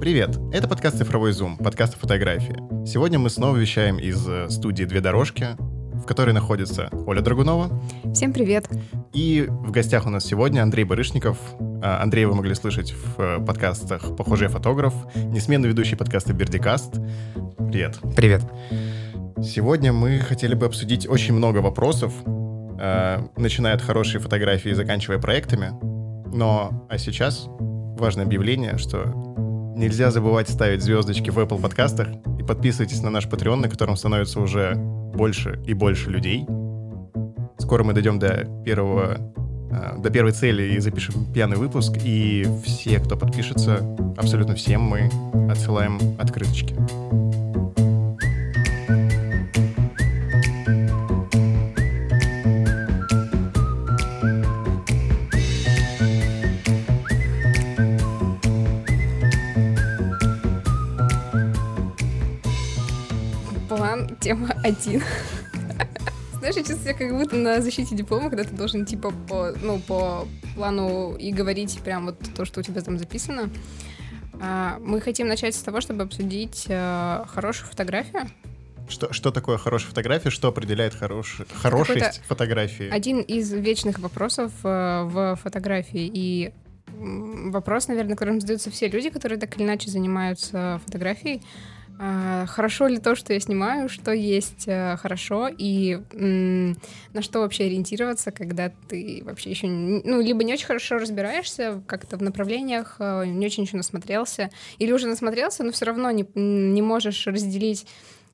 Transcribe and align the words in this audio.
Привет! 0.00 0.38
Это 0.52 0.68
подкаст 0.68 0.98
«Цифровой 0.98 1.32
зум», 1.32 1.56
подкаст 1.56 1.96
о 1.96 1.98
фотографии. 1.98 2.56
Сегодня 2.86 3.18
мы 3.18 3.30
снова 3.30 3.56
вещаем 3.56 3.98
из 3.98 4.24
э, 4.28 4.48
студии 4.48 4.84
«Две 4.84 5.00
дорожки», 5.00 5.56
в 5.92 6.04
которой 6.06 6.30
находится 6.30 6.88
Оля 7.04 7.20
Драгунова. 7.20 7.82
Всем 8.14 8.32
привет! 8.32 8.68
И 9.12 9.48
в 9.48 9.72
гостях 9.72 10.06
у 10.06 10.10
нас 10.10 10.24
сегодня 10.24 10.62
Андрей 10.62 10.84
Барышников. 10.84 11.36
А, 11.82 12.00
Андрея 12.00 12.28
вы 12.28 12.36
могли 12.36 12.54
слышать 12.54 12.92
в 12.92 13.20
э, 13.20 13.44
подкастах 13.44 14.16
«Похожий 14.16 14.46
фотограф», 14.46 14.94
несменный 15.16 15.68
ведущий 15.68 15.96
подкаста 15.96 16.32
«Бердикаст». 16.32 16.94
Привет! 17.56 17.98
Привет! 18.14 18.42
Сегодня 19.42 19.92
мы 19.92 20.20
хотели 20.20 20.54
бы 20.54 20.66
обсудить 20.66 21.08
очень 21.08 21.34
много 21.34 21.58
вопросов, 21.58 22.12
э, 22.24 23.18
начиная 23.36 23.74
от 23.74 23.82
хорошей 23.82 24.20
фотографии 24.20 24.70
и 24.70 24.74
заканчивая 24.74 25.18
проектами. 25.18 25.72
Но, 26.32 26.86
а 26.88 26.98
сейчас 26.98 27.48
важное 27.98 28.24
объявление, 28.24 28.78
что 28.78 29.27
нельзя 29.78 30.10
забывать 30.10 30.48
ставить 30.50 30.82
звездочки 30.82 31.30
в 31.30 31.38
Apple 31.38 31.60
подкастах 31.60 32.08
и 32.38 32.42
подписывайтесь 32.42 33.00
на 33.02 33.10
наш 33.10 33.26
Patreon, 33.26 33.56
на 33.56 33.68
котором 33.68 33.96
становится 33.96 34.40
уже 34.40 34.74
больше 34.74 35.62
и 35.66 35.72
больше 35.72 36.10
людей. 36.10 36.44
Скоро 37.58 37.84
мы 37.84 37.92
дойдем 37.92 38.18
до 38.18 38.46
первого 38.64 39.18
э, 39.70 40.00
до 40.00 40.10
первой 40.10 40.32
цели 40.32 40.74
и 40.74 40.78
запишем 40.80 41.32
пьяный 41.32 41.56
выпуск, 41.56 41.96
и 42.04 42.46
все, 42.64 42.98
кто 42.98 43.16
подпишется, 43.16 43.80
абсолютно 44.16 44.54
всем 44.54 44.82
мы 44.82 45.10
отсылаем 45.50 45.98
открыточки. 46.18 46.74
Тема 64.28 64.48
один. 64.62 65.02
Знаешь, 66.34 66.56
я 66.56 66.62
чувствую 66.62 66.80
себя 66.80 66.94
как 66.94 67.16
будто 67.16 67.36
на 67.36 67.62
защите 67.62 67.96
диплома, 67.96 68.28
когда 68.28 68.44
ты 68.44 68.54
должен 68.54 68.84
типа 68.84 69.10
по, 69.26 69.54
ну, 69.62 69.78
по 69.80 70.28
плану 70.54 71.16
и 71.16 71.32
говорить 71.32 71.80
прям 71.82 72.04
вот 72.06 72.18
то, 72.36 72.44
что 72.44 72.60
у 72.60 72.62
тебя 72.62 72.82
там 72.82 72.98
записано. 72.98 73.48
А, 74.40 74.78
Мы 74.80 75.00
хотим 75.00 75.28
начать 75.28 75.54
с 75.54 75.62
того, 75.62 75.80
чтобы 75.80 76.02
обсудить 76.02 76.66
э, 76.68 77.24
хорошую 77.26 77.70
фотографию. 77.70 78.28
Что, 78.88 79.12
что 79.14 79.30
такое 79.30 79.56
хорошая 79.56 79.88
фотография? 79.88 80.28
Что 80.28 80.48
определяет 80.48 80.94
хорош, 80.94 81.40
хорошесть 81.62 82.20
фотографии? 82.26 82.88
Один 82.90 83.20
из 83.20 83.50
вечных 83.50 83.98
вопросов 83.98 84.52
э, 84.62 85.04
в 85.04 85.36
фотографии 85.42 86.10
и 86.12 86.52
вопрос, 86.86 87.88
наверное, 87.88 88.14
которым 88.14 88.40
задаются 88.40 88.70
все 88.70 88.88
люди, 88.88 89.08
которые 89.08 89.38
так 89.38 89.56
или 89.56 89.64
иначе 89.64 89.90
занимаются 89.90 90.80
фотографией. 90.84 91.42
А, 92.00 92.46
Хорошо 92.46 92.86
ли 92.86 92.98
то, 92.98 93.16
что 93.16 93.32
я 93.32 93.40
снимаю, 93.40 93.88
что 93.88 94.12
есть 94.12 94.68
э, 94.68 94.96
хорошо, 94.98 95.48
и 95.48 95.98
на 96.12 97.22
что 97.22 97.40
вообще 97.40 97.64
ориентироваться, 97.64 98.30
когда 98.30 98.70
ты 98.88 99.22
вообще 99.24 99.50
еще, 99.50 99.66
ну, 99.66 100.20
либо 100.20 100.44
не 100.44 100.52
очень 100.52 100.66
хорошо 100.66 100.98
разбираешься 100.98 101.82
как-то 101.88 102.16
в 102.16 102.22
направлениях, 102.22 102.96
э, 103.00 103.24
не 103.26 103.46
очень 103.46 103.64
еще 103.64 103.76
насмотрелся, 103.76 104.50
или 104.78 104.92
уже 104.92 105.08
насмотрелся, 105.08 105.64
но 105.64 105.72
все 105.72 105.86
равно 105.86 106.10
не, 106.12 106.24
не 106.36 106.82
можешь 106.82 107.26
разделить 107.26 107.84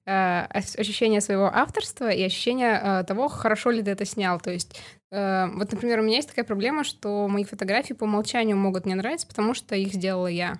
э, 0.04 0.40
ощущение 0.50 1.22
своего 1.22 1.46
авторства 1.46 2.10
и 2.10 2.22
ощущение 2.22 3.02
того, 3.04 3.28
хорошо 3.28 3.70
ли 3.70 3.82
ты 3.82 3.92
это 3.92 4.04
снял. 4.04 4.38
То 4.40 4.50
есть, 4.50 4.78
вот, 5.10 5.72
например, 5.72 6.00
у 6.00 6.02
меня 6.02 6.16
есть 6.16 6.28
такая 6.28 6.44
проблема, 6.44 6.82
что 6.84 7.28
мои 7.28 7.44
фотографии 7.44 7.94
по 7.94 8.04
умолчанию 8.04 8.56
могут 8.56 8.84
мне 8.84 8.96
нравиться, 8.96 9.26
потому 9.26 9.54
что 9.54 9.74
их 9.76 9.94
сделала 9.94 10.26
я. 10.26 10.58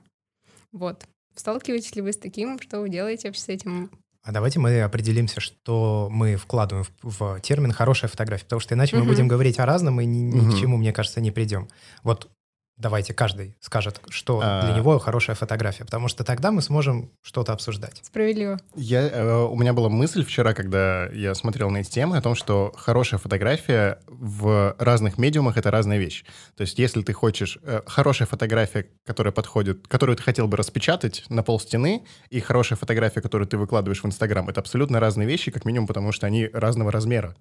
Вот. 0.72 1.04
Сталкиваетесь 1.34 1.94
ли 1.96 2.02
вы 2.02 2.12
с 2.12 2.16
таким, 2.16 2.60
что 2.60 2.80
вы 2.80 2.88
делаете 2.88 3.28
вообще 3.28 3.40
с 3.40 3.48
этим? 3.48 3.90
А 4.22 4.32
давайте 4.32 4.58
мы 4.58 4.80
определимся, 4.80 5.40
что 5.40 6.08
мы 6.10 6.36
вкладываем 6.36 6.86
в, 7.02 7.18
в 7.20 7.40
термин 7.40 7.72
«хорошая 7.72 8.10
фотография», 8.10 8.44
потому 8.44 8.60
что 8.60 8.74
иначе 8.74 8.96
мы 8.96 9.02
Мгм. 9.02 9.10
будем 9.10 9.28
говорить 9.28 9.58
о 9.58 9.66
разном 9.66 10.00
и 10.00 10.06
ни, 10.06 10.18
ни 10.18 10.40
Мгм. 10.40 10.50
к 10.50 10.58
чему, 10.58 10.76
мне 10.78 10.92
кажется, 10.94 11.20
не 11.20 11.30
придем. 11.30 11.68
Вот 12.02 12.30
давайте 12.76 13.14
каждый 13.14 13.56
скажет, 13.60 14.00
что 14.08 14.40
А. 14.42 14.62
для 14.62 14.74
него 14.76 14.98
хорошая 14.98 15.36
фотография, 15.36 15.84
потому 15.84 16.08
что 16.08 16.24
тогда 16.24 16.50
мы 16.50 16.60
сможем 16.60 17.12
что-то 17.22 17.52
обсуждать. 17.52 18.00
Справедливо. 18.02 18.58
Я, 18.74 19.08
э, 19.08 19.44
у 19.44 19.56
меня 19.56 19.72
была 19.72 19.88
мысль 19.88 20.24
вчера, 20.24 20.54
когда 20.54 21.06
я 21.06 21.34
смотрел 21.34 21.70
на 21.70 21.78
эти 21.78 21.90
темы, 21.90 22.16
о 22.16 22.22
том, 22.22 22.34
что 22.34 22.72
хорошая 22.76 23.18
фотография 23.18 24.00
в 24.08 24.74
разных 24.78 25.18
медиумах— 25.18 25.56
это 25.58 25.70
разная 25.70 25.98
вещь. 25.98 26.24
То 26.56 26.62
есть 26.62 26.78
если 26.78 27.02
ты 27.02 27.12
хочешь... 27.12 27.58
э, 27.62 27.82
хорошая 27.86 28.26
фотография, 28.26 28.88
которая 29.06 29.32
подходит, 29.32 29.86
которую 29.86 30.16
ты 30.16 30.22
хотел 30.22 30.48
бы 30.48 30.56
распечатать 30.56 31.24
на 31.28 31.42
пол 31.42 31.60
стены, 31.60 32.04
и 32.30 32.40
хорошая 32.40 32.76
фотография, 32.76 33.20
которую 33.20 33.46
ты 33.46 33.56
выкладываешь 33.56 34.02
в 34.02 34.06
Инстаграм, 34.06 34.48
это 34.48 34.60
абсолютно 34.60 35.00
разные 35.00 35.28
вещи, 35.28 35.50
как 35.50 35.64
минимум, 35.64 35.86
потому 35.86 36.12
что 36.12 36.26
они 36.26 36.48
разного 36.52 36.90
размера. 36.90 37.36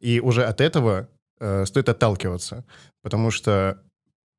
И 0.00 0.20
уже 0.20 0.44
от 0.44 0.60
этого 0.60 1.08
э, 1.40 1.66
стоит 1.66 1.88
отталкиваться, 1.88 2.64
потому 3.02 3.30
что 3.30 3.82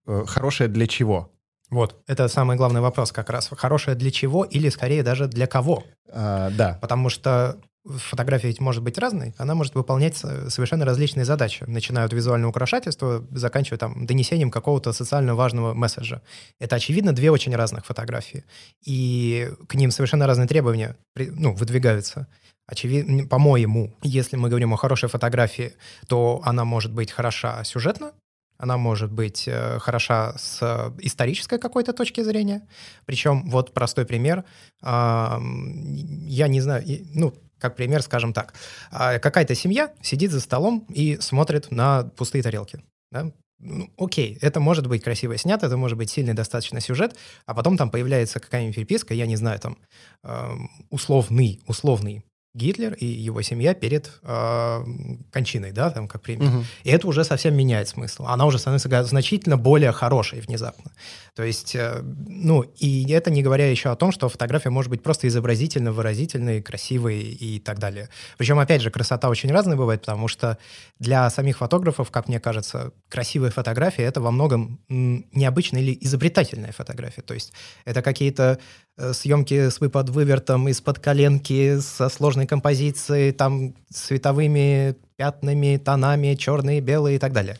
хорошее 0.05 0.69
для 0.69 0.87
чего? 0.87 1.31
Вот, 1.69 2.03
это 2.07 2.27
самый 2.27 2.57
главный 2.57 2.81
вопрос 2.81 3.11
как 3.11 3.29
раз. 3.29 3.49
Хорошая 3.51 3.95
для 3.95 4.11
чего 4.11 4.43
или 4.43 4.69
скорее 4.69 5.03
даже 5.03 5.27
для 5.27 5.47
кого? 5.47 5.83
А, 6.11 6.49
да. 6.51 6.77
Потому 6.81 7.09
что 7.09 7.57
фотография 7.85 8.47
ведь 8.47 8.59
может 8.59 8.81
быть 8.83 8.97
разной, 8.97 9.33
она 9.37 9.53
может 9.55 9.75
выполнять 9.75 10.17
совершенно 10.17 10.85
различные 10.85 11.25
задачи, 11.25 11.63
начиная 11.67 12.05
от 12.05 12.13
визуального 12.13 12.49
украшательства, 12.49 13.25
заканчивая 13.31 13.77
там 13.77 14.05
донесением 14.05 14.51
какого-то 14.51 14.91
социально 14.91 15.35
важного 15.35 15.73
месседжа. 15.73 16.21
Это, 16.59 16.77
очевидно, 16.77 17.13
две 17.13 17.31
очень 17.31 17.55
разных 17.55 17.85
фотографии. 17.85 18.43
И 18.83 19.51
к 19.67 19.75
ним 19.75 19.91
совершенно 19.91 20.27
разные 20.27 20.47
требования 20.47 20.97
ну, 21.15 21.53
выдвигаются. 21.53 22.27
Очевидно, 22.67 23.27
по-моему, 23.27 23.95
если 24.01 24.37
мы 24.37 24.49
говорим 24.49 24.73
о 24.73 24.77
хорошей 24.77 25.07
фотографии, 25.07 25.73
то 26.07 26.41
она 26.43 26.65
может 26.65 26.91
быть 26.91 27.11
хороша 27.11 27.63
сюжетно, 27.63 28.13
она 28.57 28.77
может 28.77 29.11
быть 29.11 29.47
э, 29.47 29.79
хороша 29.79 30.37
с 30.37 30.59
э, 30.61 30.91
исторической 30.99 31.59
какой-то 31.59 31.93
точки 31.93 32.21
зрения. 32.21 32.67
Причем 33.05 33.49
вот 33.49 33.73
простой 33.73 34.05
пример. 34.05 34.43
Ам, 34.81 35.95
я 36.25 36.47
не 36.47 36.61
знаю, 36.61 36.83
ну, 37.13 37.33
как 37.59 37.75
пример, 37.75 38.01
скажем 38.01 38.33
так. 38.33 38.53
А, 38.91 39.19
Какая-то 39.19 39.55
семья 39.55 39.93
сидит 40.01 40.31
за 40.31 40.39
столом 40.39 40.85
и 40.89 41.17
смотрит 41.19 41.71
на 41.71 42.03
пустые 42.03 42.43
тарелки. 42.43 42.83
да? 43.11 43.31
Ну, 43.59 43.89
окей, 43.97 44.37
это 44.41 44.59
может 44.59 44.87
быть 44.87 45.03
красиво 45.03 45.37
снято, 45.37 45.67
это 45.67 45.77
может 45.77 45.97
быть 45.97 46.09
сильный 46.09 46.33
достаточно 46.33 46.81
сюжет, 46.81 47.15
а 47.45 47.53
потом 47.53 47.77
там 47.77 47.89
появляется 47.89 48.39
какая-нибудь 48.39 48.75
переписка, 48.75 49.13
я 49.13 49.25
не 49.25 49.37
знаю, 49.37 49.59
там, 49.59 49.77
эм, 50.23 50.69
условный, 50.89 51.61
условный 51.65 52.23
Гитлер 52.55 52.93
и 52.93 53.05
его 53.05 53.41
семья 53.41 53.73
перед 53.73 54.09
эм, 54.23 55.25
кончиной, 55.31 55.71
да, 55.71 55.89
там, 55.89 56.07
как 56.07 56.21
пример. 56.21 56.49
Мгм. 56.49 56.65
И 56.83 56.89
это 56.89 57.05
уже 57.05 57.25
совсем 57.25 57.53
меняет 57.55 57.89
смысл. 57.89 58.25
Она 58.27 58.45
уже 58.45 58.59
становится 58.59 59.03
значительно 59.03 59.57
более 59.57 59.91
хорошей 59.91 60.39
внезапно. 60.39 60.91
То 61.35 61.43
есть, 61.43 61.75
э, 61.75 62.01
ну, 62.01 62.61
и 62.61 63.11
это 63.11 63.29
не 63.29 63.43
говоря 63.43 63.69
еще 63.69 63.89
о 63.89 63.95
том, 63.97 64.13
что 64.13 64.29
фотография 64.29 64.69
может 64.69 64.89
быть 64.89 65.03
просто 65.03 65.27
изобразительно, 65.27 65.91
выразительной, 65.91 66.61
красивой 66.61 67.19
и 67.19 67.59
так 67.59 67.77
далее. 67.79 68.07
Причем, 68.37 68.57
опять 68.57 68.81
же, 68.81 68.89
красота 68.89 69.27
очень 69.27 69.51
разная 69.51 69.75
бывает, 69.75 69.99
потому 70.01 70.29
что 70.29 70.57
для 70.97 71.29
самих 71.29 71.57
фотографов, 71.57 72.09
как 72.09 72.29
мне 72.29 72.39
кажется, 72.39 72.93
красивая 73.09 73.51
фотография— 73.51 74.03
это 74.05 74.21
во 74.21 74.31
многом 74.31 74.79
необычная 74.87 75.81
или 75.81 75.97
изобретательная 75.99 76.71
фотография. 76.71 77.21
То 77.21 77.33
есть 77.33 77.51
это 77.83 78.01
какие-то 78.01 78.43
э, 78.53 78.57
съемки 78.97 79.69
с 79.69 79.79
выпад-вывертом 79.79 80.67
из-под 80.69 80.99
коленки, 80.99 81.79
со 81.79 82.09
сложной 82.09 82.47
композицией, 82.47 83.31
там, 83.31 83.75
цветовыми 83.91 84.95
пятнами, 85.17 85.77
тонами, 85.77 86.35
черные, 86.35 86.81
белые 86.81 87.17
и 87.17 87.19
так 87.19 87.33
далее. 87.33 87.59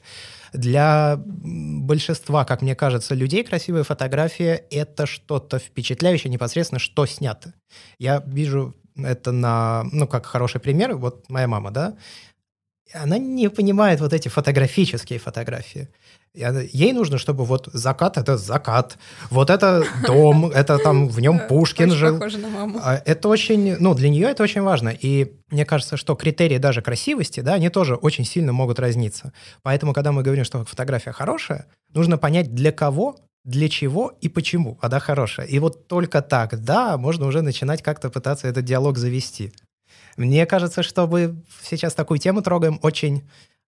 Для 0.53 1.21
большинства, 1.25 2.45
как 2.45 2.61
мне 2.61 2.75
кажется, 2.75 3.13
людей 3.13 3.43
красивая 3.43 3.83
фотография— 3.83 4.63
это 4.71 5.05
что-то 5.05 5.59
впечатляющее 5.59 6.31
непосредственно, 6.31 6.79
что 6.79 7.05
снято. 7.05 7.53
Я 7.99 8.23
вижу 8.25 8.73
это 8.95 9.31
на, 9.31 9.83
ну, 9.91 10.07
как 10.07 10.25
хороший 10.25 10.61
пример, 10.61 10.95
вот 10.95 11.29
моя 11.29 11.47
мама, 11.47 11.71
да, 11.71 11.97
она 12.93 13.17
не 13.17 13.49
понимает 13.49 13.99
вот 13.99 14.13
эти 14.13 14.29
фотографические 14.29 15.19
фотографии. 15.19 15.89
Ей 16.35 16.93
нужно, 16.93 17.17
чтобы 17.17 17.45
вот 17.45 17.69
закат— 17.73 18.17
это 18.19 18.37
закат, 18.37 18.97
вот 19.29 19.49
это 19.49 19.83
дом, 20.05 20.45
это 20.53 20.77
там 20.77 21.07
в 21.07 21.19
нем 21.19 21.39
Пушкин 21.47 21.89
Очень 21.89 21.97
жил. 21.97 22.13
похоже 22.15 22.37
на 22.39 22.49
маму. 22.49 22.79
А 22.83 23.01
Это 23.05 23.29
очень, 23.29 23.77
ну, 23.77 23.93
для 23.93 24.09
нее 24.09 24.27
это 24.27 24.43
очень 24.43 24.61
важно. 24.61 24.89
И 24.89 25.33
мне 25.49 25.65
кажется, 25.65 25.97
что 25.97 26.15
критерии 26.15 26.57
даже 26.57 26.81
красивости, 26.81 27.39
да, 27.39 27.53
они 27.53 27.69
тоже 27.69 27.95
очень 27.95 28.25
сильно 28.25 28.51
могут 28.53 28.79
разниться. 28.79 29.31
Поэтому, 29.61 29.93
когда 29.93 30.11
мы 30.11 30.23
говорим, 30.23 30.43
что 30.43 30.65
фотография 30.65 31.11
хорошая, 31.11 31.67
нужно 31.93 32.17
понять, 32.17 32.53
для 32.53 32.71
кого, 32.71 33.17
для 33.43 33.69
чего 33.69 34.11
и 34.21 34.27
почему 34.27 34.77
она 34.81 34.99
хорошая. 34.99 35.45
И 35.45 35.59
вот 35.59 35.87
только 35.87 36.21
так, 36.21 36.63
да, 36.63 36.97
можно 36.97 37.27
уже 37.27 37.41
начинать 37.41 37.81
как-то 37.83 38.09
пытаться 38.09 38.47
этот 38.47 38.65
диалог 38.65 38.97
завести. 38.97 39.53
Мне 40.17 40.45
кажется, 40.45 40.81
что 40.81 41.07
мы 41.07 41.43
сейчас 41.61 41.93
такую 41.93 42.19
тему 42.19 42.41
трогаем 42.41 42.79
очень 42.81 43.23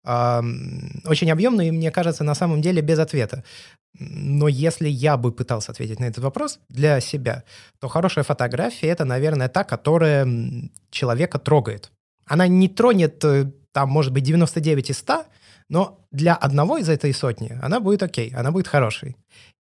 очень 0.06 1.30
объемный 1.30 1.68
и, 1.68 1.72
мне 1.72 1.90
кажется, 1.90 2.24
на 2.24 2.34
самом 2.34 2.62
деле 2.62 2.80
без 2.80 2.98
ответа. 2.98 3.42
Но 3.98 4.48
если 4.48 4.88
я 4.88 5.16
бы 5.16 5.32
пытался 5.32 5.72
ответить 5.72 6.00
на 6.00 6.04
этот 6.04 6.22
вопрос 6.22 6.60
для 6.68 7.00
себя, 7.00 7.42
то 7.80 7.88
хорошая 7.88 8.24
фотография— 8.24 8.88
это, 8.88 9.04
наверное, 9.04 9.48
та, 9.48 9.64
которая 9.64 10.28
человека 10.90 11.38
трогает. 11.38 11.90
Она 12.26 12.46
не 12.46 12.68
тронет, 12.68 13.24
э, 13.24 13.50
там, 13.72 13.88
может 13.88 14.12
быть, 14.12 14.22
99 14.22 14.90
из 14.90 14.98
100, 14.98 15.24
но 15.68 16.06
для 16.12 16.34
одного 16.34 16.78
из 16.78 16.88
этой 16.88 17.12
сотни 17.12 17.58
она 17.62 17.80
будет 17.80 18.02
окей, 18.02 18.32
она 18.36 18.50
будет 18.50 18.68
хорошей. 18.68 19.16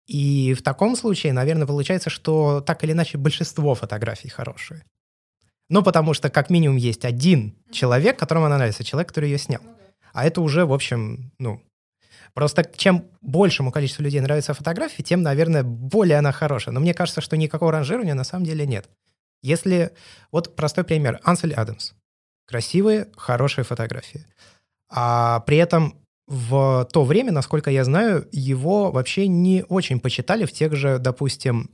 И 0.06 0.54
в 0.54 0.62
таком 0.62 0.96
случае, 0.96 1.32
наверное, 1.32 1.66
получается, 1.66 2.10
что 2.10 2.60
так 2.60 2.84
или 2.84 2.92
иначе 2.92 3.18
большинство 3.18 3.74
фотографий 3.74 4.28
хорошие. 4.28 4.84
Ну, 5.68 5.82
потому 5.82 6.14
что 6.14 6.30
как 6.30 6.50
минимум 6.50 6.76
есть 6.76 7.04
один 7.04 7.56
человек, 7.72 8.18
которому 8.18 8.46
она 8.46 8.56
нравится, 8.56 8.84
человек, 8.84 9.08
который 9.08 9.30
ее 9.30 9.38
снял. 9.38 9.60
А 10.16 10.24
это 10.24 10.40
уже, 10.40 10.64
в 10.64 10.72
общем, 10.72 11.30
ну, 11.38 11.60
Просто 12.32 12.70
чем 12.76 13.06
большему 13.22 13.72
количеству 13.72 14.02
людей 14.02 14.20
нравятся 14.20 14.52
фотографии, 14.52 15.02
тем, 15.02 15.22
наверное, 15.22 15.62
более 15.62 16.18
она 16.18 16.32
хорошая. 16.32 16.74
Но 16.74 16.80
мне 16.80 16.92
кажется, 16.92 17.22
что 17.22 17.36
никакого 17.36 17.72
ранжирования 17.72 18.14
на 18.14 18.24
самом 18.24 18.44
деле 18.44 18.66
нет. 18.66 18.88
Если... 19.42 19.92
Вот 20.32 20.54
простой 20.54 20.84
пример. 20.84 21.18
Ансель 21.22 21.54
Адамс. 21.54 21.92
Красивые, 22.46 23.08
хорошие 23.16 23.64
фотографии. 23.64 24.26
А 24.90 25.40
при 25.40 25.56
этом 25.56 25.94
в 26.26 26.86
то 26.92 27.04
время, 27.04 27.32
насколько 27.32 27.70
я 27.70 27.84
знаю, 27.84 28.28
его 28.32 28.90
вообще 28.90 29.28
не 29.28 29.64
очень 29.68 29.98
почитали 29.98 30.44
в 30.44 30.52
тех 30.52 30.74
же, 30.74 30.98
допустим, 30.98 31.70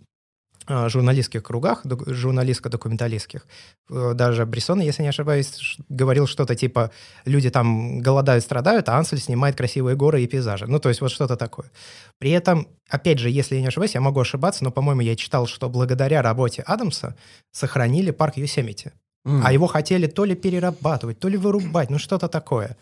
журналистских 0.69 1.43
кругах, 1.43 1.85
журналистско-документалистских. 1.85 3.47
Э, 3.91 4.13
даже 4.15 4.47
Брессон, 4.47 4.81
если 4.81 5.03
не 5.03 5.09
ошибаюсь, 5.09 5.77
говорил 5.89 6.27
что-то 6.27 6.55
типа 6.55 6.91
«люди 7.25 7.51
там 7.51 8.01
голодают, 8.01 8.45
страдают, 8.45 8.89
а 8.89 8.97
Ансель 8.97 9.19
снимает 9.19 9.57
красивые 9.57 9.97
горы 9.97 10.23
и 10.23 10.27
пейзажи». 10.27 10.67
Ну, 10.67 10.79
то 10.79 10.89
есть 10.89 11.01
вот 11.01 11.11
что-то 11.11 11.37
такое. 11.37 11.71
При 12.19 12.31
этом, 12.31 12.69
опять 12.89 13.19
же, 13.19 13.31
если 13.31 13.57
я 13.57 13.61
не 13.61 13.69
ошибаюсь, 13.69 13.95
я 13.95 14.01
могу 14.01 14.21
ошибаться, 14.21 14.65
но, 14.65 14.71
по-моему, 14.71 15.01
я 15.01 15.17
читал, 15.17 15.47
что 15.47 15.69
благодаря 15.69 16.23
работе 16.23 16.63
Адамса 16.63 17.17
сохранили 17.51 18.11
парк 18.11 18.37
Юсемити. 18.37 18.93
Mm. 19.27 19.43
А 19.45 19.53
его 19.53 19.67
хотели 19.67 20.07
то 20.07 20.25
ли 20.25 20.35
перерабатывать, 20.35 21.19
то 21.19 21.29
ли 21.29 21.37
вырубать, 21.37 21.91
ну 21.91 21.99
что-то 21.99 22.29
такое. 22.29 22.77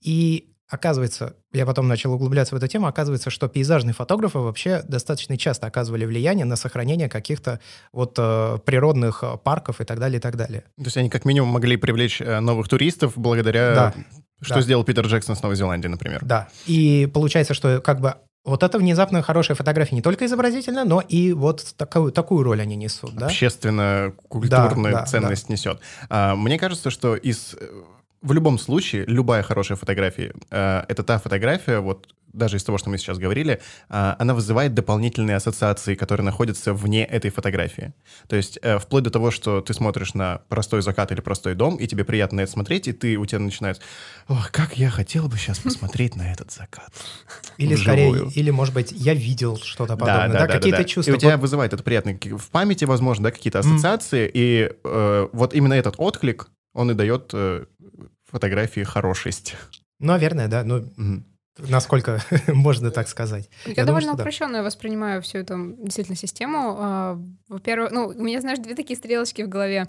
И 0.00 0.51
Оказывается, 0.72 1.36
я 1.52 1.66
потом 1.66 1.86
начал 1.86 2.14
углубляться 2.14 2.54
в 2.54 2.58
эту 2.58 2.66
тему, 2.66 2.86
оказывается, 2.86 3.28
что 3.28 3.46
пейзажные 3.46 3.92
фотографы 3.92 4.38
вообще 4.38 4.82
достаточно 4.88 5.36
часто 5.36 5.66
оказывали 5.66 6.06
влияние 6.06 6.46
на 6.46 6.56
сохранение 6.56 7.10
каких-то 7.10 7.60
вот 7.92 8.14
э, 8.16 8.58
природных 8.64 9.22
э, 9.22 9.36
парков 9.36 9.82
и 9.82 9.84
так 9.84 10.00
далее, 10.00 10.16
и 10.16 10.20
так 10.22 10.34
далее. 10.38 10.62
То 10.78 10.84
есть 10.84 10.96
они 10.96 11.10
как 11.10 11.26
минимум 11.26 11.50
могли 11.50 11.76
привлечь 11.76 12.22
э, 12.22 12.40
новых 12.40 12.68
туристов 12.68 13.12
благодаря... 13.16 13.74
Да. 13.74 13.94
Что 14.40 14.54
да. 14.54 14.60
сделал 14.62 14.82
Питер 14.82 15.06
Джексон 15.06 15.36
с 15.36 15.42
Новой 15.42 15.56
Зеландии, 15.56 15.88
например. 15.88 16.24
Да. 16.24 16.48
И 16.66 17.06
получается, 17.12 17.52
что 17.52 17.82
как 17.82 18.00
бы 18.00 18.14
вот 18.42 18.62
это 18.62 18.78
внезапно 18.78 19.20
хорошая 19.20 19.58
фотография 19.58 19.94
не 19.94 20.02
только 20.02 20.24
изобразительная, 20.24 20.84
но 20.84 21.02
и 21.02 21.34
вот 21.34 21.74
такую, 21.76 22.12
такую 22.12 22.44
роль 22.44 22.62
они 22.62 22.76
несут. 22.76 23.14
Да? 23.14 23.26
Общественно-культурную 23.26 24.94
да, 24.94 25.04
ценность 25.04 25.48
да. 25.48 25.52
несет. 25.52 25.80
А, 26.08 26.34
мне 26.34 26.58
кажется, 26.58 26.88
что 26.88 27.14
из 27.14 27.54
в 28.22 28.32
любом 28.32 28.58
случае, 28.58 29.04
любая 29.06 29.42
хорошая 29.42 29.76
фотография 29.76 30.32
э, 30.50 30.84
это 30.88 31.02
та 31.02 31.18
фотография, 31.18 31.80
вот 31.80 32.14
даже 32.32 32.56
из 32.56 32.64
того, 32.64 32.78
что 32.78 32.90
мы 32.90 32.98
сейчас 32.98 33.18
говорили, 33.18 33.60
э, 33.90 34.14
она 34.18 34.34
вызывает 34.34 34.74
дополнительные 34.74 35.36
ассоциации, 35.36 35.94
которые 35.94 36.24
находятся 36.24 36.72
вне 36.72 37.04
этой 37.04 37.30
фотографии. 37.30 37.92
То 38.26 38.36
есть 38.36 38.58
э, 38.62 38.78
вплоть 38.78 39.04
до 39.04 39.10
того, 39.10 39.30
что 39.30 39.60
ты 39.60 39.74
смотришь 39.74 40.14
на 40.14 40.40
простой 40.48 40.82
закат 40.82 41.12
или 41.12 41.20
простой 41.20 41.54
дом, 41.54 41.76
и 41.76 41.86
тебе 41.86 42.04
приятно 42.04 42.40
это 42.40 42.50
смотреть, 42.50 42.88
и 42.88 42.92
ты 42.92 43.16
у 43.16 43.26
тебя 43.26 43.40
начинает, 43.40 43.80
ох, 44.28 44.50
как 44.50 44.78
я 44.78 44.90
хотел 44.90 45.28
бы 45.28 45.36
сейчас 45.36 45.58
посмотреть 45.58 46.16
на 46.16 46.32
этот 46.32 46.50
закат. 46.50 46.92
Или 47.58 47.74
скорее, 47.74 48.30
или, 48.34 48.50
может 48.50 48.74
быть, 48.74 48.92
я 48.92 49.14
видел 49.14 49.58
что-то 49.58 49.96
подобное, 49.96 50.28
да, 50.28 50.32
да, 50.32 50.46
да 50.46 50.52
какие-то 50.52 50.84
чувства. 50.84 51.12
И 51.12 51.14
у 51.16 51.18
тебя 51.18 51.36
вызывает 51.36 51.72
это 51.72 51.82
приятно 51.82 52.18
в 52.38 52.50
памяти, 52.50 52.84
возможно, 52.84 53.24
да, 53.24 53.30
какие-то 53.30 53.58
ассоциации, 53.58 54.30
и 54.32 54.70
э, 54.84 55.28
вот 55.32 55.54
именно 55.54 55.74
этот 55.74 55.96
отклик, 55.98 56.48
он 56.74 56.90
и 56.90 56.94
дает 56.94 57.30
э, 57.34 57.66
фотографии 58.24 58.82
хорошесть. 58.82 59.56
Ну, 59.98 60.08
наверное, 60.08 60.48
да. 60.48 60.64
Ну, 60.64 60.78
угу. 60.78 61.24
Насколько 61.58 62.22
можно 62.48 62.90
так 62.90 63.08
сказать? 63.08 63.50
Я, 63.66 63.72
Я 63.76 63.84
довольно 63.84 64.12
думаю, 64.12 64.22
упрощенно 64.22 64.58
да. 64.58 64.62
воспринимаю 64.62 65.20
всю 65.20 65.38
эту 65.38 65.76
действительно 65.78 66.16
систему. 66.16 67.18
Во-первых, 67.52 67.92
ну, 67.92 68.06
у 68.06 68.22
меня, 68.22 68.40
знаешь, 68.40 68.58
две 68.58 68.74
такие 68.74 68.96
стрелочки 68.96 69.42
в 69.42 69.48
голове. 69.48 69.86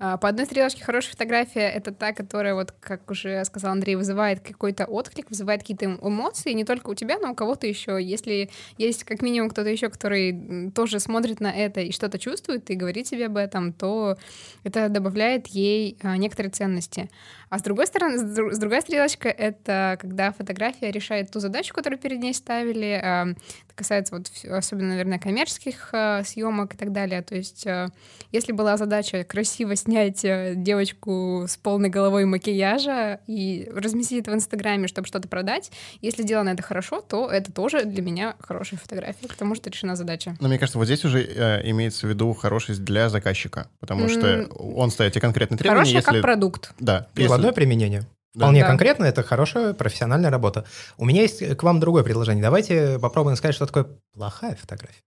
А, 0.00 0.16
по 0.16 0.28
одной 0.28 0.46
стрелочке 0.46 0.84
хорошая 0.84 1.12
фотография— 1.12 1.68
это 1.74 1.92
та, 1.92 2.12
которая, 2.12 2.54
вот, 2.54 2.72
как 2.72 3.08
уже 3.08 3.44
сказал 3.44 3.70
Андрей, 3.70 3.94
вызывает 3.94 4.40
какой-то 4.40 4.84
отклик, 4.86 5.30
вызывает 5.30 5.60
какие-то 5.60 5.86
эмоции, 6.02 6.52
не 6.52 6.64
только 6.64 6.90
у 6.90 6.94
тебя, 6.94 7.18
но 7.18 7.30
у 7.30 7.34
кого-то 7.36 7.68
еще. 7.68 8.02
Если 8.02 8.50
есть 8.78 9.04
как 9.04 9.22
минимум 9.22 9.50
кто-то 9.50 9.68
еще, 9.68 9.88
который 9.90 10.72
тоже 10.74 10.98
смотрит 10.98 11.38
на 11.38 11.52
это 11.52 11.80
и 11.82 11.92
что-то 11.92 12.18
чувствует, 12.18 12.68
и 12.68 12.74
говорит 12.74 13.06
тебе 13.06 13.26
об 13.26 13.36
этом, 13.36 13.72
то 13.72 14.16
это 14.64 14.88
добавляет 14.88 15.46
ей 15.46 15.96
а, 16.02 16.16
некоторые 16.16 16.50
ценности. 16.50 17.10
А 17.48 17.60
с 17.60 17.62
другой 17.62 17.86
стороны, 17.86 18.18
с 18.18 18.58
другой 18.58 18.80
стрелочка— 18.80 19.28
это 19.30 19.96
когда 20.00 20.32
фотография 20.32 20.90
решает 20.90 21.30
ту 21.30 21.38
задачу, 21.38 21.72
которую 21.72 22.00
перед 22.00 22.18
ней 22.18 22.34
ставили. 22.34 23.36
Это 23.74 23.82
касается 23.82 24.14
вот 24.16 24.30
особенно, 24.50 24.90
наверное, 24.90 25.18
коммерческих 25.18 25.88
а, 25.92 26.22
съемок 26.24 26.74
и 26.74 26.76
так 26.76 26.92
далее. 26.92 27.22
То 27.22 27.34
есть 27.34 27.66
а, 27.66 27.88
если 28.32 28.52
была 28.52 28.76
задача 28.76 29.24
красиво 29.24 29.76
снять 29.76 30.24
э, 30.24 30.54
девочку 30.56 31.44
с 31.48 31.56
полной 31.56 31.88
головой 31.88 32.24
макияжа 32.24 33.20
и 33.26 33.68
разместить 33.74 34.22
это 34.22 34.30
в 34.30 34.34
Инстаграме, 34.34 34.88
чтобы 34.88 35.08
что-то 35.08 35.28
продать, 35.28 35.72
если 36.00 36.22
сделано 36.22 36.50
это 36.50 36.62
хорошо, 36.62 37.00
то 37.00 37.28
это 37.30 37.52
тоже 37.52 37.84
для 37.84 38.02
меня 38.02 38.36
хорошая 38.38 38.78
фотография, 38.78 39.28
потому 39.28 39.54
что 39.54 39.70
решена 39.70 39.96
задача. 39.96 40.36
Но 40.40 40.48
мне 40.48 40.58
кажется, 40.58 40.78
вот 40.78 40.86
здесь 40.86 41.04
уже 41.04 41.22
э, 41.22 41.68
имеется 41.70 42.06
в 42.06 42.10
виду 42.10 42.32
хорошесть 42.32 42.84
для 42.84 43.08
заказчика, 43.08 43.68
потому 43.80 44.08
что 44.08 44.46
он 44.56 44.90
ставит 44.90 45.12
тебе 45.12 45.22
конкретные 45.22 45.58
требования. 45.58 45.80
Хорошая 45.80 45.96
если... 45.96 46.10
как 46.12 46.22
продукт. 46.22 46.72
Да. 46.78 47.08
Прикладное 47.14 47.50
если... 47.50 47.60
применение. 47.60 48.04
Вполне 48.34 48.62
да. 48.62 48.68
конкретно, 48.68 49.04
это 49.04 49.22
хорошая 49.22 49.74
профессиональная 49.74 50.30
работа. 50.30 50.64
У 50.96 51.04
меня 51.04 51.22
есть 51.22 51.56
к 51.56 51.62
вам 51.62 51.78
другое 51.78 52.02
предложение. 52.02 52.42
Давайте 52.42 52.98
попробуем 52.98 53.36
сказать, 53.36 53.54
что 53.54 53.66
такое 53.66 53.86
плохая 54.12 54.56
фотография. 54.56 55.02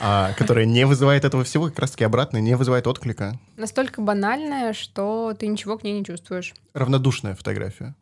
А, 0.00 0.32
которая 0.34 0.64
не 0.64 0.86
вызывает 0.86 1.24
этого 1.24 1.44
всего, 1.44 1.66
как 1.66 1.78
раз-таки 1.78 2.04
обратно, 2.04 2.38
не 2.38 2.56
вызывает 2.56 2.86
отклика. 2.86 3.38
Настолько 3.56 4.00
банальная, 4.00 4.72
что 4.72 5.34
ты 5.38 5.48
ничего 5.48 5.76
к 5.76 5.82
ней 5.82 5.98
не 5.98 6.04
чувствуешь. 6.04 6.54
Равнодушная 6.72 7.34
фотография. 7.34 7.96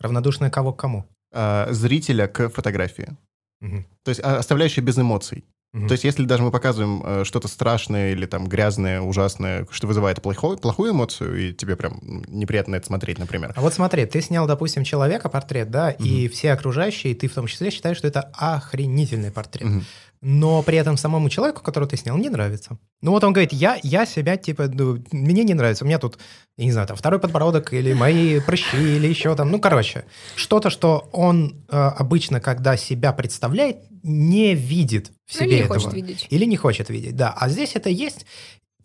Равнодушная 0.00 0.50
кого 0.50 0.72
к 0.72 0.80
кому? 0.80 1.06
А, 1.32 1.68
зрителя 1.70 2.26
к 2.26 2.48
фотографии. 2.48 3.16
Угу. 3.60 3.84
То 4.02 4.08
есть 4.08 4.20
а, 4.22 4.38
оставляющая 4.38 4.82
без 4.82 4.98
эмоций. 4.98 5.44
То 5.86 5.92
есть, 5.92 6.04
если 6.04 6.24
даже 6.24 6.42
мы 6.42 6.50
показываем 6.50 7.02
э, 7.04 7.24
что-то 7.24 7.48
страшное 7.48 8.12
или 8.12 8.26
там 8.26 8.46
грязное, 8.46 9.00
ужасное, 9.00 9.66
что 9.70 9.86
вызывает 9.86 10.22
плохой, 10.22 10.56
плохую 10.56 10.92
эмоцию, 10.92 11.50
и 11.50 11.52
тебе 11.52 11.76
прям 11.76 12.00
неприятно 12.28 12.76
это 12.76 12.86
смотреть, 12.86 13.18
например. 13.18 13.52
А 13.54 13.60
вот 13.60 13.74
смотри, 13.74 14.06
ты 14.06 14.20
снял, 14.20 14.46
допустим, 14.46 14.84
человека 14.84 15.28
портрет, 15.28 15.70
да, 15.70 15.94
угу. 15.98 16.04
и 16.04 16.28
все 16.28 16.52
окружающие, 16.52 17.12
и 17.12 17.16
ты 17.16 17.28
в 17.28 17.34
том 17.34 17.46
числе 17.46 17.70
считаешь, 17.70 17.98
что 17.98 18.08
это 18.08 18.30
охренительный 18.34 19.30
портрет. 19.30 19.68
Угу. 19.68 19.82
Но 20.20 20.62
при 20.62 20.78
этом 20.78 20.96
самому 20.96 21.28
человеку, 21.28 21.62
которого 21.62 21.88
ты 21.88 21.96
снял, 21.96 22.16
не 22.16 22.28
нравится. 22.28 22.78
Ну 23.02 23.10
вот 23.10 23.22
он 23.24 23.32
говорит, 23.32 23.52
я, 23.52 23.78
я 23.82 24.06
себя, 24.06 24.36
типа, 24.36 24.68
ну, 24.68 25.02
мне 25.12 25.44
не 25.44 25.54
нравится, 25.54 25.84
у 25.84 25.86
меня 25.86 25.98
тут, 25.98 26.18
я 26.56 26.64
не 26.64 26.72
знаю, 26.72 26.88
там, 26.88 26.96
второй 26.96 27.20
подбородок 27.20 27.72
или 27.72 27.92
мои 27.92 28.40
прыщи 28.40 28.96
или 28.96 29.06
еще 29.06 29.34
там, 29.36 29.50
ну, 29.50 29.60
короче, 29.60 30.04
что-то, 30.34 30.70
что 30.70 31.08
он 31.12 31.64
э, 31.68 31.76
обычно, 31.76 32.40
когда 32.40 32.76
себя 32.76 33.12
представляет, 33.12 33.78
не 34.02 34.54
видит 34.54 35.12
в 35.26 35.34
себе 35.34 35.46
ну, 35.46 35.52
или 35.52 35.58
этого. 35.58 35.74
не 35.74 35.80
хочет 35.80 35.94
видеть. 35.94 36.26
Или 36.30 36.44
не 36.44 36.56
хочет 36.56 36.90
видеть, 36.90 37.16
да. 37.16 37.34
А 37.36 37.48
здесь 37.48 37.74
это 37.74 37.90
есть. 37.90 38.26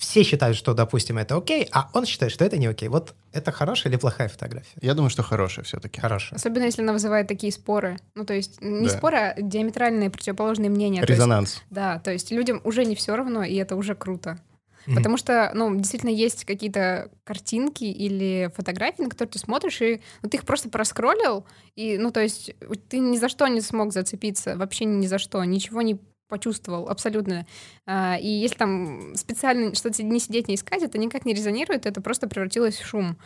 Все 0.01 0.23
считают, 0.23 0.57
что, 0.57 0.73
допустим, 0.73 1.19
это 1.19 1.37
окей, 1.37 1.69
а 1.71 1.91
он 1.93 2.07
считает, 2.07 2.31
что 2.31 2.43
это 2.43 2.57
не 2.57 2.65
окей. 2.65 2.89
Вот 2.89 3.13
это 3.33 3.51
хорошая 3.51 3.93
или 3.93 3.99
плохая 3.99 4.29
фотография? 4.29 4.79
Я 4.81 4.95
думаю, 4.95 5.11
что 5.11 5.21
хорошая 5.21 5.63
все-таки. 5.63 6.01
Хорошая. 6.01 6.37
Особенно, 6.37 6.63
если 6.63 6.81
она 6.81 6.91
вызывает 6.91 7.27
такие 7.27 7.53
споры. 7.53 7.99
Ну, 8.15 8.25
то 8.25 8.33
есть 8.33 8.59
не 8.61 8.87
да. 8.87 8.97
споры, 8.97 9.17
а 9.17 9.39
диаметральные 9.39 10.09
противоположные 10.09 10.71
мнения. 10.71 11.05
Резонанс. 11.05 11.51
есть, 11.51 11.63
да, 11.69 11.99
то 11.99 12.11
есть 12.11 12.31
людям 12.31 12.61
уже 12.63 12.83
не 12.83 12.95
все 12.95 13.15
равно, 13.15 13.43
и 13.43 13.53
это 13.53 13.75
уже 13.75 13.93
круто. 13.93 14.39
Mm-hmm. 14.87 14.95
Потому 14.95 15.17
что, 15.17 15.51
ну, 15.53 15.75
действительно 15.75 16.09
есть 16.09 16.45
какие-то 16.45 17.11
картинки 17.23 17.83
или 17.83 18.51
фотографии, 18.55 19.03
на 19.03 19.09
которые 19.09 19.33
ты 19.33 19.37
смотришь, 19.37 19.81
и 19.81 20.01
ну, 20.23 20.29
ты 20.29 20.37
их 20.37 20.45
просто 20.45 20.69
проскроллил, 20.69 21.45
и, 21.75 21.99
ну, 21.99 22.09
то 22.09 22.21
есть 22.21 22.55
ты 22.89 22.97
ни 22.97 23.17
за 23.17 23.29
что 23.29 23.45
не 23.47 23.61
смог 23.61 23.93
зацепиться, 23.93 24.57
вообще 24.57 24.85
ни 24.85 25.05
за 25.05 25.19
что, 25.19 25.43
ничего 25.43 25.83
не 25.83 25.99
почувствовал 26.31 26.89
абсолютно. 26.89 27.45
А, 27.85 28.17
и 28.17 28.27
если 28.27 28.57
там 28.57 29.15
специально 29.15 29.75
что-то 29.75 30.01
не 30.01 30.19
сидеть, 30.19 30.47
не 30.47 30.55
искать, 30.55 30.81
это 30.81 30.97
никак 30.97 31.25
не 31.25 31.33
резонирует, 31.33 31.85
это 31.85 32.01
просто 32.01 32.27
превратилось 32.27 32.77
в 32.77 32.85
шум. 32.85 33.17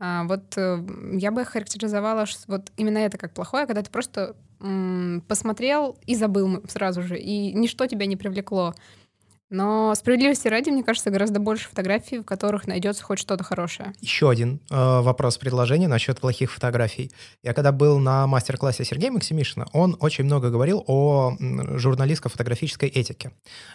А, 0.00 0.24
вот 0.24 0.56
э, 0.56 0.84
я 1.12 1.30
бы 1.30 1.44
характеризовала 1.44 2.24
вот 2.48 2.72
именно 2.76 2.98
это 2.98 3.18
как 3.18 3.34
плохое, 3.34 3.66
когда 3.66 3.82
ты 3.82 3.90
просто 3.90 4.34
посмотрел 5.28 5.98
и 6.06 6.14
забыл 6.14 6.62
сразу 6.68 7.02
же, 7.02 7.18
и 7.18 7.52
ничто 7.52 7.86
тебя 7.86 8.06
не 8.06 8.16
привлекло. 8.16 8.74
Но 9.54 9.94
справедливости 9.94 10.48
ради, 10.48 10.70
мне 10.70 10.82
кажется, 10.82 11.10
гораздо 11.10 11.38
больше 11.38 11.68
фотографий, 11.68 12.18
в 12.18 12.24
которых 12.24 12.66
найдется 12.66 13.04
хоть 13.04 13.20
что-то 13.20 13.44
хорошее. 13.44 13.92
Еще 14.00 14.28
один 14.28 14.60
э, 14.68 15.00
вопрос 15.00 15.38
предложения 15.38 15.86
насчет 15.86 16.20
плохих 16.20 16.52
фотографий. 16.52 17.12
Я 17.44 17.54
когда 17.54 17.70
был 17.70 18.00
на 18.00 18.26
мастер-классе 18.26 18.84
Сергея 18.84 19.12
Максимишина, 19.12 19.66
он 19.72 19.96
очень 20.00 20.24
много 20.24 20.50
говорил 20.50 20.82
о 20.88 21.36
журналистско-фотографической 21.38 22.88
этике. 22.88 23.30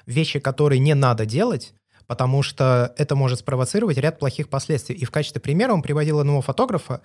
Вещи, 0.05 0.39
которые 0.39 0.79
не 0.79 0.95
надо 0.95 1.25
делать, 1.25 1.73
потому 2.09 2.41
что 2.41 2.91
это 2.97 3.15
может 3.15 3.37
спровоцировать 3.37 3.99
ряд 3.99 4.17
плохих 4.17 4.49
последствий. 4.49 4.95
И 4.95 5.05
в 5.05 5.11
качестве 5.11 5.39
примера 5.39 5.73
он 5.73 5.83
приводил 5.83 6.19
одного 6.19 6.41
фотографа, 6.41 7.01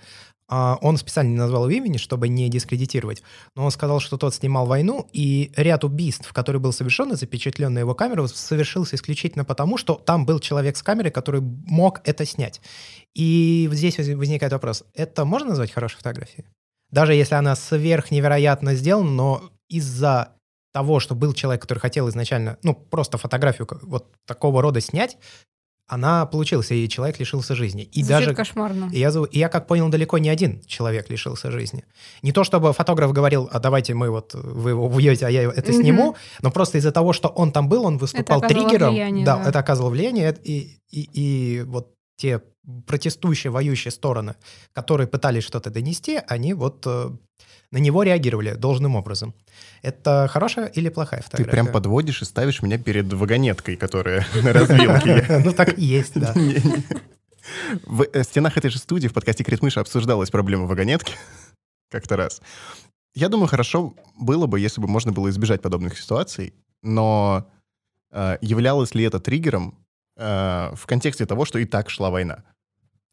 а, 0.49 0.78
он 0.80 0.96
специально 0.96 1.28
не 1.28 1.37
назвал 1.37 1.68
его 1.68 1.76
имени, 1.76 1.99
чтобы 1.99 2.28
не 2.28 2.49
дискредитировать, 2.49 3.23
но 3.54 3.66
он 3.66 3.70
сказал, 3.70 4.00
что 4.00 4.16
тот 4.16 4.34
снимал 4.34 4.64
войну, 4.64 5.06
и 5.12 5.52
ряд 5.56 5.84
убийств, 5.84 6.32
который 6.32 6.58
был 6.58 6.73
совершен 6.73 7.12
и 7.12 7.16
запечатлен 7.16 7.75
на 7.75 7.80
его 7.80 7.94
камеру, 7.94 8.28
совершился 8.28 8.96
исключительно 8.96 9.44
потому, 9.44 9.76
что 9.76 9.96
там 9.96 10.25
был 10.25 10.38
человек 10.38 10.78
с 10.78 10.82
камерой, 10.82 11.11
который 11.11 11.42
мог 11.42 12.00
это 12.04 12.25
снять. 12.25 12.62
И 13.14 13.68
здесь 13.73 13.99
возникает 13.99 14.54
вопрос, 14.54 14.84
это 14.94 15.26
можно 15.26 15.50
назвать 15.50 15.70
хорошей 15.70 15.99
фотографией? 15.99 16.46
Даже 16.90 17.12
если 17.12 17.34
она 17.34 17.56
сверх 17.56 18.11
невероятно 18.11 18.75
сделана, 18.75 19.11
но 19.11 19.50
из-за 19.68 20.30
того, 20.75 20.99
что 20.99 21.14
был 21.14 21.33
человек, 21.33 21.62
который 21.62 21.78
хотел 21.78 22.09
изначально, 22.09 22.59
ну, 22.64 22.75
просто 22.75 23.16
фотографию 23.16 23.69
вот 23.83 24.12
такого 24.26 24.61
рода 24.61 24.81
снять, 24.81 25.16
она 25.87 26.26
получилась, 26.26 26.73
и 26.73 26.88
человек 26.88 27.21
лишился 27.21 27.54
жизни. 27.54 27.85
И 27.85 28.02
Звучит 28.02 28.09
даже 28.09 28.35
кошмарно. 28.35 28.90
И 28.90 28.99
я, 28.99 29.11
и 29.11 29.38
я, 29.38 29.49
как 29.49 29.69
понял, 29.69 29.88
далеко 29.88 30.19
не 30.19 30.28
один 30.31 30.62
человек 30.66 31.11
лишился 31.11 31.52
жизни. 31.52 31.85
Не 32.23 32.33
то, 32.33 32.43
чтобы 32.43 32.73
фотограф 32.73 33.12
говорил, 33.12 33.49
а 33.52 33.61
давайте 33.61 33.95
мы 33.95 34.11
вот, 34.11 34.35
вы 34.35 34.71
его 34.71 34.87
убьете, 34.87 35.26
а 35.26 35.31
я 35.31 35.43
это 35.43 35.71
mm-hmm. 35.71 35.81
сниму, 35.81 36.16
но 36.43 36.50
просто 36.50 36.78
из-за 36.78 36.90
того, 36.90 37.12
что 37.12 37.28
он 37.28 37.52
там 37.52 37.69
был, 37.69 37.85
он 37.85 37.99
выступал 37.99 38.40
это 38.40 38.49
триггером. 38.49 38.90
Влияние, 38.90 39.25
да, 39.25 39.37
да, 39.37 39.49
это 39.49 39.59
оказывало 39.61 39.90
влияние, 39.90 40.37
и, 40.43 40.81
и, 40.90 41.09
и 41.12 41.62
вот 41.62 41.95
те 42.16 42.43
протестующие, 42.87 43.50
воюющие 43.50 43.93
стороны, 43.93 44.35
которые 44.73 45.07
пытались 45.07 45.45
что-то 45.45 45.71
донести, 45.71 46.21
они 46.26 46.54
вот 46.54 46.83
э, 46.87 47.11
на 47.71 47.78
него 47.78 48.02
реагировали 48.02 48.54
должным 48.54 48.97
образом. 48.97 49.35
Это 49.83 50.28
хорошая 50.30 50.66
или 50.66 50.88
плохая 50.88 51.23
фотография? 51.23 51.50
Ты 51.50 51.50
прям 51.50 51.73
подводишь 51.73 52.23
и 52.23 52.25
ставишь 52.25 52.62
меня 52.62 52.78
перед 52.78 53.12
вагонеткой, 53.12 53.76
которая 53.76 54.26
на 54.42 54.52
развилке. 54.52 55.25
Ну 55.44 55.52
так 55.52 55.78
и 55.78 55.85
есть, 55.85 56.18
да. 56.18 56.35
В 57.85 58.06
э, 58.12 58.23
стенах 58.25 58.56
этой 58.56 58.71
же 58.71 58.78
студии 58.78 59.09
в 59.09 59.12
подкасте 59.12 59.44
Критмыша 59.44 59.80
обсуждалась 59.80 60.30
проблема 60.30 60.66
вагонетки 60.66 61.14
как-то 61.90 62.16
раз. 62.16 62.40
Я 63.14 63.28
думаю, 63.28 63.49
хорошо 63.49 63.94
было 64.18 64.47
бы, 64.47 64.59
если 64.59 64.80
бы 64.80 64.88
можно 64.88 65.12
было 65.12 65.28
избежать 65.30 65.62
подобных 65.62 65.99
ситуаций, 65.99 66.54
но 66.83 67.50
э, 68.11 68.38
являлось 68.40 68.94
ли 68.94 69.04
это 69.04 69.21
триггером 69.21 69.78
э, 70.16 70.75
в 70.75 70.87
контексте 70.87 71.26
того, 71.26 71.44
что 71.44 71.59
и 71.59 71.64
так 71.64 71.90
шла 71.90 72.11
война? 72.11 72.44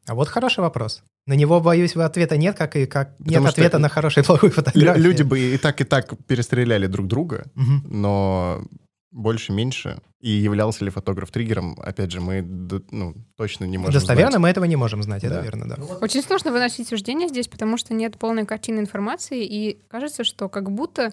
А 0.07 0.15
вот 0.15 0.27
хороший 0.27 0.61
вопрос. 0.61 1.03
На 1.27 1.33
него, 1.33 1.61
боюсь, 1.61 1.95
ответа 1.95 2.35
нет, 2.37 2.57
как 2.57 2.75
и 2.75 2.85
как 2.85 3.17
Потому 3.17 3.45
нет 3.45 3.53
ответа 3.53 3.77
на 3.77 3.89
хорошую 3.89 4.23
и 4.23 4.27
плохую 4.27 4.51
фотографию. 4.51 5.03
Люди 5.03 5.23
бы 5.23 5.39
и 5.39 5.57
так, 5.57 5.79
и 5.81 5.83
так 5.83 6.13
перестреляли 6.25 6.87
друг 6.87 7.07
друга, 7.07 7.45
угу. 7.55 7.87
но 7.87 8.63
больше-меньше. 9.11 10.01
И 10.21 10.29
являлся 10.29 10.85
ли 10.85 10.91
фотограф 10.91 11.31
триггером, 11.31 11.77
опять 11.81 12.11
же, 12.11 12.21
мы 12.21 12.41
ну, 12.41 13.15
точно 13.35 13.65
не 13.65 13.77
можем 13.77 13.93
Достоверно 13.93 14.31
знать. 14.33 14.41
мы 14.41 14.49
этого 14.49 14.65
не 14.65 14.75
можем 14.75 15.03
знать, 15.03 15.23
это 15.23 15.41
верно, 15.41 15.67
да. 15.67 15.75
Очень 15.99 16.21
сложно 16.21 16.51
выносить 16.51 16.87
суждения 16.87 17.27
здесь, 17.27 17.47
потому 17.47 17.77
что 17.77 17.93
нет 17.93 18.17
полной 18.17 18.45
картины 18.45 18.79
информации, 18.79 19.45
и 19.45 19.79
кажется, 19.87 20.23
что 20.23 20.47
как 20.47 20.71
будто 20.71 21.11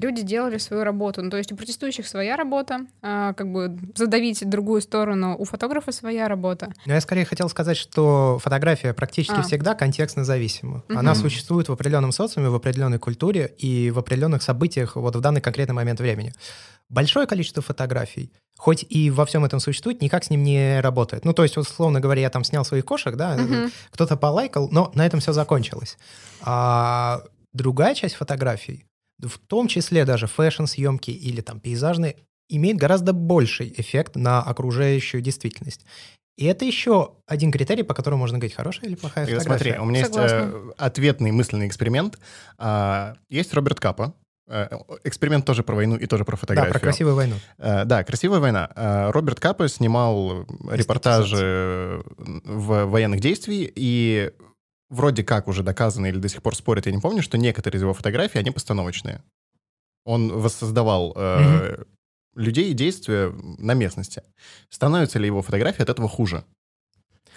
люди 0.00 0.22
делали 0.22 0.58
свою 0.58 0.84
работу. 0.84 1.22
Ну, 1.22 1.30
то 1.30 1.36
есть 1.36 1.52
у 1.52 1.56
протестующих 1.56 2.06
своя 2.06 2.36
работа, 2.36 2.86
а, 3.02 3.32
как 3.34 3.52
бы 3.52 3.76
задавить 3.94 4.48
другую 4.48 4.80
сторону, 4.80 5.36
у 5.38 5.44
фотографа 5.44 5.92
своя 5.92 6.28
работа. 6.28 6.72
Но 6.86 6.94
я 6.94 7.00
скорее 7.00 7.24
хотел 7.24 7.48
сказать, 7.48 7.76
что 7.76 8.38
фотография 8.42 8.94
практически 8.94 9.40
а. 9.40 9.42
всегда 9.42 9.74
контекстно 9.74 10.24
зависима. 10.24 10.84
Угу. 10.88 10.98
Она 10.98 11.14
существует 11.14 11.68
в 11.68 11.72
определенном 11.72 12.12
социуме, 12.12 12.48
в 12.48 12.54
определенной 12.54 12.98
культуре 12.98 13.52
и 13.58 13.90
в 13.90 13.98
определенных 13.98 14.42
событиях 14.42 14.96
вот 14.96 15.16
в 15.16 15.20
данный 15.20 15.40
конкретный 15.40 15.74
момент 15.74 16.00
времени. 16.00 16.32
Большое 16.88 17.26
количество 17.26 17.62
фотографий, 17.62 18.32
хоть 18.56 18.86
и 18.88 19.10
во 19.10 19.26
всем 19.26 19.44
этом 19.44 19.60
существует, 19.60 20.00
никак 20.00 20.24
с 20.24 20.30
ним 20.30 20.42
не 20.42 20.80
работает. 20.80 21.24
Ну, 21.24 21.34
то 21.34 21.42
есть, 21.42 21.58
условно 21.58 22.00
говоря, 22.00 22.22
я 22.22 22.30
там 22.30 22.44
снял 22.44 22.64
своих 22.64 22.86
кошек, 22.86 23.14
да, 23.14 23.34
угу. 23.34 23.70
кто-то 23.90 24.16
полайкал, 24.16 24.68
но 24.70 24.90
на 24.94 25.04
этом 25.04 25.20
все 25.20 25.32
закончилось. 25.32 25.98
А 26.40 27.20
другая 27.52 27.94
часть 27.94 28.14
фотографий, 28.14 28.87
в 29.20 29.38
том 29.38 29.68
числе 29.68 30.04
даже 30.04 30.26
фэшн-съемки 30.26 31.10
или 31.10 31.40
там 31.40 31.60
пейзажные, 31.60 32.16
имеет 32.48 32.76
гораздо 32.76 33.12
больший 33.12 33.72
эффект 33.76 34.16
на 34.16 34.42
окружающую 34.42 35.20
действительность. 35.20 35.84
И 36.36 36.44
это 36.44 36.64
еще 36.64 37.14
один 37.26 37.50
критерий, 37.50 37.82
по 37.82 37.94
которому 37.94 38.20
можно 38.20 38.38
говорить, 38.38 38.54
хорошая 38.54 38.88
или 38.88 38.94
плохая 38.94 39.26
фотография. 39.26 39.44
Смотри, 39.44 39.78
у 39.78 39.84
меня 39.84 40.04
Согласна. 40.04 40.36
есть 40.36 40.54
э, 40.54 40.72
ответный 40.76 41.32
мысленный 41.32 41.66
эксперимент. 41.66 42.18
А, 42.58 43.16
есть 43.28 43.52
Роберт 43.54 43.80
Капа, 43.80 44.14
э, 44.48 44.68
Эксперимент 45.02 45.44
тоже 45.44 45.64
про 45.64 45.74
войну 45.74 45.96
и 45.96 46.06
тоже 46.06 46.24
про 46.24 46.36
фотографию. 46.36 46.72
Да, 46.72 46.78
про 46.78 46.86
красивую 46.86 47.16
войну. 47.16 47.34
Э, 47.58 47.84
да, 47.84 48.04
красивая 48.04 48.38
война. 48.38 48.70
Э, 48.76 49.10
Роберт 49.10 49.40
Капа 49.40 49.66
снимал 49.66 50.46
репортажи 50.70 52.04
в 52.16 52.84
военных 52.84 53.18
действий, 53.18 53.70
и 53.74 54.30
вроде 54.90 55.22
как 55.22 55.48
уже 55.48 55.62
доказано 55.62 56.06
или 56.06 56.18
до 56.18 56.28
сих 56.28 56.42
пор 56.42 56.56
спорят, 56.56 56.86
я 56.86 56.92
не 56.92 57.00
помню, 57.00 57.22
что 57.22 57.38
некоторые 57.38 57.78
из 57.78 57.82
его 57.82 57.94
фотографий, 57.94 58.38
они 58.38 58.50
постановочные. 58.50 59.22
Он 60.04 60.32
воссоздавал 60.32 61.12
э, 61.14 61.74
угу. 61.74 61.84
людей 62.34 62.70
и 62.70 62.74
действия 62.74 63.30
на 63.58 63.74
местности. 63.74 64.22
Становятся 64.70 65.18
ли 65.18 65.26
его 65.26 65.42
фотографии 65.42 65.82
от 65.82 65.90
этого 65.90 66.08
хуже? 66.08 66.44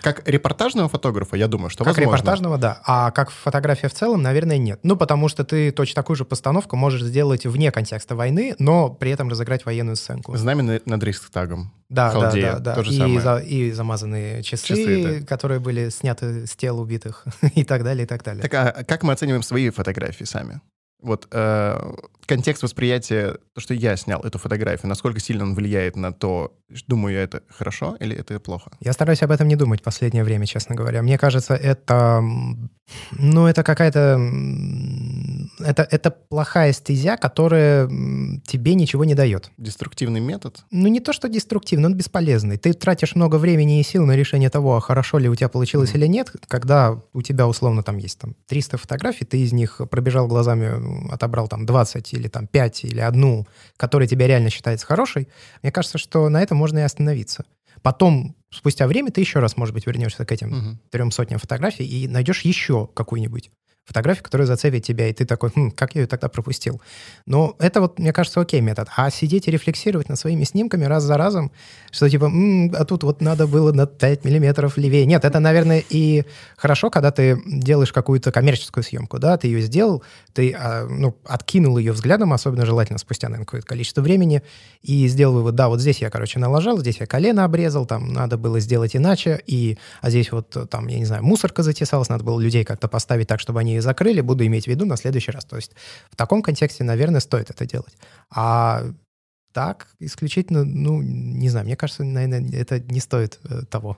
Как 0.02 0.28
репортажного 0.28 0.90
фотографа, 0.90 1.36
я 1.36 1.48
думаю, 1.48 1.70
что 1.70 1.84
как 1.84 1.96
возможно. 1.96 2.12
Как 2.12 2.20
репортажного, 2.20 2.58
да. 2.58 2.82
А 2.86 3.12
как 3.12 3.32
фотография 3.32 3.88
в 3.88 3.94
целом, 3.94 4.22
наверное, 4.22 4.58
нет. 4.58 4.80
Ну, 4.84 4.96
потому 4.98 5.28
что 5.28 5.44
ты 5.44 5.72
точно 5.72 5.96
такую 5.96 6.16
же 6.16 6.26
постановку 6.26 6.76
можешь 6.76 7.04
сделать 7.04 7.46
вне 7.46 7.72
контекста 7.72 8.16
войны, 8.16 8.56
но 8.60 8.90
при 8.90 9.12
этом 9.12 9.30
разыграть 9.30 9.66
военную 9.66 9.96
сценку. 9.96 10.36
Знамя 10.36 10.82
над 10.86 11.04
рейхстагом. 11.04 11.74
Да, 11.90 12.10
Халдея, 12.10 12.54
да, 12.54 12.60
да, 12.60 12.60
да. 12.60 12.76
То 12.76 12.84
же 12.84 12.94
и, 12.94 12.98
самое. 12.98 13.22
За, 13.22 13.38
и 13.38 13.72
замазанные 13.72 14.44
часы, 14.44 14.68
часы 14.68 15.20
да. 15.20 15.26
которые 15.26 15.60
были 15.60 15.90
сняты 15.90 16.48
с 16.48 16.56
тел 16.56 16.80
убитых 16.80 17.26
и 17.56 17.64
так 17.64 17.84
далее, 17.84 18.06
и 18.06 18.08
так 18.08 18.24
далее. 18.24 18.42
Так 18.42 18.54
а 18.54 18.84
как 18.84 19.04
мы 19.04 19.14
оцениваем 19.14 19.44
свои 19.44 19.70
фотографии 19.70 20.24
сами? 20.24 20.62
Вот 21.02 21.28
э, 21.32 21.94
контекст 22.26 22.64
восприятия, 22.64 23.38
то, 23.54 23.62
что 23.62 23.74
я 23.74 23.98
снял 23.98 24.22
эту 24.22 24.40
фотографию, 24.40 24.88
насколько 24.88 25.20
сильно 25.20 25.44
он 25.44 25.54
влияет 25.54 25.96
на 25.96 26.14
то, 26.14 26.54
думаю 26.88 27.16
я, 27.16 27.24
это 27.24 27.44
хорошо 27.50 27.98
или 28.00 28.16
это 28.16 28.40
плохо? 28.40 28.72
Я 28.80 28.94
стараюсь 28.94 29.22
об 29.22 29.32
этом 29.32 29.48
не 29.48 29.56
думать 29.56 29.82
в 29.82 29.84
последнее 29.84 30.24
время, 30.24 30.46
честно 30.46 30.76
говоря. 30.76 31.02
Мне 31.02 31.18
кажется, 31.18 31.56
это, 31.56 32.24
ну, 33.12 33.48
это 33.48 33.64
какая-то, 33.64 34.18
это, 35.60 35.88
это 35.92 36.12
плохая 36.12 36.72
стезя, 36.72 37.18
которая 37.18 37.88
тебе 38.48 38.76
ничего 38.76 39.04
не 39.04 39.16
дает. 39.16 39.52
Деструктивный 39.58 40.22
метод? 40.22 40.64
Ну, 40.72 40.88
не 40.88 41.00
то, 41.00 41.12
что 41.12 41.28
деструктивный, 41.28 41.88
он 41.88 41.96
бесполезный. 41.96 42.58
Ты 42.58 42.74
тратишь 42.74 43.16
много 43.16 43.36
времени 43.38 43.80
и 43.80 43.84
сил 43.84 44.06
на 44.06 44.16
решение 44.16 44.50
того, 44.50 44.78
а 44.78 44.80
хорошо 44.80 45.18
ли 45.18 45.28
у 45.28 45.36
тебя 45.36 45.50
получилось 45.50 45.92
mm-hmm. 45.92 45.98
или 45.98 46.08
нет, 46.08 46.32
когда 46.48 46.98
у 47.14 47.22
тебя, 47.22 47.48
условно, 47.48 47.84
там 47.84 47.98
есть 47.98 48.20
там 48.20 48.36
300 48.48 48.78
фотографий, 48.78 49.26
ты 49.26 49.40
из 49.42 49.52
них 49.52 49.82
пробежал 49.90 50.28
глазами, 50.28 50.91
отобрал 51.12 51.48
там 51.48 51.66
20 51.66 52.14
или 52.14 52.28
там 52.28 52.48
5 52.48 52.86
или 52.86 53.00
одну, 53.00 53.48
которая 53.78 54.08
тебе 54.08 54.28
реально 54.28 54.50
считается 54.50 54.86
хорошей. 54.86 55.28
Мне 55.62 55.72
кажется, 55.72 55.98
что 55.98 56.30
на 56.30 56.42
этом 56.42 56.58
можно 56.58 56.80
и 56.80 56.84
остановиться. 56.84 57.46
Потом, 57.82 58.36
спустя 58.50 58.88
время, 58.88 59.12
ты 59.12 59.22
еще 59.22 59.40
раз, 59.40 59.58
может 59.58 59.74
быть, 59.74 59.88
вернешься 59.88 60.26
к 60.26 60.32
этим 60.32 60.52
угу. 60.52 60.80
трем 60.90 61.12
сотням 61.12 61.40
фотографий 61.40 61.86
и 61.86 62.08
найдешь 62.08 62.42
еще 62.42 62.88
какую-нибудь 62.94 63.52
фотографию, 63.86 64.24
которая 64.24 64.46
зацепит 64.48 64.84
тебя, 64.84 65.08
и 65.08 65.14
ты 65.14 65.26
такой, 65.26 65.52
хм, 65.56 65.72
как 65.72 65.96
я 65.96 66.02
ее 66.02 66.08
тогда 66.08 66.30
пропустил. 66.30 66.82
Но 67.26 67.56
это 67.60 67.82
вот, 67.82 68.00
мне 68.00 68.14
кажется, 68.14 68.40
окей 68.40 68.62
метод. 68.62 68.88
А 68.96 69.10
сидеть 69.10 69.48
и 69.48 69.52
рефлексировать 69.52 70.08
над 70.08 70.20
своими 70.20 70.44
снимками 70.44 70.86
раз 70.86 71.04
за 71.04 71.18
разом, 71.18 71.52
что 71.92 72.10
типа, 72.10 72.26
м-м, 72.26 72.74
а 72.78 72.86
тут 72.86 73.04
вот 73.04 73.22
надо 73.22 73.48
было 73.48 73.72
на 73.74 73.88
5 73.88 74.24
миллиметров 74.24 74.78
левее. 74.78 75.06
Нет, 75.06 75.26
это, 75.26 75.40
наверное, 75.40 75.84
и 75.90 76.24
хорошо, 76.58 76.90
когда 76.90 77.12
ты 77.12 77.42
делаешь 77.46 77.92
какую-то 77.92 78.32
коммерческую 78.32 78.84
съемку, 78.84 79.20
да, 79.20 79.38
ты 79.38 79.48
ее 79.48 79.62
сделал, 79.62 80.04
ты, 80.34 80.54
а, 80.54 80.88
ну, 80.88 81.18
откинул 81.26 81.78
ее 81.78 81.92
взглядом, 81.92 82.34
особенно 82.34 82.66
желательно 82.66 83.00
спустя, 83.00 83.28
наверное, 83.28 83.46
какое-то 83.46 83.68
количество 83.68 84.02
времени, 84.02 84.44
и 84.84 85.08
сделал 85.08 85.34
вывод, 85.36 85.56
да, 85.56 85.70
вот 85.70 85.82
здесь 85.82 86.02
я, 86.02 86.10
короче, 86.10 86.40
налажал, 86.40 86.78
здесь 86.80 87.00
я 87.00 87.08
колено 87.08 87.44
обрезал, 87.44 87.86
там 87.86 88.14
надо 88.14 88.38
было 88.38 88.60
сделать 88.60 88.96
иначе, 88.96 89.42
и, 89.48 89.78
а 90.02 90.10
здесь 90.10 90.32
вот 90.32 90.56
там, 90.70 90.88
я 90.88 91.00
не 91.00 91.06
знаю, 91.06 91.24
мусорка 91.24 91.64
затесалась, 91.64 92.10
надо 92.10 92.24
было 92.24 92.40
людей 92.40 92.64
как-то 92.64 92.88
поставить 92.88 93.28
так, 93.28 93.40
чтобы 93.40 93.60
они 93.60 93.71
закрыли, 93.80 94.22
буду 94.22 94.46
иметь 94.46 94.66
в 94.66 94.68
виду 94.68 94.86
на 94.86 94.98
следующий 94.98 95.32
раз. 95.32 95.46
То 95.46 95.56
есть 95.56 95.72
в 96.10 96.16
таком 96.16 96.42
контексте, 96.42 96.84
наверное, 96.84 97.22
стоит 97.22 97.50
это 97.50 97.66
делать. 97.66 97.98
А 98.30 98.84
так, 99.54 99.88
исключительно, 100.00 100.64
ну, 100.64 101.02
не 101.02 101.50
знаю, 101.50 101.66
мне 101.66 101.76
кажется, 101.76 102.04
наверное, 102.04 102.52
это 102.54 102.80
не 102.80 103.00
стоит 103.00 103.40
э, 103.44 103.64
того. 103.70 103.98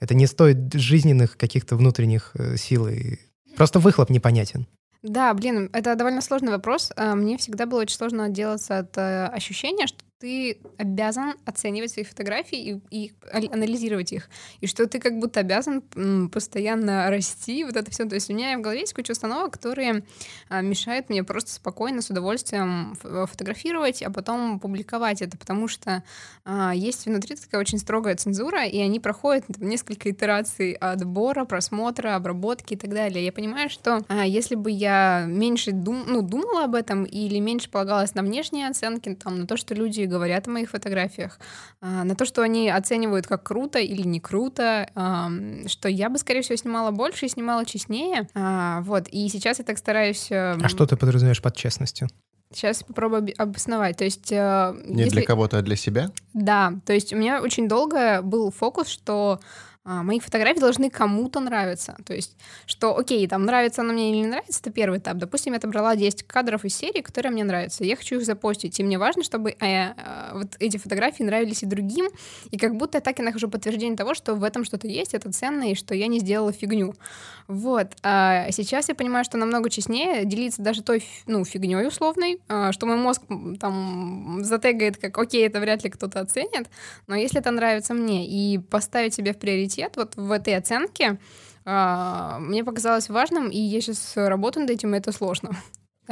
Это 0.00 0.14
не 0.14 0.26
стоит 0.26 0.72
жизненных 0.72 1.36
каких-то 1.36 1.76
внутренних 1.76 2.32
э, 2.34 2.56
сил. 2.56 2.88
И... 2.88 3.18
Просто 3.56 3.78
выхлоп 3.78 4.10
непонятен. 4.10 4.66
Да, 5.02 5.32
блин, 5.32 5.70
это 5.72 5.96
довольно 5.96 6.20
сложный 6.20 6.52
вопрос. 6.52 6.92
А, 6.96 7.14
мне 7.14 7.38
всегда 7.38 7.66
было 7.66 7.80
очень 7.80 7.96
сложно 7.96 8.24
отделаться 8.24 8.78
от 8.78 8.96
э, 8.98 9.26
ощущения, 9.26 9.86
что 9.86 10.04
ты 10.20 10.58
обязан 10.76 11.34
оценивать 11.46 11.90
свои 11.90 12.04
фотографии 12.04 12.80
и, 12.90 13.06
и 13.06 13.12
анализировать 13.32 14.12
их, 14.12 14.28
и 14.60 14.66
что 14.66 14.86
ты 14.86 15.00
как 15.00 15.18
будто 15.18 15.40
обязан 15.40 15.82
постоянно 16.28 17.08
расти, 17.10 17.64
вот 17.64 17.76
это 17.76 17.90
все. 17.90 18.04
То 18.04 18.16
есть 18.16 18.28
у 18.30 18.34
меня 18.34 18.58
в 18.58 18.60
голове 18.60 18.80
есть 18.80 18.92
куча 18.92 19.12
установок, 19.12 19.54
которые 19.54 20.04
а, 20.50 20.60
мешают 20.60 21.08
мне 21.08 21.24
просто 21.24 21.50
спокойно, 21.52 22.02
с 22.02 22.10
удовольствием 22.10 22.94
фотографировать, 23.00 24.02
а 24.02 24.10
потом 24.10 24.60
публиковать 24.60 25.22
это, 25.22 25.38
потому 25.38 25.68
что 25.68 26.02
а, 26.44 26.74
есть 26.74 27.06
внутри 27.06 27.36
такая 27.36 27.60
очень 27.60 27.78
строгая 27.78 28.14
цензура, 28.16 28.66
и 28.66 28.78
они 28.78 29.00
проходят 29.00 29.44
несколько 29.58 30.10
итераций 30.10 30.72
отбора, 30.72 31.46
просмотра, 31.46 32.14
обработки 32.14 32.74
и 32.74 32.76
так 32.76 32.90
далее. 32.90 33.24
Я 33.24 33.32
понимаю, 33.32 33.70
что 33.70 34.04
а, 34.08 34.26
если 34.26 34.54
бы 34.54 34.70
я 34.70 35.24
меньше 35.26 35.72
дум, 35.72 36.04
ну, 36.06 36.20
думала 36.20 36.64
об 36.64 36.74
этом 36.74 37.04
или 37.04 37.38
меньше 37.38 37.70
полагалась 37.70 38.14
на 38.14 38.22
внешние 38.22 38.68
оценки, 38.68 39.14
там, 39.14 39.40
на 39.40 39.46
то, 39.46 39.56
что 39.56 39.74
люди 39.74 40.09
говорят 40.10 40.46
о 40.48 40.50
моих 40.50 40.70
фотографиях, 40.70 41.38
а, 41.80 42.04
на 42.04 42.14
то, 42.14 42.24
что 42.26 42.42
они 42.42 42.68
оценивают 42.68 43.26
как 43.26 43.42
круто 43.42 43.78
или 43.78 44.02
не 44.02 44.20
круто, 44.20 44.88
что 45.66 45.88
я 45.88 46.10
бы, 46.10 46.18
скорее 46.18 46.42
всего, 46.42 46.56
снимала 46.56 46.90
больше 46.90 47.26
и 47.26 47.28
снимала 47.28 47.64
честнее. 47.64 48.28
А, 48.34 48.82
вот, 48.82 49.08
и 49.08 49.28
сейчас 49.28 49.58
я 49.58 49.64
так 49.64 49.78
стараюсь... 49.78 50.28
Эм, 50.30 50.60
а 50.62 50.68
что 50.68 50.86
ты 50.86 50.96
подразумеваешь 50.96 51.40
под 51.40 51.56
честностью? 51.56 52.08
Сейчас 52.52 52.82
попробую 52.82 53.32
обосновать. 53.38 53.96
То 53.96 54.04
есть... 54.04 54.32
Э, 54.32 54.74
не 54.84 55.04
если... 55.04 55.18
для 55.18 55.22
кого-то, 55.22 55.58
а 55.58 55.62
для 55.62 55.76
себя? 55.76 56.10
Да. 56.34 56.72
То 56.84 56.92
есть 56.92 57.12
у 57.12 57.16
меня 57.16 57.40
очень 57.40 57.68
долго 57.68 58.22
был 58.22 58.50
фокус, 58.50 58.88
что 58.88 59.40
мои 59.84 60.20
фотографии 60.20 60.60
должны 60.60 60.90
кому-то 60.90 61.40
нравиться. 61.40 61.96
То 62.04 62.14
есть, 62.14 62.36
что, 62.66 62.96
окей, 62.96 63.26
там, 63.26 63.44
нравится 63.44 63.80
она 63.80 63.94
мне 63.94 64.10
или 64.10 64.18
не 64.18 64.26
нравится, 64.26 64.60
это 64.60 64.70
первый 64.70 64.98
этап. 64.98 65.16
Допустим, 65.16 65.54
я 65.54 65.58
отобрала 65.58 65.96
10 65.96 66.22
кадров 66.24 66.64
из 66.66 66.76
серии, 66.76 67.00
которые 67.00 67.32
мне 67.32 67.44
нравятся. 67.44 67.84
Я 67.84 67.96
хочу 67.96 68.16
их 68.16 68.26
запостить. 68.26 68.78
И 68.78 68.82
мне 68.82 68.98
важно, 68.98 69.22
чтобы 69.22 69.50
э, 69.50 69.56
э, 69.60 69.92
вот 70.34 70.48
эти 70.58 70.76
фотографии 70.76 71.22
нравились 71.22 71.62
и 71.62 71.66
другим. 71.66 72.08
И 72.50 72.58
как 72.58 72.76
будто 72.76 72.98
я 72.98 73.00
так 73.00 73.18
и 73.20 73.22
нахожу 73.22 73.48
подтверждение 73.48 73.96
того, 73.96 74.12
что 74.12 74.34
в 74.34 74.44
этом 74.44 74.64
что-то 74.64 74.86
есть, 74.86 75.14
это 75.14 75.32
ценно, 75.32 75.70
и 75.70 75.74
что 75.74 75.94
я 75.94 76.08
не 76.08 76.20
сделала 76.20 76.52
фигню. 76.52 76.94
Вот. 77.48 77.92
А 78.02 78.50
сейчас 78.52 78.88
я 78.90 78.94
понимаю, 78.94 79.24
что 79.24 79.38
намного 79.38 79.70
честнее 79.70 80.24
делиться 80.26 80.62
даже 80.62 80.82
той, 80.82 81.04
ну, 81.26 81.44
фигней 81.44 81.86
условной, 81.86 82.40
а, 82.48 82.72
что 82.72 82.86
мой 82.86 82.96
мозг 82.96 83.22
там 83.58 84.40
затегает 84.44 84.98
как, 84.98 85.16
окей, 85.18 85.46
это 85.46 85.58
вряд 85.58 85.82
ли 85.82 85.90
кто-то 85.90 86.20
оценит, 86.20 86.68
но 87.06 87.16
если 87.16 87.40
это 87.40 87.50
нравится 87.50 87.94
мне, 87.94 88.26
и 88.26 88.58
поставить 88.58 89.14
себе 89.14 89.32
в 89.32 89.38
приоритет 89.38 89.69
приоритет 89.70 89.96
вот 89.96 90.16
в 90.16 90.30
этой 90.30 90.56
оценке 90.56 91.18
а, 91.64 92.38
мне 92.38 92.64
показалось 92.64 93.08
важным, 93.08 93.48
и 93.48 93.58
я 93.58 93.80
сейчас 93.80 94.12
работаю 94.16 94.62
над 94.62 94.70
этим, 94.70 94.94
и 94.94 94.98
это 94.98 95.12
сложно. 95.12 95.50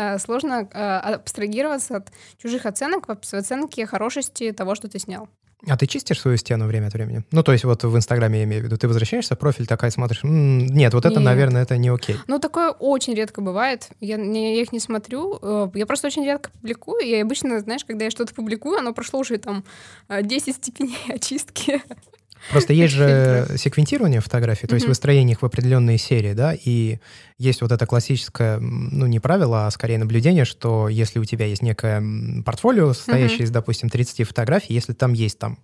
А, 0.01 0.17
сложно 0.19 0.69
а, 0.75 1.15
абстрагироваться 1.15 1.97
от 1.97 2.13
чужих 2.41 2.67
оценок 2.67 3.09
в 3.09 3.35
оценке 3.35 3.85
хорошести 3.85 4.53
того, 4.53 4.77
что 4.77 4.87
ты 4.87 5.01
снял. 5.01 5.29
А 5.67 5.77
ты 5.77 5.87
чистишь 5.87 6.21
свою 6.21 6.37
стену 6.37 6.67
время 6.67 6.87
от 6.87 6.93
времени? 6.93 7.25
Ну, 7.33 7.43
то 7.43 7.51
есть 7.51 7.65
вот 7.65 7.83
в 7.83 7.97
Инстаграме 7.97 8.39
я 8.39 8.45
имею 8.45 8.63
в 8.63 8.67
виду, 8.67 8.77
ты 8.77 8.87
возвращаешься 8.87 9.35
в 9.35 9.39
профиль, 9.41 9.67
такая 9.67 9.91
смотришь, 9.91 10.23
м-м, 10.23 10.67
нет, 10.67 10.95
вот 10.95 11.05
это, 11.05 11.17
нет. 11.17 11.25
наверное, 11.25 11.63
это 11.63 11.77
не 11.79 11.89
окей. 11.89 12.15
Ну, 12.29 12.39
такое 12.39 12.71
очень 12.71 13.15
редко 13.15 13.41
бывает. 13.41 13.89
Я, 13.99 14.19
я 14.19 14.63
их 14.63 14.71
не 14.71 14.79
смотрю. 14.79 15.37
Э, 15.43 15.69
я 15.75 15.85
просто 15.85 16.07
очень 16.07 16.25
редко 16.25 16.51
публикую. 16.51 17.05
Я 17.05 17.23
обычно, 17.23 17.59
знаешь, 17.59 17.85
когда 17.85 18.05
я 18.05 18.13
что-то 18.13 18.35
публикую, 18.35 18.79
оно 18.79 18.95
прошло 18.95 19.19
уже 19.19 19.39
там 19.39 19.65
10 20.09 20.55
степеней 20.55 20.97
очистки. 21.09 21.83
Просто 22.51 22.73
есть 22.73 22.95
же 22.95 23.47
секвентирование 23.57 24.21
фотографий, 24.21 24.67
то 24.67 24.75
есть 24.75 24.87
выстроение 24.87 25.35
их 25.35 25.43
в 25.43 25.45
определенные 25.45 25.99
серии, 25.99 26.33
да, 26.33 26.55
и 26.55 26.99
есть 27.39 27.63
вот 27.63 27.71
это 27.71 27.87
классическое, 27.87 28.59
ну, 28.59 29.07
не 29.07 29.21
правило, 29.21 29.67
а 29.67 29.71
скорее 29.71 29.99
наблюдение, 29.99 30.45
что 30.45 30.89
если 30.89 31.21
у 31.21 31.25
тебя 31.25 31.47
есть 31.47 31.63
некое 31.63 32.03
портфолио, 32.45 32.93
состоящее 32.93 33.45
из, 33.45 33.51
допустим, 33.51 33.89
30 33.89 34.27
фотографий, 34.27 34.75
если 34.75 34.93
там 34.93 35.13
есть 35.13 35.39
там, 35.39 35.61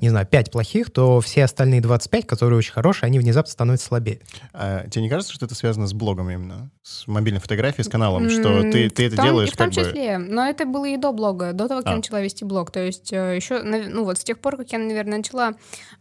не 0.00 0.08
знаю, 0.08 0.26
5 0.26 0.50
плохих, 0.50 0.90
то 0.90 1.20
все 1.20 1.44
остальные 1.44 1.82
25, 1.82 2.26
которые 2.26 2.58
очень 2.58 2.72
хорошие, 2.72 3.06
они 3.06 3.18
внезапно 3.18 3.52
становятся 3.52 3.88
слабее. 3.88 4.20
А 4.54 4.88
тебе 4.88 5.02
не 5.02 5.10
кажется, 5.10 5.34
что 5.34 5.44
это 5.44 5.54
связано 5.54 5.86
с 5.86 5.92
блогом 5.92 6.30
именно? 6.30 6.70
С 6.82 7.06
мобильной 7.06 7.40
фотографией, 7.40 7.84
с 7.84 7.88
каналом, 7.88 8.30
что 8.30 8.62
ты, 8.62 8.88
ты 8.88 9.06
это 9.06 9.16
том, 9.16 9.24
делаешь 9.26 9.50
в 9.50 9.56
том 9.56 9.70
как 9.70 9.74
числе. 9.74 10.18
бы... 10.18 10.24
Но 10.24 10.46
это 10.46 10.64
было 10.64 10.86
и 10.86 10.96
до 10.96 11.12
блога, 11.12 11.52
до 11.52 11.68
того, 11.68 11.80
как 11.80 11.88
а. 11.88 11.90
я 11.90 11.96
начала 11.96 12.22
вести 12.22 12.46
блог. 12.46 12.70
То 12.70 12.80
есть 12.80 13.12
э, 13.12 13.36
еще, 13.36 13.62
ну 13.62 14.04
вот 14.04 14.18
с 14.18 14.24
тех 14.24 14.38
пор, 14.38 14.56
как 14.56 14.72
я, 14.72 14.78
наверное, 14.78 15.18
начала 15.18 15.52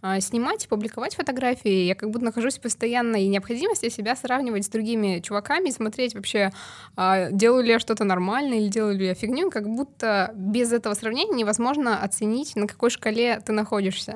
а, 0.02 0.19
снимать 0.22 0.66
и 0.66 0.68
публиковать 0.68 1.16
фотографии, 1.16 1.86
я 1.86 1.96
как 1.96 2.10
будто 2.10 2.26
нахожусь 2.26 2.58
в 2.58 2.62
постоянной 2.62 3.28
необходимости 3.28 3.90
себя 3.90 4.16
сравнивать 4.16 4.66
с 4.66 4.70
другими 4.70 5.20
чуваками 5.20 5.70
смотреть 5.70 6.16
вообще, 6.16 6.52
а, 6.96 7.30
делаю 7.32 7.64
ли 7.64 7.72
я 7.72 7.80
что-то 7.80 8.04
нормально 8.04 8.56
или 8.56 8.68
делаю 8.68 8.98
ли 8.98 9.08
я 9.08 9.14
фигню, 9.14 9.50
как 9.50 9.68
будто 9.68 10.32
без 10.36 10.72
этого 10.72 10.94
сравнения 10.94 11.36
невозможно 11.36 12.02
оценить, 12.02 12.56
на 12.56 12.68
какой 12.68 12.90
шкале 12.90 13.40
ты 13.46 13.52
находишься. 13.52 14.16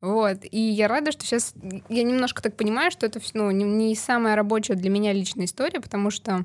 Вот. 0.00 0.38
И 0.50 0.60
я 0.60 0.86
рада, 0.86 1.12
что 1.12 1.24
сейчас 1.24 1.54
я 1.88 2.02
немножко 2.02 2.42
так 2.42 2.56
понимаю, 2.56 2.90
что 2.90 3.06
это 3.06 3.20
ну, 3.32 3.50
не 3.50 3.94
самая 3.96 4.36
рабочая 4.36 4.74
для 4.74 4.90
меня 4.90 5.14
личная 5.14 5.46
история, 5.46 5.80
потому 5.80 6.10
что 6.10 6.44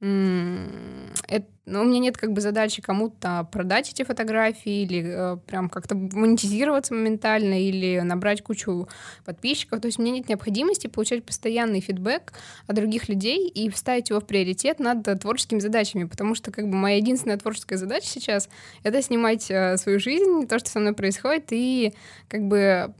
это, 0.00 1.46
ну, 1.66 1.82
у 1.82 1.84
меня 1.84 1.98
нет 1.98 2.16
как 2.16 2.32
бы 2.32 2.40
задачи 2.40 2.80
кому-то 2.80 3.48
продать 3.50 3.90
эти 3.90 4.04
фотографии 4.04 4.82
или 4.82 5.04
э, 5.04 5.36
прям 5.46 5.68
как-то 5.68 5.96
монетизироваться 5.96 6.94
моментально 6.94 7.60
или 7.60 7.98
набрать 8.00 8.42
кучу 8.42 8.88
подписчиков. 9.24 9.80
То 9.80 9.86
есть 9.86 9.98
мне 9.98 10.12
нет 10.12 10.28
необходимости 10.28 10.86
получать 10.86 11.24
постоянный 11.24 11.80
фидбэк 11.80 12.32
от 12.68 12.76
других 12.76 13.08
людей 13.08 13.48
и 13.48 13.68
вставить 13.68 14.10
его 14.10 14.20
в 14.20 14.26
приоритет 14.26 14.78
над 14.78 15.02
творческими 15.20 15.58
задачами, 15.58 16.04
потому 16.04 16.36
что 16.36 16.52
как 16.52 16.68
бы 16.68 16.76
моя 16.76 16.98
единственная 16.98 17.36
творческая 17.36 17.78
задача 17.78 18.06
сейчас— 18.06 18.48
это 18.84 19.02
снимать 19.02 19.50
э, 19.50 19.76
свою 19.76 19.98
жизнь, 19.98 20.46
то, 20.46 20.60
что 20.60 20.70
со 20.70 20.78
мной 20.78 20.94
происходит, 20.94 21.46
и 21.50 21.94
как 22.28 22.42
бы 22.42 22.58
э, 22.58 22.92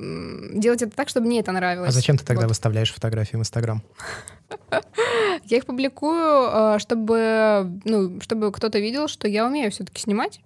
делать 0.55 0.83
это 0.83 0.90
так, 0.90 1.09
чтобы 1.09 1.29
мне 1.29 1.38
это 1.38 1.52
нравилось. 1.52 1.90
А 1.90 1.92
зачем 1.92 2.18
ты 2.18 2.24
тогда 2.24 2.42
вот. 2.42 2.48
выставляешь 2.48 2.92
фотографии 2.92 3.37
в 3.37 3.40
Инстаграм? 3.40 3.81
Я 5.44 5.59
их 5.59 5.66
публикую, 5.66 6.48
э, 6.50 6.79
чтобы, 6.79 7.81
ну, 7.85 8.20
чтобы 8.20 8.52
кто-то 8.57 8.79
видел, 8.79 9.07
что 9.07 9.29
я 9.29 9.47
умею 9.47 9.71
все-таки 9.71 10.01
снимать. 10.01 10.40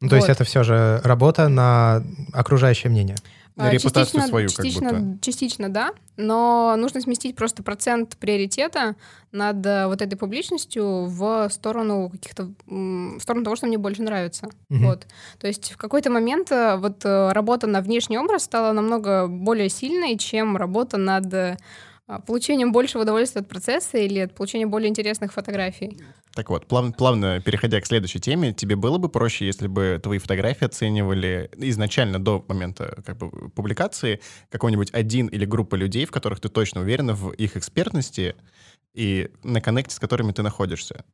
Ну, 0.00 0.08
то 0.08 0.16
вот. 0.16 0.22
есть 0.22 0.28
это 0.28 0.44
все 0.44 0.62
же 0.62 1.00
работа 1.04 1.48
на 1.48 2.02
окружающее 2.32 2.90
мнение. 2.90 3.16
На 3.54 3.70
репутацию 3.70 4.04
частично, 4.04 4.28
свою, 4.28 4.48
частично, 4.48 4.90
как 4.90 5.00
будто. 5.00 5.24
Частично, 5.24 5.68
да. 5.68 5.92
Но 6.16 6.74
нужно 6.76 7.00
сместить 7.02 7.36
просто 7.36 7.62
процент 7.62 8.16
приоритета 8.16 8.96
над 9.30 9.64
э, 9.66 9.86
вот 9.86 10.00
этой 10.00 10.16
публичностью 10.16 11.06
в 11.06 11.48
сторону 11.50 12.08
каких-то 12.10 12.50
в 12.66 13.20
сторону 13.20 13.44
того, 13.44 13.56
что 13.56 13.66
мне 13.66 13.76
больше 13.76 14.02
нравится. 14.02 14.46
Угу. 14.70 14.78
Вот. 14.78 15.06
То 15.38 15.46
есть 15.46 15.72
в 15.72 15.76
какой-то 15.76 16.10
момент 16.10 16.50
э, 16.50 16.76
вот 16.76 17.04
работа 17.04 17.66
на 17.66 17.82
внешний 17.82 18.18
образ 18.18 18.44
стала 18.44 18.72
намного 18.72 19.28
более 19.28 19.68
сильной, 19.68 20.16
чем 20.16 20.56
работа 20.56 20.96
над 20.96 21.58
получением 22.20 22.72
большего 22.72 23.02
удовольствия 23.02 23.40
от 23.40 23.48
процесса 23.48 23.98
или 23.98 24.20
от 24.20 24.34
получения 24.34 24.66
более 24.66 24.88
интересных 24.88 25.32
фотографий. 25.32 25.98
Так 26.34 26.48
вот, 26.48 26.66
плав, 26.66 26.96
плавно 26.96 27.40
переходя 27.40 27.80
к 27.80 27.86
следующей 27.86 28.18
теме, 28.18 28.52
тебе 28.52 28.76
было 28.76 28.98
бы 28.98 29.08
проще, 29.08 29.46
если 29.46 29.66
бы 29.66 30.00
твои 30.02 30.18
фотографии 30.18 30.64
оценивали 30.64 31.50
изначально 31.56 32.18
до 32.18 32.44
момента 32.48 33.02
как 33.04 33.18
бы, 33.18 33.50
публикации 33.50 34.20
какой-нибудь 34.48 34.90
один 34.92 35.26
или 35.26 35.44
группа 35.44 35.74
людей, 35.74 36.06
в 36.06 36.10
которых 36.10 36.40
ты 36.40 36.48
точно 36.48 36.80
уверена 36.80 37.14
в 37.14 37.32
их 37.32 37.56
экспертности 37.56 38.34
и 38.94 39.30
на 39.42 39.60
коннекте, 39.60 39.94
с 39.94 39.98
которыми 39.98 40.32
ты 40.32 40.42
находишься? 40.42 41.04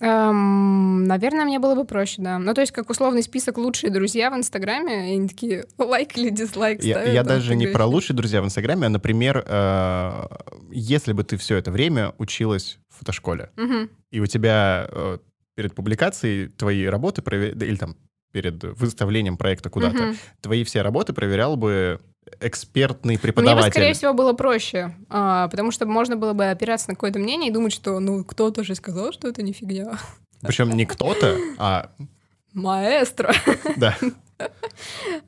Эм, 0.00 1.04
наверное, 1.04 1.44
мне 1.44 1.58
было 1.58 1.74
бы 1.74 1.84
проще, 1.84 2.22
да. 2.22 2.38
Ну, 2.38 2.54
то 2.54 2.62
есть, 2.62 2.72
как 2.72 2.88
условный 2.88 3.22
список 3.22 3.58
лучшие 3.58 3.90
друзья 3.90 4.30
в 4.30 4.34
Инстаграме, 4.34 5.12
и 5.12 5.16
они 5.16 5.28
такие 5.28 5.66
лайк 5.78 6.16
или 6.16 6.30
дизлайк 6.30 6.82
Я, 6.82 6.96
ставят, 6.96 7.14
я 7.14 7.22
даже 7.22 7.54
не 7.54 7.66
говоришь. 7.66 7.74
про 7.74 7.86
лучшие 7.86 8.16
друзья 8.16 8.40
в 8.40 8.46
Инстаграме, 8.46 8.86
а, 8.86 8.90
например, 8.90 9.44
э, 9.46 10.26
если 10.70 11.12
бы 11.12 11.22
ты 11.24 11.36
все 11.36 11.56
это 11.56 11.70
время 11.70 12.14
училась 12.18 12.78
в 12.88 12.98
фотошколе, 13.00 13.50
угу. 13.56 13.90
и 14.10 14.20
у 14.20 14.26
тебя 14.26 14.88
э, 14.90 15.18
перед 15.54 15.74
публикацией 15.74 16.48
твои 16.48 16.86
работы, 16.86 17.22
или 17.30 17.76
там 17.76 17.96
перед 18.32 18.62
выставлением 18.62 19.36
проекта 19.36 19.68
куда-то, 19.68 20.08
угу. 20.08 20.16
твои 20.40 20.64
все 20.64 20.80
работы 20.82 21.12
проверял 21.12 21.56
бы 21.56 22.00
экспертный 22.40 23.18
преподаватель. 23.18 23.60
Мне 23.60 23.66
бы, 23.66 23.72
скорее 23.72 23.94
всего, 23.94 24.12
было 24.12 24.32
проще, 24.32 24.94
а, 25.08 25.48
потому 25.48 25.70
что 25.70 25.86
можно 25.86 26.16
было 26.16 26.32
бы 26.32 26.46
опираться 26.46 26.88
на 26.88 26.94
какое-то 26.94 27.18
мнение 27.18 27.50
и 27.50 27.52
думать, 27.52 27.72
что, 27.72 27.98
ну, 28.00 28.24
кто-то 28.24 28.64
же 28.64 28.74
сказал, 28.74 29.12
что 29.12 29.28
это 29.28 29.42
не 29.42 29.52
фигня. 29.52 29.98
Причем 30.42 30.70
не 30.76 30.86
кто-то, 30.86 31.36
а... 31.58 31.90
Маэстро. 32.52 33.32
Да. 33.76 33.96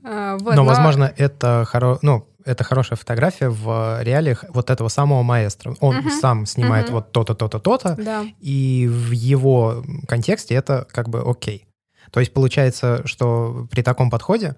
А, 0.02 0.38
вот, 0.38 0.54
но, 0.54 0.64
возможно, 0.64 1.12
это, 1.18 1.66
хоро... 1.68 1.98
ну, 2.00 2.26
это 2.46 2.64
хорошая 2.64 2.96
фотография 2.96 3.50
в 3.50 4.02
реалиях 4.02 4.44
вот 4.48 4.70
этого 4.70 4.88
самого 4.88 5.22
маэстро. 5.22 5.76
Он 5.80 5.98
угу. 5.98 6.10
сам 6.10 6.46
снимает 6.46 6.86
угу. 6.86 6.94
вот 6.94 7.12
то-то, 7.12 7.34
то-то, 7.34 7.58
то-то, 7.58 7.94
да. 7.98 8.24
и 8.40 8.88
в 8.90 9.10
его 9.10 9.84
контексте 10.08 10.54
это 10.54 10.86
как 10.90 11.10
бы 11.10 11.20
окей. 11.20 11.66
То 12.10 12.20
есть 12.20 12.32
получается, 12.32 13.02
что 13.06 13.66
при 13.70 13.82
таком 13.82 14.10
подходе 14.10 14.56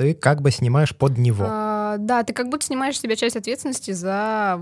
ты 0.00 0.14
как 0.14 0.40
бы 0.40 0.50
снимаешь 0.50 0.96
под 0.96 1.18
него. 1.18 1.44
А, 1.46 1.96
да, 1.98 2.22
ты 2.22 2.32
как 2.32 2.48
будто 2.48 2.64
снимаешь 2.64 2.98
себе 2.98 3.16
часть 3.16 3.36
ответственности 3.36 3.90
за, 3.90 4.58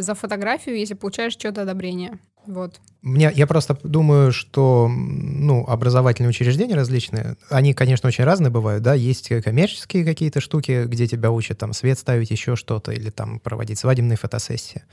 за 0.00 0.14
фотографию, 0.16 0.76
если 0.76 0.94
получаешь 0.94 1.34
что-то 1.34 1.62
одобрение. 1.62 2.18
Вот. 2.48 2.80
Мне, 3.02 3.30
я 3.34 3.46
просто 3.46 3.78
думаю, 3.84 4.32
что 4.32 4.88
ну, 4.90 5.66
образовательные 5.68 6.30
учреждения 6.30 6.74
различные, 6.74 7.36
они, 7.50 7.74
конечно, 7.74 8.08
очень 8.08 8.24
разные 8.24 8.50
бывают, 8.50 8.82
да, 8.82 8.94
есть 8.94 9.28
коммерческие 9.44 10.02
какие-то 10.02 10.40
штуки, 10.40 10.86
где 10.86 11.06
тебя 11.06 11.30
учат 11.30 11.58
там 11.58 11.74
свет 11.74 11.98
ставить, 11.98 12.30
еще 12.30 12.56
что-то, 12.56 12.90
или 12.90 13.10
там 13.10 13.38
проводить 13.38 13.78
свадебные 13.78 14.16
фотосессии. 14.16 14.84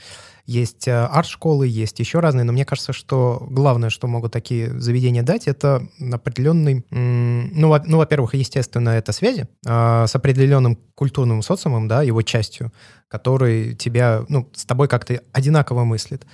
Есть 0.46 0.89
э, 0.89 0.91
арт-школы, 0.91 1.65
есть 1.65 1.98
еще 2.00 2.20
разные, 2.20 2.44
но 2.44 2.52
мне 2.52 2.65
кажется, 2.65 2.91
что 2.91 3.48
главное, 3.50 3.89
что 3.89 4.08
могут 4.08 4.34
такие 4.34 4.78
заведения 4.78 5.24
дать, 5.24 5.48
это 5.48 5.88
определенный, 6.12 6.86
ну, 6.91 7.70
во- 7.70 7.84
ну 7.86 7.98
во-первых, 8.00 8.36
естественно, 8.36 8.89
это 8.89 9.13
связи 9.13 9.48
э, 9.65 10.06
с 10.08 10.13
определенным 10.13 10.78
культурным 10.94 11.41
социумом, 11.41 11.88
да, 11.88 12.04
его 12.04 12.22
частью, 12.22 12.74
который 13.08 13.76
тебя, 13.76 14.26
ну, 14.28 14.50
с 14.54 14.65
тобой 14.65 14.89
как-то 14.89 15.22
одинаково 15.32 15.86
мыслит. 15.86 16.26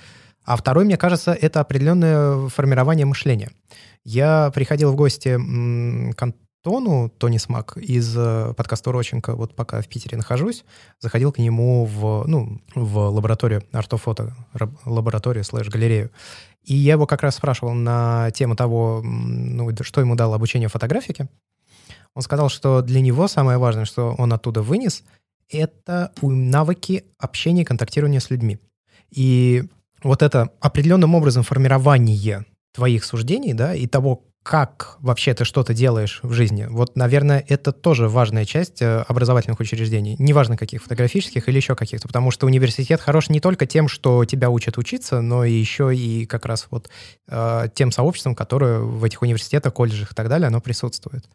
А 0.44 0.56
второй, 0.56 0.86
мне 0.86 0.98
кажется, 0.98 1.34
это 1.34 1.60
определенное 1.60 2.48
формирование 2.50 3.06
мышления. 3.06 3.52
Я 4.04 4.52
приходил 4.54 4.92
в 4.92 4.96
гости 4.96 5.38
к 6.14 6.22
Антону 6.22 7.10
Тони 7.10 7.38
Смак 7.38 7.78
из 7.78 8.16
э, 8.18 8.54
подкаста 8.56 8.90
Уроченко, 8.90 9.36
вот 9.36 9.56
пока 9.56 9.82
в 9.82 9.88
Питере 9.88 10.18
нахожусь, 10.18 10.64
заходил 11.00 11.32
к 11.32 11.38
нему 11.38 11.86
в, 11.86 12.26
ну, 12.28 12.62
в 12.76 12.98
лабораторию 13.10 13.64
артофото, 13.72 14.36
лабораторию 14.86 15.44
слэш-галерею. 15.44 16.12
И 16.64 16.76
я 16.76 16.94
его 16.94 17.08
как 17.08 17.24
раз 17.24 17.36
спрашивал 17.36 17.74
на 17.74 18.30
тему 18.32 18.56
того, 18.56 19.02
ну, 19.04 19.72
что 19.82 20.02
ему 20.02 20.16
дало 20.16 20.36
обучение 20.36 20.70
фотографике. 20.70 21.30
Он 22.14 22.22
сказал, 22.22 22.50
что 22.50 22.82
для 22.82 23.02
него 23.02 23.28
самое 23.28 23.58
важное, 23.58 23.86
что 23.86 24.14
он 24.18 24.34
оттуда 24.34 24.62
вынес, 24.62 25.04
это 25.50 26.12
навыки 26.22 27.06
общения 27.18 27.64
и 27.64 27.66
контактирования 27.66 28.20
с 28.20 28.30
людьми. 28.30 28.60
И 29.10 29.64
вот 30.04 30.22
это 30.22 30.50
определенным 30.60 31.16
образом 31.16 31.44
формирование 31.44 32.46
твоих 32.74 33.04
суждений, 33.04 33.54
да, 33.54 33.76
и 33.76 33.88
того, 33.88 34.24
как 34.44 34.98
вообще 35.02 35.36
ты 35.36 35.46
что-то 35.46 35.74
делаешь 35.74 36.20
в 36.24 36.34
жизни. 36.34 36.66
Вот, 36.68 36.96
наверное, 36.96 37.46
это 37.48 37.72
тоже 37.72 38.10
важная 38.10 38.46
часть 38.46 38.82
э, 38.82 39.02
образовательных 39.08 39.60
учреждений. 39.60 40.16
Неважно, 40.18 40.58
каких, 40.58 40.82
фотографических 40.82 41.48
или 41.48 41.58
еще 41.58 41.76
каких-то. 41.76 42.08
Потому 42.08 42.32
что 42.32 42.48
университет 42.48 43.02
хорош 43.02 43.30
не 43.30 43.40
только 43.40 43.68
тем, 43.68 43.88
что 43.88 44.26
тебя 44.26 44.50
учат 44.50 44.80
учиться, 44.80 45.22
но 45.22 45.46
и 45.46 45.52
еще 45.52 45.96
и 45.96 46.26
как 46.26 46.48
раз 46.48 46.68
вот 46.72 46.90
э, 47.28 47.68
тем 47.76 47.92
сообществом, 47.92 48.34
которое 48.34 48.80
в 48.80 49.04
этих 49.04 49.22
университетах, 49.22 49.74
колледжах 49.74 50.14
и 50.14 50.16
так 50.16 50.28
далее, 50.28 50.48
оно 50.48 50.60
присутствует. 50.60 51.26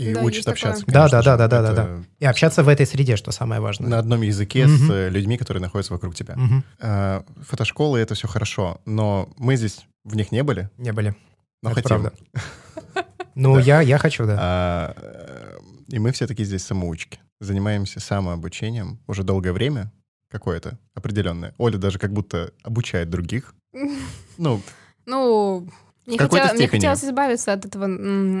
И 0.00 0.14
да, 0.14 0.22
учат 0.22 0.48
общаться. 0.48 0.84
Да, 0.86 1.08
да, 1.08 1.22
да, 1.22 1.36
да, 1.36 1.48
да, 1.48 1.62
да, 1.62 1.72
да. 1.72 1.88
И 2.18 2.24
общаться 2.24 2.62
в 2.62 2.68
этой 2.68 2.86
среде, 2.86 3.16
что 3.16 3.32
самое 3.32 3.60
важное. 3.60 3.90
На 3.90 3.98
одном 3.98 4.22
языке 4.22 4.64
угу. 4.64 4.72
с 4.72 4.90
э, 4.90 5.08
людьми, 5.10 5.36
которые 5.36 5.60
находятся 5.60 5.92
вокруг 5.92 6.14
тебя. 6.14 6.36
Угу. 6.36 7.44
Фотошколы— 7.44 7.98
это 8.00 8.14
все 8.14 8.26
хорошо, 8.26 8.80
но 8.86 9.28
мы 9.36 9.56
здесь 9.56 9.86
в 10.04 10.16
них 10.16 10.32
не 10.32 10.42
были. 10.42 10.70
Не 10.78 10.92
были. 10.92 11.14
Но 11.62 11.70
это 11.70 11.82
хотим. 11.82 11.88
правда. 11.88 12.12
Ну, 13.36 13.58
я, 13.58 13.80
я 13.80 13.96
хочу, 13.96 14.26
да. 14.26 14.36
А, 14.38 14.94
э, 14.96 15.58
и 15.88 15.98
мы 15.98 16.12
все 16.12 16.26
таки 16.26 16.44
здесь 16.44 16.64
самоучки. 16.64 17.20
Занимаемся 17.40 18.00
самообучением 18.00 18.98
уже 19.06 19.22
долгое 19.22 19.52
время, 19.52 19.92
какое-то 20.30 20.78
определенное. 20.94 21.54
Оля 21.56 21.78
даже 21.78 21.98
как 21.98 22.12
будто 22.12 22.52
обучает 22.62 23.08
других. 23.08 23.54
Ну, 24.36 24.62
ну, 25.04 25.68
мне, 26.10 26.18
хотел, 26.18 26.54
мне 26.54 26.68
хотелось 26.68 27.04
избавиться 27.04 27.52
от 27.52 27.64
этого, 27.64 27.86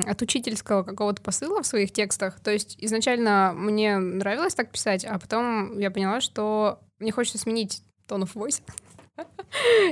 от 0.06 0.22
учительского 0.22 0.82
какого-то 0.82 1.22
посыла 1.22 1.62
в 1.62 1.66
своих 1.66 1.92
текстах. 1.92 2.40
То 2.40 2.50
есть 2.50 2.76
изначально 2.78 3.52
мне 3.54 3.98
нравилось 3.98 4.54
так 4.54 4.70
писать, 4.70 5.04
а 5.04 5.18
потом 5.18 5.78
я 5.78 5.90
поняла, 5.90 6.20
что 6.20 6.80
мне 6.98 7.12
хочется 7.12 7.38
сменить 7.38 7.82
tone 8.08 8.22
of 8.22 8.34
voice. 8.34 8.60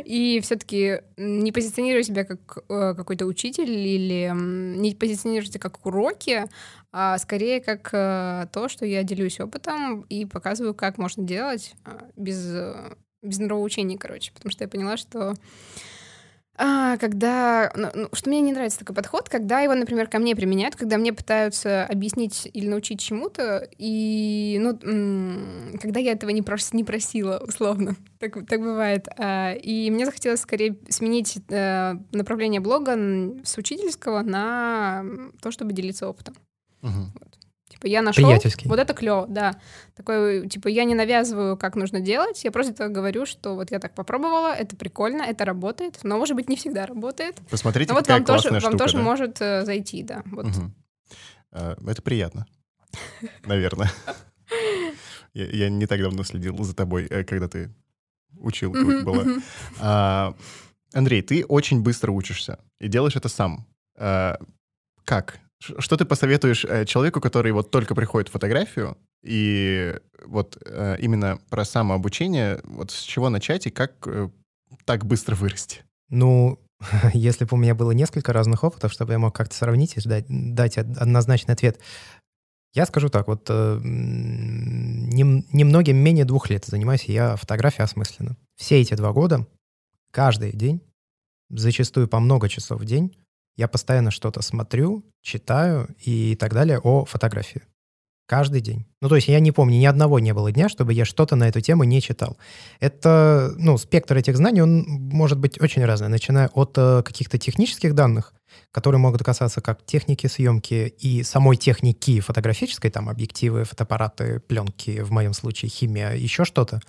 И 0.04 0.40
все-таки 0.42 1.02
не 1.16 1.52
позиционирую 1.52 2.02
себя 2.02 2.24
как 2.24 2.58
э, 2.68 2.94
какой-то 2.94 3.26
учитель 3.26 3.70
или 3.70 4.32
не 4.34 4.94
позиционирую 4.94 5.46
себя 5.46 5.60
как 5.60 5.84
уроки, 5.84 6.44
а 6.92 7.18
скорее 7.18 7.60
как 7.60 7.90
э, 7.92 8.46
то, 8.52 8.68
что 8.68 8.86
я 8.86 9.02
делюсь 9.02 9.40
опытом 9.40 10.02
и 10.02 10.24
показываю, 10.24 10.74
как 10.74 10.96
можно 10.96 11.24
делать 11.24 11.74
э, 11.84 11.90
без, 12.16 12.42
э, 12.46 12.94
без 13.22 13.38
нравоучений, 13.38 13.98
короче. 13.98 14.32
Потому 14.32 14.50
что 14.50 14.64
я 14.64 14.68
поняла, 14.68 14.96
что 14.96 15.34
а, 16.60 16.96
когда, 16.96 17.70
ну, 17.76 17.88
ну, 17.94 18.08
что 18.12 18.28
мне 18.28 18.40
не 18.40 18.52
нравится 18.52 18.80
такой 18.80 18.96
подход, 18.96 19.28
когда 19.28 19.60
его, 19.60 19.74
например, 19.74 20.08
ко 20.08 20.18
мне 20.18 20.34
применяют, 20.34 20.74
когда 20.74 20.98
мне 20.98 21.12
пытаются 21.12 21.84
объяснить 21.84 22.50
или 22.52 22.66
научить 22.68 23.00
чему-то, 23.00 23.68
и, 23.78 24.58
ну, 24.60 24.76
когда 25.80 26.00
я 26.00 26.12
этого 26.12 26.30
не, 26.30 26.42
прос, 26.42 26.72
не 26.72 26.82
просила, 26.82 27.40
условно, 27.46 27.94
так, 28.18 28.44
так 28.46 28.60
бывает. 28.60 29.06
А, 29.16 29.52
и 29.52 29.88
мне 29.90 30.04
захотелось 30.04 30.40
скорее 30.40 30.76
сменить 30.88 31.38
а, 31.48 31.94
направление 32.10 32.60
блога 32.60 32.96
с 33.44 33.56
учительского 33.56 34.22
на 34.22 35.04
то, 35.40 35.52
чтобы 35.52 35.72
делиться 35.72 36.08
опытом. 36.08 36.34
Угу. 36.82 37.27
Типа 37.78 37.86
я 37.86 38.02
нашел, 38.02 38.28
вот 38.64 38.78
это 38.80 38.92
клево, 38.92 39.26
да. 39.28 39.60
Такой, 39.94 40.48
типа 40.48 40.66
я 40.66 40.82
не 40.82 40.96
навязываю, 40.96 41.56
как 41.56 41.76
нужно 41.76 42.00
делать, 42.00 42.42
я 42.42 42.50
просто 42.50 42.88
говорю, 42.88 43.24
что 43.24 43.54
вот 43.54 43.70
я 43.70 43.78
так 43.78 43.94
попробовала, 43.94 44.52
это 44.52 44.74
прикольно, 44.74 45.22
это 45.22 45.44
работает, 45.44 46.00
но 46.02 46.18
может 46.18 46.34
быть 46.34 46.48
не 46.48 46.56
всегда 46.56 46.86
работает. 46.86 47.36
Посмотрите, 47.48 47.92
но 47.92 48.00
вот 48.00 48.08
вам 48.08 48.24
тоже, 48.24 48.48
штука, 48.48 48.60
вам 48.64 48.78
тоже 48.78 48.96
да? 48.96 49.02
может 49.02 49.40
э, 49.40 49.64
зайти, 49.64 50.02
да. 50.02 50.22
Вот. 50.26 50.46
Угу. 50.46 50.72
Это 51.52 52.02
приятно, 52.02 52.46
наверное. 53.44 53.92
Я, 55.34 55.46
я 55.46 55.68
не 55.68 55.86
так 55.86 56.00
давно 56.00 56.24
следил 56.24 56.56
за 56.64 56.74
тобой, 56.74 57.06
э, 57.06 57.22
когда 57.22 57.46
ты 57.46 57.72
учил, 58.38 58.72
была. 58.72 59.24
А, 59.78 60.34
Андрей, 60.92 61.22
ты 61.22 61.44
очень 61.44 61.80
быстро 61.80 62.10
учишься 62.10 62.58
и 62.80 62.88
делаешь 62.88 63.14
это 63.14 63.28
сам. 63.28 63.68
А, 63.96 64.36
как? 65.04 65.38
Что 65.60 65.96
ты 65.96 66.04
посоветуешь 66.04 66.64
э, 66.64 66.84
человеку, 66.84 67.20
который 67.20 67.50
вот 67.52 67.70
только 67.70 67.94
приходит 67.94 68.28
в 68.28 68.32
фотографию, 68.32 68.96
и 69.24 69.96
вот 70.24 70.56
э, 70.64 70.96
именно 71.00 71.40
про 71.50 71.64
самообучение, 71.64 72.60
вот 72.64 72.92
с 72.92 73.02
чего 73.02 73.28
начать 73.28 73.66
и 73.66 73.70
как 73.70 74.06
э, 74.06 74.30
так 74.84 75.04
быстро 75.04 75.34
вырасти? 75.34 75.82
Ну, 76.10 76.60
если 77.12 77.44
бы 77.44 77.56
у 77.56 77.58
меня 77.58 77.74
было 77.74 77.90
несколько 77.90 78.32
разных 78.32 78.62
опытов, 78.62 78.92
чтобы 78.92 79.12
я 79.12 79.18
мог 79.18 79.34
как-то 79.34 79.56
сравнить 79.56 79.96
и 79.96 80.08
дать, 80.08 80.26
дать 80.28 80.78
однозначный 80.78 81.54
ответ, 81.54 81.80
я 82.74 82.86
скажу 82.86 83.08
так, 83.08 83.26
вот 83.26 83.48
нем, 83.48 85.44
немногим 85.52 85.96
менее 85.96 86.24
двух 86.24 86.50
лет 86.50 86.66
занимаюсь 86.66 87.04
я 87.04 87.34
фотографией 87.34 87.84
осмысленно. 87.84 88.36
Все 88.56 88.80
эти 88.80 88.94
два 88.94 89.12
года, 89.12 89.46
каждый 90.12 90.52
день, 90.52 90.82
зачастую 91.50 92.08
по 92.08 92.20
много 92.20 92.48
часов 92.48 92.80
в 92.80 92.84
день, 92.84 93.16
я 93.58 93.68
постоянно 93.68 94.10
что-то 94.10 94.40
смотрю, 94.40 95.04
читаю 95.20 95.88
и 95.98 96.36
так 96.36 96.54
далее 96.54 96.78
о 96.78 97.04
фотографии. 97.04 97.62
Каждый 98.26 98.60
день. 98.60 98.86
Ну, 99.00 99.08
то 99.08 99.16
есть 99.16 99.26
я 99.28 99.40
не 99.40 99.52
помню, 99.52 99.78
ни 99.78 99.86
одного 99.86 100.18
не 100.20 100.32
было 100.32 100.52
дня, 100.52 100.68
чтобы 100.68 100.92
я 100.92 101.04
что-то 101.04 101.34
на 101.34 101.48
эту 101.48 101.60
тему 101.60 101.84
не 101.84 102.00
читал. 102.00 102.36
Это, 102.78 103.52
ну, 103.56 103.76
спектр 103.78 104.16
этих 104.16 104.36
знаний, 104.36 104.60
он 104.60 104.84
может 104.86 105.38
быть 105.38 105.60
очень 105.60 105.84
разный, 105.84 106.08
начиная 106.08 106.48
от 106.48 106.74
э, 106.76 107.02
каких-то 107.02 107.38
технических 107.38 107.94
данных, 107.94 108.34
которые 108.70 109.00
могут 109.00 109.24
касаться 109.24 109.60
как 109.60 109.84
техники 109.84 110.26
съемки 110.26 110.94
и 110.98 111.22
самой 111.22 111.56
техники 111.56 112.20
фотографической, 112.20 112.90
там, 112.90 113.08
объективы, 113.08 113.64
фотоаппараты, 113.64 114.40
пленки, 114.40 115.00
в 115.00 115.10
моем 115.10 115.32
случае 115.32 115.70
химия, 115.70 116.12
еще 116.12 116.44
что-то, 116.44 116.80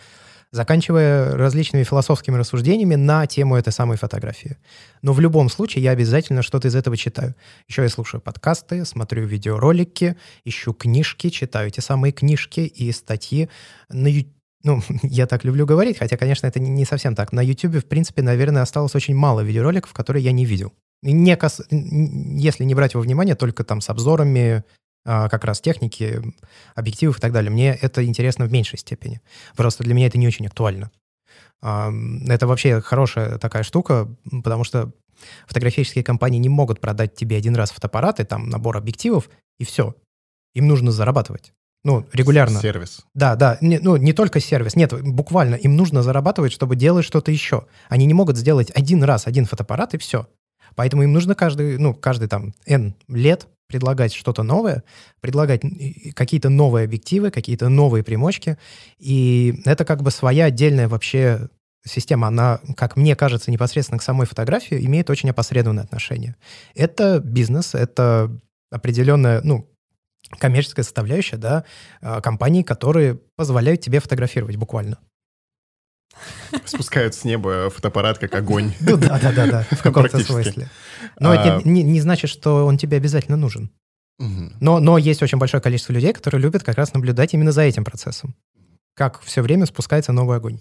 заканчивая 0.51 1.35
различными 1.35 1.83
философскими 1.83 2.35
рассуждениями 2.35 2.95
на 2.95 3.25
тему 3.27 3.55
этой 3.55 3.71
самой 3.71 3.97
фотографии. 3.97 4.57
Но 5.01 5.13
в 5.13 5.19
любом 5.19 5.49
случае 5.49 5.83
я 5.83 5.91
обязательно 5.91 6.41
что-то 6.41 6.67
из 6.67 6.75
этого 6.75 6.97
читаю. 6.97 7.35
Еще 7.67 7.83
я 7.83 7.89
слушаю 7.89 8.21
подкасты, 8.21 8.85
смотрю 8.85 9.25
видеоролики, 9.25 10.17
ищу 10.45 10.73
книжки, 10.73 11.29
читаю 11.29 11.67
эти 11.67 11.79
самые 11.79 12.11
книжки 12.11 12.61
и 12.61 12.91
статьи 12.91 13.49
на 13.89 14.07
YouTube 14.07 14.33
ну, 14.63 14.81
я 15.03 15.25
так 15.25 15.43
люблю 15.45 15.65
говорить, 15.65 15.97
хотя, 15.97 16.17
конечно, 16.17 16.47
это 16.47 16.59
не 16.59 16.85
совсем 16.85 17.15
так. 17.15 17.31
На 17.31 17.41
YouTube, 17.41 17.75
в 17.75 17.85
принципе, 17.85 18.21
наверное, 18.21 18.61
осталось 18.61 18.95
очень 18.95 19.15
мало 19.15 19.41
видеороликов, 19.41 19.93
которые 19.93 20.23
я 20.23 20.31
не 20.31 20.45
видел. 20.45 20.73
Не 21.01 21.37
кас... 21.37 21.61
Если 21.71 22.65
не 22.65 22.75
брать 22.75 22.93
во 22.93 23.01
внимание, 23.01 23.35
только 23.35 23.63
там 23.63 23.79
с 23.79 23.89
обзорами 23.89 24.63
как 25.09 25.43
раз 25.43 25.59
техники, 25.59 26.21
объективов 26.75 27.17
и 27.17 27.19
так 27.19 27.31
далее. 27.31 27.49
Мне 27.49 27.73
это 27.73 28.05
интересно 28.05 28.45
в 28.45 28.51
меньшей 28.51 28.77
степени. 28.77 29.21
Просто 29.55 29.83
для 29.83 29.95
меня 29.95 30.05
это 30.05 30.19
не 30.19 30.27
очень 30.27 30.45
актуально. 30.45 30.91
Это 31.61 32.45
вообще 32.45 32.79
хорошая 32.79 33.39
такая 33.39 33.63
штука, 33.63 34.07
потому 34.43 34.63
что 34.63 34.91
фотографические 35.47 36.03
компании 36.03 36.37
не 36.37 36.49
могут 36.49 36.79
продать 36.79 37.15
тебе 37.15 37.37
один 37.37 37.55
раз 37.55 37.71
фотоаппараты, 37.71 38.23
там 38.23 38.49
набор 38.49 38.77
объективов, 38.77 39.29
и 39.57 39.65
все. 39.65 39.95
Им 40.53 40.67
нужно 40.67 40.91
зарабатывать. 40.91 41.53
Ну, 41.83 42.05
регулярно. 42.13 42.59
Сервис. 42.59 43.05
Да, 43.15 43.35
да. 43.35 43.57
Не, 43.61 43.79
ну, 43.79 43.95
не 43.95 44.13
только 44.13 44.39
сервис. 44.39 44.75
Нет, 44.75 44.93
буквально 45.01 45.55
им 45.55 45.75
нужно 45.75 46.03
зарабатывать, 46.03 46.51
чтобы 46.51 46.75
делать 46.75 47.05
что-то 47.05 47.31
еще. 47.31 47.65
Они 47.87 48.05
не 48.05 48.13
могут 48.13 48.37
сделать 48.37 48.71
один 48.75 49.03
раз 49.03 49.27
один 49.27 49.45
фотоаппарат, 49.45 49.93
и 49.93 49.97
все. 49.97 50.27
Поэтому 50.79 51.03
им 51.03 51.11
нужно 51.11 51.35
каждый, 51.35 51.77
ну, 51.77 51.93
каждый 51.93 52.29
там 52.29 52.53
N 52.65 52.95
лет 53.09 53.49
предлагать 53.67 54.13
что-то 54.13 54.43
новое, 54.43 54.85
предлагать 55.19 55.61
какие-то 56.15 56.47
новые 56.47 56.85
объективы, 56.85 57.31
какие-то 57.31 57.67
новые 57.67 58.01
примочки. 58.01 58.57
И 58.97 59.61
это 59.65 59.83
как 59.83 60.01
бы 60.03 60.09
своя 60.09 60.45
отдельная 60.45 60.87
вообще 60.87 61.49
система, 61.85 62.27
она, 62.27 62.61
как 62.77 62.95
мне 62.95 63.17
кажется, 63.17 63.51
непосредственно 63.51 63.99
к 63.99 64.03
самой 64.03 64.25
фотографии 64.25 64.85
имеет 64.85 65.09
очень 65.09 65.29
опосредованное 65.29 65.83
отношение. 65.83 66.37
Это 66.75 67.19
бизнес, 67.19 67.75
это 67.75 68.31
определенная, 68.71 69.41
ну, 69.43 69.69
коммерческая 70.39 70.85
составляющая, 70.85 71.35
да, 71.35 71.65
а, 71.99 72.21
компаний, 72.21 72.63
которые 72.63 73.19
позволяют 73.35 73.81
тебе 73.81 73.99
фотографировать 73.99 74.55
буквально. 74.55 74.97
Спускают 76.65 77.15
с 77.15 77.23
неба 77.23 77.69
фотоаппарат 77.69 78.17
как 78.17 78.33
огонь. 78.35 78.73
Ну 78.79 78.97
да, 78.97 79.19
да, 79.19 79.31
да, 79.31 79.47
да, 79.47 79.65
в 79.71 79.81
каком-то 79.81 80.19
смысле. 80.19 80.69
Но 81.19 81.33
это 81.33 81.57
А. 81.57 81.61
не, 81.63 81.83
не 81.83 82.01
значит, 82.01 82.29
что 82.29 82.65
он 82.65 82.77
тебе 82.77 82.97
обязательно 82.97 83.37
нужен. 83.37 83.71
Но, 84.17 84.79
но 84.79 84.97
есть 84.97 85.23
очень 85.23 85.37
большое 85.37 85.63
количество 85.63 85.93
людей, 85.93 86.11
которые 86.11 86.41
любят 86.41 86.63
как 86.63 86.75
раз 86.75 86.93
наблюдать 86.93 87.33
именно 87.33 87.53
за 87.53 87.61
этим 87.61 87.85
процессом. 87.85 88.35
Как 88.95 89.21
все 89.21 89.41
время 89.41 89.65
спускается 89.65 90.11
новый 90.11 90.35
огонь. 90.37 90.59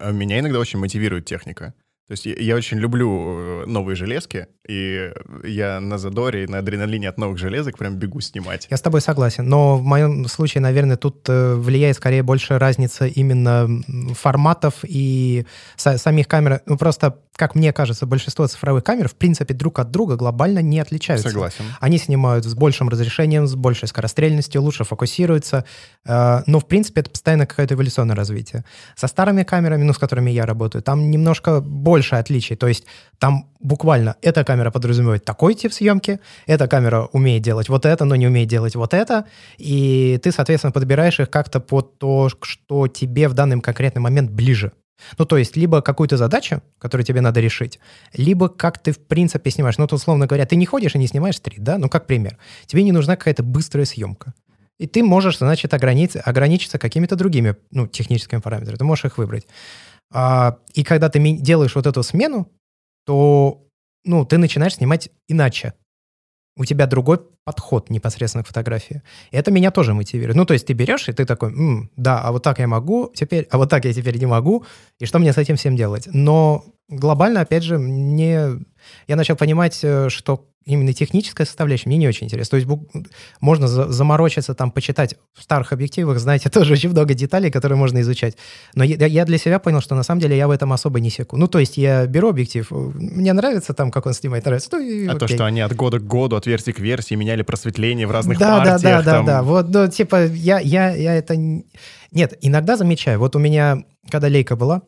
А 0.00 0.10
Меня 0.10 0.40
иногда 0.40 0.58
очень 0.58 0.80
мотивирует 0.80 1.24
техника. 1.24 1.72
То 2.06 2.12
есть 2.12 2.26
я, 2.26 2.34
я 2.38 2.54
очень 2.56 2.76
люблю 2.78 3.62
э, 3.62 3.64
новые 3.66 3.96
железки, 3.96 4.46
и 4.68 5.10
я 5.44 5.80
на 5.80 5.96
задоре, 5.96 6.44
и 6.44 6.46
на 6.46 6.58
адреналине 6.58 7.08
от 7.08 7.16
новых 7.18 7.38
железок 7.38 7.78
прям 7.78 7.96
бегу 7.96 8.20
снимать. 8.20 8.66
Я 8.70 8.76
с 8.76 8.82
тобой 8.82 9.00
согласен, 9.00 9.48
но 9.48 9.78
в 9.78 9.82
моем 9.82 10.26
случае, 10.28 10.60
наверное, 10.60 10.96
тут 10.96 11.26
э, 11.28 11.54
влияет 11.54 11.96
скорее 11.96 12.22
больше 12.22 12.58
разница 12.58 13.06
именно 13.06 13.68
форматов 14.14 14.74
и 14.82 15.46
са- 15.78 15.96
самих 15.98 16.28
камер. 16.28 16.60
Ну, 16.66 16.76
просто, 16.76 17.18
как 17.36 17.54
мне 17.54 17.72
кажется, 17.72 18.04
большинство 18.04 18.46
цифровых 18.46 18.84
камер, 18.84 19.08
в 19.08 19.14
принципе, 19.14 19.54
друг 19.54 19.78
от 19.78 19.90
друга 19.90 20.16
глобально 20.16 20.58
не 20.60 20.80
отличаются. 20.80 21.28
Согласен. 21.30 21.64
Они 21.80 21.96
снимают 21.98 22.44
с 22.44 22.54
большим 22.54 22.90
разрешением, 22.90 23.46
с 23.46 23.54
большей 23.54 23.88
скорострельностью, 23.88 24.60
лучше 24.62 24.84
фокусируются. 24.84 25.64
э, 26.04 26.42
Но, 26.46 26.60
в 26.60 26.66
принципе, 26.66 27.00
это 27.00 27.10
постоянно 27.10 27.46
какое-то 27.46 27.74
эволюционное 27.74 28.14
развитие. 28.16 28.64
Со 28.94 29.06
старыми 29.06 29.42
камерами, 29.42 29.84
ну, 29.84 29.94
с 29.94 29.98
которыми 29.98 30.30
я 30.30 30.44
работаю, 30.44 30.82
там 30.82 31.10
немножко 31.10 31.60
больше 31.62 31.93
отличий. 32.16 32.56
То 32.56 32.68
есть 32.68 32.84
там 33.18 33.50
буквально 33.60 34.16
эта 34.22 34.44
камера 34.44 34.70
подразумевает 34.70 35.24
такой 35.24 35.54
тип 35.54 35.72
съемки, 35.72 36.20
эта 36.46 36.68
камера 36.68 37.08
умеет 37.12 37.42
делать 37.42 37.68
вот 37.68 37.86
это, 37.86 38.04
но 38.04 38.16
не 38.16 38.26
умеет 38.26 38.48
делать 38.48 38.74
вот 38.74 38.94
это. 38.94 39.26
И 39.58 40.18
ты, 40.22 40.32
соответственно, 40.32 40.72
подбираешь 40.72 41.20
их 41.20 41.30
как-то 41.30 41.60
под 41.60 41.98
то, 41.98 42.28
что 42.28 42.88
тебе 42.88 43.28
в 43.28 43.34
данный 43.34 43.60
конкретный 43.60 44.00
момент 44.00 44.30
ближе. 44.30 44.72
Ну, 45.18 45.24
то 45.24 45.36
есть, 45.36 45.56
либо 45.56 45.82
какую-то 45.82 46.16
задачу, 46.16 46.62
которую 46.78 47.04
тебе 47.04 47.20
надо 47.20 47.40
решить, 47.40 47.78
либо 48.14 48.48
как 48.48 48.78
ты, 48.78 48.92
в 48.92 48.98
принципе, 48.98 49.50
снимаешь. 49.50 49.78
Ну, 49.78 49.86
то, 49.86 49.96
условно 49.96 50.26
говоря, 50.26 50.46
ты 50.46 50.56
не 50.56 50.66
ходишь 50.66 50.94
и 50.94 50.98
не 50.98 51.06
снимаешь 51.06 51.36
стрит, 51.36 51.62
да? 51.62 51.78
Ну, 51.78 51.88
как 51.88 52.06
пример. 52.06 52.38
Тебе 52.66 52.82
не 52.82 52.92
нужна 52.92 53.16
какая-то 53.16 53.42
быстрая 53.42 53.84
съемка. 53.84 54.34
И 54.78 54.86
ты 54.86 55.04
можешь, 55.04 55.38
значит, 55.38 55.72
ограничиться, 55.72 56.20
ограничиться 56.20 56.78
какими-то 56.78 57.16
другими, 57.16 57.56
ну, 57.70 57.86
техническими 57.86 58.40
параметрами. 58.40 58.76
Ты 58.76 58.84
можешь 58.84 59.04
их 59.04 59.18
выбрать. 59.18 59.46
А, 60.14 60.58
и 60.74 60.84
когда 60.84 61.08
ты 61.08 61.18
делаешь 61.38 61.74
вот 61.74 61.86
эту 61.86 62.02
смену, 62.04 62.48
то, 63.04 63.66
ну, 64.04 64.24
ты 64.24 64.38
начинаешь 64.38 64.76
снимать 64.76 65.10
иначе. 65.28 65.74
У 66.56 66.64
тебя 66.64 66.86
другой 66.86 67.20
подход 67.44 67.90
непосредственно 67.90 68.44
к 68.44 68.46
фотографии. 68.46 69.02
И 69.32 69.36
это 69.36 69.50
меня 69.50 69.72
тоже 69.72 69.92
мотивирует. 69.92 70.36
Ну, 70.36 70.46
то 70.46 70.54
есть 70.54 70.66
ты 70.66 70.72
берешь, 70.72 71.08
и 71.08 71.12
ты 71.12 71.24
такой, 71.26 71.50
«М, 71.50 71.90
да, 71.96 72.20
а 72.22 72.32
вот 72.32 72.44
так 72.44 72.60
я 72.60 72.68
могу 72.68 73.10
теперь, 73.14 73.46
а 73.50 73.58
вот 73.58 73.68
так 73.70 73.84
я 73.84 73.92
теперь 73.92 74.18
не 74.18 74.26
могу, 74.26 74.64
и 75.00 75.04
что 75.04 75.18
мне 75.18 75.32
с 75.32 75.38
этим 75.38 75.56
всем 75.56 75.76
делать? 75.76 76.08
Но 76.12 76.64
глобально, 76.88 77.40
опять 77.40 77.64
же, 77.64 77.78
мне... 77.78 78.50
Я 79.08 79.16
начал 79.16 79.36
понимать, 79.36 79.80
э, 79.82 80.08
что 80.10 80.48
именно 80.66 80.92
техническая 80.92 81.46
составляющая 81.46 81.88
мне 81.88 81.98
не 81.98 82.08
очень 82.08 82.26
интересна. 82.26 82.50
То 82.52 82.56
есть 82.56 82.68
можно 83.40 83.68
за- 83.68 83.88
заморочиться, 83.92 84.54
там, 84.54 84.70
почитать 84.70 85.14
в 85.34 85.42
старых 85.42 85.72
объективах, 85.72 86.18
знаете, 86.18 86.48
тоже 86.50 86.72
очень 86.72 86.90
много 86.90 87.14
деталей, 87.14 87.50
которые 87.50 87.76
можно 87.78 88.00
изучать. 88.00 88.36
Но 88.74 88.82
я, 88.84 89.06
я 89.06 89.24
для 89.24 89.38
себя 89.38 89.58
понял, 89.58 89.80
что 89.80 89.94
на 89.94 90.02
самом 90.02 90.20
деле 90.20 90.36
я 90.36 90.48
в 90.48 90.50
этом 90.50 90.72
особо 90.72 91.00
не 91.00 91.10
секу. 91.10 91.36
Ну, 91.36 91.48
то 91.48 91.58
есть 91.58 91.76
я 91.76 92.06
беру 92.06 92.30
объектив, 92.30 92.66
э, 92.70 92.74
мне 92.74 93.32
нравится 93.32 93.74
там, 93.74 93.90
как 93.90 94.06
он 94.06 94.14
снимает, 94.14 94.44
нравится, 94.46 94.68
ну 94.72 94.80
и 94.80 95.06
А 95.06 95.16
то, 95.16 95.24
окей. 95.26 95.36
что 95.36 95.44
они 95.46 95.60
от 95.60 95.74
года 95.76 95.98
к 95.98 96.06
году, 96.06 96.36
от 96.36 96.46
версии 96.46 96.72
к 96.72 96.78
версии 96.80 97.14
меняли 97.14 97.42
просветление 97.42 98.06
в 98.06 98.10
разных 98.10 98.38
да, 98.38 98.64
да, 98.64 98.70
партиях. 98.72 98.80
да, 98.82 99.02
да, 99.02 99.12
там. 99.12 99.26
да. 99.26 99.42
Вот, 99.42 99.68
ну, 99.68 99.88
типа, 99.88 100.26
я, 100.26 100.58
я, 100.60 100.94
я 100.94 101.14
это... 101.14 101.36
не- 101.36 101.66
Нет, 102.10 102.38
иногда 102.40 102.76
замечаю. 102.76 103.18
Вот 103.18 103.36
у 103.36 103.38
меня, 103.38 103.84
когда 104.10 104.28
лейка 104.28 104.56
была, 104.56 104.82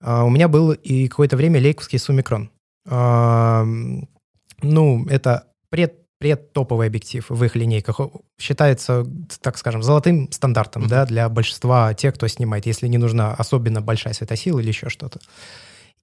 а, 0.00 0.24
у 0.24 0.30
меня 0.30 0.46
был 0.48 0.72
и 0.72 1.08
какое-то 1.08 1.36
время 1.36 1.58
лейковский 1.60 1.98
сумикрон. 1.98 2.50
Ну, 4.62 5.06
это 5.06 5.44
пред 5.70 6.06
предтоповый 6.18 6.86
объектив 6.86 7.26
в 7.28 7.44
их 7.44 7.56
линейках 7.56 8.00
считается, 8.40 9.04
так 9.42 9.58
скажем, 9.58 9.82
золотым 9.82 10.32
стандартом, 10.32 10.82
Мгм. 10.82 10.90
да, 10.90 11.04
для 11.04 11.28
большинства 11.28 11.92
тех, 11.92 12.14
кто 12.14 12.26
снимает, 12.26 12.64
если 12.64 12.88
не 12.88 12.96
нужна 12.96 13.34
особенно 13.34 13.82
большая 13.82 14.14
светосила 14.14 14.58
или 14.60 14.68
еще 14.68 14.88
что-то. 14.88 15.20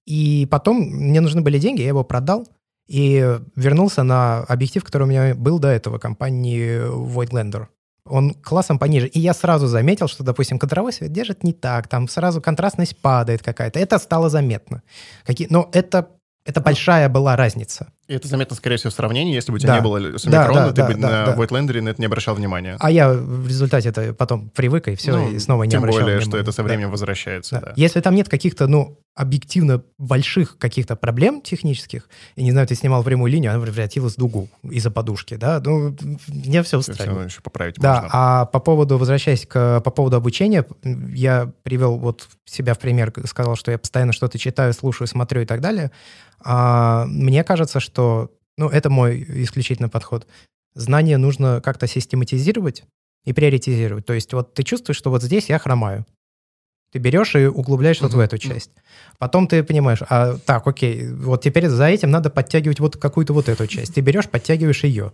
И 0.06 0.46
потом 0.50 0.78
мне 0.82 1.20
нужны 1.20 1.40
были 1.40 1.58
деньги, 1.58 1.80
я 1.80 1.88
его 1.88 2.04
продал 2.04 2.46
и 2.86 3.38
вернулся 3.56 4.02
на 4.02 4.40
объектив, 4.44 4.84
который 4.84 5.04
у 5.04 5.06
меня 5.06 5.34
был 5.34 5.58
до 5.58 5.68
этого, 5.68 5.98
компании 5.98 6.80
Voigtlander. 6.86 7.66
Он 8.06 8.34
классом 8.34 8.78
пониже. 8.78 9.06
И 9.08 9.18
я 9.18 9.32
сразу 9.32 9.66
заметил, 9.66 10.08
что, 10.08 10.22
допустим, 10.22 10.58
кадровой 10.58 10.92
свет 10.92 11.10
держит 11.10 11.42
не 11.42 11.54
так, 11.54 11.88
там 11.88 12.06
сразу 12.06 12.42
контрастность 12.42 12.98
падает 12.98 13.42
какая-то. 13.42 13.80
Это 13.80 13.98
стало 13.98 14.28
заметно. 14.28 14.82
Какие... 15.24 15.48
Но 15.50 15.70
это, 15.72 16.08
это 16.44 16.60
большая 16.60 17.08
была 17.08 17.34
разница. 17.34 17.88
И 18.06 18.14
это 18.14 18.28
заметно, 18.28 18.54
скорее 18.54 18.76
всего, 18.76 18.90
в 18.90 18.94
сравнении. 18.94 19.34
Если 19.34 19.50
бы 19.50 19.56
у 19.56 19.58
тебя 19.58 19.70
Да. 19.72 19.76
не 19.78 19.82
было 19.82 20.18
сумикрона, 20.18 20.52
да, 20.60 20.68
ты 20.68 20.74
да, 20.74 20.86
бы 20.88 20.94
да, 20.94 20.98
на 21.00 21.08
да. 21.08 21.80
На 21.80 21.88
это 21.90 22.00
не 22.00 22.06
обращал 22.06 22.34
внимания. 22.34 22.76
А 22.80 22.90
я 22.90 23.10
в 23.12 23.48
результате 23.48 23.88
это 23.88 24.12
потом 24.12 24.50
привык, 24.50 24.88
и 24.88 24.94
все, 24.94 25.12
Ну, 25.16 25.30
и 25.30 25.38
снова 25.38 25.64
не 25.64 25.70
Тем 25.70 25.80
обращал 25.80 26.02
более, 26.02 26.18
внимания. 26.18 26.30
что 26.30 26.38
это 26.38 26.52
со 26.52 26.58
Да. 26.58 26.62
временем 26.64 26.90
возвращается. 26.90 27.54
Да. 27.56 27.60
да. 27.68 27.72
Если 27.76 28.00
там 28.00 28.14
нет 28.14 28.28
каких-то, 28.28 28.66
ну, 28.66 28.98
объективно 29.14 29.82
больших 29.96 30.58
каких-то 30.58 30.96
проблем 30.96 31.40
технических, 31.40 32.08
и 32.34 32.42
не 32.42 32.50
знаю, 32.50 32.66
ты 32.66 32.74
снимал 32.74 33.02
прямую 33.04 33.30
линию, 33.30 33.52
она 33.54 33.62
превратилась 33.62 34.14
в 34.14 34.18
дугу 34.18 34.48
из-за 34.64 34.90
подушки, 34.90 35.34
да, 35.36 35.62
ну, 35.64 35.96
мне 36.26 36.62
все 36.64 36.78
устраивает. 36.78 37.08
равно 37.08 37.24
еще 37.24 37.40
поправить 37.40 37.76
Да, 37.76 37.94
можно. 38.02 38.10
а 38.12 38.44
по 38.46 38.58
поводу, 38.58 38.98
возвращаясь 38.98 39.46
к, 39.46 39.80
по 39.80 39.90
поводу 39.92 40.16
обучения, 40.16 40.66
я 40.82 41.50
привел 41.62 41.96
вот 41.96 42.26
себя 42.44 42.74
в 42.74 42.80
пример, 42.80 43.12
сказал, 43.26 43.54
что 43.56 43.70
я 43.70 43.78
постоянно 43.78 44.12
что-то 44.12 44.36
читаю, 44.38 44.72
слушаю, 44.74 45.06
смотрю 45.06 45.42
и 45.42 45.46
так 45.46 45.60
далее. 45.60 45.92
А, 46.46 47.06
мне 47.06 47.42
кажется, 47.44 47.80
что, 47.80 47.93
ну, 47.98 48.68
это 48.68 48.90
мой 48.90 49.24
исключительный 49.42 49.88
подход. 49.88 50.26
Знания 50.74 51.18
нужно 51.18 51.60
как-то 51.60 51.86
систематизировать 51.86 52.84
и 53.24 53.32
приоритизировать. 53.32 54.06
То 54.06 54.12
есть 54.12 54.32
вот 54.32 54.54
ты 54.54 54.62
чувствуешь, 54.62 54.98
что 54.98 55.10
вот 55.10 55.22
здесь 55.22 55.48
я 55.48 55.58
хромаю. 55.58 56.06
Ты 56.92 57.00
берешь 57.00 57.34
и 57.34 57.46
углубляешь 57.46 58.00
вот 58.00 58.14
в 58.14 58.18
эту 58.20 58.38
часть. 58.38 58.70
Потом 59.18 59.48
ты 59.48 59.64
понимаешь, 59.64 59.98
а 60.08 60.36
так, 60.36 60.64
окей, 60.66 61.10
вот 61.10 61.42
теперь 61.42 61.68
за 61.68 61.86
этим 61.86 62.10
надо 62.10 62.30
подтягивать 62.30 62.78
вот 62.78 62.96
какую-то 62.96 63.32
вот 63.32 63.48
эту 63.48 63.66
часть. 63.66 63.94
Ты 63.94 64.00
берешь, 64.00 64.28
подтягиваешь 64.28 64.84
ее. 64.84 65.12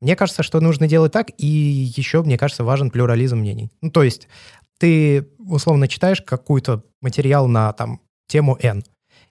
Мне 0.00 0.16
кажется, 0.16 0.42
что 0.42 0.60
нужно 0.60 0.88
делать 0.88 1.12
так, 1.12 1.28
и 1.36 1.46
еще, 1.46 2.22
мне 2.22 2.36
кажется, 2.36 2.64
важен 2.64 2.90
плюрализм 2.90 3.38
мнений. 3.38 3.70
Ну, 3.80 3.90
то 3.90 4.02
есть 4.02 4.26
ты, 4.78 5.28
условно, 5.38 5.86
читаешь 5.86 6.22
какой-то 6.22 6.82
материал 7.00 7.46
на 7.46 7.72
там 7.74 8.00
тему 8.26 8.58
N, 8.60 8.82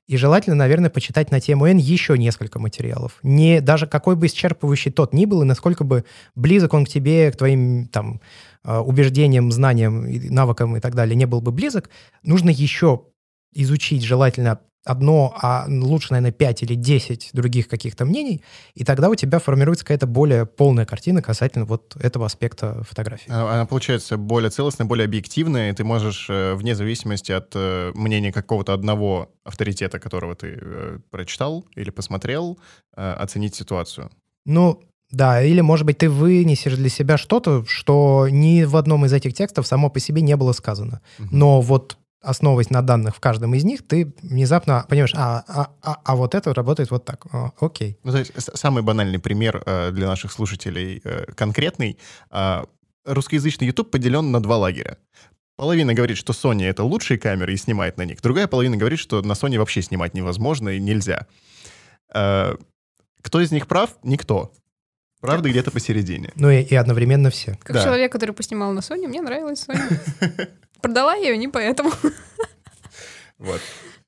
и 0.09 0.17
желательно, 0.17 0.55
наверное, 0.55 0.89
почитать 0.89 1.29
на 1.29 1.39
тему 1.39 1.67
N 1.67 1.77
еще 1.77 2.17
несколько 2.17 2.57
материалов. 2.57 3.19
Не 3.21 3.61
даже 3.61 3.85
какой 3.85 4.15
бы 4.15 4.25
исчерпывающий 4.25 4.91
тот 4.91 5.13
ни 5.13 5.25
был, 5.25 5.43
и 5.43 5.45
насколько 5.45 5.83
бы 5.83 6.03
близок 6.33 6.73
он 6.73 6.85
к 6.85 6.89
тебе, 6.89 7.31
к 7.31 7.37
твоим 7.37 7.87
там 7.87 8.19
э, 8.63 8.75
убеждениям, 8.75 9.51
знаниям, 9.51 10.07
навыкам 10.33 10.75
и 10.75 10.79
так 10.79 10.95
далее 10.95 11.15
не 11.15 11.27
был 11.27 11.41
бы 11.41 11.51
близок, 11.51 11.91
нужно 12.23 12.49
еще 12.49 13.03
изучить 13.53 14.03
желательно 14.03 14.59
одно, 14.85 15.35
а 15.41 15.65
лучше, 15.67 16.13
наверное, 16.13 16.31
пять 16.31 16.63
или 16.63 16.73
десять 16.73 17.29
других 17.33 17.67
каких-то 17.67 18.05
мнений, 18.05 18.41
и 18.73 18.83
тогда 18.83 19.09
у 19.09 19.15
тебя 19.15 19.39
формируется 19.39 19.85
какая-то 19.85 20.07
более 20.07 20.45
полная 20.45 20.85
картина 20.85 21.21
касательно 21.21 21.65
вот 21.65 21.95
этого 21.97 22.25
аспекта 22.25 22.83
фотографии. 22.83 23.29
Она 23.29 23.65
получается 23.65 24.17
более 24.17 24.49
целостная, 24.49 24.87
более 24.87 25.05
объективная, 25.05 25.71
и 25.71 25.73
ты 25.73 25.83
можешь, 25.83 26.27
э, 26.29 26.53
вне 26.55 26.75
зависимости 26.75 27.31
от 27.31 27.51
э, 27.55 27.91
мнения 27.93 28.31
какого-то 28.31 28.73
одного 28.73 29.31
авторитета, 29.43 29.99
которого 29.99 30.35
ты 30.35 30.57
э, 30.59 30.99
прочитал 31.11 31.65
или 31.75 31.89
посмотрел, 31.89 32.57
оценить 32.95 33.55
ситуацию. 33.55 34.09
Ну, 34.45 34.81
да, 35.11 35.41
или, 35.41 35.61
может 35.61 35.85
быть, 35.85 35.99
ты 35.99 36.09
вынесешь 36.09 36.75
для 36.75 36.89
себя 36.89 37.17
что-то, 37.17 37.65
что 37.67 38.27
ни 38.29 38.63
в 38.63 38.75
одном 38.75 39.05
из 39.05 39.13
этих 39.13 39.33
текстов 39.33 39.67
само 39.67 39.89
по 39.89 39.99
себе 39.99 40.21
не 40.21 40.35
было 40.35 40.53
сказано. 40.53 41.01
Но 41.31 41.61
вот 41.61 41.97
основываясь 42.21 42.69
на 42.69 42.81
данных 42.81 43.15
в 43.15 43.19
каждом 43.19 43.53
из 43.53 43.63
них, 43.63 43.85
ты 43.87 44.13
внезапно 44.21 44.85
понимаешь, 44.89 45.13
а, 45.15 45.43
а, 45.47 45.71
а, 45.81 45.97
а 46.03 46.15
вот 46.15 46.35
это 46.35 46.53
работает 46.53 46.91
вот 46.91 47.05
так. 47.05 47.25
А, 47.31 47.51
окей. 47.59 47.97
Ну, 48.03 48.11
то 48.11 48.19
есть 48.19 48.33
самый 48.57 48.83
банальный 48.83 49.19
пример 49.19 49.61
э, 49.65 49.91
для 49.91 50.07
наших 50.07 50.31
слушателей 50.31 51.01
э, 51.03 51.25
конкретный. 51.33 51.97
А, 52.29 52.65
русскоязычный 53.05 53.67
YouTube 53.67 53.91
поделен 53.91 54.31
на 54.31 54.41
два 54.41 54.57
лагеря. 54.57 54.97
Половина 55.55 55.93
говорит, 55.93 56.17
что 56.17 56.33
Sony— 56.33 56.63
это 56.69 56.83
лучшие 56.83 57.17
камеры 57.17 57.53
и 57.53 57.57
снимает 57.57 57.97
на 57.97 58.03
них. 58.05 58.21
Другая 58.21 58.47
половина 58.47 58.77
говорит, 58.77 58.99
что 58.99 59.21
на 59.21 59.33
Sony 59.33 59.57
вообще 59.57 59.81
снимать 59.81 60.13
невозможно 60.13 60.69
и 60.69 60.79
нельзя. 60.79 61.25
Э, 62.13 62.55
Кто 63.21 63.41
из 63.41 63.51
них 63.51 63.67
прав? 63.67 63.97
Никто. 64.03 64.51
Правда 65.21 65.49
где-то 65.49 65.69
посередине. 65.71 66.31
Ну 66.35 66.49
и, 66.49 66.61
и 66.61 66.75
одновременно 66.75 67.29
все. 67.29 67.57
Как 67.63 67.75
Да. 67.75 67.83
человек, 67.83 68.09
который 68.11 68.31
поснимал 68.31 68.71
на 68.71 68.79
Sony, 68.79 69.07
мне 69.07 69.21
нравилась 69.21 69.65
Sony. 69.67 70.49
Продала 70.81 71.15
я 71.15 71.29
ее 71.29 71.37
не 71.37 71.47
поэтому. 71.47 71.91
Вот. 73.37 73.61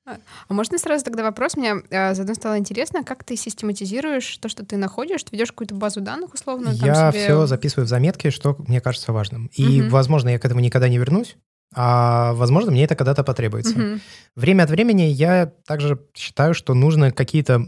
А 0.06 0.18
можно 0.54 0.78
сразу 0.78 1.06
тогда 1.06 1.24
вопрос? 1.24 1.56
Мне 1.56 1.76
э, 1.90 2.14
заодно 2.16 2.34
стало 2.34 2.58
интересно, 2.58 3.04
как 3.04 3.24
ты 3.24 3.38
систематизируешь 3.38 4.38
то, 4.40 4.50
что 4.50 4.66
ты 4.66 4.76
находишь? 4.76 5.24
Ты 5.24 5.30
ведешь 5.34 5.52
какую-то 5.52 5.76
базу 5.76 6.02
данных 6.02 6.34
условно? 6.34 6.76
там 6.76 6.86
Я 6.86 7.12
себе- 7.12 7.24
все 7.24 7.46
записываю 7.46 7.86
в 7.86 7.90
заметки, 7.90 8.30
что 8.30 8.56
мне 8.68 8.82
кажется 8.82 9.14
важным. 9.14 9.50
И, 9.54 9.82
Мгм. 9.82 9.90
возможно, 9.90 10.30
я 10.30 10.40
к 10.40 10.44
этому 10.46 10.60
никогда 10.60 10.90
не 10.90 10.98
вернусь, 10.98 11.38
а, 11.74 12.34
возможно, 12.34 12.72
мне 12.72 12.84
это 12.84 12.96
когда-то 12.96 13.24
потребуется. 13.24 13.78
Мгм. 13.78 14.02
Время 14.36 14.64
от 14.64 14.70
времени 14.72 15.04
я 15.04 15.46
также 15.66 16.02
считаю, 16.14 16.54
что 16.54 16.74
нужно 16.74 17.12
какие-то... 17.12 17.64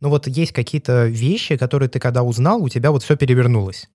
Ну 0.00 0.08
вот 0.08 0.26
есть 0.26 0.52
какие-то 0.52 1.06
вещи, 1.06 1.56
которые 1.56 1.88
ты 1.88 2.00
когда 2.00 2.22
узнал, 2.22 2.62
у 2.62 2.68
тебя 2.68 2.90
вот 2.90 3.02
все 3.04 3.16
перевернулось. 3.16 3.88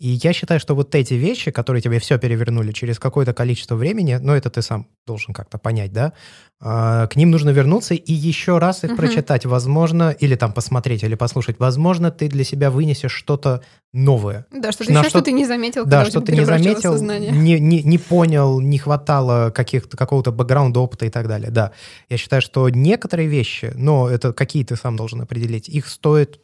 И 0.00 0.18
я 0.22 0.32
считаю, 0.32 0.58
что 0.58 0.74
вот 0.74 0.94
эти 0.94 1.12
вещи, 1.12 1.50
которые 1.50 1.82
тебе 1.82 1.98
все 1.98 2.18
перевернули 2.18 2.72
через 2.72 2.98
какое-то 2.98 3.34
количество 3.34 3.74
времени, 3.76 4.18
ну 4.20 4.32
это 4.32 4.48
ты 4.48 4.62
сам 4.62 4.86
должен 5.06 5.34
как-то 5.34 5.58
понять, 5.58 5.92
да, 5.92 6.14
а, 6.58 7.06
к 7.06 7.16
ним 7.16 7.30
нужно 7.30 7.50
вернуться 7.50 7.92
и 7.94 8.12
еще 8.12 8.56
раз 8.56 8.82
их 8.84 8.90
Мгм. 8.92 8.96
прочитать, 8.96 9.44
возможно, 9.44 10.10
или 10.18 10.36
там 10.36 10.54
посмотреть, 10.54 11.02
или 11.02 11.16
послушать. 11.16 11.56
Возможно, 11.58 12.10
ты 12.10 12.28
для 12.28 12.44
себя 12.44 12.70
вынесешь 12.70 13.12
что-то 13.12 13.62
новое. 13.92 14.46
Да, 14.50 14.72
что-то 14.72 14.90
На 14.90 15.00
еще, 15.00 15.10
что- 15.10 15.18
что 15.18 15.24
ты 15.26 15.32
не 15.32 15.44
заметил, 15.44 15.84
Да, 15.84 16.06
что 16.06 16.22
ты 16.22 16.32
не 16.32 16.44
заметил, 16.46 16.92
сознание. 16.92 17.30
не, 17.32 17.60
не, 17.60 17.82
не 17.82 17.98
понял, 17.98 18.58
не 18.60 18.78
хватало 18.78 19.50
каких-то, 19.50 19.98
какого-то 19.98 20.32
бэкграунда, 20.32 20.80
опыта 20.80 21.04
и 21.04 21.10
так 21.10 21.28
далее. 21.28 21.50
Да, 21.50 21.72
я 22.08 22.16
считаю, 22.16 22.40
что 22.40 22.68
некоторые 22.70 23.28
вещи, 23.28 23.72
но 23.74 24.08
это 24.08 24.32
какие 24.32 24.64
ты 24.64 24.76
сам 24.76 24.96
должен 24.96 25.20
определить, 25.20 25.68
их 25.68 25.86
стоит 25.88 26.40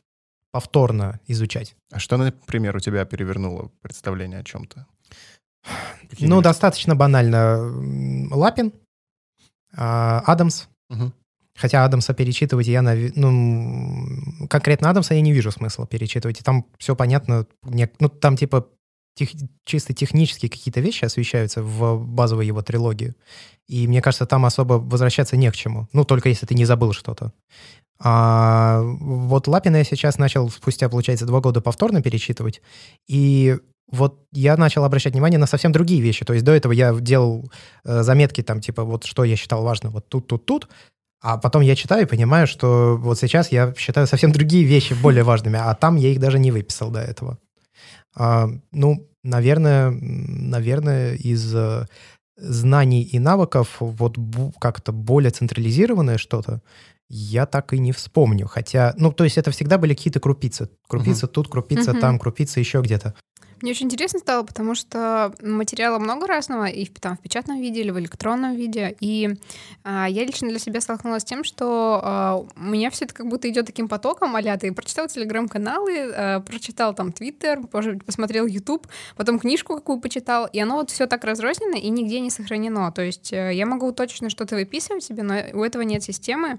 повторно 0.56 1.20
изучать. 1.28 1.76
А 1.92 1.98
что, 1.98 2.16
например, 2.16 2.76
у 2.76 2.80
тебя 2.80 3.04
перевернуло 3.04 3.70
представление 3.82 4.40
о 4.40 4.44
чем-то? 4.44 4.86
Ну, 6.18 6.40
достаточно 6.40 6.94
банально. 6.96 7.58
Лапин, 8.34 8.72
а, 9.76 10.22
Адамс. 10.26 10.68
Мгм. 10.88 11.12
Хотя 11.58 11.84
Адамса 11.84 12.14
перечитывать 12.14 12.68
я, 12.68 12.80
нави- 12.80 13.12
ну, 13.16 14.46
конкретно 14.48 14.88
Адамса 14.88 15.14
я 15.14 15.20
не 15.20 15.32
вижу 15.32 15.50
смысла 15.50 15.86
перечитывать. 15.86 16.40
И 16.40 16.44
там 16.44 16.64
все 16.78 16.96
понятно. 16.96 17.46
Ну, 18.00 18.08
там 18.08 18.36
типа 18.38 18.66
тех- 19.14 19.32
чисто 19.66 19.92
технические 19.92 20.50
какие-то 20.50 20.80
вещи 20.80 21.04
освещаются 21.04 21.62
в 21.62 21.98
базовой 21.98 22.46
его 22.46 22.62
трилогии. 22.62 23.14
И 23.68 23.86
мне 23.88 24.00
кажется, 24.00 24.24
там 24.26 24.46
особо 24.46 24.74
возвращаться 24.74 25.36
не 25.36 25.50
к 25.50 25.54
чему. 25.56 25.86
Ну, 25.92 26.04
только 26.04 26.30
если 26.30 26.46
ты 26.46 26.54
не 26.54 26.64
забыл 26.64 26.94
что-то. 26.94 27.32
А 27.98 28.82
вот 28.82 29.46
Лапина 29.46 29.76
я 29.76 29.84
сейчас 29.84 30.18
начал 30.18 30.50
спустя, 30.50 30.88
получается, 30.88 31.26
два 31.26 31.40
года 31.40 31.60
повторно 31.60 32.02
перечитывать. 32.02 32.60
И 33.08 33.56
вот 33.90 34.26
я 34.32 34.56
начал 34.56 34.84
обращать 34.84 35.12
внимание 35.14 35.38
на 35.38 35.46
совсем 35.46 35.72
другие 35.72 36.00
вещи. 36.00 36.24
То 36.24 36.32
есть 36.32 36.44
до 36.44 36.52
этого 36.52 36.72
я 36.72 36.92
делал 36.94 37.50
э, 37.84 38.02
заметки 38.02 38.42
там, 38.42 38.60
типа, 38.60 38.84
вот 38.84 39.04
что 39.04 39.24
я 39.24 39.36
считал 39.36 39.62
важно, 39.62 39.90
вот 39.90 40.08
тут, 40.08 40.26
тут, 40.26 40.44
тут. 40.44 40.68
А 41.22 41.38
потом 41.38 41.62
я 41.62 41.74
читаю 41.74 42.02
и 42.02 42.08
понимаю, 42.08 42.46
что 42.46 42.96
вот 43.00 43.18
сейчас 43.18 43.50
я 43.50 43.74
считаю 43.76 44.06
совсем 44.06 44.32
другие 44.32 44.64
вещи 44.64 44.94
более 44.94 45.24
важными, 45.24 45.58
а 45.58 45.74
там 45.74 45.96
я 45.96 46.10
их 46.10 46.20
даже 46.20 46.38
не 46.38 46.50
выписал 46.50 46.90
до 46.90 47.00
этого. 47.00 47.38
А, 48.14 48.48
ну, 48.72 49.08
наверное, 49.22 49.90
наверное, 49.90 51.14
из 51.14 51.54
э, 51.54 51.86
знаний 52.36 53.02
и 53.02 53.18
навыков 53.18 53.76
вот 53.80 54.16
как-то 54.60 54.92
более 54.92 55.30
централизированное 55.30 56.18
что-то 56.18 56.60
я 57.08 57.46
так 57.46 57.72
и 57.72 57.78
не 57.78 57.92
вспомню. 57.92 58.46
Хотя, 58.46 58.94
ну, 58.98 59.12
то 59.12 59.24
есть 59.24 59.38
это 59.38 59.50
всегда 59.50 59.78
были 59.78 59.94
какие-то 59.94 60.20
крупицы. 60.20 60.68
Крупицы 60.88 61.26
тут, 61.26 61.48
крупица 61.48 61.92
Мгм. 61.92 62.00
там, 62.00 62.18
крупицы 62.18 62.60
еще 62.60 62.80
где-то. 62.80 63.14
Мне 63.62 63.70
очень 63.70 63.86
интересно 63.86 64.18
стало, 64.18 64.42
потому 64.42 64.74
что 64.74 65.32
материала 65.42 65.98
много 65.98 66.26
разного, 66.26 66.66
и 66.66 66.84
там, 66.86 67.16
в 67.16 67.20
печатном 67.20 67.60
виде 67.60 67.80
или 67.80 67.90
в 67.90 67.98
электронном 67.98 68.54
виде. 68.54 68.96
И 69.00 69.30
а, 69.82 70.08
я 70.08 70.24
лично 70.24 70.48
для 70.48 70.58
себя 70.58 70.80
столкнулась 70.80 71.22
с 71.22 71.24
тем, 71.24 71.42
что 71.42 72.00
а, 72.02 72.36
у 72.56 72.60
меня 72.60 72.90
все 72.90 73.06
это 73.06 73.14
как 73.14 73.26
будто 73.28 73.48
идет 73.48 73.66
таким 73.66 73.88
потоком, 73.88 74.36
а 74.36 74.56
ты 74.58 74.72
прочитал 74.72 75.08
телеграм-каналы, 75.08 76.12
а, 76.14 76.40
прочитал 76.40 76.94
там 76.94 77.12
Твиттер, 77.12 77.66
посмотрел 77.66 78.46
YouTube, 78.46 78.86
потом 79.16 79.38
книжку 79.38 79.74
какую 79.74 80.00
почитал, 80.00 80.46
и 80.52 80.60
оно 80.60 80.76
вот 80.76 80.90
все 80.90 81.06
так 81.06 81.24
разрознено 81.24 81.76
и 81.76 81.88
нигде 81.88 82.20
не 82.20 82.30
сохранено. 82.30 82.92
То 82.92 83.02
есть 83.02 83.32
э, 83.32 83.52
я 83.54 83.66
могу 83.66 83.92
точно 83.92 84.30
что-то 84.30 84.54
выписывать 84.54 85.04
себе, 85.04 85.22
но 85.22 85.34
у 85.54 85.64
этого 85.64 85.82
нет 85.82 86.02
системы. 86.02 86.58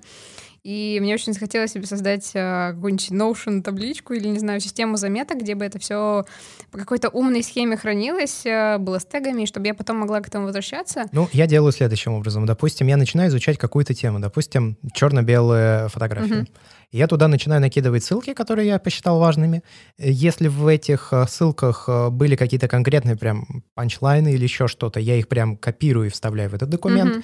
И 0.68 1.00
мне 1.00 1.14
очень 1.14 1.32
захотелось 1.32 1.72
себе 1.72 1.86
создать 1.86 2.32
э, 2.34 2.74
какую-нибудь 2.74 3.12
Notion 3.12 3.62
табличку 3.62 4.12
или, 4.12 4.28
не 4.28 4.38
знаю, 4.38 4.60
систему 4.60 4.98
заметок, 4.98 5.40
где 5.40 5.56
бы 5.56 5.64
это 5.64 5.80
все 5.80 6.26
по 6.72 6.78
какой-то 6.78 7.08
умной 7.08 7.42
схеме 7.42 7.78
хранилось, 7.78 8.46
э, 8.46 8.78
было 8.78 9.00
с 9.00 9.06
тегами, 9.06 9.46
чтобы 9.46 9.68
я 9.68 9.74
потом 9.74 9.96
могла 9.96 10.20
к 10.20 10.28
этому 10.28 10.44
возвращаться. 10.44 11.06
Ну, 11.14 11.30
я 11.32 11.48
делаю 11.48 11.72
следующим 11.72 12.16
образом. 12.16 12.46
Допустим, 12.46 12.88
я 12.88 12.98
начинаю 12.98 13.30
изучать 13.30 13.58
какую-то 13.58 13.94
тему, 13.94 14.20
допустим, 14.20 14.78
черно-белые 14.94 15.88
фотографии. 15.88 16.46
И 16.92 16.98
Я 16.98 17.08
туда 17.08 17.30
начинаю 17.30 17.62
накидывать 17.62 18.04
ссылки, 18.04 18.34
которые 18.34 18.68
я 18.68 18.78
посчитал 18.78 19.20
важными. 19.20 19.64
Если 19.98 20.50
в 20.50 20.68
этих 20.68 21.14
э, 21.14 21.28
ссылках 21.30 21.88
были 22.12 22.36
какие-то 22.36 22.68
конкретные 22.68 23.16
прям 23.16 23.64
панчлайны 23.74 24.34
или 24.34 24.44
еще 24.44 24.68
что-то, 24.68 25.00
я 25.00 25.16
их 25.16 25.30
прям 25.30 25.56
копирую 25.56 26.08
и 26.08 26.10
вставляю 26.10 26.50
в 26.50 26.56
этот 26.56 26.68
документ. 26.68 27.12
Мгм. 27.12 27.24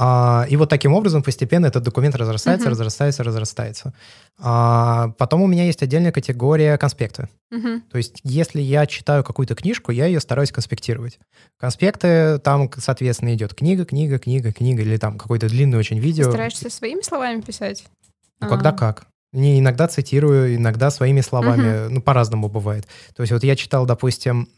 А, 0.00 0.46
и 0.48 0.54
вот 0.56 0.68
таким 0.68 0.94
образом 0.94 1.24
постепенно 1.24 1.66
этот 1.66 1.82
документ 1.82 2.14
разрастается, 2.14 2.66
Мгм. 2.68 2.70
разрастается, 2.72 3.24
разрастается. 3.24 3.92
А, 4.38 5.08
потом 5.18 5.42
у 5.42 5.48
меня 5.48 5.64
есть 5.64 5.82
отдельная 5.82 6.12
категория 6.12 6.78
конспекты. 6.78 7.28
Мгм. 7.50 7.80
То 7.90 7.98
есть, 7.98 8.20
если 8.22 8.60
я 8.60 8.86
читаю 8.86 9.24
какую-то 9.24 9.56
книжку, 9.56 9.90
я 9.90 10.06
ее 10.06 10.20
стараюсь 10.20 10.52
конспектировать. 10.52 11.18
Конспекты, 11.58 12.38
там, 12.38 12.70
соответственно, 12.76 13.34
идет 13.34 13.54
книга, 13.54 13.84
книга, 13.84 14.20
книга, 14.20 14.52
книга, 14.52 14.82
или 14.82 14.98
там 14.98 15.18
какое-то 15.18 15.48
длинное 15.48 15.80
очень 15.80 15.96
Ты 15.96 16.02
видео. 16.04 16.28
стараешься 16.30 16.70
своими 16.70 17.02
словами 17.02 17.40
писать? 17.40 17.84
Ну, 18.40 18.48
когда 18.48 18.70
А. 18.70 18.72
как. 18.74 19.06
Не 19.32 19.58
иногда 19.58 19.88
цитирую, 19.88 20.54
иногда 20.54 20.90
своими 20.90 21.22
словами. 21.22 21.88
Ну, 21.88 22.00
по-разному 22.00 22.48
бывает. 22.48 22.86
То 23.16 23.22
есть 23.24 23.32
вот 23.32 23.42
я 23.42 23.56
читал, 23.56 23.84
допустим, 23.84 24.48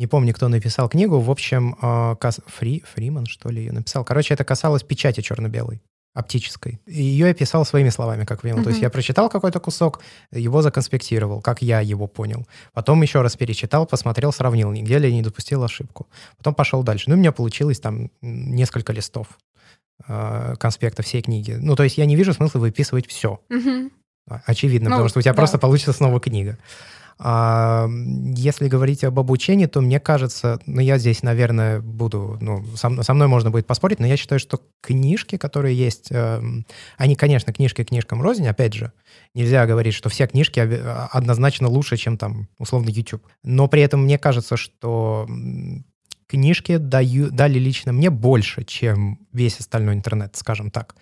не 0.00 0.06
помню, 0.06 0.32
кто 0.34 0.48
написал 0.48 0.88
книгу, 0.88 1.20
в 1.20 1.30
общем, 1.30 1.76
э, 1.82 2.16
Кас- 2.20 2.40
Фри, 2.46 2.82
Фриман, 2.94 3.26
что 3.26 3.50
ли, 3.50 3.60
ее 3.66 3.72
написал. 3.72 4.04
Короче, 4.04 4.34
это 4.34 4.44
касалось 4.44 4.82
печати 4.82 5.20
черно-белой 5.20 5.80
оптической. 6.14 6.80
И 6.86 7.02
ее 7.02 7.26
я 7.28 7.34
писал 7.34 7.64
своими 7.64 7.90
словами, 7.90 8.24
как 8.24 8.40
понял. 8.40 8.62
То 8.64 8.70
есть 8.70 8.82
я 8.82 8.90
прочитал 8.90 9.28
какой-то 9.30 9.60
кусок, 9.60 10.00
его 10.32 10.62
законспектировал, 10.62 11.40
как 11.40 11.62
я 11.62 11.80
его 11.80 12.08
понял. 12.08 12.46
Потом 12.72 13.02
еще 13.02 13.22
раз 13.22 13.36
перечитал, 13.36 13.86
посмотрел, 13.86 14.32
сравнил, 14.32 14.72
нигде 14.72 14.98
ли 14.98 15.08
я 15.08 15.14
не 15.14 15.22
допустил 15.22 15.62
ошибку. 15.62 16.08
Потом 16.36 16.54
пошел 16.54 16.82
дальше. 16.82 17.04
Ну, 17.10 17.14
у 17.14 17.18
меня 17.18 17.30
получилось 17.30 17.78
там 17.78 18.10
несколько 18.22 18.92
листов 18.92 19.26
э, 20.08 20.54
конспекта 20.58 21.02
всей 21.02 21.22
книги. 21.22 21.52
Ну, 21.60 21.76
то 21.76 21.84
есть 21.84 21.98
я 21.98 22.06
не 22.06 22.16
вижу 22.16 22.32
смысла 22.34 22.58
выписывать 22.58 23.06
все. 23.06 23.38
Мгм. 23.48 23.90
Очевидно, 24.46 24.90
Ну, 24.90 24.94
потому 24.96 25.08
что 25.10 25.18
у 25.20 25.22
тебя 25.22 25.32
да. 25.32 25.36
просто 25.36 25.58
получится 25.58 25.92
снова 25.92 26.18
книга. 26.20 26.58
А, 27.22 27.86
если 28.34 28.68
говорить 28.68 29.04
об 29.04 29.18
обучении, 29.18 29.66
то 29.66 29.82
мне 29.82 30.00
кажется, 30.00 30.58
ну, 30.64 30.80
я 30.80 30.96
здесь, 30.96 31.22
наверное, 31.22 31.80
буду, 31.80 32.38
ну, 32.40 32.64
со, 32.76 33.02
со 33.02 33.12
мной 33.12 33.28
можно 33.28 33.50
будет 33.50 33.66
поспорить, 33.66 34.00
но 34.00 34.06
я 34.06 34.16
считаю, 34.16 34.38
что 34.38 34.62
книжки, 34.80 35.36
которые 35.36 35.76
есть, 35.76 36.08
эм, 36.10 36.64
они, 36.96 37.16
конечно, 37.16 37.52
книжки 37.52 37.84
книжкам 37.84 38.22
рознь, 38.22 38.48
опять 38.48 38.72
же, 38.72 38.92
нельзя 39.34 39.66
говорить, 39.66 39.92
что 39.92 40.08
все 40.08 40.26
книжки 40.26 40.60
а, 40.60 41.10
однозначно 41.12 41.68
лучше, 41.68 41.98
чем 41.98 42.16
там, 42.16 42.48
условно, 42.58 42.88
YouTube. 42.88 43.22
Но 43.44 43.68
при 43.68 43.82
этом 43.82 44.04
мне 44.04 44.18
кажется, 44.18 44.56
что 44.56 45.28
книжки 46.26 46.78
даю, 46.78 47.30
дали 47.30 47.58
лично 47.58 47.92
мне 47.92 48.08
больше, 48.08 48.64
чем 48.64 49.18
весь 49.32 49.58
остальной 49.58 49.94
интернет, 49.94 50.36
скажем 50.36 50.70
так. 50.70 50.94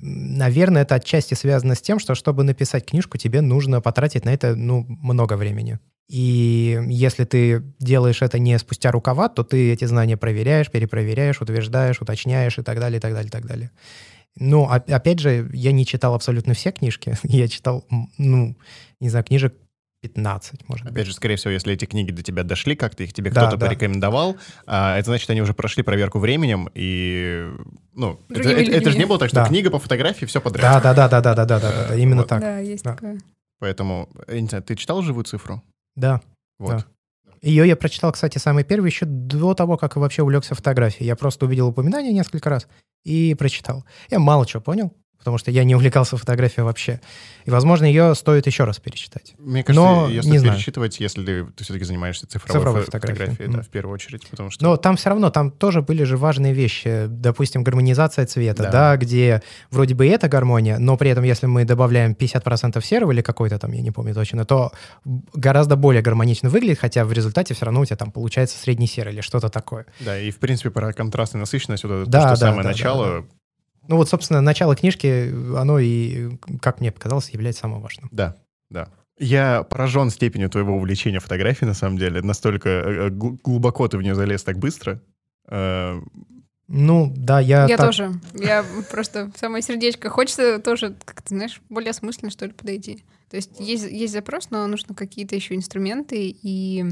Наверное, 0.00 0.82
это 0.82 0.96
отчасти 0.96 1.34
связано 1.34 1.74
с 1.74 1.80
тем, 1.80 1.98
что 1.98 2.14
чтобы 2.14 2.44
написать 2.44 2.86
книжку, 2.86 3.18
тебе 3.18 3.40
нужно 3.40 3.80
потратить 3.80 4.24
на 4.24 4.30
это 4.30 4.54
ну, 4.54 4.84
много 4.88 5.34
времени. 5.34 5.78
И 6.08 6.80
если 6.88 7.24
ты 7.24 7.62
делаешь 7.78 8.22
это 8.22 8.38
не 8.38 8.58
спустя 8.58 8.90
рукава, 8.90 9.28
то 9.28 9.42
ты 9.44 9.72
эти 9.72 9.84
знания 9.84 10.16
проверяешь, 10.16 10.70
перепроверяешь, 10.70 11.42
утверждаешь, 11.42 12.00
уточняешь 12.00 12.58
и 12.58 12.62
так 12.62 12.80
далее, 12.80 12.98
и 12.98 13.00
так 13.00 13.12
далее, 13.12 13.28
и 13.28 13.30
так 13.30 13.46
далее. 13.46 13.70
Ну, 14.36 14.64
о- 14.64 14.76
опять 14.76 15.18
же, 15.18 15.50
я 15.52 15.72
не 15.72 15.84
читал 15.84 16.14
абсолютно 16.14 16.54
все 16.54 16.70
книжки. 16.70 17.16
Я 17.24 17.48
читал, 17.48 17.84
ну, 18.18 18.56
не 19.00 19.08
знаю, 19.08 19.24
книжек 19.24 19.54
15, 20.00 20.68
может 20.68 20.86
Опять 20.86 20.94
быть. 20.96 21.06
же, 21.06 21.14
скорее 21.14 21.36
всего, 21.36 21.50
если 21.50 21.72
эти 21.72 21.84
книги 21.84 22.12
до 22.12 22.22
тебя 22.22 22.44
дошли 22.44 22.76
как-то, 22.76 23.02
их 23.02 23.12
тебе 23.12 23.30
да, 23.30 23.42
кто-то 23.42 23.56
да. 23.56 23.66
порекомендовал, 23.66 24.36
а, 24.66 24.96
это 24.96 25.06
значит, 25.06 25.28
они 25.30 25.42
уже 25.42 25.54
прошли 25.54 25.82
проверку 25.82 26.20
временем, 26.20 26.68
и, 26.74 27.48
ну, 27.94 28.20
это, 28.28 28.48
это, 28.48 28.70
это 28.70 28.90
же 28.90 28.98
не 28.98 29.06
было 29.06 29.18
так, 29.18 29.28
что 29.28 29.42
да. 29.42 29.48
книга 29.48 29.70
по 29.70 29.78
фотографии, 29.78 30.24
все 30.24 30.40
подряд. 30.40 30.82
Да-да-да-да-да-да-да, 30.82 31.96
именно 31.96 32.22
вот. 32.22 32.28
так. 32.28 32.40
Да, 32.40 32.58
есть 32.58 32.84
да. 32.84 32.94
такое. 32.94 33.18
Поэтому, 33.58 34.08
я 34.28 34.40
не 34.40 34.46
знаю, 34.46 34.62
ты 34.62 34.76
читал 34.76 35.02
«Живую 35.02 35.24
цифру»? 35.24 35.62
Да. 35.96 36.20
Вот. 36.58 36.70
Да. 36.76 36.84
Ее 37.42 37.66
я 37.66 37.76
прочитал, 37.76 38.12
кстати, 38.12 38.38
самый 38.38 38.64
первый, 38.64 38.90
еще 38.90 39.06
до 39.06 39.54
того, 39.54 39.76
как 39.76 39.96
вообще 39.96 40.22
увлекся 40.22 40.54
фотографией. 40.54 41.06
Я 41.06 41.16
просто 41.16 41.46
увидел 41.46 41.68
упоминание 41.68 42.12
несколько 42.12 42.50
раз 42.50 42.68
и 43.04 43.34
прочитал. 43.34 43.84
Я 44.10 44.18
мало 44.18 44.46
чего 44.46 44.62
понял, 44.62 44.92
потому 45.18 45.38
что 45.38 45.50
я 45.50 45.64
не 45.64 45.74
увлекался 45.74 46.16
фотографией 46.16 46.64
вообще. 46.64 47.00
И, 47.44 47.50
возможно, 47.50 47.84
ее 47.86 48.14
стоит 48.14 48.46
еще 48.46 48.64
раз 48.64 48.78
перечитать. 48.78 49.34
Мне 49.38 49.64
кажется, 49.64 49.84
Но 49.88 50.08
ее 50.08 50.22
не 50.22 50.38
знаю. 50.38 50.54
перечитывать, 50.54 51.00
если 51.00 51.24
ты 51.24 51.62
все-таки 51.64 51.84
занимаешься 51.84 52.26
цифровой, 52.26 52.58
Цифровой 52.60 52.80
фо- 52.82 52.84
фотографией. 52.86 53.16
фотографией, 53.18 53.46
да, 53.48 53.58
Мгм. 53.58 53.62
в 53.64 53.68
первую 53.68 53.94
очередь, 53.94 54.26
потому 54.28 54.50
что... 54.50 54.64
Но 54.64 54.76
там 54.76 54.96
все 54.96 55.08
равно, 55.10 55.30
там 55.30 55.50
тоже 55.50 55.82
были 55.82 56.04
же 56.04 56.16
важные 56.16 56.52
вещи. 56.52 57.06
Допустим, 57.08 57.64
гармонизация 57.64 58.26
цвета, 58.26 58.64
Да. 58.64 58.70
да, 58.70 58.96
где 58.96 59.42
вроде 59.70 59.94
бы 59.94 60.06
это 60.06 60.28
гармония, 60.28 60.78
но 60.78 60.96
при 60.96 61.10
этом, 61.10 61.24
если 61.24 61.46
мы 61.46 61.64
добавляем 61.64 62.12
50% 62.12 62.84
серого 62.84 63.12
или 63.12 63.22
какой-то 63.22 63.58
там, 63.58 63.72
я 63.72 63.80
не 63.82 63.90
помню 63.90 64.14
точно, 64.14 64.44
то 64.44 64.72
гораздо 65.34 65.76
более 65.76 66.02
гармонично 66.02 66.48
выглядит, 66.50 66.78
хотя 66.78 67.04
в 67.04 67.12
результате 67.12 67.54
все 67.54 67.64
равно 67.64 67.80
у 67.80 67.84
тебя 67.84 67.96
там 67.96 68.12
получается 68.12 68.58
средний 68.58 68.86
серый 68.86 69.14
или 69.14 69.20
что-то 69.20 69.48
такое. 69.48 69.86
Да, 70.00 70.18
и 70.18 70.30
в 70.30 70.38
принципе 70.38 70.70
про 70.70 70.92
контраст 70.92 71.34
и 71.34 71.38
насыщенность, 71.38 71.84
вот 71.84 71.92
это 71.92 72.10
Да, 72.10 72.20
то, 72.22 72.28
да, 72.28 72.36
что 72.36 72.44
самое 72.46 72.62
да, 72.62 72.68
начало, 72.68 73.26
Ну 73.88 73.96
вот, 73.96 74.08
собственно, 74.08 74.40
начало 74.40 74.76
книжки, 74.76 75.32
оно 75.56 75.78
и, 75.80 76.36
как 76.62 76.80
мне 76.80 76.92
показалось, 76.92 77.30
является 77.30 77.62
самым 77.62 77.80
важным. 77.82 78.08
да, 78.12 78.36
да. 78.70 78.88
Я 79.20 79.64
поражен 79.64 80.10
степенью 80.10 80.48
твоего 80.48 80.76
увлечения 80.76 81.18
фотографией, 81.18 81.66
на 81.66 81.74
самом 81.74 81.98
деле. 81.98 82.22
Настолько 82.22 82.68
э, 82.68 83.08
гл- 83.10 83.36
глубоко 83.42 83.88
ты 83.88 83.98
в 83.98 84.02
нее 84.02 84.14
залез 84.14 84.44
так 84.44 84.58
быстро. 84.58 85.02
Э, 85.48 86.00
Ну, 86.68 87.12
да, 87.16 87.40
я, 87.40 87.66
Я 87.66 87.76
так- 87.76 87.86
тоже. 87.86 88.12
Я 88.34 88.64
просто 88.92 89.32
в 89.34 89.38
самое 89.38 89.62
сердечко. 89.62 90.08
Хочется 90.10 90.60
тоже, 90.60 90.94
как 91.04 91.22
ты 91.22 91.34
знаешь, 91.34 91.60
более 91.68 91.90
осмысленно, 91.90 92.30
что 92.30 92.44
ли, 92.46 92.52
подойти. 92.52 93.02
То 93.30 93.36
есть 93.36 93.60
есть, 93.60 93.84
есть 93.84 94.12
запрос, 94.12 94.50
но 94.50 94.66
нужно 94.66 94.94
какие-то 94.94 95.36
еще 95.36 95.54
инструменты 95.54 96.34
и 96.42 96.84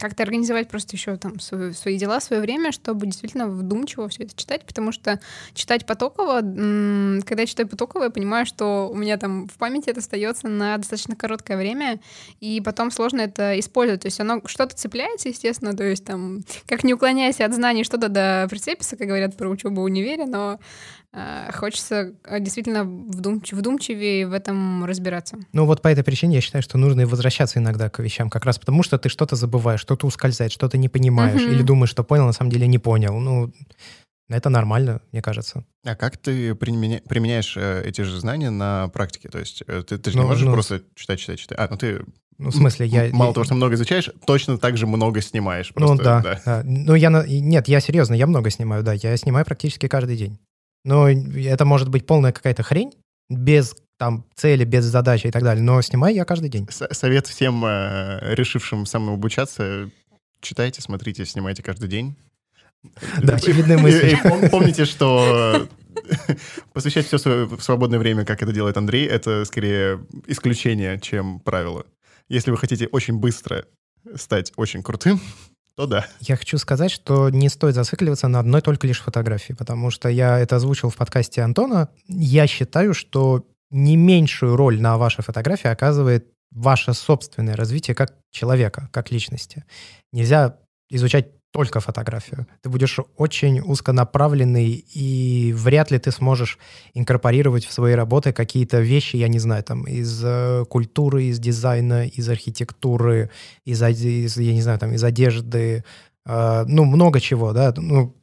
как-то 0.00 0.22
организовать 0.22 0.68
просто 0.68 0.96
еще 0.96 1.16
там 1.16 1.40
свои, 1.40 1.72
свои 1.72 1.98
дела, 1.98 2.20
свое 2.20 2.40
время, 2.40 2.70
чтобы 2.72 3.06
действительно 3.06 3.48
вдумчиво 3.48 4.08
все 4.08 4.24
это 4.24 4.36
читать, 4.36 4.64
потому 4.64 4.92
что 4.92 5.20
читать 5.54 5.86
потоково, 5.86 6.40
когда 6.40 7.42
я 7.42 7.46
читаю 7.46 7.68
потоково, 7.68 8.04
я 8.04 8.10
понимаю, 8.10 8.46
что 8.46 8.88
у 8.92 8.96
меня 8.96 9.16
там 9.16 9.48
в 9.48 9.54
памяти 9.54 9.90
это 9.90 10.00
остается 10.00 10.48
на 10.48 10.76
достаточно 10.76 11.16
короткое 11.16 11.56
время, 11.56 12.00
и 12.40 12.60
потом 12.60 12.90
сложно 12.90 13.20
это 13.20 13.58
использовать. 13.58 14.02
То 14.02 14.06
есть 14.06 14.20
оно 14.20 14.40
что-то 14.46 14.76
цепляется, 14.76 15.28
естественно, 15.28 15.76
то 15.76 15.84
есть 15.84 16.04
там, 16.04 16.40
как 16.68 16.84
не 16.84 16.94
уклоняясь 16.94 17.40
от 17.40 17.54
знаний, 17.54 17.84
что-то 17.84 18.08
до 18.08 18.46
прицепится, 18.48 18.96
как 18.96 19.08
говорят 19.08 19.36
про 19.36 19.48
учебу 19.48 19.80
в 19.80 19.84
универе, 19.84 20.26
но 20.26 20.60
хочется 21.52 22.14
э, 22.24 22.40
действительно 22.40 22.78
вдумч- 22.84 23.54
вдумчивее 23.54 24.26
в 24.28 24.32
этом 24.32 24.84
разбираться. 24.84 25.38
Ну 25.52 25.66
вот 25.66 25.82
по 25.82 25.88
этой 25.88 26.04
причине 26.04 26.36
я 26.36 26.40
считаю, 26.40 26.62
что 26.62 26.78
нужно 26.78 27.02
и 27.02 27.04
возвращаться 27.04 27.58
иногда 27.58 27.90
к 27.90 27.98
вещам, 27.98 28.30
как 28.30 28.44
раз 28.44 28.58
потому, 28.58 28.82
что 28.82 28.98
ты 28.98 29.08
что-то 29.08 29.36
забываешь, 29.36 29.80
что-то 29.80 30.06
ускользает, 30.06 30.52
что-то 30.52 30.78
не 30.78 30.88
понимаешь, 30.88 31.42
Мгм. 31.42 31.52
или 31.52 31.62
думаешь, 31.62 31.90
что 31.90 32.04
понял, 32.04 32.26
на 32.26 32.32
самом 32.32 32.50
деле 32.50 32.66
не 32.66 32.78
понял. 32.78 33.18
Ну, 33.18 33.52
это 34.28 34.48
нормально, 34.50 35.00
мне 35.10 35.20
кажется. 35.22 35.64
А 35.84 35.96
как 35.96 36.16
ты 36.16 36.54
применя- 36.54 37.02
применяешь 37.08 37.56
э, 37.56 37.82
эти 37.84 38.02
же 38.02 38.20
знания 38.20 38.50
на 38.50 38.88
практике? 38.88 39.28
То 39.28 39.40
есть 39.40 39.62
э, 39.66 39.82
ты, 39.82 39.98
ты 39.98 40.10
же 40.12 40.16
Ну, 40.16 40.22
не 40.22 40.28
можешь 40.28 40.46
ну, 40.46 40.52
просто 40.52 40.82
читать, 40.94 41.18
читать, 41.18 41.38
читать. 41.40 41.58
А, 41.58 41.66
ну 41.68 41.76
ты 41.76 42.04
Ну, 42.38 42.50
в 42.50 42.54
смысле, 42.54 42.86
я... 42.86 43.08
мало 43.12 43.30
я- 43.30 43.34
того, 43.34 43.44
что 43.44 43.54
много 43.54 43.74
изучаешь, 43.74 44.10
точно 44.26 44.58
так 44.58 44.76
же 44.76 44.86
много 44.86 45.20
снимаешь. 45.20 45.72
Ну 45.74 45.86
Просто, 45.88 46.04
да, 46.04 46.40
да. 46.44 46.62
Ну 46.64 46.94
я... 46.94 47.10
Нет, 47.26 47.66
я 47.66 47.80
серьезно, 47.80 48.14
я 48.14 48.28
много 48.28 48.48
снимаю, 48.50 48.84
да. 48.84 48.92
Я 48.92 49.16
снимаю 49.16 49.44
практически 49.44 49.88
каждый 49.88 50.16
день. 50.16 50.38
Но 50.84 51.08
это 51.08 51.64
может 51.64 51.88
быть 51.88 52.06
полная 52.06 52.32
какая-то 52.32 52.62
хрень, 52.62 52.92
без 53.28 53.74
там 53.98 54.24
цели, 54.34 54.64
без 54.64 54.84
задачи 54.84 55.26
и 55.26 55.30
так 55.30 55.42
далее. 55.42 55.62
Но 55.62 55.80
снимаю 55.82 56.14
я 56.14 56.24
каждый 56.24 56.48
день. 56.48 56.66
С- 56.70 56.88
Совет 56.94 57.26
всем 57.26 57.62
э, 57.64 58.34
решившим 58.34 58.86
самообучаться. 58.86 59.90
Читайте, 60.40 60.80
смотрите, 60.80 61.26
снимайте 61.26 61.62
каждый 61.62 61.88
день. 61.88 62.16
Да, 63.22 63.34
очевидная 63.34 63.76
И- 63.76 63.80
мысль. 63.82 64.08
и 64.08 64.14
пом- 64.14 64.48
Помните, 64.48 64.86
что 64.86 65.68
посвящать 66.72 67.06
все 67.06 67.18
свое 67.18 67.48
свободное 67.60 67.98
время, 67.98 68.24
как 68.24 68.42
это 68.42 68.52
делает 68.52 68.76
Андрей, 68.78 69.06
это 69.06 69.44
скорее 69.44 70.00
исключение, 70.26 70.98
чем 70.98 71.40
правило. 71.40 71.84
Если 72.30 72.50
вы 72.50 72.56
хотите 72.56 72.86
очень 72.86 73.18
быстро 73.18 73.66
стать 74.16 74.52
очень 74.56 74.82
крутым, 74.82 75.20
то 75.80 75.86
да. 75.86 76.06
Я 76.20 76.36
хочу 76.36 76.58
сказать, 76.58 76.90
что 76.90 77.30
не 77.30 77.48
стоит 77.48 77.74
зацикливаться 77.74 78.28
на 78.28 78.40
одной 78.40 78.60
только 78.60 78.86
лишь 78.86 79.00
фотографии, 79.00 79.54
потому 79.54 79.90
что 79.90 80.10
я 80.10 80.38
это 80.38 80.56
озвучил 80.56 80.90
в 80.90 80.96
подкасте 80.96 81.40
Антона. 81.40 81.88
Я 82.06 82.46
считаю, 82.46 82.92
что 82.92 83.46
не 83.70 83.96
меньшую 83.96 84.56
роль 84.56 84.78
на 84.78 84.98
вашей 84.98 85.24
фотографии 85.24 85.68
оказывает 85.68 86.26
ваше 86.50 86.92
собственное 86.92 87.56
развитие 87.56 87.94
как 87.94 88.14
человека, 88.30 88.90
как 88.92 89.10
личности. 89.10 89.64
Нельзя 90.12 90.58
изучать 90.90 91.28
только 91.52 91.80
фотографию. 91.80 92.46
Ты 92.62 92.68
будешь 92.70 92.98
очень 93.16 93.60
узконаправленный, 93.60 94.70
и 94.70 95.52
вряд 95.56 95.90
ли 95.90 95.98
ты 95.98 96.12
сможешь 96.12 96.58
инкорпорировать 96.94 97.64
в 97.64 97.72
свои 97.72 97.94
работы 97.94 98.32
какие-то 98.32 98.80
вещи, 98.80 99.16
я 99.16 99.28
не 99.28 99.38
знаю, 99.38 99.64
там, 99.64 99.84
из 99.84 100.22
э, 100.24 100.64
культуры, 100.68 101.24
из 101.24 101.38
дизайна, 101.38 102.06
из 102.06 102.28
архитектуры, 102.28 103.30
из, 103.64 103.82
из, 103.82 104.36
я 104.36 104.52
не 104.52 104.62
знаю, 104.62 104.78
там, 104.78 104.92
из 104.92 105.02
одежды, 105.02 105.84
э, 106.26 106.64
ну, 106.68 106.84
много 106.84 107.20
чего, 107.20 107.52
да, 107.52 107.74
ну, 107.76 108.14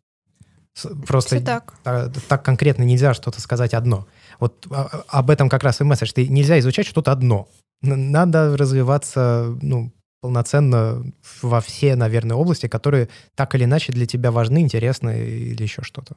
просто 1.06 1.42
так. 1.42 1.74
та- 1.84 2.10
так 2.30 2.46
конкретно 2.46 2.84
нельзя 2.84 3.14
что-то 3.14 3.42
сказать 3.42 3.74
одно. 3.74 4.08
Вот 4.40 4.68
а- 4.70 5.04
об 5.08 5.30
этом 5.30 5.50
как 5.50 5.64
раз 5.64 5.82
и 5.82 5.84
месседж. 5.84 6.12
Ты 6.14 6.28
нельзя 6.28 6.60
изучать 6.60 6.86
что-то 6.86 7.12
одно. 7.12 7.50
Надо 7.82 8.56
развиваться, 8.56 9.58
ну, 9.62 9.92
полноценно 10.22 11.03
во 11.41 11.61
все, 11.61 11.95
наверное, 11.95 12.36
области, 12.36 12.68
которые 12.68 13.09
так 13.36 13.55
или 13.55 13.63
иначе 13.65 13.91
для 13.91 14.05
тебя 14.05 14.32
важны, 14.32 14.59
интересны 14.59 15.20
или 15.20 15.61
еще 15.63 15.84
что-то. 15.84 16.15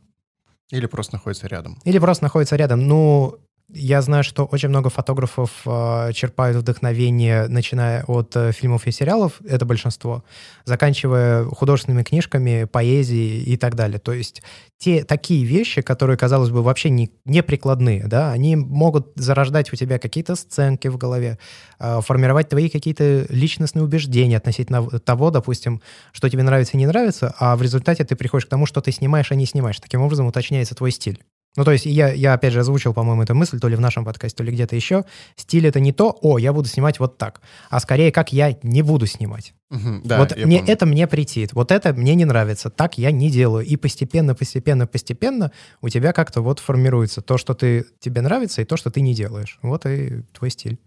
Или 0.71 0.87
просто 0.87 1.15
находится 1.15 1.49
рядом. 1.49 1.79
Или 1.85 1.99
просто 1.99 2.25
находится 2.25 2.57
рядом. 2.57 2.87
Ну, 2.87 3.39
я 3.73 4.03
знаю, 4.03 4.25
что 4.25 4.45
очень 4.45 4.69
много 4.69 4.91
фотографов 4.91 5.63
э, 5.65 6.13
черпают 6.13 6.57
вдохновение, 6.57 7.47
начиная 7.49 8.05
от 8.05 8.35
э, 8.37 8.53
фильмов 8.53 8.87
и 8.87 8.91
сериалов, 8.91 9.41
это 9.47 9.65
большинство, 9.65 10.25
заканчивая 10.65 11.45
художественными 11.45 12.03
книжками, 12.03 12.65
поэзией 12.65 13.43
и 13.43 13.57
так 13.57 13.77
далее. 13.77 13.99
То 13.99 14.13
есть 14.13 14.43
те 14.79 15.05
такие 15.05 15.45
вещи, 15.45 15.83
которые, 15.83 16.17
казалось 16.17 16.51
бы, 16.51 16.63
вообще 16.63 16.91
не, 16.91 17.11
не 17.25 17.43
прикладные, 17.43 18.05
да, 18.07 18.33
они 18.33 18.57
могут 18.57 19.13
зарождать 19.15 19.73
у 19.73 19.77
тебя 19.77 19.99
какие-то 19.99 20.37
сценки 20.37 20.89
в 20.89 20.97
голове, 20.97 21.39
э, 21.79 22.01
формировать 22.01 22.49
твои 22.49 22.69
какие-то 22.69 23.27
личностные 23.29 23.85
убеждения 23.85 24.37
относительно 24.39 24.87
того, 25.01 25.31
допустим, 25.31 25.81
что 26.13 26.29
тебе 26.29 26.43
нравится 26.43 26.75
и 26.75 26.79
не 26.79 26.87
нравится, 26.87 27.35
а 27.39 27.57
в 27.57 27.63
результате 27.63 28.05
ты 28.05 28.17
приходишь 28.17 28.47
к 28.47 28.51
тому, 28.51 28.67
что 28.67 28.81
ты 28.81 28.91
снимаешь, 28.91 29.31
а 29.31 29.35
не 29.37 29.47
снимаешь. 29.47 29.79
Таким 29.79 30.03
образом 30.03 30.27
уточняется 30.27 30.75
твой 30.75 30.91
стиль. 30.91 31.23
Ну, 31.57 31.65
то 31.65 31.73
есть 31.73 31.85
я, 31.85 32.13
я 32.13 32.35
опять 32.35 32.53
же 32.53 32.61
озвучил, 32.61 32.95
по-моему, 32.95 33.23
эту 33.23 33.35
мысль, 33.35 33.59
то 33.59 33.67
ли 33.67 33.75
в 33.75 33.81
нашем 33.81 34.05
подкасте, 34.05 34.37
то 34.37 34.45
ли 34.45 34.53
где-то 34.53 34.77
еще. 34.77 35.05
Стиль— 35.35 35.67
это 35.69 35.81
не 35.81 35.93
то, 35.93 36.17
о, 36.23 36.39
я 36.39 36.53
буду 36.53 36.69
снимать 36.69 37.01
вот 37.01 37.19
так, 37.19 37.41
а 37.71 37.81
скорее, 37.81 38.13
как 38.13 38.33
я 38.33 38.57
не 38.63 38.83
буду 38.83 39.07
снимать. 39.07 39.53
Мгм, 39.69 40.03
Да, 40.05 40.19
вот 40.19 40.37
мне, 40.37 40.59
помню. 40.59 40.73
это 40.73 40.87
мне 40.87 41.07
претит, 41.09 41.53
вот 41.53 41.73
это 41.73 41.93
мне 41.93 42.15
не 42.15 42.25
нравится, 42.25 42.71
так 42.71 42.99
я 42.99 43.11
не 43.11 43.31
делаю. 43.31 43.67
И 43.67 43.77
постепенно, 43.77 44.35
постепенно, 44.37 44.87
постепенно 44.87 45.51
у 45.81 45.89
тебя 45.89 46.13
как-то 46.13 46.41
вот 46.41 46.61
формируется 46.61 47.21
то, 47.21 47.37
что 47.37 47.55
ты, 47.55 47.85
тебе 47.99 48.21
нравится, 48.21 48.63
и 48.63 48.65
то, 48.65 48.77
что 48.77 48.91
ты 48.91 49.01
не 49.01 49.15
делаешь. 49.15 49.59
Вот 49.63 49.87
и 49.87 50.23
твой 50.33 50.51
стиль. 50.51 50.79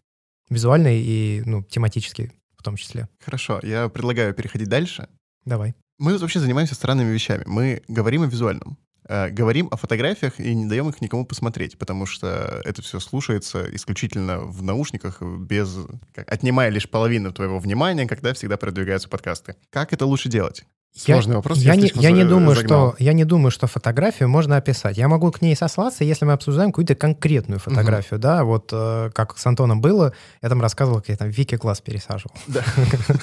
Визуальный 0.50 1.02
и, 1.02 1.44
ну, 1.46 1.64
тематический 1.64 2.32
в 2.58 2.64
том 2.64 2.78
числе. 2.78 3.10
Хорошо, 3.24 3.60
я 3.64 3.90
предлагаю 3.90 4.34
переходить 4.34 4.70
дальше. 4.70 5.10
Давай. 5.44 5.76
Мы 6.00 6.18
вообще 6.18 6.40
занимаемся 6.40 6.76
странными 6.76 7.12
вещами. 7.12 7.44
Мы 7.46 7.84
говорим 7.90 8.22
о 8.24 8.28
визуальном. 8.28 8.78
Э, 9.08 9.30
Говорим 9.30 9.68
о 9.72 9.78
фотографиях 9.78 10.40
и 10.40 10.54
не 10.54 10.66
даем 10.66 10.90
их 10.90 11.02
никому 11.02 11.26
посмотреть, 11.26 11.78
потому 11.78 12.06
что 12.06 12.62
это 12.64 12.82
все 12.82 13.00
слушается 13.00 13.66
исключительно 13.76 14.40
в 14.40 14.64
наушниках, 14.64 15.22
без, 15.22 15.78
отнимая 16.16 16.70
лишь 16.70 16.90
половину 16.90 17.32
твоего 17.32 17.60
внимания, 17.60 18.08
когда 18.08 18.34
всегда 18.34 18.58
продвигаются 18.58 19.10
подкасты. 19.10 19.56
Как 19.70 19.94
это 19.94 20.06
лучше 20.06 20.30
делать? 20.30 20.66
Сложный 20.96 21.36
вопрос. 21.38 21.58
Я, 21.58 21.76
не, 21.76 21.82
слишком 21.82 22.04
я, 22.04 22.12
не 22.12 22.24
думаю, 22.24 22.56
загнал. 22.56 22.92
что, 22.92 23.04
я 23.04 23.14
не 23.14 23.24
думаю, 23.24 23.50
что 23.50 23.66
фотографию 23.66 24.30
можно 24.30 24.58
описать. 24.58 24.96
Я 24.96 25.08
могу 25.08 25.32
к 25.32 25.42
ней 25.42 25.56
сослаться, 25.56 26.04
если 26.04 26.26
мы 26.26 26.34
обсуждаем 26.34 26.72
какую-то 26.72 26.94
конкретную 26.94 27.60
фотографию, 27.60 28.20
да, 28.20 28.44
вот 28.44 28.70
э, 28.72 29.10
как 29.16 29.36
с 29.40 29.46
Антоном 29.48 29.82
было, 29.82 30.14
я 30.44 30.50
там 30.50 30.62
рассказывал, 30.62 31.00
как 31.00 31.10
я 31.10 31.18
там 31.18 31.30
Вики 31.30 31.58
класс 31.58 31.82
пересаживал. 31.82 32.36
Да. 32.48 32.64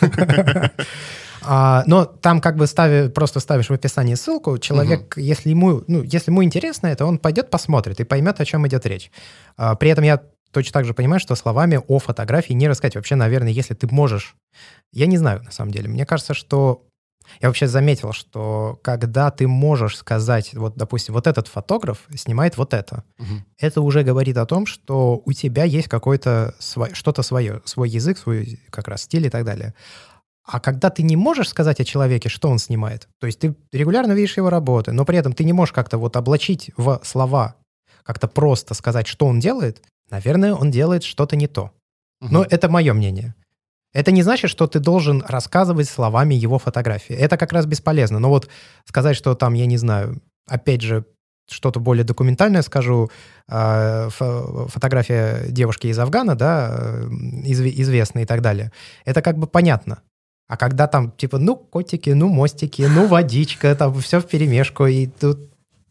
А, 1.53 1.83
но 1.87 2.05
там 2.05 2.41
как 2.41 2.55
бы 2.55 2.69
стави, 2.69 3.09
просто 3.09 3.41
ставишь 3.41 3.71
в 3.71 3.73
описании 3.73 4.15
ссылку, 4.15 4.57
человек, 4.59 5.17
если 5.17 5.51
ему, 5.51 5.83
ну, 5.89 6.01
если 6.05 6.31
ему 6.31 6.45
интересно 6.45 6.87
это, 6.87 7.05
он 7.05 7.19
пойдет 7.19 7.51
посмотрит 7.51 7.99
и 7.99 8.05
поймет, 8.05 8.41
о 8.41 8.45
чем 8.45 8.69
идет 8.69 8.87
речь. 8.87 9.11
А, 9.57 9.75
при 9.75 9.91
этом 9.91 10.05
я 10.05 10.23
точно 10.53 10.73
так 10.75 10.85
же 10.85 10.95
понимаю, 10.95 11.19
что 11.19 11.35
словами 11.35 11.81
о 11.89 11.99
фотографии 11.99 12.53
не 12.53 12.69
рассказать. 12.69 12.95
Вообще, 12.95 13.17
наверное, 13.17 13.51
если 13.51 13.75
ты 13.75 13.89
можешь... 13.93 14.37
Я 14.93 15.07
не 15.07 15.19
знаю, 15.19 15.43
на 15.43 15.51
самом 15.51 15.73
деле. 15.73 15.89
Мне 15.89 16.07
кажется, 16.07 16.35
что... 16.35 16.87
Я 17.41 17.49
вообще 17.49 17.69
заметил, 17.69 18.13
что 18.13 18.81
когда 18.83 19.31
ты 19.31 19.47
можешь 19.47 19.97
сказать, 19.99 20.53
вот, 20.55 20.77
допустим, 20.77 21.15
вот 21.15 21.27
этот 21.29 21.47
фотограф 21.47 21.99
снимает 22.15 22.57
вот 22.57 22.75
это, 22.75 23.05
Мгм. 23.19 23.45
это 23.59 23.83
уже 23.83 24.03
говорит 24.03 24.37
о 24.37 24.47
том, 24.47 24.67
что 24.67 25.23
у 25.25 25.33
тебя 25.33 25.63
есть 25.65 25.89
какое-то 25.89 26.55
свое, 26.59 26.93
что-то 26.95 27.23
свое, 27.23 27.61
свой 27.65 27.89
язык, 27.89 28.19
свой 28.19 28.59
как 28.71 28.89
раз 28.89 29.03
стиль 29.03 29.27
и 29.27 29.31
так 29.31 29.45
далее. 29.45 29.75
А 30.45 30.61
когда 30.61 30.91
ты 30.91 31.03
не 31.03 31.16
можешь 31.16 31.49
сказать 31.49 31.80
о 31.80 31.84
человеке, 31.84 32.28
что 32.28 32.49
он 32.49 32.59
снимает, 32.59 33.09
то 33.18 33.26
есть 33.26 33.38
ты 33.38 33.55
регулярно 33.72 34.12
видишь 34.12 34.36
его 34.36 34.51
работы, 34.51 34.93
но 34.93 35.05
при 35.05 35.18
этом 35.18 35.32
ты 35.32 35.45
не 35.45 35.53
можешь 35.53 35.72
как-то 35.72 35.99
вот 35.99 36.16
облачить 36.16 36.70
в 36.76 37.01
слова, 37.05 37.57
как-то 38.03 38.26
просто 38.26 38.74
сказать, 38.74 39.07
что 39.07 39.26
он 39.26 39.38
делает, 39.38 39.82
наверное, 40.11 40.55
он 40.55 40.70
делает 40.70 41.05
что-то 41.05 41.36
не 41.36 41.47
то. 41.47 41.72
Но 42.20 42.45
это 42.49 42.68
мое 42.68 42.93
мнение. 42.93 43.34
Это 43.93 44.12
не 44.12 44.22
значит, 44.22 44.51
что 44.51 44.66
ты 44.66 44.78
должен 44.78 45.24
рассказывать 45.26 45.88
словами 45.88 46.34
его 46.34 46.59
фотографии. 46.59 47.14
Это 47.14 47.36
как 47.36 47.53
раз 47.53 47.66
бесполезно. 47.66 48.18
Но 48.18 48.28
вот 48.28 48.49
сказать, 48.84 49.16
что 49.16 49.34
там, 49.34 49.55
я 49.55 49.66
не 49.66 49.78
знаю, 49.78 50.20
опять 50.47 50.82
же, 50.82 51.05
что-то 51.49 51.80
более 51.80 52.05
документальное 52.05 52.62
скажу, 52.62 53.11
э, 53.49 54.09
фотография 54.11 55.47
девушки 55.49 55.88
из 55.88 55.99
Афгана, 55.99 56.36
да, 56.36 57.01
известная 57.45 58.22
и 58.22 58.26
так 58.26 58.41
далее, 58.41 58.70
это 59.05 59.22
как 59.22 59.36
бы 59.38 59.49
понятно. 59.49 60.03
А 60.51 60.57
когда 60.57 60.89
там, 60.89 61.13
типа, 61.13 61.39
ну, 61.39 61.55
котики, 61.55 62.11
ну, 62.11 62.27
мостики, 62.27 62.83
ну, 62.83 63.07
водичка, 63.07 63.73
там 63.77 63.95
все 64.01 64.19
в 64.19 64.27
перемешку, 64.27 64.85
и 64.85 65.07
тут, 65.07 65.39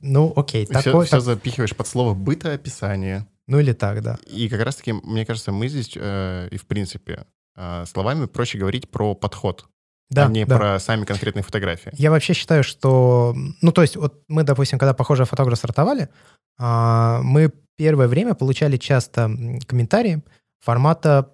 ну, 0.02 0.34
окей. 0.36 0.66
Такое, 0.66 1.06
все, 1.06 1.18
все 1.18 1.20
запихиваешь 1.22 1.74
под 1.74 1.88
слово 1.88 2.14
бытоописание. 2.14 3.26
Ну, 3.48 3.60
или 3.60 3.72
так, 3.72 4.02
да. 4.02 4.18
И 4.28 4.50
как 4.50 4.62
раз-таки, 4.62 4.92
мне 4.92 5.26
кажется, 5.26 5.54
мы 5.54 5.70
здесь, 5.70 5.94
э, 5.96 6.50
и 6.52 6.58
в 6.58 6.66
принципе, 6.66 7.24
э, 7.56 7.86
словами 7.86 8.26
проще 8.26 8.58
говорить 8.58 8.90
про 8.90 9.16
подход 9.16 9.66
да, 10.10 10.26
а 10.26 10.28
не 10.28 10.44
да. 10.44 10.58
про 10.58 10.80
сами 10.80 11.06
конкретные 11.06 11.44
фотографии. 11.44 11.94
Я 11.96 12.12
вообще 12.12 12.34
считаю, 12.34 12.66
что... 12.66 13.34
Ну, 13.62 13.72
то 13.72 13.82
есть, 13.82 13.96
вот 13.96 14.24
мы, 14.28 14.44
допустим, 14.44 14.78
когда 14.78 14.94
похожий 14.94 15.26
фотограф 15.26 15.58
стартовали, 15.58 16.10
а, 16.58 17.22
мы 17.24 17.54
первое 17.78 18.10
время 18.10 18.34
получали 18.34 18.76
часто 18.76 19.32
комментарии 19.68 20.22
формата 20.60 21.32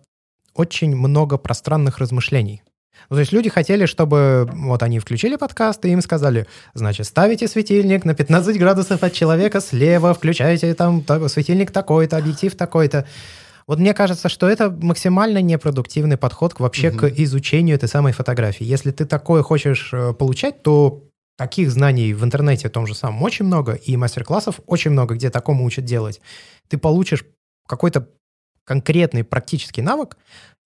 очень 0.53 0.95
много 0.95 1.39
пространных 1.39 1.97
размышлений. 1.97 2.61
Ну, 3.09 3.15
то 3.15 3.19
есть 3.19 3.31
люди 3.31 3.49
хотели, 3.49 3.85
чтобы 3.85 4.49
вот 4.53 4.83
они 4.83 4.99
включили 4.99 5.35
подкаст, 5.35 5.85
и 5.85 5.89
им 5.89 6.01
сказали, 6.01 6.47
значит, 6.73 7.05
ставите 7.05 7.47
светильник 7.47 8.05
на 8.05 8.13
15 8.13 8.57
градусов 8.57 9.03
от 9.03 9.13
человека 9.13 9.61
слева, 9.61 10.13
включайте 10.13 10.73
там 10.73 11.03
светильник 11.27 11.71
такой-то, 11.71 12.17
объектив 12.17 12.55
такой-то. 12.55 13.05
Вот 13.67 13.79
мне 13.79 13.93
кажется, 13.93 14.29
что 14.29 14.47
это 14.47 14.69
максимально 14.69 15.41
непродуктивный 15.41 16.17
подход 16.17 16.53
к, 16.53 16.59
вообще 16.59 16.89
угу. 16.89 16.99
к 16.99 17.03
изучению 17.17 17.75
этой 17.75 17.89
самой 17.89 18.13
фотографии. 18.13 18.63
Если 18.63 18.91
ты 18.91 19.05
такое 19.05 19.41
хочешь 19.41 19.89
э, 19.91 20.13
получать, 20.13 20.61
то 20.61 21.03
таких 21.37 21.71
знаний 21.71 22.13
в 22.13 22.23
интернете 22.23 22.69
том 22.69 22.87
же 22.87 22.95
самом 22.95 23.21
очень 23.23 23.45
много, 23.45 23.73
и 23.73 23.97
мастер-классов 23.97 24.59
очень 24.67 24.91
много, 24.91 25.15
где 25.15 25.29
такому 25.29 25.65
учат 25.65 25.83
делать. 25.83 26.21
Ты 26.69 26.77
получишь 26.77 27.25
какой-то 27.67 28.07
конкретный 28.65 29.23
практический 29.23 29.81
навык. 29.81 30.17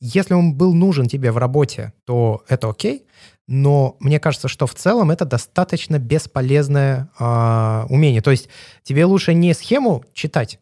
Если 0.02 0.34
он 0.34 0.56
был 0.56 0.74
нужен 0.74 1.08
тебе 1.08 1.32
в 1.32 1.38
работе, 1.38 1.94
то 2.06 2.44
это 2.48 2.70
окей. 2.70 3.06
Но 3.48 3.98
мне 4.00 4.20
кажется, 4.20 4.48
что 4.48 4.68
в 4.68 4.76
целом 4.76 5.12
это 5.12 5.26
достаточно 5.26 6.00
бесполезное 6.00 7.10
э, 7.20 7.86
умение. 7.90 8.22
То 8.22 8.32
есть 8.32 8.50
тебе 8.84 9.06
лучше 9.06 9.34
не 9.34 9.54
схему 9.54 10.04
читать, 10.14 10.60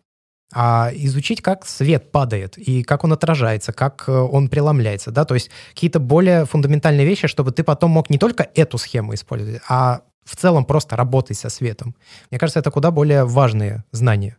а 0.53 0.89
изучить, 0.93 1.41
как 1.41 1.65
свет 1.65 2.11
падает 2.11 2.57
и 2.57 2.83
как 2.83 3.03
он 3.03 3.13
отражается, 3.13 3.73
как 3.73 4.05
э, 4.07 4.11
он 4.11 4.47
преломляется, 4.47 5.11
да, 5.11 5.25
то 5.25 5.33
есть 5.33 5.49
какие-то 5.73 5.99
более 5.99 6.45
фундаментальные 6.45 7.05
вещи, 7.05 7.27
чтобы 7.27 7.51
ты 7.51 7.63
потом 7.63 7.91
мог 7.91 8.09
не 8.09 8.17
только 8.17 8.49
эту 8.55 8.77
схему 8.77 9.13
использовать, 9.13 9.61
а 9.67 10.01
в 10.23 10.35
целом 10.35 10.65
просто 10.65 10.95
работать 10.95 11.37
со 11.37 11.49
светом. 11.49 11.95
Мне 12.31 12.39
кажется, 12.39 12.59
это 12.59 12.71
куда 12.71 12.91
более 12.91 13.25
важные 13.25 13.83
знания. 13.91 14.37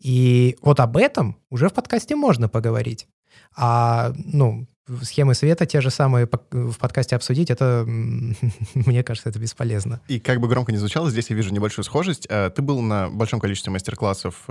И 0.00 0.56
вот 0.62 0.80
об 0.80 0.96
этом 0.96 1.36
уже 1.50 1.68
в 1.68 1.74
подкасте 1.74 2.16
можно 2.16 2.48
поговорить. 2.48 3.08
А, 3.56 4.12
ну, 4.16 4.66
схемы 5.02 5.34
света 5.34 5.66
те 5.66 5.80
же 5.80 5.90
самые 5.90 6.28
в 6.50 6.78
подкасте 6.78 7.16
обсудить, 7.16 7.50
это, 7.50 7.84
мне 8.74 9.02
кажется, 9.02 9.28
это 9.28 9.38
бесполезно. 9.38 10.00
И 10.08 10.20
как 10.20 10.40
бы 10.40 10.48
громко 10.48 10.72
не 10.72 10.78
звучало, 10.78 11.10
здесь 11.10 11.30
я 11.30 11.36
вижу 11.36 11.52
небольшую 11.52 11.84
схожесть. 11.84 12.26
Э, 12.30 12.50
ты 12.50 12.62
был 12.62 12.80
на 12.80 13.08
большом 13.08 13.40
количестве 13.40 13.72
мастер-классов. 13.72 14.44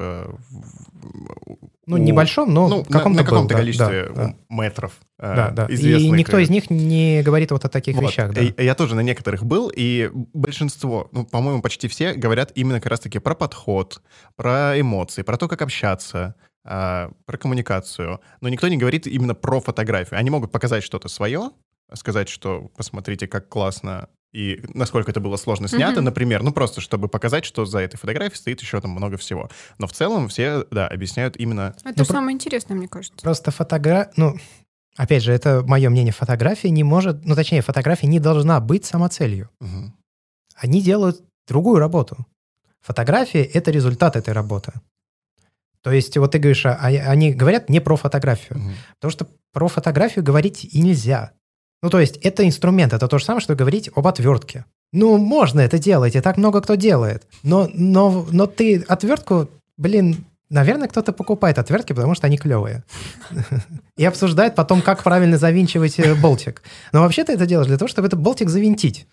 Э, 1.88 1.91
ну, 1.91 1.95
у... 1.95 1.99
небольшом, 1.99 2.53
но 2.53 2.67
ну, 2.67 2.83
каком-то 2.83 3.09
на, 3.09 3.15
на 3.15 3.23
каком-то 3.23 3.53
был, 3.53 3.61
количестве 3.61 4.09
да, 4.13 4.25
да. 4.25 4.35
метров. 4.49 4.99
Э, 5.17 5.35
да, 5.35 5.49
да. 5.51 5.65
И 5.67 6.09
никто 6.09 6.38
из 6.38 6.49
них 6.49 6.69
не 6.69 7.21
говорит 7.23 7.51
вот 7.51 7.63
о 7.63 7.69
таких 7.69 7.95
вот. 7.95 8.09
вещах. 8.09 8.33
Да. 8.33 8.41
Я 8.41 8.75
тоже 8.75 8.95
на 8.95 9.01
некоторых 9.01 9.45
был, 9.45 9.71
и 9.73 10.11
большинство, 10.33 11.07
ну, 11.13 11.25
по-моему, 11.25 11.61
почти 11.61 11.88
все 11.88 12.13
говорят 12.13 12.51
именно 12.55 12.81
как 12.81 12.91
раз-таки 12.91 13.19
про 13.19 13.35
подход, 13.35 14.01
про 14.35 14.79
эмоции, 14.79 15.21
про 15.21 15.38
то, 15.38 15.47
как 15.47 15.61
общаться, 15.61 16.35
а, 16.65 17.11
про 17.25 17.38
коммуникацию, 17.38 18.19
но 18.41 18.49
никто 18.49 18.67
не 18.67 18.75
говорит 18.77 19.07
именно 19.07 19.33
про 19.33 19.61
фотографию. 19.61 20.19
Они 20.19 20.29
могут 20.29 20.51
показать 20.51 20.83
что-то 20.83 21.07
свое, 21.07 21.51
сказать, 21.93 22.27
что 22.27 22.69
посмотрите, 22.75 23.27
как 23.27 23.47
классно 23.47 24.09
и 24.38 24.61
насколько 24.75 25.09
это 25.09 25.19
было 25.19 25.35
сложно 25.35 25.67
снято, 25.67 25.99
mm-hmm. 25.99 26.03
например, 26.03 26.43
ну 26.43 26.51
просто 26.51 26.79
чтобы 26.79 27.07
показать, 27.07 27.43
что 27.43 27.65
за 27.65 27.79
этой 27.79 27.97
фотографией 27.97 28.38
стоит 28.38 28.61
еще 28.61 28.79
там 28.79 28.91
много 28.91 29.17
всего. 29.17 29.49
Но 29.79 29.88
в 29.88 29.93
целом 29.93 30.27
все, 30.27 30.63
да, 30.69 30.88
объясняют 30.88 31.38
именно... 31.38 31.75
Это 31.83 31.99
ну, 31.99 32.05
самое 32.05 32.35
интересное, 32.35 32.77
мне 32.77 32.88
кажется. 32.88 33.17
Просто 33.23 33.49
фотография, 33.49 34.11
ну, 34.15 34.38
опять 34.95 35.23
же, 35.23 35.33
это 35.33 35.63
мое 35.65 35.89
мнение, 35.89 36.13
фотография 36.13 36.69
не 36.69 36.83
может, 36.83 37.25
ну 37.25 37.33
точнее, 37.33 37.63
фотография 37.63 38.05
не 38.05 38.19
должна 38.19 38.59
быть 38.59 38.85
самоцелью. 38.85 39.49
Mm-hmm. 39.59 39.89
Они 40.57 40.81
делают 40.83 41.23
другую 41.47 41.79
работу. 41.79 42.17
Фотография— 42.81 43.43
это 43.53 43.71
результат 43.71 44.15
этой 44.15 44.35
работы. 44.35 44.71
То 45.81 45.91
есть 45.91 46.15
вот 46.15 46.31
ты 46.31 46.38
говоришь, 46.38 46.65
а, 46.65 46.75
а 46.75 46.88
они 46.88 47.33
говорят 47.33 47.69
не 47.69 47.79
про 47.79 47.95
фотографию, 47.95 48.59
угу. 48.59 48.69
потому 48.95 49.11
что 49.11 49.27
про 49.53 49.67
фотографию 49.67 50.23
говорить 50.23 50.65
и 50.65 50.81
нельзя. 50.81 51.31
Ну, 51.82 51.89
то 51.89 51.99
есть 51.99 52.17
это 52.17 52.45
инструмент, 52.45 52.93
это 52.93 53.07
то 53.07 53.19
же 53.19 53.25
самое, 53.25 53.41
что 53.41 53.55
говорить 53.55 53.89
об 53.95 54.07
отвертке. 54.07 54.65
Ну, 54.93 55.17
можно 55.17 55.59
это 55.59 55.78
делать, 55.78 56.15
и 56.15 56.21
так 56.21 56.38
много 56.38 56.61
кто 56.61 56.75
делает. 56.75 57.28
Но, 57.43 57.69
но, 57.73 58.25
но 58.32 58.47
ты 58.47 58.82
отвертку, 58.88 59.49
блин, 59.78 60.25
наверное, 60.49 60.88
кто-то 60.88 61.13
покупает 61.13 61.59
отвертки, 61.59 61.93
потому 61.93 62.15
что 62.15 62.28
они 62.28 62.38
клевые. 62.38 62.84
И 63.97 64.05
обсуждает 64.05 64.55
потом, 64.55 64.82
как 64.82 65.03
правильно 65.03 65.38
завинчивать 65.38 65.99
э, 65.99 66.15
болтик. 66.15 66.63
Но 66.93 67.01
вообще 67.01 67.23
ты 67.23 67.34
это 67.34 67.45
делаешь 67.45 67.67
для 67.67 67.78
того, 67.78 67.89
чтобы 67.89 68.07
этот 68.07 68.19
болтик 68.19 68.49
завинтить. 68.49 69.07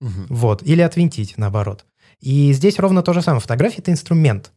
Вот. 0.00 0.62
Или 0.62 0.80
отвинтить, 0.80 1.34
наоборот. 1.36 1.84
И 2.20 2.52
здесь 2.52 2.78
ровно 2.78 3.02
то 3.02 3.12
же 3.12 3.22
самое. 3.22 3.40
Фотография— 3.40 3.78
это 3.78 3.90
инструмент. 3.90 4.52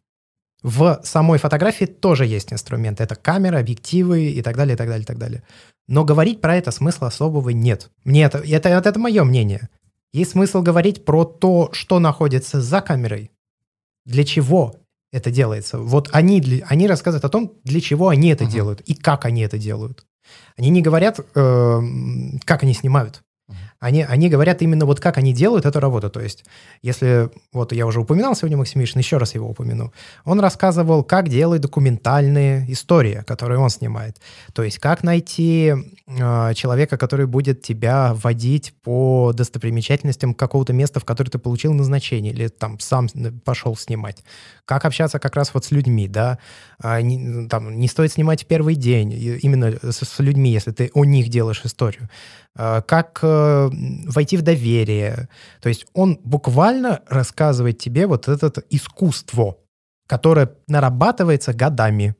В 0.62 1.00
самой 1.04 1.38
фотографии 1.38 1.84
тоже 1.84 2.26
есть 2.26 2.52
инструменты. 2.52 3.04
Это 3.04 3.14
камера, 3.14 3.58
объективы 3.58 4.26
и 4.30 4.42
так 4.42 4.56
далее, 4.56 4.74
и 4.74 4.76
так 4.76 4.88
далее, 4.88 5.02
и 5.02 5.06
так 5.06 5.18
далее. 5.18 5.42
Но 5.88 6.04
говорить 6.04 6.40
про 6.40 6.56
это 6.56 6.70
смысла 6.70 7.08
особого 7.08 7.50
нет. 7.50 7.90
Мне 8.04 8.24
это, 8.24 8.38
это, 8.38 8.68
это, 8.68 8.88
это 8.88 8.98
мое 8.98 9.24
мнение. 9.24 9.68
Есть 10.12 10.32
смысл 10.32 10.62
говорить 10.62 11.04
про 11.04 11.24
то, 11.24 11.70
что 11.72 11.98
находится 11.98 12.60
за 12.60 12.80
камерой. 12.80 13.30
Для 14.04 14.24
чего 14.24 14.76
это 15.12 15.30
делается. 15.30 15.78
Вот 15.78 16.08
они, 16.12 16.62
они 16.66 16.88
рассказывают 16.88 17.24
о 17.24 17.28
том, 17.28 17.52
для 17.64 17.80
чего 17.80 18.08
они 18.08 18.28
это 18.28 18.44
uh-huh. 18.44 18.50
делают 18.50 18.80
и 18.82 18.94
как 18.94 19.24
они 19.24 19.42
это 19.42 19.58
делают. 19.58 20.06
Они 20.56 20.70
не 20.70 20.82
говорят, 20.82 21.20
э, 21.20 21.80
как 22.44 22.62
они 22.62 22.74
снимают. 22.74 23.22
Они, 23.78 24.02
они 24.02 24.28
говорят 24.28 24.62
именно 24.62 24.86
вот 24.86 25.00
как 25.00 25.18
они 25.18 25.32
делают 25.32 25.66
эту 25.66 25.80
работу. 25.80 26.10
То 26.10 26.20
есть, 26.20 26.44
если, 26.82 27.30
вот 27.52 27.72
я 27.72 27.86
уже 27.86 28.00
упоминал 28.00 28.34
сегодня 28.34 28.56
Максим 28.56 28.80
Мишин, 28.80 29.00
еще 29.00 29.18
раз 29.18 29.34
его 29.34 29.48
упомяну, 29.48 29.92
он 30.24 30.40
рассказывал, 30.40 31.04
как 31.04 31.28
делать 31.28 31.60
документальные 31.60 32.70
истории, 32.72 33.22
которые 33.26 33.58
он 33.58 33.70
снимает. 33.70 34.16
То 34.54 34.62
есть, 34.62 34.78
как 34.78 35.02
найти 35.02 35.74
э, 36.06 36.54
человека, 36.54 36.96
который 36.96 37.26
будет 37.26 37.62
тебя 37.62 38.14
водить 38.14 38.74
по 38.82 39.32
достопримечательностям 39.34 40.34
какого-то 40.34 40.72
места, 40.72 41.00
в 41.00 41.04
которое 41.04 41.30
ты 41.30 41.38
получил 41.38 41.72
назначение, 41.72 42.32
или 42.32 42.48
там 42.48 42.78
сам 42.80 43.08
пошел 43.44 43.76
снимать. 43.76 44.22
Как 44.64 44.84
общаться 44.84 45.18
как 45.18 45.36
раз 45.36 45.52
вот 45.54 45.64
с 45.64 45.70
людьми, 45.70 46.08
да. 46.08 46.38
А, 46.78 47.00
не, 47.00 47.48
там, 47.48 47.78
не 47.78 47.88
стоит 47.88 48.12
снимать 48.12 48.46
первый 48.46 48.74
день, 48.74 49.12
именно 49.12 49.72
с, 49.82 50.04
с 50.04 50.18
людьми, 50.18 50.50
если 50.50 50.72
ты 50.72 50.90
о 50.94 51.04
них 51.04 51.28
делаешь 51.28 51.60
историю. 51.64 52.08
А, 52.58 52.80
как 52.80 53.20
э, 53.22 53.68
войти 54.06 54.36
в 54.36 54.42
доверие. 54.42 55.28
То 55.60 55.68
есть 55.68 55.86
он 55.92 56.18
буквально 56.24 57.02
рассказывает 57.06 57.78
тебе 57.78 58.06
вот 58.06 58.28
это 58.28 58.62
искусство, 58.70 59.58
которое 60.06 60.52
нарабатывается 60.66 61.52
годами 61.52 62.14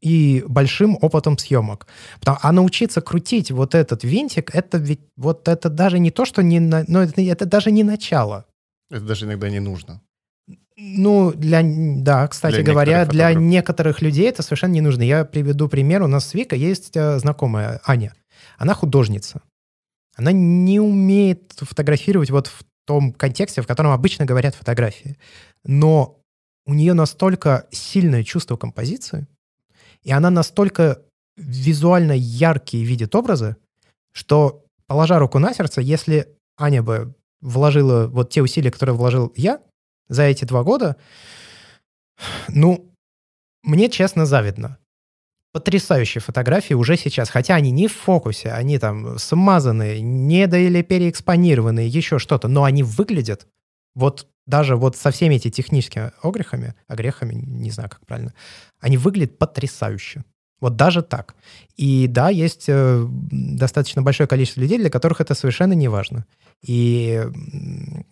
и 0.00 0.42
большим 0.48 0.96
опытом 1.00 1.36
съемок. 1.36 1.86
А 2.24 2.52
научиться 2.52 3.02
крутить 3.02 3.50
вот 3.50 3.74
этот 3.74 4.02
винтик, 4.02 4.54
это 4.54 4.78
ведь 4.78 5.00
вот 5.16 5.46
это 5.46 5.68
даже 5.68 5.98
не 5.98 6.10
то, 6.10 6.24
что 6.24 6.42
не, 6.42 6.58
но 6.58 6.82
ну, 6.88 7.00
это, 7.00 7.20
это 7.20 7.44
даже 7.44 7.70
не 7.70 7.84
начало. 7.84 8.46
Это 8.90 9.04
даже 9.04 9.26
иногда 9.26 9.50
не 9.50 9.60
нужно. 9.60 10.00
Ну, 10.78 11.32
для, 11.32 11.60
да, 11.62 12.26
кстати 12.28 12.62
для 12.62 12.64
говоря, 12.64 13.04
для 13.04 13.34
некоторых 13.34 14.00
людей 14.00 14.30
это 14.30 14.42
совершенно 14.42 14.72
не 14.72 14.80
нужно. 14.80 15.02
Я 15.02 15.26
приведу 15.26 15.68
пример. 15.68 16.02
У 16.02 16.06
нас 16.06 16.26
с 16.28 16.32
Вика 16.32 16.56
есть 16.56 16.96
э, 16.96 17.18
знакомая 17.18 17.82
Аня. 17.84 18.14
Она 18.56 18.72
художница. 18.72 19.42
Она 20.20 20.32
не 20.32 20.80
умеет 20.80 21.54
фотографировать 21.56 22.30
вот 22.30 22.46
в 22.46 22.64
том 22.84 23.10
контексте, 23.12 23.62
в 23.62 23.66
котором 23.66 23.92
обычно 23.92 24.26
говорят 24.26 24.54
фотографии. 24.54 25.16
Но 25.64 26.20
у 26.66 26.74
нее 26.74 26.92
настолько 26.92 27.66
сильное 27.70 28.22
чувство 28.22 28.58
композиции, 28.58 29.26
и 30.02 30.12
она 30.12 30.28
настолько 30.28 31.00
визуально 31.38 32.12
яркие 32.12 32.84
видит 32.84 33.14
образы, 33.14 33.56
что, 34.12 34.66
положа 34.86 35.18
руку 35.18 35.38
на 35.38 35.54
сердце, 35.54 35.80
если 35.80 36.28
Аня 36.58 36.82
бы 36.82 37.14
вложила 37.40 38.06
вот 38.06 38.30
те 38.30 38.42
усилия, 38.42 38.70
которые 38.70 38.96
вложил 38.96 39.32
я 39.36 39.62
за 40.10 40.24
эти 40.24 40.44
два 40.44 40.62
года, 40.64 40.96
Ну, 42.48 42.92
мне 43.62 43.88
честно 43.88 44.26
завидно. 44.26 44.76
Потрясающие 45.52 46.22
фотографии 46.22 46.74
уже 46.74 46.96
сейчас, 46.96 47.28
хотя 47.28 47.56
они 47.56 47.72
не 47.72 47.88
в 47.88 47.92
фокусе, 47.92 48.52
они 48.52 48.78
там 48.78 49.18
смазанные, 49.18 50.00
не 50.00 50.44
или 50.44 50.82
переэкспонированные, 50.82 51.88
еще 51.88 52.20
что-то, 52.20 52.46
но 52.46 52.62
они 52.62 52.84
выглядят 52.84 53.48
вот 53.94 54.28
даже 54.46 54.76
вот 54.76 54.96
со 54.96 55.10
всеми 55.10 55.36
этими 55.36 55.50
техническими 55.50 56.12
огрехами, 56.22 56.74
огрехами, 56.86 57.34
не 57.34 57.70
знаю, 57.70 57.90
как 57.90 58.06
правильно, 58.06 58.32
они 58.80 58.96
выглядят 58.96 59.38
потрясающе. 59.38 60.24
Вот 60.60 60.76
даже 60.76 61.02
так. 61.02 61.34
И 61.76 62.06
да, 62.06 62.28
есть 62.28 62.66
э, 62.68 63.06
достаточно 63.08 64.02
большое 64.02 64.28
количество 64.28 64.60
людей, 64.60 64.78
для 64.78 64.90
которых 64.90 65.20
это 65.20 65.34
совершенно 65.34 65.72
не 65.72 65.88
важно. 65.88 66.26
И 66.62 67.26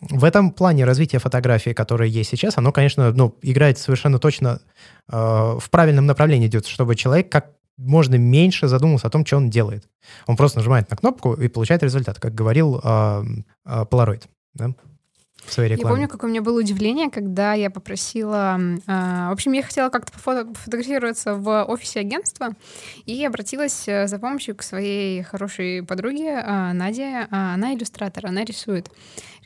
в 0.01 0.23
этом 0.23 0.51
плане 0.51 0.85
развитие 0.85 1.19
фотографии, 1.19 1.71
которое 1.71 2.09
есть 2.09 2.31
сейчас, 2.31 2.57
оно, 2.57 2.71
конечно, 2.71 3.11
ну, 3.13 3.37
играет 3.41 3.77
совершенно 3.77 4.17
точно 4.17 4.59
э, 5.07 5.15
в 5.15 5.69
правильном 5.69 6.07
направлении 6.07 6.47
идет, 6.47 6.65
чтобы 6.65 6.95
человек 6.95 7.31
как 7.31 7.51
можно 7.77 8.15
меньше 8.15 8.67
задумался 8.67 9.07
о 9.07 9.09
том, 9.09 9.25
что 9.25 9.37
он 9.37 9.49
делает. 9.49 9.87
Он 10.27 10.35
просто 10.35 10.57
нажимает 10.57 10.89
на 10.89 10.97
кнопку 10.97 11.33
и 11.33 11.47
получает 11.47 11.83
результат, 11.83 12.19
как 12.19 12.33
говорил 12.33 12.81
э, 12.83 13.23
э, 13.65 13.85
Polaroid. 13.89 14.23
Да? 14.55 14.73
В 15.49 15.53
своей 15.53 15.71
рекламе. 15.71 15.89
Я 15.89 15.95
помню, 15.95 16.07
какое 16.07 16.29
у 16.29 16.31
меня 16.31 16.41
было 16.41 16.59
удивление, 16.59 17.09
когда 17.09 17.53
я 17.53 17.69
попросила... 17.69 18.59
Э, 18.87 19.29
в 19.29 19.31
общем, 19.31 19.51
я 19.53 19.63
хотела 19.63 19.89
как-то 19.89 20.11
пофотографироваться 20.11 21.35
в 21.35 21.63
офисе 21.65 21.99
агентства 22.01 22.49
и 23.05 23.25
обратилась 23.25 23.87
э, 23.87 24.07
за 24.07 24.19
помощью 24.19 24.55
к 24.55 24.63
своей 24.63 25.23
хорошей 25.23 25.83
подруге 25.83 26.41
э, 26.43 26.73
Наде. 26.73 27.27
Она 27.31 27.73
иллюстратор, 27.73 28.27
она 28.27 28.43
рисует. 28.43 28.89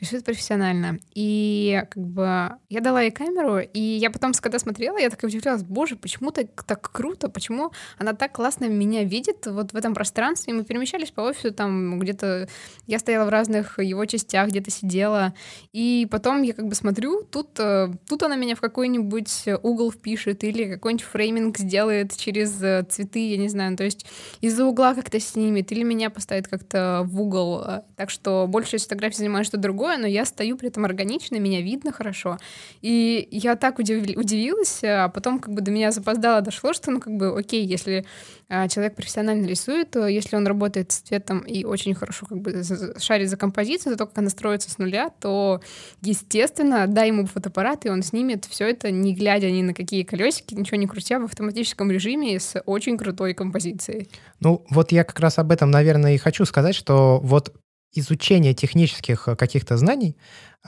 Рисует 0.00 0.24
профессионально. 0.24 0.98
И 1.14 1.82
как 1.90 2.02
бы 2.02 2.50
я 2.68 2.80
дала 2.80 3.02
ей 3.02 3.10
камеру, 3.10 3.58
и 3.58 3.80
я 3.80 4.10
потом, 4.10 4.32
когда 4.32 4.58
смотрела, 4.58 4.98
я 4.98 5.08
такая 5.08 5.30
удивлялась, 5.30 5.62
боже, 5.62 5.96
почему 5.96 6.30
так, 6.30 6.64
так 6.64 6.90
круто, 6.90 7.28
почему 7.28 7.72
она 7.98 8.12
так 8.12 8.32
классно 8.32 8.66
меня 8.66 9.04
видит 9.04 9.46
вот 9.46 9.72
в 9.72 9.76
этом 9.76 9.94
пространстве. 9.94 10.52
И 10.52 10.56
мы 10.56 10.64
перемещались 10.64 11.10
по 11.10 11.22
офису, 11.22 11.52
там 11.52 11.98
где-то 12.00 12.48
я 12.86 12.98
стояла 12.98 13.26
в 13.26 13.28
разных 13.28 13.78
его 13.78 14.04
частях, 14.04 14.48
где-то 14.48 14.70
сидела, 14.70 15.32
и 15.72 15.93
и 15.94 16.06
потом 16.06 16.42
я 16.42 16.54
как 16.54 16.66
бы 16.66 16.74
смотрю, 16.74 17.22
тут, 17.22 17.58
э, 17.58 17.88
тут 18.08 18.22
она 18.22 18.36
меня 18.36 18.56
в 18.56 18.60
какой-нибудь 18.60 19.44
угол 19.62 19.92
впишет 19.92 20.42
или 20.42 20.72
какой-нибудь 20.72 21.04
фрейминг 21.04 21.58
сделает 21.58 22.16
через 22.16 22.60
э, 22.62 22.84
цветы, 22.88 23.30
я 23.30 23.36
не 23.36 23.48
знаю, 23.48 23.72
ну, 23.72 23.76
то 23.76 23.84
есть 23.84 24.06
из-за 24.40 24.64
угла 24.64 24.94
как-то 24.94 25.20
снимет 25.20 25.70
или 25.72 25.82
меня 25.82 26.10
поставит 26.10 26.48
как-то 26.48 27.02
в 27.04 27.20
угол. 27.20 27.62
Э, 27.64 27.82
так 27.96 28.10
что 28.10 28.46
больше 28.48 28.76
из 28.76 28.84
фотографий 28.84 29.18
занимаю 29.18 29.44
что-то 29.44 29.62
другое, 29.62 29.96
но 29.98 30.06
я 30.06 30.24
стою 30.24 30.56
при 30.56 30.68
этом 30.68 30.84
органично, 30.84 31.36
меня 31.36 31.60
видно 31.60 31.92
хорошо. 31.92 32.38
И 32.82 33.28
я 33.30 33.54
так 33.56 33.78
удив... 33.78 34.16
удивилась, 34.16 34.80
а 34.82 35.08
потом 35.08 35.38
как 35.38 35.54
бы 35.54 35.60
до 35.60 35.70
меня 35.70 35.92
запоздало 35.92 36.40
дошло, 36.40 36.72
что 36.72 36.90
ну 36.90 37.00
как 37.00 37.16
бы 37.16 37.38
окей, 37.38 37.64
если 37.64 38.04
а, 38.48 38.68
человек 38.68 38.94
профессионально 38.94 39.46
рисует, 39.46 39.90
то 39.92 40.06
если 40.06 40.36
он 40.36 40.46
работает 40.46 40.92
с 40.92 40.98
цветом 40.98 41.40
и 41.40 41.64
очень 41.64 41.94
хорошо 41.94 42.26
как 42.26 42.38
бы 42.38 42.62
шарит 42.98 43.30
за 43.30 43.36
композицию, 43.36 43.92
за 43.92 43.98
то, 43.98 44.06
как 44.06 44.18
она 44.18 44.28
строится 44.28 44.70
с 44.70 44.78
нуля, 44.78 45.10
то, 45.20 45.60
естественно, 46.02 46.86
дай 46.86 47.08
ему 47.08 47.26
фотоаппарат, 47.26 47.86
и 47.86 47.90
он 47.90 48.02
снимет 48.02 48.44
все 48.44 48.68
это, 48.68 48.90
не 48.90 49.14
глядя 49.14 49.50
ни 49.50 49.62
на 49.62 49.74
какие 49.74 50.02
колесики, 50.02 50.54
ничего 50.54 50.76
не 50.76 50.86
крутя, 50.86 51.18
в 51.18 51.24
автоматическом 51.24 51.90
режиме 51.90 52.38
с 52.38 52.60
очень 52.66 52.98
крутой 52.98 53.34
композицией. 53.34 54.08
Ну, 54.40 54.64
вот 54.70 54.92
я 54.92 55.04
как 55.04 55.18
раз 55.20 55.38
об 55.38 55.52
этом, 55.52 55.70
наверное, 55.70 56.14
и 56.14 56.18
хочу 56.18 56.44
сказать, 56.44 56.74
что 56.74 57.20
вот 57.22 57.54
изучение 57.92 58.54
технических 58.54 59.28
э, 59.28 59.36
каких-то 59.36 59.76
знаний 59.76 60.16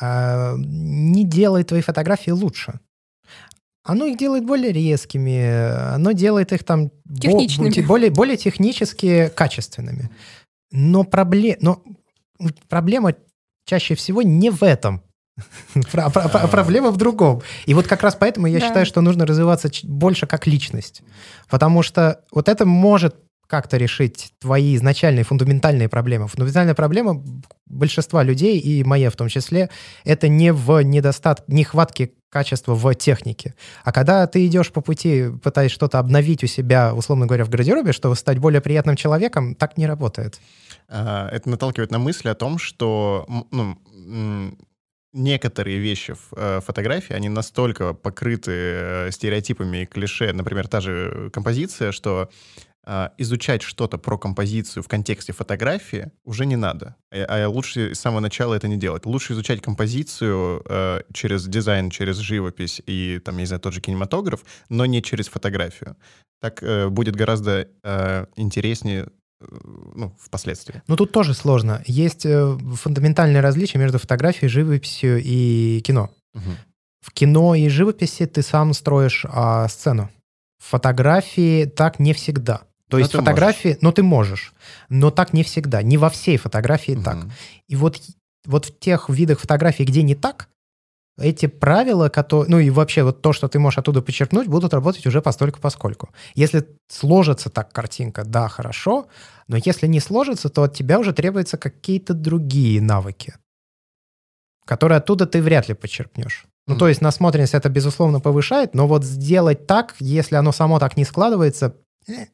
э, 0.00 0.54
не 0.58 1.24
делает 1.24 1.68
твои 1.68 1.80
фотографии 1.80 2.30
лучше 2.30 2.80
оно 3.86 4.04
их 4.06 4.18
делает 4.18 4.44
более 4.44 4.72
резкими, 4.72 5.94
оно 5.94 6.12
делает 6.12 6.52
их 6.52 6.64
там 6.64 6.90
Техничными. 7.20 7.86
более, 7.86 8.10
более 8.10 8.36
технически 8.36 9.30
качественными. 9.34 10.10
Но, 10.72 11.04
пробле... 11.04 11.56
Но 11.60 11.82
проблема 12.68 13.14
чаще 13.66 13.94
всего 13.94 14.22
не 14.22 14.50
в 14.50 14.62
этом. 14.62 15.02
Проблема 15.92 16.90
в 16.90 16.96
другом. 16.96 17.42
И 17.66 17.74
вот 17.74 17.86
как 17.86 18.02
раз 18.02 18.14
поэтому 18.14 18.46
я 18.46 18.58
считаю, 18.58 18.86
что 18.86 19.02
нужно 19.02 19.26
развиваться 19.26 19.70
больше 19.84 20.26
как 20.26 20.46
личность. 20.46 21.02
Потому 21.50 21.82
что 21.82 22.20
вот 22.32 22.48
это 22.48 22.64
может 22.64 23.16
как-то 23.46 23.76
решить 23.76 24.32
твои 24.40 24.74
изначальные 24.76 25.24
фундаментальные 25.24 25.88
проблемы. 25.88 26.26
Фундаментальная 26.26 26.74
проблема 26.74 27.22
большинства 27.66 28.22
людей, 28.22 28.58
и 28.58 28.82
моя 28.82 29.10
в 29.10 29.16
том 29.16 29.28
числе, 29.28 29.70
это 30.04 30.28
не 30.28 30.52
в 30.52 30.80
недостатке, 30.80 31.44
нехватке 31.46 32.12
качества 32.28 32.74
в 32.74 32.94
технике. 32.94 33.54
А 33.84 33.92
когда 33.92 34.26
ты 34.26 34.46
идешь 34.46 34.72
по 34.72 34.80
пути, 34.80 35.26
пытаясь 35.42 35.70
что-то 35.70 35.98
обновить 35.98 36.42
у 36.42 36.46
себя, 36.46 36.92
условно 36.94 37.26
говоря, 37.26 37.44
в 37.44 37.48
гардеробе, 37.48 37.92
чтобы 37.92 38.16
стать 38.16 38.38
более 38.38 38.60
приятным 38.60 38.96
человеком, 38.96 39.54
так 39.54 39.78
не 39.78 39.86
работает. 39.86 40.40
А, 40.89 41.28
это 41.30 41.49
наталкивает 41.49 41.91
на 41.91 41.99
мысли 41.99 42.28
о 42.28 42.34
том, 42.34 42.59
что 42.59 43.26
ну, 43.51 43.78
некоторые 45.12 45.78
вещи 45.78 46.12
в 46.12 46.32
э, 46.37 46.61
фотографии, 46.61 47.14
они 47.14 47.28
настолько 47.28 47.95
покрыты 47.95 48.53
э, 48.53 49.11
стереотипами 49.11 49.82
и 49.82 49.87
клише, 49.87 50.32
например, 50.32 50.68
та 50.68 50.80
же 50.80 51.30
композиция, 51.32 51.91
что 51.93 52.28
а, 52.89 53.12
изучать 53.18 53.62
что-то 53.62 53.99
про 53.99 54.16
композицию 54.16 54.84
в 54.84 54.89
контексте 54.89 55.32
фотографии 55.32 56.12
уже 56.24 56.47
не 56.47 56.55
надо. 56.55 56.95
А, 57.11 57.45
а 57.45 57.49
лучше 57.49 57.97
с 57.97 57.99
самого 57.99 58.20
начала 58.20 58.55
это 58.55 58.68
не 58.68 58.76
делать. 58.76 59.07
Лучше 59.07 59.32
изучать 59.32 59.61
композицию 59.61 60.62
э, 60.68 61.01
через 61.12 61.47
дизайн, 61.49 61.91
через 61.91 62.18
живопись 62.18 62.80
и, 62.87 63.20
там, 63.24 63.34
я 63.37 63.41
не 63.41 63.47
знаю, 63.47 63.61
тот 63.61 63.72
же 63.72 63.80
кинематограф, 63.80 64.45
но 64.68 64.87
не 64.87 65.03
через 65.03 65.26
фотографию. 65.26 65.97
Так 66.41 66.62
э, 66.62 66.89
будет 66.89 67.16
гораздо 67.16 67.68
э, 67.82 68.26
интереснее 68.37 69.09
ну, 69.41 70.14
впоследствии. 70.18 70.82
Ну, 70.87 70.97
тут 70.97 71.12
тоже 71.12 71.34
сложно. 71.34 71.82
Есть 71.87 72.24
э, 72.24 72.59
фундаментальное 72.74 73.43
различие 73.43 73.80
между 73.80 73.99
фотографией, 73.99 74.49
живописью 74.49 75.20
и 75.22 75.80
кино. 75.84 76.11
Угу. 76.34 76.51
В 77.03 77.12
кино 77.12 77.55
и 77.55 77.68
живописи 77.68 78.26
ты 78.26 78.43
сам 78.43 78.72
строишь 78.72 79.24
а, 79.28 79.68
сцену. 79.68 80.11
В 80.59 80.70
фотографии 80.70 81.66
так 81.66 81.99
не 81.99 82.14
всегда. 82.14 82.62
То 82.89 82.97
но 82.97 82.99
есть 83.01 83.12
фотографии, 83.12 83.68
можешь. 83.68 83.82
ну 83.82 83.93
ты 83.93 84.03
можешь, 84.03 84.55
но 84.89 85.11
так 85.11 85.32
не 85.32 85.43
всегда, 85.43 85.82
не 85.82 85.99
во 85.99 86.09
всей 86.09 86.37
фотографии 86.37 86.93
угу. 86.93 87.03
так. 87.03 87.26
И 87.68 87.76
вот, 87.76 88.01
вот 88.45 88.66
в 88.66 88.78
тех 88.78 89.09
видах 89.09 89.41
фотографий, 89.41 89.84
где 89.84 90.03
не 90.03 90.14
так, 90.14 90.49
эти 91.18 91.46
правила, 91.46 92.08
которые, 92.08 92.50
ну 92.50 92.58
и 92.58 92.70
вообще 92.70 93.02
вот 93.02 93.22
то, 93.22 93.32
что 93.32 93.48
ты 93.48 93.58
можешь 93.58 93.78
оттуда 93.78 94.02
подчеркнуть, 94.02 94.48
будут 94.48 94.74
работать 94.74 95.06
уже 95.06 95.22
постольку 95.22 95.60
поскольку. 95.60 96.10
Если 96.34 96.66
сложится 96.88 97.48
так 97.48 97.72
картинка, 97.72 98.24
да, 98.24 98.48
хорошо, 98.48 99.06
но 99.48 99.56
если 99.56 99.86
не 99.86 100.00
сложится, 100.00 100.48
то 100.48 100.62
от 100.62 100.74
тебя 100.74 100.98
уже 100.98 101.12
требуются 101.12 101.56
какие-то 101.56 102.14
другие 102.14 102.82
навыки, 102.82 103.34
которые 104.66 104.98
оттуда 104.98 105.26
ты 105.26 105.40
вряд 105.40 105.68
ли 105.68 105.74
подчеркнешь. 105.74 106.44
Ну, 106.66 106.74
mm 106.74 106.78
то 106.78 106.88
есть 106.88 107.00
насмотренность 107.00 107.54
это, 107.54 107.68
безусловно, 107.68 108.20
повышает, 108.20 108.74
но 108.74 108.88
вот 108.88 109.04
сделать 109.04 109.66
так, 109.66 109.94
если 110.00 110.34
оно 110.34 110.52
само 110.52 110.78
так 110.78 110.96
не 110.96 111.04
складывается, 111.04 111.76
э, 112.08 112.26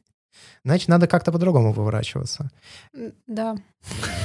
значит, 0.63 0.87
надо 0.87 1.07
как-то 1.07 1.31
по-другому 1.31 1.73
выворачиваться. 1.73 2.49
Да. 3.27 3.55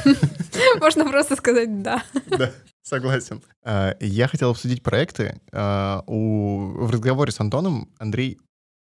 Можно 0.80 1.09
просто 1.09 1.36
сказать 1.36 1.82
«да». 1.82 2.03
Да, 2.26 2.53
согласен. 2.82 3.43
А, 3.64 3.97
я 4.01 4.28
хотел 4.28 4.51
обсудить 4.51 4.82
проекты. 4.82 5.41
А, 5.53 6.03
в 6.07 6.91
разговоре 6.91 7.32
с 7.32 7.41
Антоном 7.41 7.91
Андрей 7.99 8.39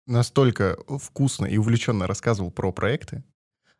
настолько 0.06 0.76
вкусно 0.98 1.46
и 1.46 1.56
увлеченно 1.56 2.06
рассказывал 2.06 2.50
про 2.50 2.72
проекты, 2.72 3.22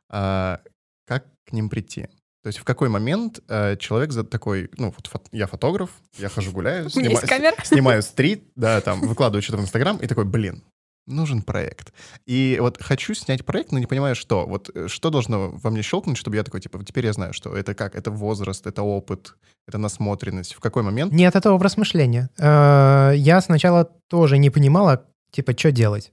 а, 0.08 0.60
как 1.06 1.26
к 1.44 1.52
ним 1.52 1.68
прийти. 1.68 2.08
То 2.42 2.46
есть 2.46 2.58
в 2.58 2.64
какой 2.64 2.88
момент 2.88 3.40
э, 3.48 3.76
человек 3.76 4.12
за 4.12 4.24
такой, 4.24 4.70
ну, 4.78 4.94
вот 4.96 5.06
фото, 5.08 5.28
я 5.30 5.46
фотограф, 5.46 5.90
я 6.16 6.30
хожу 6.30 6.52
гуляю, 6.52 6.88
снима, 6.90 7.20
снимаю 7.64 8.02
стрит, 8.02 8.44
да, 8.56 8.80
там, 8.80 9.02
выкладываю 9.02 9.42
что-то 9.42 9.58
в 9.58 9.62
Инстаграм, 9.62 9.98
и 9.98 10.06
такой, 10.06 10.24
блин, 10.24 10.64
нужен 11.10 11.42
проект. 11.42 11.92
И 12.26 12.58
вот 12.60 12.82
хочу 12.82 13.14
снять 13.14 13.44
проект, 13.44 13.72
но 13.72 13.78
не 13.78 13.86
понимаю, 13.86 14.14
что. 14.14 14.46
Вот 14.46 14.70
э, 14.74 14.88
что 14.88 15.10
должно 15.10 15.50
во 15.50 15.70
мне 15.70 15.82
щелкнуть, 15.82 16.16
чтобы 16.16 16.36
я 16.36 16.42
такой, 16.42 16.60
типа, 16.60 16.84
теперь 16.84 17.06
я 17.06 17.12
знаю, 17.12 17.32
что 17.32 17.54
это 17.54 17.74
как? 17.74 17.94
Это 17.94 18.10
возраст, 18.10 18.66
это 18.66 18.82
опыт, 18.82 19.34
это 19.66 19.78
насмотренность. 19.78 20.54
В 20.54 20.60
какой 20.60 20.82
момент? 20.82 21.12
Нет, 21.12 21.36
это 21.36 21.52
образ 21.52 21.76
мышления. 21.76 22.30
Э, 22.38 23.12
я 23.16 23.40
сначала 23.40 23.84
тоже 24.08 24.38
не 24.38 24.50
понимала, 24.50 25.04
типа, 25.30 25.56
что 25.56 25.72
делать. 25.72 26.12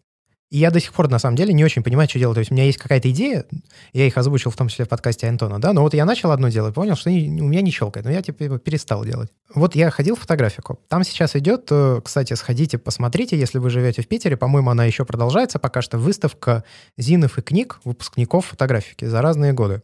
И 0.50 0.60
я 0.60 0.72
до 0.72 0.80
сих 0.80 0.94
пор, 0.94 1.10
на 1.10 1.20
самом 1.20 1.36
деле, 1.36 1.54
не 1.54 1.66
очень 1.66 1.84
понимаю, 1.84 2.08
что 2.08 2.20
делать. 2.20 2.36
То 2.36 2.40
есть 2.40 2.52
у 2.52 2.54
меня 2.54 2.64
есть 2.64 2.78
какая-то 2.78 3.12
идея, 3.12 3.46
я 3.92 4.08
их 4.08 4.18
озвучил 4.18 4.50
в 4.50 4.56
том 4.56 4.70
числе 4.70 4.86
в 4.86 4.90
подкасте 4.90 5.28
Антона, 5.28 5.60
да, 5.60 5.74
но 5.74 5.82
вот 5.82 5.94
я 5.94 6.06
начал 6.06 6.32
одно 6.32 6.48
делать, 6.48 6.74
понял, 6.74 6.96
что 6.96 7.10
у 7.10 7.14
меня 7.14 7.62
не 7.62 7.72
щелкает, 7.72 8.06
но 8.06 8.12
я 8.12 8.22
типа 8.22 8.58
перестал 8.58 9.04
делать. 9.04 9.30
Вот 9.54 9.76
я 9.76 9.92
ходил 9.92 10.16
в 10.16 10.20
фотографику. 10.20 10.80
Там 10.88 11.04
сейчас 11.04 11.36
идет, 11.36 11.68
э, 11.70 12.00
кстати, 12.04 12.34
сходите, 12.34 12.78
посмотрите, 12.78 13.38
если 13.38 13.60
вы 13.60 13.70
живете 13.70 14.02
в 14.02 14.08
Питере, 14.08 14.38
по-моему, 14.38 14.70
она 14.70 14.86
еще 14.86 15.04
продолжается 15.04 15.60
пока 15.60 15.82
что, 15.82 15.98
выставка 15.98 16.64
зинов 16.98 17.38
и 17.38 17.42
книг 17.42 17.80
выпускников 17.84 18.46
фотографики 18.46 19.04
за 19.04 19.22
разные 19.22 19.52
годы. 19.52 19.82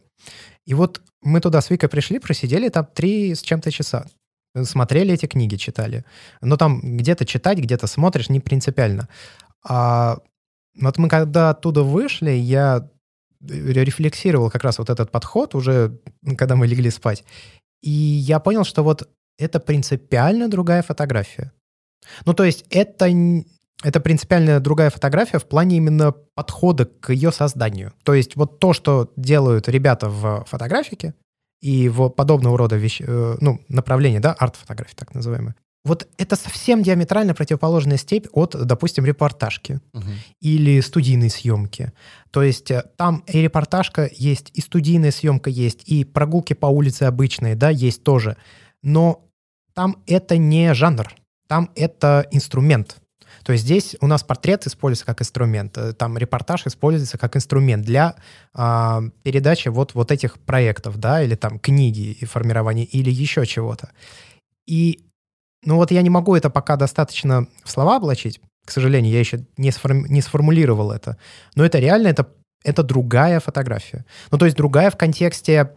И 0.64 0.72
вот 0.72 1.02
мы 1.22 1.40
туда 1.40 1.60
с 1.60 1.68
Викой 1.68 1.90
пришли, 1.90 2.18
просидели 2.18 2.70
там 2.70 2.86
три 2.86 3.34
с 3.34 3.42
чем-то 3.42 3.70
часа. 3.70 4.06
смотрели 4.62 5.12
эти 5.12 5.26
книги, 5.26 5.56
читали. 5.56 6.04
Но 6.40 6.56
там 6.56 6.80
где-то 6.96 7.26
читать, 7.26 7.58
где-то 7.58 7.86
смотришь, 7.86 8.30
не 8.30 8.40
принципиально. 8.40 9.08
А 9.66 10.18
вот 10.80 10.98
мы 10.98 11.08
когда 11.08 11.50
оттуда 11.50 11.82
вышли, 11.82 12.30
я 12.30 12.88
рефлексировал 13.40 14.50
как 14.50 14.64
раз 14.64 14.78
вот 14.78 14.90
этот 14.90 15.10
подход 15.10 15.54
уже, 15.54 15.98
когда 16.36 16.56
мы 16.56 16.66
легли 16.66 16.90
спать. 16.90 17.24
И 17.82 17.90
я 17.90 18.40
понял, 18.40 18.64
что 18.64 18.82
вот 18.82 19.08
это 19.38 19.60
принципиально 19.60 20.48
другая 20.48 20.82
фотография. 20.82 21.52
Ну, 22.24 22.34
то 22.34 22.44
есть 22.44 22.64
это, 22.70 23.10
это 23.82 24.00
принципиально 24.00 24.60
другая 24.60 24.90
фотография 24.90 25.38
в 25.38 25.46
плане 25.46 25.76
именно 25.76 26.12
подхода 26.34 26.86
к 26.86 27.12
ее 27.12 27.32
созданию. 27.32 27.92
То 28.02 28.14
есть 28.14 28.36
вот 28.36 28.58
то, 28.58 28.72
что 28.72 29.12
делают 29.16 29.68
ребята 29.68 30.08
в 30.08 30.44
фотографике 30.46 31.14
и 31.60 31.88
в 31.88 32.08
подобного 32.08 32.58
рода 32.58 32.76
вещ... 32.76 33.00
Э, 33.00 33.36
ну, 33.40 33.60
направления, 33.68 34.20
да, 34.20 34.32
арт-фотографии 34.32 34.94
так 34.94 35.14
называемые, 35.14 35.54
вот 35.84 36.08
это 36.16 36.36
совсем 36.36 36.82
диаметрально 36.82 37.34
противоположная 37.34 37.98
степь 37.98 38.26
от, 38.32 38.56
допустим, 38.66 39.04
репортажки 39.04 39.80
угу. 39.92 40.08
или 40.40 40.80
студийной 40.80 41.28
съемки. 41.28 41.92
То 42.30 42.42
есть 42.42 42.70
э, 42.70 42.84
там 42.96 43.22
и 43.26 43.42
репортажка 43.42 44.08
есть, 44.12 44.50
и 44.54 44.60
студийная 44.60 45.10
съемка 45.10 45.50
есть, 45.50 45.82
и 45.86 46.04
прогулки 46.04 46.54
по 46.54 46.66
улице 46.66 47.02
обычные, 47.02 47.54
да, 47.54 47.68
есть 47.68 48.02
тоже. 48.02 48.36
Но 48.82 49.28
там 49.74 50.02
это 50.06 50.38
не 50.38 50.72
жанр, 50.72 51.12
там 51.48 51.70
это 51.76 52.26
инструмент. 52.30 52.96
То 53.42 53.52
есть 53.52 53.64
здесь 53.64 53.94
у 54.00 54.06
нас 54.06 54.22
портрет 54.22 54.66
используется 54.66 55.04
как 55.04 55.20
инструмент, 55.20 55.76
э, 55.76 55.92
там 55.92 56.16
репортаж 56.16 56.66
используется 56.66 57.18
как 57.18 57.36
инструмент 57.36 57.84
для 57.84 58.16
э, 58.54 59.00
передачи 59.22 59.68
вот, 59.68 59.92
вот 59.92 60.10
этих 60.10 60.38
проектов, 60.38 60.96
да, 60.96 61.22
или 61.22 61.34
там 61.34 61.58
книги 61.58 62.12
и 62.12 62.24
формирования, 62.24 62.84
или 62.84 63.10
еще 63.10 63.44
чего-то. 63.44 63.90
И 64.66 65.04
ну 65.64 65.76
вот 65.76 65.90
я 65.90 66.02
не 66.02 66.10
могу 66.10 66.34
это 66.34 66.50
пока 66.50 66.76
достаточно 66.76 67.46
в 67.64 67.70
слова 67.70 67.96
облачить. 67.96 68.40
К 68.64 68.70
сожалению, 68.70 69.12
я 69.12 69.20
еще 69.20 69.44
не, 69.56 69.70
сформи- 69.70 70.08
не 70.08 70.22
сформулировал 70.22 70.90
это. 70.92 71.18
Но 71.54 71.64
это 71.64 71.78
реально, 71.78 72.08
это, 72.08 72.28
это 72.62 72.82
другая 72.82 73.40
фотография. 73.40 74.04
Ну 74.30 74.38
то 74.38 74.44
есть 74.44 74.56
другая 74.56 74.90
в 74.90 74.96
контексте... 74.96 75.72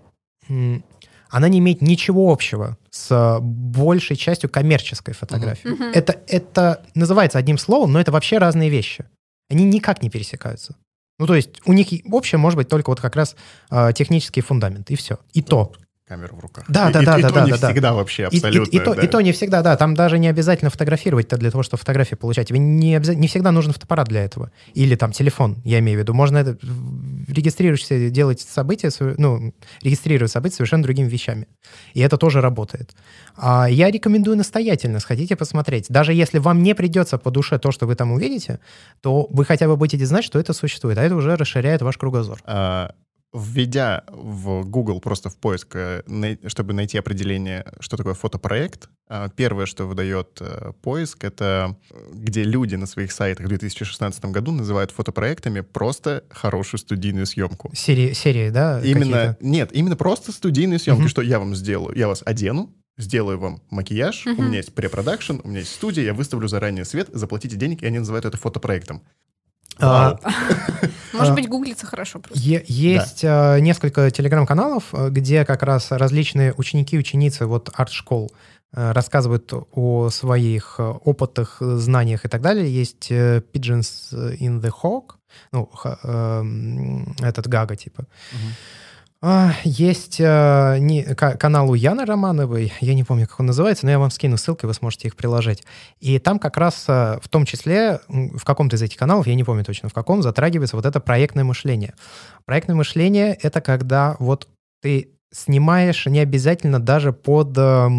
Она 1.29 1.49
не 1.49 1.59
имеет 1.59 1.81
ничего 1.81 2.31
общего 2.31 2.77
с 2.89 3.39
большей 3.41 4.15
частью 4.15 4.49
коммерческой 4.49 5.13
фотографии. 5.13 5.69
Mm-hmm. 5.69 5.91
Это, 5.93 6.21
это 6.25 6.85
называется 6.95 7.37
одним 7.37 7.57
словом, 7.57 7.91
но 7.91 7.99
это 7.99 8.13
вообще 8.13 8.37
разные 8.37 8.69
вещи. 8.69 9.03
Они 9.49 9.65
никак 9.65 10.01
не 10.01 10.09
пересекаются. 10.09 10.77
Ну, 11.19 11.27
то 11.27 11.35
есть 11.35 11.59
у 11.65 11.73
них 11.73 11.89
общее 12.11 12.39
может 12.39 12.55
быть 12.55 12.69
только 12.69 12.89
вот 12.91 13.01
как 13.01 13.17
раз 13.17 13.35
э, 13.69 13.91
технический 13.93 14.39
фундамент, 14.39 14.89
и 14.89 14.95
все. 14.95 15.19
И 15.33 15.41
то 15.41 15.73
камеру 16.07 16.37
в 16.37 16.39
руках. 16.39 16.65
Да, 16.69 16.89
да, 16.89 17.01
и, 17.01 17.05
да, 17.05 17.17
и, 17.17 17.21
да, 17.21 17.29
и 17.29 17.31
да, 17.33 17.41
то 17.41 17.45
не 17.45 17.51
да, 17.51 17.69
всегда 17.69 17.93
вообще 17.93 18.25
абсолютно. 18.25 18.71
И, 18.71 18.77
и, 18.77 18.81
и, 18.81 18.83
то, 18.83 18.95
да. 18.95 19.01
и 19.01 19.07
то 19.07 19.21
не 19.21 19.31
всегда, 19.33 19.61
да. 19.61 19.75
Там 19.75 19.93
даже 19.93 20.19
не 20.19 20.27
обязательно 20.27 20.71
фотографировать-то 20.71 21.37
для 21.37 21.51
того, 21.51 21.63
чтобы 21.63 21.79
фотографии 21.79 22.15
получать. 22.15 22.47
Тебе 22.47 22.59
не, 22.59 22.95
обязательно, 22.95 23.21
не 23.21 23.27
всегда 23.27 23.51
нужен 23.51 23.73
фотоаппарат 23.73 24.07
для 24.07 24.23
этого. 24.23 24.51
Или 24.73 24.95
там 24.95 25.11
телефон, 25.11 25.57
я 25.65 25.79
имею 25.79 25.99
в 25.99 26.01
виду. 26.01 26.13
Можно 26.13 26.37
это, 26.37 26.57
регистрируешься, 27.27 28.09
делать 28.09 28.39
события, 28.39 28.89
ну, 29.17 29.53
регистрировать 29.81 30.31
события 30.31 30.55
совершенно 30.55 30.83
другими 30.83 31.09
вещами. 31.09 31.47
И 31.93 31.99
это 31.99 32.17
тоже 32.17 32.39
работает. 32.39 32.95
А 33.35 33.67
я 33.69 33.91
рекомендую 33.91 34.37
настоятельно, 34.37 34.99
сходите 34.99 35.35
посмотреть. 35.35 35.87
Даже 35.89 36.13
если 36.13 36.39
вам 36.39 36.63
не 36.63 36.73
придется 36.73 37.17
по 37.17 37.31
душе 37.31 37.59
то, 37.59 37.71
что 37.71 37.85
вы 37.85 37.95
там 37.95 38.13
увидите, 38.13 38.59
то 39.01 39.27
вы 39.29 39.43
хотя 39.43 39.67
бы 39.67 39.75
будете 39.75 40.05
знать, 40.05 40.23
что 40.23 40.39
это 40.39 40.53
существует. 40.53 40.97
А 40.97 41.03
это 41.03 41.15
уже 41.15 41.35
расширяет 41.35 41.81
ваш 41.81 41.97
кругозор. 41.97 42.39
А, 42.45 42.91
введя 43.37 44.03
в 44.09 44.63
Google 44.63 44.99
просто 44.99 45.29
в 45.29 45.37
поиск, 45.37 45.75
э, 45.75 46.01
чтобы 46.47 46.73
найти 46.73 46.97
определение, 46.97 47.65
что 47.79 47.97
такое 47.97 48.13
фотопроект, 48.13 48.89
а, 49.09 49.29
первое, 49.29 49.65
что 49.65 49.85
выдает 49.85 50.37
э, 50.41 50.73
поиск, 50.81 51.23
это 51.23 51.77
э, 51.89 51.95
где 52.13 52.43
люди 52.43 52.75
на 52.75 52.85
своих 52.87 53.11
сайтах 53.11 53.45
в 53.45 53.49
2016 53.49 54.25
году 54.25 54.51
называют 54.51 54.91
фотопроектами 54.91 55.61
просто 55.61 56.25
хорошую 56.29 56.79
студийную 56.79 57.25
съемку. 57.25 57.71
Серии, 57.73 58.11
серии 58.11 58.49
да? 58.49 58.81
Именно, 58.83 59.37
нет, 59.39 59.69
именно 59.71 59.95
просто 59.95 60.33
студийные 60.33 60.79
съемки, 60.79 61.01
угу. 61.01 61.09
что 61.09 61.21
я 61.21 61.39
вам 61.39 61.55
сделаю. 61.55 61.97
Я 61.97 62.09
вас 62.09 62.21
одену, 62.25 62.73
сделаю 62.97 63.39
вам 63.39 63.61
макияж, 63.69 64.27
угу. 64.27 64.41
у 64.41 64.45
меня 64.45 64.57
есть 64.57 64.73
препродакшн, 64.73 65.39
у 65.43 65.47
меня 65.47 65.59
есть 65.59 65.73
студия, 65.73 66.03
я 66.03 66.13
выставлю 66.13 66.49
заранее 66.49 66.83
свет, 66.83 67.09
заплатите 67.13 67.55
денег, 67.55 67.83
и 67.83 67.85
они 67.85 67.99
называют 67.99 68.25
это 68.25 68.37
фотопроектом. 68.37 69.03
А, 69.79 70.17
Может 71.13 71.35
быть, 71.35 71.47
гуглится 71.47 71.85
хорошо. 71.85 72.21
Есть 72.33 73.23
а, 73.23 73.59
несколько 73.59 74.09
телеграм-каналов, 74.11 74.93
э, 74.93 75.09
где 75.09 75.45
как 75.45 75.63
раз 75.63 75.91
различные 75.91 76.53
ученики, 76.57 76.97
ученицы 76.97 77.45
вот 77.45 77.69
арт-школ 77.73 78.31
э, 78.73 78.91
рассказывают 78.91 79.51
о 79.71 80.09
своих 80.09 80.75
э, 80.79 80.83
опытах, 80.83 81.57
знаниях 81.59 82.25
и 82.25 82.27
так 82.27 82.41
далее. 82.41 82.73
Есть 82.73 83.11
Pigeons 83.11 84.13
in 84.39 84.61
the 84.61 84.71
Hawk, 84.83 85.15
ну, 85.51 85.69
эм, 86.03 87.15
этот 87.21 87.47
Гага 87.47 87.75
типа. 87.75 88.01
Угу. 88.01 88.53
А, 89.19 89.53
есть 89.63 90.21
а, 90.21 90.77
не, 90.77 91.03
канал 91.15 91.71
у 91.71 91.73
Яны 91.73 92.05
Романовой, 92.05 92.71
я 92.81 92.93
не 92.93 93.03
помню, 93.03 93.27
как 93.27 93.39
он 93.39 93.47
называется, 93.47 93.85
но 93.85 93.91
я 93.91 93.97
вам 93.99 94.11
скину 94.11 94.37
ссылки, 94.37 94.65
вы 94.65 94.73
сможете 94.75 95.07
их 95.07 95.15
приложить. 95.15 95.63
И 95.99 96.19
там 96.19 96.37
как 96.37 96.57
раз 96.57 96.85
а, 96.87 97.19
в 97.21 97.27
том 97.27 97.45
числе, 97.45 97.99
в 98.07 98.43
каком-то 98.43 98.75
из 98.75 98.81
этих 98.83 98.97
каналов, 98.97 99.25
я 99.25 99.33
не 99.33 99.43
помню 99.43 99.63
точно 99.63 99.89
в 99.89 99.93
каком, 99.93 100.21
затрагивается 100.21 100.75
вот 100.75 100.85
это 100.85 100.99
проектное 100.99 101.43
мышление. 101.43 101.95
Проектное 102.45 102.75
мышление— 102.75 103.33
это 103.41 103.59
когда 103.59 104.15
вот 104.19 104.47
ты 104.83 105.09
снимаешь 105.31 106.05
не 106.05 106.19
обязательно 106.19 106.79
даже 106.79 107.11
под 107.11 107.57
э, 107.57 107.89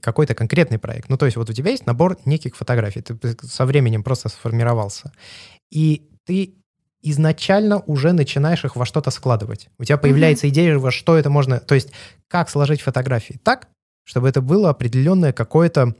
какой-то 0.00 0.34
конкретный 0.34 0.78
проект. 0.78 1.08
Ну, 1.08 1.16
то 1.16 1.26
есть 1.26 1.36
вот 1.36 1.48
у 1.48 1.52
тебя 1.52 1.70
есть 1.70 1.86
набор 1.86 2.18
неких 2.24 2.56
фотографий, 2.56 3.00
ты 3.00 3.36
со 3.42 3.64
временем 3.64 4.02
просто 4.02 4.28
сформировался. 4.28 5.12
И 5.70 6.10
ты 6.26 6.54
изначально 7.04 7.80
уже 7.80 8.12
начинаешь 8.12 8.64
их 8.64 8.76
во 8.76 8.86
что-то 8.86 9.10
складывать. 9.10 9.68
У 9.78 9.84
тебя 9.84 9.98
появляется 9.98 10.46
mm-hmm. 10.46 10.50
идея, 10.50 10.78
во 10.78 10.90
что 10.90 11.16
это 11.16 11.30
можно... 11.30 11.60
То 11.60 11.74
есть 11.74 11.90
как 12.28 12.48
сложить 12.48 12.80
фотографии 12.80 13.38
так, 13.44 13.68
чтобы 14.04 14.28
это 14.28 14.40
было 14.40 14.70
определенное 14.70 15.32
какое-то 15.32 15.94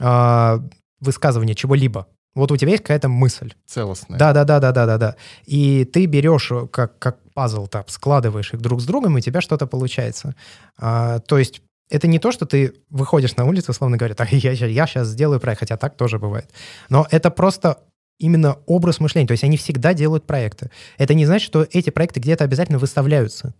э, 0.00 0.58
высказывание 1.00 1.54
чего-либо. 1.54 2.06
Вот 2.34 2.50
у 2.50 2.56
тебя 2.56 2.72
есть 2.72 2.82
какая-то 2.82 3.08
мысль. 3.08 3.52
Целостная. 3.66 4.18
Да, 4.18 4.32
да, 4.32 4.44
да, 4.44 4.58
да, 4.60 4.72
да, 4.72 4.86
да, 4.86 4.98
да. 4.98 5.16
И 5.44 5.84
ты 5.84 6.06
берешь 6.06 6.50
как, 6.72 6.98
как 6.98 7.18
пазл, 7.32 7.66
так, 7.66 7.90
складываешь 7.90 8.52
их 8.54 8.60
друг 8.60 8.80
с 8.80 8.84
другом, 8.84 9.16
и 9.16 9.18
у 9.18 9.22
тебя 9.22 9.40
что-то 9.40 9.66
получается. 9.66 10.34
А, 10.76 11.20
то 11.20 11.38
есть 11.38 11.62
это 11.90 12.06
не 12.06 12.18
то, 12.18 12.32
что 12.32 12.46
ты 12.46 12.74
выходишь 12.90 13.36
на 13.36 13.44
улицу, 13.44 13.72
условно 13.72 13.96
говоря, 13.96 14.14
так, 14.14 14.32
я, 14.32 14.52
я 14.52 14.86
сейчас 14.86 15.08
сделаю 15.08 15.40
проект, 15.40 15.60
хотя 15.60 15.76
так 15.76 15.96
тоже 15.96 16.18
бывает. 16.18 16.50
Но 16.88 17.06
это 17.10 17.30
просто 17.30 17.78
именно 18.18 18.58
образ 18.66 19.00
мышления. 19.00 19.26
То 19.26 19.32
есть 19.32 19.44
они 19.44 19.56
всегда 19.56 19.94
делают 19.94 20.26
проекты. 20.26 20.70
Это 20.98 21.14
не 21.14 21.26
значит, 21.26 21.46
что 21.46 21.66
эти 21.70 21.90
проекты 21.90 22.20
где-то 22.20 22.44
обязательно 22.44 22.78
выставляются. 22.78 23.54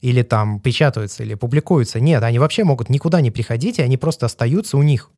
Или 0.00 0.22
там 0.22 0.60
печатаются, 0.60 1.22
или 1.22 1.34
публикуются. 1.34 2.00
Нет, 2.00 2.22
они 2.22 2.38
вообще 2.38 2.64
могут 2.64 2.90
никуда 2.90 3.20
не 3.20 3.30
приходить, 3.30 3.78
и 3.78 3.82
они 3.82 3.96
просто 3.96 4.26
остаются 4.26 4.76
у 4.76 4.82
них. 4.82 5.10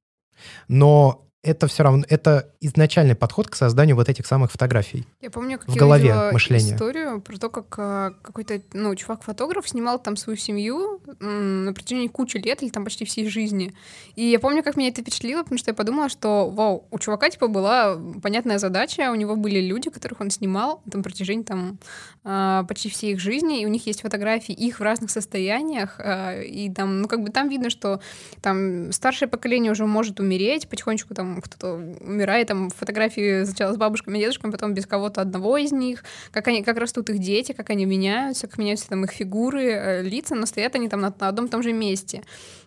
Но 0.69 1.28
это 1.49 1.67
все 1.67 1.83
равно, 1.83 2.05
это 2.09 2.53
изначальный 2.61 3.15
подход 3.15 3.49
к 3.49 3.55
созданию 3.55 3.97
вот 3.97 4.09
этих 4.09 4.27
самых 4.27 4.53
фотографий. 4.53 5.07
Я 5.21 5.31
помню, 5.31 5.59
как 5.59 5.69
в 5.69 5.75
я 5.75 5.81
голове 5.81 6.03
видела 6.05 6.31
мышление. 6.33 6.75
историю 6.75 7.21
про 7.21 7.37
то, 7.39 7.49
как 7.49 7.75
а, 7.79 8.13
какой-то, 8.23 8.61
ну, 8.75 8.95
чувак-фотограф 8.95 9.69
снимал 9.69 9.99
там 9.99 10.17
свою 10.17 10.37
семью 10.37 11.01
на 11.21 11.73
протяжении 11.73 12.09
кучи 12.09 12.37
лет 12.37 12.63
или 12.63 12.71
там 12.71 12.85
почти 12.85 13.05
всей 13.05 13.29
жизни. 13.29 13.73
И 14.15 14.25
я 14.25 14.39
помню, 14.39 14.63
как 14.63 14.77
меня 14.77 14.89
это 14.89 15.01
впечатлило, 15.01 15.43
потому 15.43 15.59
что 15.59 15.71
я 15.71 15.75
подумала, 15.75 16.09
что, 16.09 16.51
вау, 16.51 16.87
у 16.91 16.99
чувака, 16.99 17.31
типа, 17.31 17.49
была 17.49 17.99
понятная 18.23 18.59
задача, 18.59 19.11
у 19.11 19.15
него 19.15 19.37
были 19.37 19.61
люди, 19.61 19.91
которых 19.91 20.21
он 20.21 20.31
снимал 20.31 20.83
на 20.85 21.03
протяжении 21.03 21.45
там 21.45 21.79
а, 22.25 22.65
почти 22.65 22.91
всей 22.91 23.13
их 23.13 23.21
жизни, 23.21 23.63
и 23.63 23.67
у 23.67 23.69
них 23.69 23.87
есть 23.87 24.03
фотографии 24.03 24.53
их 24.53 24.81
в 24.81 24.83
разных 24.83 25.11
состояниях, 25.11 25.97
а, 25.99 26.39
и 26.41 26.71
там, 26.71 27.01
ну, 27.01 27.09
как 27.09 27.23
бы 27.23 27.31
там 27.31 27.49
видно, 27.49 27.71
что 27.71 28.01
там 28.43 28.93
старшее 28.93 29.29
поколение 29.29 29.73
уже 29.73 29.87
может 29.87 30.21
умереть, 30.21 30.69
потихонечку 30.69 31.15
там 31.15 31.38
кто-то 31.41 31.75
умирает, 31.75 32.49
там 32.49 32.71
фотографии 32.71 33.45
сначала 33.45 33.73
с 33.73 33.77
бабушками, 33.77 34.19
дедушками, 34.19 34.51
потом 34.51 34.75
без 34.75 34.87
кого-то 34.87 35.21
одного 35.21 35.57
из 35.57 35.73
них, 35.73 36.05
как 36.31 36.49
они, 36.49 36.63
как 36.63 36.79
растут 36.79 37.11
их 37.11 37.19
дети, 37.19 37.53
как 37.53 37.71
они 37.71 37.85
меняются, 37.85 38.47
как 38.47 38.59
меняются 38.59 38.89
там 38.89 39.05
их 39.05 39.13
фигуры, 39.13 39.65
э, 39.65 40.03
лица, 40.03 40.35
но 40.35 40.47
стоят 40.47 40.75
они 40.75 40.89
там 40.89 41.01
на, 41.01 41.15
на 41.19 41.29
одном 41.29 41.47
и 41.47 41.49
том 41.49 41.63
же 41.63 41.73
месте. 41.73 42.23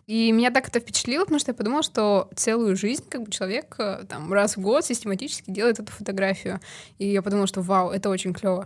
И 0.08 0.32
меня 0.32 0.52
так 0.52 0.68
это 0.68 0.80
впечатлило, 0.80 1.24
потому 1.24 1.40
что 1.40 1.52
я 1.52 1.56
подумала, 1.56 1.84
что 1.84 2.30
целую 2.36 2.76
жизнь 2.76 3.04
как 3.08 3.24
бы 3.24 3.32
человек 3.32 3.76
э, 3.78 4.04
там 4.08 4.34
раз 4.34 4.58
в 4.58 4.62
год 4.62 4.86
систематически 4.86 5.52
делает 5.52 5.80
эту 5.80 5.92
фотографию. 5.92 6.60
И 6.98 7.08
я 7.08 7.22
подумала, 7.22 7.48
что 7.48 7.62
вау, 7.62 7.92
это 7.92 8.10
очень 8.10 8.34
клево. 8.34 8.66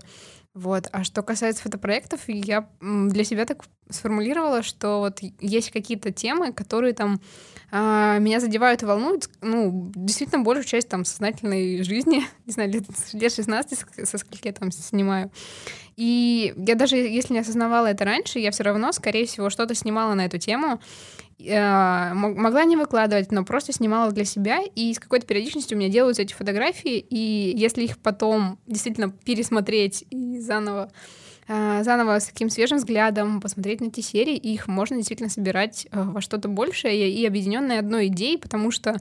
Вот. 0.56 0.88
А 0.93 1.03
что 1.03 1.22
касается 1.22 1.62
фотопроектов, 1.64 2.22
я 2.28 2.70
для 2.80 3.26
себя 3.26 3.45
так 3.45 3.64
сформулировала, 3.89 4.64
что 4.64 4.99
вот 4.99 5.20
есть 5.41 5.70
какие-то 5.72 6.12
темы, 6.12 6.53
которые 6.53 6.93
там 6.93 7.20
а, 7.72 8.20
меня 8.20 8.39
задевают 8.39 8.84
и 8.84 8.86
волнуют, 8.86 9.30
ну, 9.41 9.91
действительно, 9.95 10.43
большую 10.43 10.66
часть 10.66 10.89
там 10.89 11.05
сознательной 11.05 11.84
жизни, 11.84 12.24
не 12.45 12.53
знаю, 12.53 12.72
лет, 12.72 12.84
лет 13.13 13.34
16, 13.34 14.07
со 14.07 14.18
скольки 14.18 14.47
я 14.47 14.53
там 14.53 14.72
снимаю. 14.72 15.32
И 15.95 16.53
я 16.57 16.76
даже, 16.76 16.97
если 16.97 17.34
не 17.34 17.39
осознавала 17.39 17.88
это 17.88 18.05
раньше, 18.05 18.39
я 18.39 18.51
все 18.51 18.63
равно, 18.63 18.91
скорее 18.91 19.26
всего, 19.26 19.49
что-то 19.49 19.76
снимала 19.76 20.13
на 20.13 20.26
эту 20.26 20.38
тему, 20.38 20.82
э, 21.39 22.13
могла 22.13 22.66
не 22.66 22.76
выкладывать, 22.76 23.32
но 23.32 23.45
просто 23.45 23.72
снимала 23.72 24.11
для 24.11 24.26
себя, 24.26 24.59
и 24.76 24.93
с 24.93 24.99
какой-то 24.99 25.26
периодичностью 25.26 25.78
у 25.78 25.80
меня 25.80 25.89
делаются 25.89 26.22
эти 26.24 26.34
фотографии, 26.34 26.97
и 26.97 27.53
если 27.55 27.84
их 27.84 27.97
потом 27.99 28.59
действительно 28.68 29.09
пересмотреть 29.09 30.05
и 30.09 30.39
заново 30.39 30.91
заново 31.48 32.20
с 32.20 32.26
таким 32.26 32.50
свежим 32.50 32.78
взглядом 32.78 33.39
посмотреть 33.39 33.82
на 33.82 33.86
эти 33.86 34.02
серии, 34.02 34.36
и 34.36 34.54
их 34.54 34.68
можно 34.68 34.96
действительно 34.98 35.30
собирать 35.30 35.88
э, 35.91 36.02
во 36.02 36.22
что-то 36.22 36.48
большее 36.48 37.10
и 37.10 37.26
объединенное 37.26 37.80
одной 37.80 38.08
идеей, 38.08 38.38
потому 38.38 38.72
что 38.72 39.00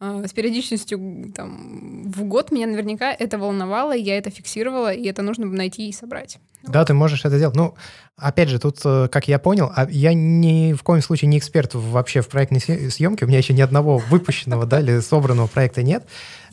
э, 0.00 0.24
с 0.26 0.32
периодичностью 0.32 1.32
там, 1.34 2.10
в 2.10 2.24
год 2.24 2.52
меня 2.52 2.66
наверняка 2.66 3.10
это 3.12 3.38
волновало, 3.38 3.96
я 3.96 4.18
это 4.18 4.30
фиксировала, 4.30 4.92
и 4.92 5.06
это 5.06 5.22
нужно 5.22 5.46
найти 5.46 5.88
и 5.88 5.92
собрать. 5.92 6.38
Да, 6.62 6.84
ты 6.84 6.92
можешь 6.92 7.24
это 7.24 7.38
делать. 7.38 7.56
Ну, 7.56 7.74
опять 8.16 8.48
же, 8.48 8.58
тут, 8.58 8.80
как 8.82 9.28
я 9.28 9.38
понял, 9.38 9.72
а 9.74 9.86
я 9.88 10.12
ни 10.12 10.74
в 10.74 10.82
коем 10.82 11.00
случае 11.00 11.28
не 11.28 11.38
эксперт 11.38 11.74
вообще 11.74 12.20
в 12.20 12.28
проектной 12.28 12.60
съемке, 12.60 13.24
у 13.24 13.28
меня 13.28 13.38
еще 13.38 13.54
ни 13.54 13.62
одного 13.62 13.96
выпущенного, 13.98 14.66
да, 14.66 14.80
или 14.80 15.00
собранного 15.00 15.46
проекта 15.46 15.82
нет. 15.82 16.06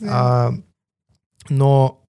А, 0.08 0.52
но 1.48 2.05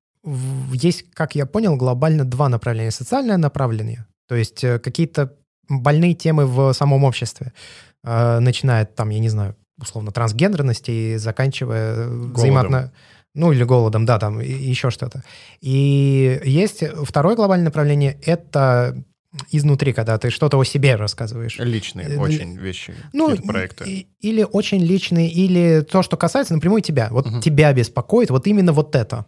есть, 0.73 1.05
как 1.13 1.36
я 1.36 1.45
понял, 1.45 1.75
глобально 1.75 2.25
два 2.25 2.49
направления. 2.49 2.91
Социальное 2.91 3.38
направление, 3.38 4.05
то 4.28 4.36
есть 4.36 4.63
э, 4.63 4.80
какие-то 4.80 5.34
больные 5.69 6.13
темы 6.13 6.45
в 6.45 6.73
самом 6.73 7.03
обществе, 7.03 7.53
э, 8.03 8.39
начиная 8.39 8.86
там, 8.86 9.09
я 9.09 9.19
не 9.19 9.30
знаю, 9.30 9.55
условно, 9.80 10.11
трансгендерности 10.11 10.91
и 10.91 11.17
заканчивая 11.17 12.07
взаимоотно... 12.07 12.91
Ну, 13.36 13.51
или 13.51 13.63
голодом, 13.63 14.07
да, 14.07 14.17
там, 14.17 14.41
и 14.41 14.51
еще 14.51 14.89
что-то. 14.89 15.23
И 15.61 16.41
есть 16.43 16.84
второе 17.03 17.36
глобальное 17.36 17.65
направление— 17.65 18.17
это 18.25 18.95
изнутри, 19.51 19.93
когда 19.93 20.17
ты 20.17 20.30
что-то 20.32 20.57
о 20.57 20.63
себе 20.63 20.95
рассказываешь. 20.95 21.57
Личные 21.59 22.07
э, 22.07 22.17
очень 22.17 22.57
вещи, 22.57 22.95
ну, 23.13 23.36
проекты. 23.38 24.07
или 24.19 24.43
очень 24.43 24.84
личные, 24.84 25.30
или 25.30 25.82
то, 25.82 26.01
что 26.01 26.17
касается 26.17 26.55
напрямую 26.55 26.82
тебя. 26.82 27.09
Вот 27.11 27.28
угу. 27.28 27.41
тебя 27.41 27.71
беспокоит 27.73 28.30
вот 28.30 28.47
именно 28.47 28.73
вот 28.73 28.95
это. 28.95 29.25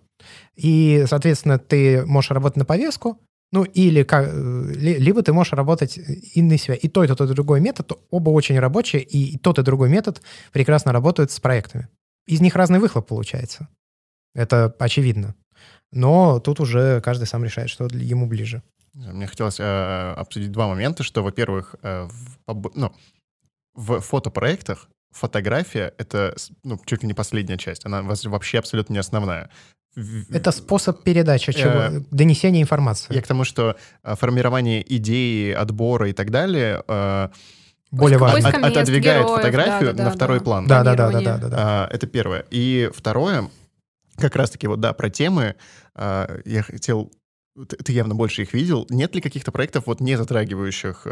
И, 0.61 1.05
соответственно, 1.07 1.57
ты 1.57 2.05
можешь 2.05 2.31
работать 2.31 2.57
на 2.57 2.65
повестку, 2.65 3.17
ну, 3.51 3.63
или 3.63 4.03
как, 4.03 4.27
э, 4.27 4.73
либо 4.75 5.23
ты 5.23 5.31
можешь 5.31 5.53
работать 5.53 5.97
и 5.97 6.41
на 6.41 6.57
себя. 6.57 6.75
И 6.75 6.87
то, 6.87 7.03
и 7.03 7.07
тот, 7.07 7.21
и 7.21 7.33
другой 7.33 7.61
метод, 7.61 7.93
оба 8.11 8.29
очень 8.29 8.59
рабочие, 8.59 9.01
и 9.01 9.37
тот, 9.37 9.57
и 9.57 9.63
другой 9.63 9.89
метод 9.89 10.21
прекрасно 10.51 10.91
работают 10.91 11.31
с 11.31 11.39
проектами. 11.39 11.87
Из 12.27 12.41
них 12.41 12.55
разный 12.55 12.79
выхлоп 12.79 13.07
получается. 13.07 13.69
Это 14.35 14.75
очевидно. 14.79 15.33
Но 15.91 16.39
тут 16.39 16.59
уже 16.59 17.01
каждый 17.01 17.25
сам 17.25 17.43
решает, 17.43 17.69
что 17.69 17.85
ему 17.85 18.27
ближе. 18.27 18.61
Мне 18.93 19.27
хотелось 19.27 19.59
э, 19.59 20.13
обсудить 20.17 20.51
два 20.51 20.67
момента, 20.67 21.03
что, 21.03 21.23
во-первых, 21.23 21.75
э, 21.81 22.07
в, 22.47 22.71
ну, 22.75 22.93
в 23.73 24.01
фотопроектах 24.01 24.89
фотография— 25.11 25.93
это 25.97 26.35
ну, 26.63 26.79
чуть 26.85 27.01
ли 27.01 27.07
не 27.07 27.13
последняя 27.13 27.57
часть. 27.57 27.85
Она 27.85 28.03
вообще 28.03 28.59
абсолютно 28.59 28.93
не 28.93 28.99
основная. 28.99 29.49
Это 30.29 30.51
способ 30.51 31.03
передачи, 31.03 31.51
чего, 31.51 31.71
э, 31.71 32.01
донесения 32.11 32.61
информации. 32.61 33.13
Я 33.13 33.21
к 33.21 33.27
тому, 33.27 33.43
что 33.43 33.75
э, 34.03 34.15
формирование 34.15 34.83
идеи, 34.95 35.51
отбора 35.51 36.09
и 36.09 36.13
так 36.13 36.31
далее 36.31 36.83
э, 36.87 37.29
более 37.91 38.19
важно. 38.19 38.49
От, 38.49 38.55
отодвигает 38.55 39.23
героев, 39.23 39.37
фотографию 39.37 39.91
да, 39.91 39.97
да, 39.97 40.03
на 40.03 40.09
да, 40.09 40.15
второй 40.15 40.39
да. 40.39 40.43
план. 40.43 40.67
Да, 40.67 40.83
да, 40.83 40.95
да, 40.95 41.11
да, 41.11 41.21
да, 41.21 41.37
да, 41.37 41.49
да. 41.49 41.89
Это 41.91 42.07
первое. 42.07 42.45
И 42.51 42.89
второе, 42.93 43.49
как 44.17 44.35
раз-таки 44.35 44.67
вот 44.67 44.79
да, 44.79 44.93
про 44.93 45.09
темы. 45.09 45.55
А, 45.95 46.39
я 46.45 46.61
хотел, 46.61 47.11
ты 47.67 47.91
явно 47.91 48.13
больше 48.15 48.43
их 48.43 48.53
видел. 48.53 48.85
Нет 48.89 49.15
ли 49.15 49.21
каких-то 49.21 49.51
проектов 49.51 49.87
вот 49.87 50.01
не 50.01 50.15
затрагивающих 50.15 51.07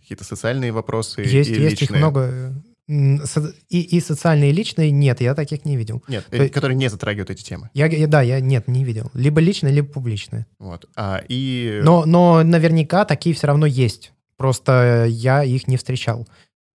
какие-то 0.00 0.24
социальные 0.24 0.72
вопросы? 0.72 1.22
Есть, 1.22 1.50
и 1.50 1.54
есть 1.54 1.80
личные? 1.80 1.84
их 1.86 1.90
много. 1.90 2.52
И, 2.88 3.80
и 3.80 4.00
социальные, 4.00 4.50
и 4.50 4.54
личные 4.54 4.90
нет, 4.90 5.20
я 5.20 5.34
таких 5.34 5.66
не 5.66 5.76
видел. 5.76 6.02
Нет, 6.08 6.24
То, 6.30 6.36
э, 6.36 6.48
которые 6.48 6.74
не 6.76 6.88
затрагивают 6.88 7.28
эти 7.28 7.42
темы. 7.42 7.68
Я, 7.74 7.86
я, 7.86 8.06
да, 8.06 8.22
я 8.22 8.40
нет, 8.40 8.66
не 8.66 8.82
видел. 8.82 9.10
Либо 9.12 9.40
личные, 9.40 9.74
либо 9.74 9.88
публичные. 9.88 10.46
Вот. 10.58 10.88
А, 10.96 11.22
и... 11.28 11.80
но, 11.84 12.06
но 12.06 12.42
наверняка 12.42 13.04
такие 13.04 13.34
все 13.34 13.46
равно 13.46 13.66
есть. 13.66 14.12
Просто 14.38 15.06
я 15.06 15.44
их 15.44 15.68
не 15.68 15.76
встречал. 15.76 16.26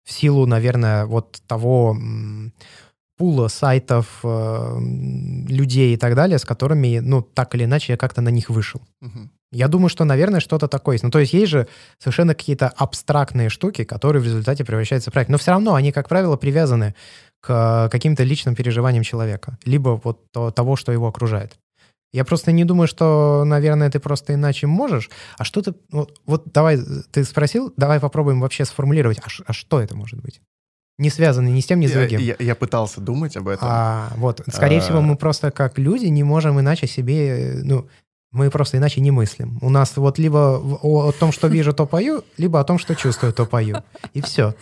В 0.03 0.11
силу, 0.11 0.45
наверное, 0.45 1.05
вот 1.05 1.41
того 1.47 1.97
пула 3.17 3.47
сайтов, 3.47 4.19
э, 4.23 4.77
людей 5.47 5.93
и 5.93 5.97
так 5.97 6.13
далее, 6.13 6.37
с 6.37 6.45
которыми, 6.45 6.99
ну, 6.99 7.21
так 7.21 7.55
или 7.55 7.63
иначе, 7.63 7.93
я 7.93 7.97
как-то 7.97 8.21
на 8.21 8.29
них 8.29 8.49
вышел. 8.49 8.81
Угу. 9.01 9.29
Я 9.53 9.67
думаю, 9.67 9.89
что, 9.89 10.03
наверное, 10.03 10.39
что-то 10.39 10.67
такое 10.67 10.95
есть. 10.95 11.03
Ну, 11.03 11.11
то 11.11 11.19
есть 11.19 11.33
есть 11.33 11.51
же 11.51 11.67
совершенно 11.99 12.33
какие-то 12.33 12.67
абстрактные 12.69 13.49
штуки, 13.49 13.83
которые 13.83 14.21
в 14.21 14.25
результате 14.25 14.65
превращаются 14.65 15.11
в 15.11 15.13
проект. 15.13 15.29
Но 15.29 15.37
все 15.37 15.51
равно 15.51 15.75
они, 15.75 15.91
как 15.91 16.09
правило, 16.09 16.35
привязаны 16.35 16.95
к 17.39 17.89
каким-то 17.91 18.23
личным 18.23 18.55
переживаниям 18.55 19.03
человека, 19.03 19.57
либо 19.65 20.01
вот 20.03 20.31
то, 20.31 20.49
того, 20.51 20.75
что 20.75 20.91
его 20.91 21.07
окружает. 21.07 21.57
Я 22.13 22.25
просто 22.25 22.51
не 22.51 22.63
думаю, 22.63 22.87
что, 22.87 23.43
наверное, 23.45 23.89
ты 23.89 23.99
просто 23.99 24.33
иначе 24.35 24.67
можешь. 24.67 25.09
А 25.37 25.43
что 25.43 25.61
ты... 25.61 25.73
Вот, 25.91 26.21
вот 26.25 26.51
давай, 26.53 26.79
ты 27.11 27.23
спросил, 27.23 27.73
давай 27.75 27.99
попробуем 27.99 28.39
вообще 28.39 28.65
сформулировать, 28.65 29.19
а, 29.19 29.27
а 29.45 29.53
что 29.53 29.81
это 29.81 29.95
может 29.95 30.21
быть? 30.21 30.39
Не 30.99 31.09
связаны 31.09 31.49
ни 31.49 31.59
с 31.59 31.65
тем, 31.65 31.79
ни 31.79 31.87
с 31.87 31.91
другим. 31.91 32.19
Я, 32.19 32.35
я, 32.37 32.45
я 32.45 32.55
пытался 32.55 33.01
думать 33.01 33.35
об 33.35 33.47
этом. 33.47 33.67
А, 33.69 34.11
вот, 34.15 34.41
скорее 34.47 34.77
а... 34.77 34.81
всего, 34.81 35.01
мы 35.01 35.15
просто 35.15 35.49
как 35.49 35.79
люди 35.79 36.05
не 36.05 36.23
можем 36.23 36.59
иначе 36.59 36.85
себе, 36.85 37.61
ну, 37.63 37.87
мы 38.33 38.49
просто 38.49 38.77
иначе 38.77 38.99
не 39.01 39.11
мыслим. 39.11 39.59
У 39.61 39.69
нас 39.69 39.95
вот 39.95 40.19
либо 40.19 40.59
о, 40.81 41.07
о 41.07 41.11
том, 41.11 41.31
что 41.31 41.47
вижу, 41.47 41.73
то 41.73 41.85
пою, 41.85 42.23
либо 42.37 42.59
о 42.59 42.63
том, 42.63 42.79
что 42.79 42.95
чувствую, 42.95 43.31
то 43.31 43.45
пою. 43.45 43.77
И 44.13 44.21
все. 44.21 44.55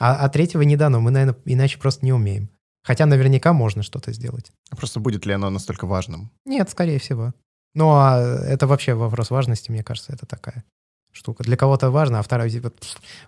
А, 0.00 0.16
а 0.16 0.28
третьего 0.28 0.62
не 0.62 0.76
дано. 0.76 1.00
Мы, 1.00 1.10
наверное, 1.10 1.36
иначе 1.44 1.78
просто 1.78 2.04
не 2.04 2.12
умеем. 2.12 2.48
Хотя 2.82 3.06
наверняка 3.06 3.52
можно 3.52 3.82
что-то 3.82 4.12
сделать. 4.12 4.50
А 4.70 4.76
просто 4.76 4.98
будет 4.98 5.26
ли 5.26 5.34
оно 5.34 5.50
настолько 5.50 5.86
важным? 5.86 6.30
Нет, 6.46 6.70
скорее 6.70 6.98
всего. 6.98 7.34
Ну, 7.74 7.90
а 7.90 8.18
это 8.18 8.66
вообще 8.66 8.94
вопрос 8.94 9.30
важности, 9.30 9.70
мне 9.70 9.84
кажется, 9.84 10.12
это 10.12 10.24
такая 10.24 10.64
штука. 11.12 11.44
Для 11.44 11.56
кого-то 11.56 11.90
важно, 11.90 12.18
а 12.18 12.22
вторая, 12.22 12.48
типа, 12.48 12.72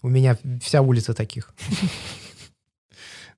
у 0.03 0.09
меня 0.09 0.39
вся 0.63 0.81
улица 0.81 1.13
таких. 1.15 1.53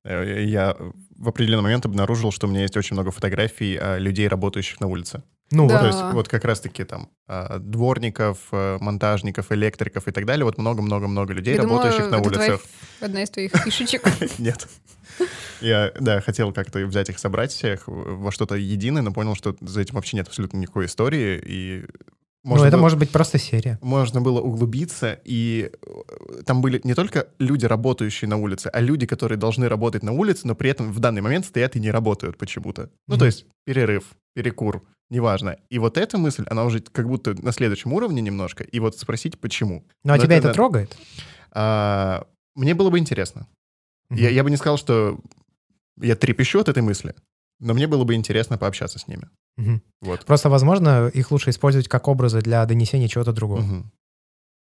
Э, 0.05 0.43
я 0.45 0.77
в 1.17 1.29
определенный 1.29 1.63
момент 1.63 1.87
обнаружил, 1.87 2.33
что 2.33 2.49
у 2.49 2.51
меня 2.51 2.63
есть 2.63 2.77
очень 2.77 2.95
много 2.95 3.13
фотографий 3.13 3.79
а, 3.81 3.99
людей, 3.99 4.27
работающих 4.27 4.81
на 4.81 4.89
улице. 4.89 5.23
Ну, 5.53 5.69
да. 5.69 5.79
то 5.79 5.87
есть 5.87 5.99
вот 6.15 6.29
как 6.29 6.45
раз-таки 6.45 6.85
там 6.85 7.11
а, 7.29 7.59
дворников, 7.59 8.39
э, 8.53 8.79
монтажников, 8.81 9.53
электриков 9.53 10.09
и 10.09 10.11
так 10.11 10.25
далее, 10.25 10.45
вот 10.45 10.59
много-много-много 10.59 11.33
людей, 11.35 11.55
Я 11.55 11.63
работающих 11.63 12.05
думала, 12.05 12.21
на 12.21 12.27
улицах. 12.27 12.45
Твоя, 12.45 12.59
одна 13.01 13.23
из 13.23 13.31
твоих 13.31 13.53
фишечек. 13.53 14.03
Нет. 14.39 14.67
Я, 15.61 15.93
да, 16.01 16.21
хотел 16.23 16.53
как-то 16.53 16.79
взять 16.81 17.11
их, 17.11 17.19
собрать 17.19 17.53
всех 17.53 17.83
во 17.87 18.33
что-то 18.33 18.57
единое, 18.57 19.03
но 19.03 19.13
понял, 19.13 19.35
что 19.35 19.55
за 19.61 19.83
этим 19.83 19.95
вообще 19.97 20.17
нет 20.17 20.27
абсолютно 20.27 20.57
никакой 20.57 20.87
истории, 20.87 21.41
и 21.45 21.85
можно 22.45 22.65
ну, 22.65 22.69
это 22.69 22.77
было, 22.77 22.83
может 22.83 22.99
быть 22.99 23.11
просто 23.11 23.39
серия. 23.39 23.79
Можно 23.83 24.21
было 24.21 24.41
углубиться, 24.41 25.21
и 25.25 25.71
э, 25.71 26.43
там 26.45 26.61
были 26.61 26.81
не 26.83 26.95
только 26.95 27.29
люди, 27.39 27.67
работающие 27.67 28.29
на 28.29 28.37
улице, 28.37 28.69
а 28.73 28.81
люди, 28.81 29.07
которые 29.07 29.39
должны 29.39 29.69
работать 29.69 30.03
на 30.03 30.11
улице, 30.11 30.49
но 30.49 30.57
при 30.57 30.71
этом 30.71 30.93
в 30.93 30.99
данный 30.99 31.21
момент 31.21 31.47
стоят 31.47 31.77
и 31.77 31.81
не 31.81 31.93
работают 31.93 32.39
почему-то. 32.39 32.91
Ну, 33.07 33.15
mm-hmm. 33.15 33.19
то 33.19 33.27
есть 33.27 33.47
перерыв, 33.65 34.05
перекур, 34.35 34.83
неважно. 35.13 35.57
И 35.71 35.79
вот 35.79 35.99
эта 35.99 36.19
мысль, 36.19 36.45
она 36.49 36.65
уже 36.65 36.81
как 36.81 37.07
будто 37.07 37.35
на 37.41 37.53
следующем 37.53 37.93
уровне 37.93 38.23
немножко, 38.23 38.65
и 38.65 38.81
вот 38.81 38.99
спросить, 38.99 39.39
почему. 39.39 39.85
Ну, 40.05 40.13
а 40.13 40.17
но 40.17 40.23
тебя 40.23 40.37
это, 40.37 40.49
это 40.49 40.55
трогает? 40.55 40.97
А, 41.53 42.27
мне 42.55 42.75
было 42.75 42.91
бы 42.91 42.99
интересно. 42.99 43.47
Mm-hmm. 44.11 44.21
Я, 44.21 44.31
я 44.31 44.43
бы 44.43 44.51
не 44.51 44.57
сказал, 44.57 44.79
что 44.79 45.21
я 46.01 46.17
трепещу 46.17 46.61
от 46.61 46.69
этой 46.69 46.83
мысли, 46.83 47.15
но 47.61 47.75
мне 47.75 47.87
было 47.87 48.05
бы 48.05 48.15
интересно 48.15 48.59
пообщаться 48.59 48.99
с 48.99 49.07
ними. 49.07 49.29
Угу. 49.59 49.81
Вот. 50.01 50.25
Просто, 50.25 50.49
возможно, 50.49 51.09
их 51.13 51.31
лучше 51.31 51.51
использовать 51.51 51.89
как 51.89 52.09
образы 52.09 52.41
для 52.41 52.65
донесения 52.67 53.09
чего-то 53.09 53.33
другого. 53.33 53.61
Угу. 53.61 53.85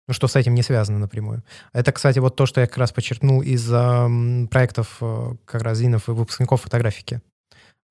Ну, 0.08 0.14
что 0.14 0.28
с 0.28 0.36
этим 0.36 0.56
не 0.56 0.64
связано 0.64 0.98
напрямую. 0.98 1.44
Это, 1.74 1.92
кстати, 1.92 2.20
вот 2.20 2.36
то, 2.36 2.46
что 2.46 2.62
я 2.62 2.68
как 2.68 2.78
раз 2.78 2.94
подчеркнул 2.94 3.42
из 3.42 3.70
э, 3.70 4.48
проектов 4.50 4.98
э, 5.02 5.36
как 5.46 5.62
раз 5.64 5.80
зинов 5.80 6.08
и 6.08 6.14
выпускников 6.14 6.62
фотографики. 6.62 7.22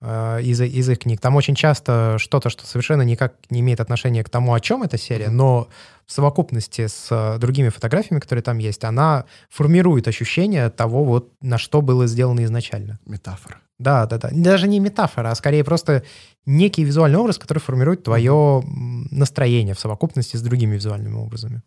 Э, 0.08 0.40
из, 0.40 0.60
из 0.60 0.88
их 0.88 1.00
книг. 1.00 1.20
Там 1.20 1.34
очень 1.34 1.56
часто 1.56 2.16
что-то, 2.18 2.48
что 2.48 2.64
совершенно 2.64 3.02
никак 3.02 3.34
не 3.50 3.58
имеет 3.58 3.80
отношения 3.80 4.22
к 4.22 4.30
тому, 4.30 4.54
о 4.54 4.60
чем 4.60 4.84
эта 4.84 4.96
серия, 4.96 5.30
но 5.30 5.66
в 6.06 6.12
совокупности 6.12 6.86
с 6.86 7.08
э, 7.10 7.38
другими 7.40 7.70
фотографиями, 7.70 8.20
которые 8.20 8.44
там 8.44 8.58
есть, 8.58 8.84
она 8.84 9.24
формирует 9.50 10.06
ощущение 10.06 10.70
того, 10.70 11.02
вот 11.02 11.32
на 11.40 11.58
что 11.58 11.82
было 11.82 12.06
сделано 12.06 12.44
изначально. 12.44 13.00
Метафора. 13.04 13.58
Да, 13.80 14.06
да, 14.06 14.18
да. 14.18 14.28
Даже 14.30 14.68
не 14.68 14.78
метафора, 14.78 15.32
а 15.32 15.34
скорее 15.34 15.64
просто 15.64 16.04
некий 16.46 16.84
визуальный 16.84 17.18
образ, 17.18 17.38
который 17.38 17.58
формирует 17.58 18.04
твое 18.04 18.62
настроение 19.10 19.74
в 19.74 19.80
совокупности 19.80 20.36
с 20.36 20.42
другими 20.42 20.76
визуальными 20.76 21.16
образами. 21.16 21.62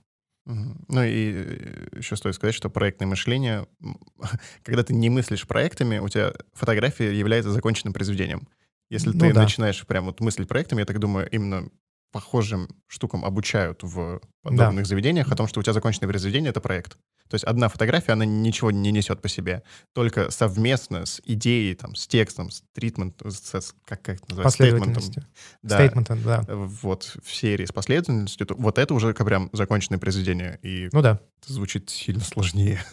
Ну 0.50 1.04
и 1.04 1.32
э, 1.34 1.88
еще 1.98 2.16
стоит 2.16 2.34
сказать, 2.36 2.56
что 2.56 2.70
проектное 2.70 3.08
мышление, 3.08 3.68
когда 4.64 4.84
ты 4.84 4.94
не 4.94 5.10
мыслишь 5.10 5.48
проектами, 5.48 6.00
у 6.00 6.10
тебя 6.10 6.34
фотография 6.54 7.18
является 7.18 7.52
законченным 7.52 7.94
произведением. 7.94 8.48
Если 8.90 9.12
Ну 9.12 9.20
ты 9.20 9.34
да. 9.34 9.44
начинаешь 9.44 9.86
прям 9.86 10.06
вот 10.06 10.20
мыслить 10.22 10.48
проектами, 10.48 10.80
я 10.80 10.86
так 10.86 11.00
думаю, 11.00 11.30
именно 11.30 11.70
похожим 12.12 12.68
штукам 12.88 13.24
обучают 13.26 13.84
в 13.84 14.22
подобных 14.42 14.86
заведениях 14.86 15.32
о 15.32 15.36
том, 15.36 15.48
что 15.48 15.60
у 15.60 15.64
тебя 15.64 15.74
законченное 15.74 16.10
произведение— 16.10 16.50
это 16.52 16.62
проект. 16.62 16.98
То 17.30 17.36
есть 17.36 17.46
одна 17.46 17.70
фотография, 17.70 18.14
она 18.14 18.26
ничего 18.26 18.72
не 18.72 18.92
несет 18.92 19.22
по 19.22 19.30
себе. 19.30 19.62
Только 19.94 20.32
совместно 20.32 21.06
с 21.06 21.22
идеей, 21.26 21.76
там, 21.76 21.94
с 21.94 22.08
текстом, 22.08 22.50
с 22.50 22.64
тритментом, 22.74 23.30
с, 23.30 23.76
как, 23.86 24.02
как 24.02 24.16
это 24.16 24.26
называется? 24.30 24.56
Стейтментом. 24.56 24.94
Последовательностью. 24.96 25.26
Да, 25.62 25.76
Стейтментом, 25.76 26.24
да. 26.24 26.44
вот 26.48 27.18
в 27.24 27.32
серии 27.34 27.66
с 27.66 27.72
последовательностью, 27.72 28.48
то 28.48 28.56
вот 28.56 28.80
это 28.80 28.96
уже 28.96 29.14
как 29.14 29.28
прям 29.28 29.50
законченное 29.54 30.00
произведение, 30.00 30.60
и 30.64 30.90
Ну 30.92 31.04
да. 31.04 31.20
это 31.44 31.54
звучит 31.54 31.92
сильно 31.92 32.24
сложнее. 32.24 32.84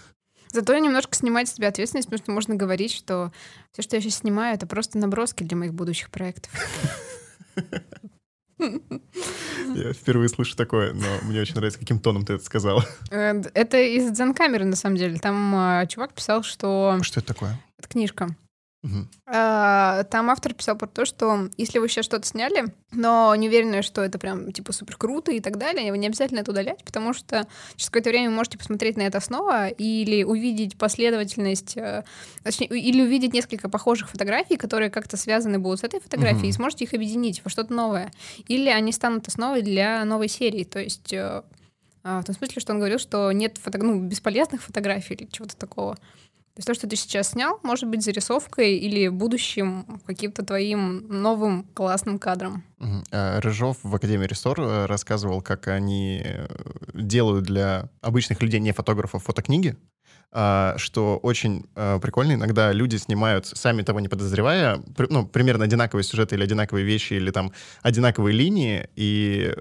Зато 0.52 0.76
немножко 0.78 1.14
снимать 1.14 1.48
с 1.48 1.54
себя 1.54 1.68
ответственность, 1.68 2.08
потому 2.08 2.22
что 2.22 2.32
можно 2.32 2.54
говорить, 2.54 2.92
что 2.92 3.32
все, 3.72 3.82
что 3.82 3.96
я 3.96 4.02
сейчас 4.02 4.16
снимаю, 4.16 4.54
это 4.54 4.66
просто 4.66 4.98
наброски 4.98 5.42
для 5.44 5.56
моих 5.56 5.72
будущих 5.72 6.10
проектов. 6.10 6.52
Я 9.74 9.92
впервые 9.92 10.28
слышу 10.28 10.56
такое, 10.56 10.92
но 10.94 11.06
мне 11.22 11.40
очень 11.40 11.54
нравится, 11.54 11.78
каким 11.78 11.98
тоном 11.98 12.24
ты 12.24 12.34
это 12.34 12.44
сказала. 12.44 12.84
Э, 13.10 13.42
Это 13.54 13.78
из 13.78 14.10
дзен-камеры, 14.10 14.64
на 14.64 14.76
самом 14.76 14.96
деле. 14.96 15.18
Там 15.18 15.54
э, 15.54 15.86
чувак 15.88 16.14
писал, 16.14 16.42
что... 16.42 16.98
Что 17.02 17.20
это 17.20 17.34
такое? 17.34 17.60
Это 17.78 17.88
книжка. 17.88 18.28
Мгм. 18.86 19.08
А, 19.26 20.04
Там 20.04 20.30
автор 20.30 20.54
писал 20.54 20.76
про 20.76 20.86
то, 20.86 21.04
что 21.04 21.48
если 21.56 21.78
вы 21.80 21.88
сейчас 21.88 22.04
что-то 22.04 22.26
сняли, 22.26 22.72
но 22.92 23.34
не 23.34 23.48
уверены, 23.48 23.82
что 23.82 24.02
это 24.02 24.18
прям 24.18 24.52
типа 24.52 24.72
супер 24.72 24.96
круто 24.96 25.32
и 25.32 25.40
так 25.40 25.58
далее, 25.58 25.90
вы 25.90 25.98
не 25.98 26.06
обязательно 26.06 26.40
это 26.40 26.52
удалять, 26.52 26.84
потому 26.84 27.12
что 27.12 27.46
через 27.74 27.90
какое-то 27.90 28.10
время 28.10 28.30
вы 28.30 28.36
можете 28.36 28.58
посмотреть 28.58 28.96
на 28.96 29.02
это 29.02 29.18
снова 29.20 29.68
или 29.68 30.22
увидеть 30.22 30.78
последовательность, 30.78 31.76
э, 31.76 32.04
точнее, 32.44 32.68
или 32.68 33.02
увидеть 33.02 33.32
несколько 33.32 33.68
похожих 33.68 34.08
фотографий, 34.10 34.56
которые 34.56 34.90
как-то 34.90 35.16
связаны 35.16 35.58
будут 35.58 35.80
с 35.80 35.84
этой 35.84 36.00
фотографией, 36.00 36.38
Мгм. 36.42 36.48
и 36.50 36.52
сможете 36.52 36.84
их 36.84 36.94
объединить 36.94 37.42
во 37.44 37.50
что-то 37.50 37.72
новое. 37.74 38.12
Или 38.46 38.68
они 38.68 38.92
станут 38.92 39.26
основой 39.26 39.62
для 39.62 40.04
новой 40.04 40.28
серии. 40.28 40.64
То 40.64 40.78
есть 40.78 41.12
э, 41.12 41.42
а, 42.08 42.20
в 42.20 42.24
том 42.24 42.36
смысле, 42.36 42.60
что 42.60 42.72
он 42.72 42.78
говорил, 42.78 43.00
что 43.00 43.32
нет 43.32 43.58
фото... 43.58 43.78
ну, 43.78 43.98
бесполезных 44.00 44.62
фотографий 44.62 45.14
или 45.14 45.26
чего-то 45.26 45.56
такого. 45.56 45.98
То 46.56 46.60
есть 46.60 46.68
то, 46.68 46.74
что 46.74 46.88
ты 46.88 46.96
сейчас 46.96 47.32
снял, 47.32 47.60
может 47.62 47.86
быть 47.86 48.02
зарисовкой 48.02 48.78
или 48.78 49.08
будущим 49.08 50.00
каким-то 50.06 50.42
твоим 50.42 51.06
новым 51.06 51.64
классным 51.74 52.18
кадром. 52.18 52.64
А 53.12 53.42
Рыжов 53.42 53.76
в 53.82 53.94
Академии 53.94 54.26
Рестор 54.26 54.58
э, 54.58 54.86
рассказывал, 54.86 55.42
как 55.42 55.68
они 55.68 56.22
э, 56.24 56.46
делают 56.94 57.44
для 57.44 57.90
обычных 58.00 58.40
людей, 58.40 58.58
не 58.58 58.72
фотографов, 58.72 59.24
фотокниги, 59.24 59.76
а, 60.32 60.78
что 60.78 61.18
очень 61.18 61.66
э, 61.74 61.98
прикольно. 62.00 62.32
Иногда 62.32 62.72
люди 62.72 62.96
снимают, 62.96 63.44
сами 63.46 63.82
того 63.82 64.00
не 64.00 64.08
подозревая, 64.08 64.82
ну, 65.10 65.26
примерно 65.26 65.64
одинаковые 65.64 66.04
сюжеты 66.04 66.36
или 66.36 66.44
одинаковые 66.44 66.86
вещи, 66.86 67.12
или 67.12 67.32
там 67.32 67.52
одинаковые 67.82 68.34
линии. 68.34 68.88
И 68.96 69.54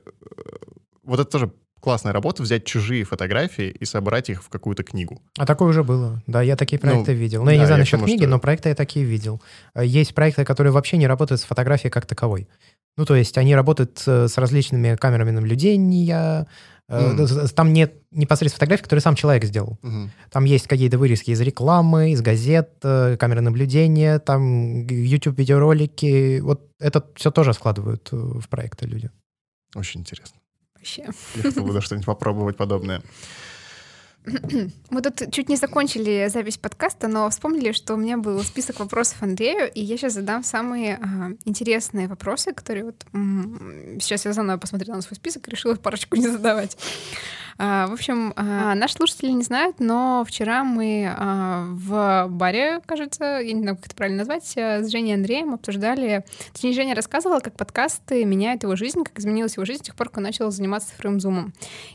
вот 1.03 1.19
это 1.19 1.29
тоже 1.29 1.51
классная 1.85 2.11
работа, 2.13 2.43
взять 2.43 2.65
чужие 2.65 3.03
фотографии 3.05 3.69
и 3.69 3.85
собрать 3.85 4.29
их 4.29 4.43
в 4.43 4.49
какую-то 4.49 4.83
книгу. 4.83 5.21
А 5.37 5.45
такое 5.45 5.69
уже 5.69 5.83
было. 5.83 6.21
Да, 6.27 6.41
я 6.41 6.55
такие 6.55 6.79
Ну, 6.83 6.89
проекты 6.89 7.13
видел. 7.13 7.43
Но 7.43 7.51
я 7.51 7.57
да, 7.57 7.61
не 7.61 7.65
знаю 7.67 7.77
я 7.79 7.81
насчет 7.83 7.91
тому, 7.99 8.05
книги, 8.05 8.21
что- 8.23 8.29
но 8.29 8.39
проекты 8.39 8.69
я 8.69 8.75
такие 8.75 9.05
видел. 9.05 9.41
Э, 9.75 9.85
Есть 9.85 10.13
проекты, 10.13 10.43
которые 10.43 10.73
вообще 10.73 10.97
не 10.97 11.07
работают 11.07 11.39
с 11.41 11.45
фотографией 11.45 11.91
как 11.91 12.05
таковой. 12.05 12.47
Ну, 12.97 13.05
то 13.05 13.15
есть 13.15 13.37
они 13.37 13.55
работают 13.55 14.03
э, 14.07 14.27
с 14.27 14.37
различными 14.37 14.95
камерами 14.95 15.31
наблюдения. 15.31 16.47
э, 16.87 17.25
с- 17.25 17.47
с- 17.49 17.53
Там 17.53 17.73
нет 17.73 17.93
непосредственно 18.11 18.59
фотографий, 18.59 18.83
которые 18.83 19.01
сам 19.01 19.15
человек 19.15 19.43
сделал. 19.45 19.79
Мгм. 19.81 20.11
Там 20.31 20.45
есть 20.45 20.67
какие-то 20.67 20.97
вырезки 20.99 21.31
из 21.31 21.41
рекламы, 21.41 22.11
из 22.11 22.21
газет, 22.21 22.69
э, 22.83 23.17
камеры 23.19 23.41
наблюдения, 23.41 24.19
там 24.19 24.85
YouTube-видеоролики. 24.87 26.39
Вот 26.41 26.69
это 26.79 27.03
все 27.15 27.31
тоже 27.31 27.53
складывают 27.53 28.09
э, 28.11 28.15
в 28.15 28.47
проекты 28.49 28.85
люди. 28.87 29.09
Очень 29.75 30.01
интересно. 30.01 30.37
Вообще. 30.85 31.05
Я 31.35 31.41
хотел 31.41 31.65
бы 31.65 31.81
что-нибудь 31.81 32.05
попробовать 32.05 32.57
подобное. 32.57 33.01
Мы 34.89 35.01
тут 35.01 35.31
чуть 35.31 35.49
не 35.49 35.55
закончили 35.55 36.27
запись 36.31 36.57
подкаста, 36.57 37.07
но 37.07 37.27
вспомнили, 37.29 37.71
что 37.71 37.95
у 37.95 37.97
меня 37.97 38.17
был 38.17 38.43
список 38.43 38.79
вопросов 38.79 39.21
Андрею, 39.21 39.71
и 39.71 39.81
я 39.81 39.97
сейчас 39.97 40.13
задам 40.13 40.43
самые 40.43 40.99
а, 41.01 41.31
интересные 41.45 42.07
вопросы, 42.07 42.53
которые 42.53 42.85
вот 42.85 43.05
м, 43.13 43.99
сейчас 43.99 44.25
я 44.25 44.33
заново 44.33 44.57
посмотрела 44.57 44.95
на 44.95 45.01
свой 45.01 45.15
список 45.15 45.47
и 45.47 45.51
решила 45.51 45.75
парочку 45.75 46.17
не 46.17 46.27
задавать. 46.27 46.77
А, 47.57 47.87
в 47.87 47.93
общем, 47.93 48.33
а, 48.35 48.75
наши 48.75 48.95
слушатели 48.95 49.31
не 49.31 49.43
знают, 49.43 49.79
но 49.79 50.25
вчера 50.27 50.63
мы 50.63 51.09
а, 51.09 51.65
в 51.69 52.27
баре, 52.29 52.81
кажется, 52.85 53.39
я 53.39 53.53
не 53.53 53.61
знаю, 53.61 53.77
как 53.77 53.85
это 53.85 53.95
правильно 53.95 54.19
назвать, 54.19 54.53
а, 54.57 54.83
с 54.83 54.89
Женей 54.89 55.13
Андреем 55.13 55.53
обсуждали... 55.53 56.25
Точнее, 56.51 56.73
Женя 56.73 56.95
рассказывала, 56.95 57.39
как 57.39 57.55
подкасты 57.55 58.25
меняют 58.25 58.63
его 58.63 58.75
жизнь, 58.75 59.03
как 59.03 59.17
изменилась 59.19 59.55
его 59.55 59.65
жизнь 59.65 59.83
с 59.83 59.85
тех 59.85 59.95
пор, 59.95 60.09
как 60.09 60.17
он 60.17 60.23
начал 60.23 60.51
заниматься 60.51 60.89
цифровым 60.89 61.21
зумом. 61.21 61.53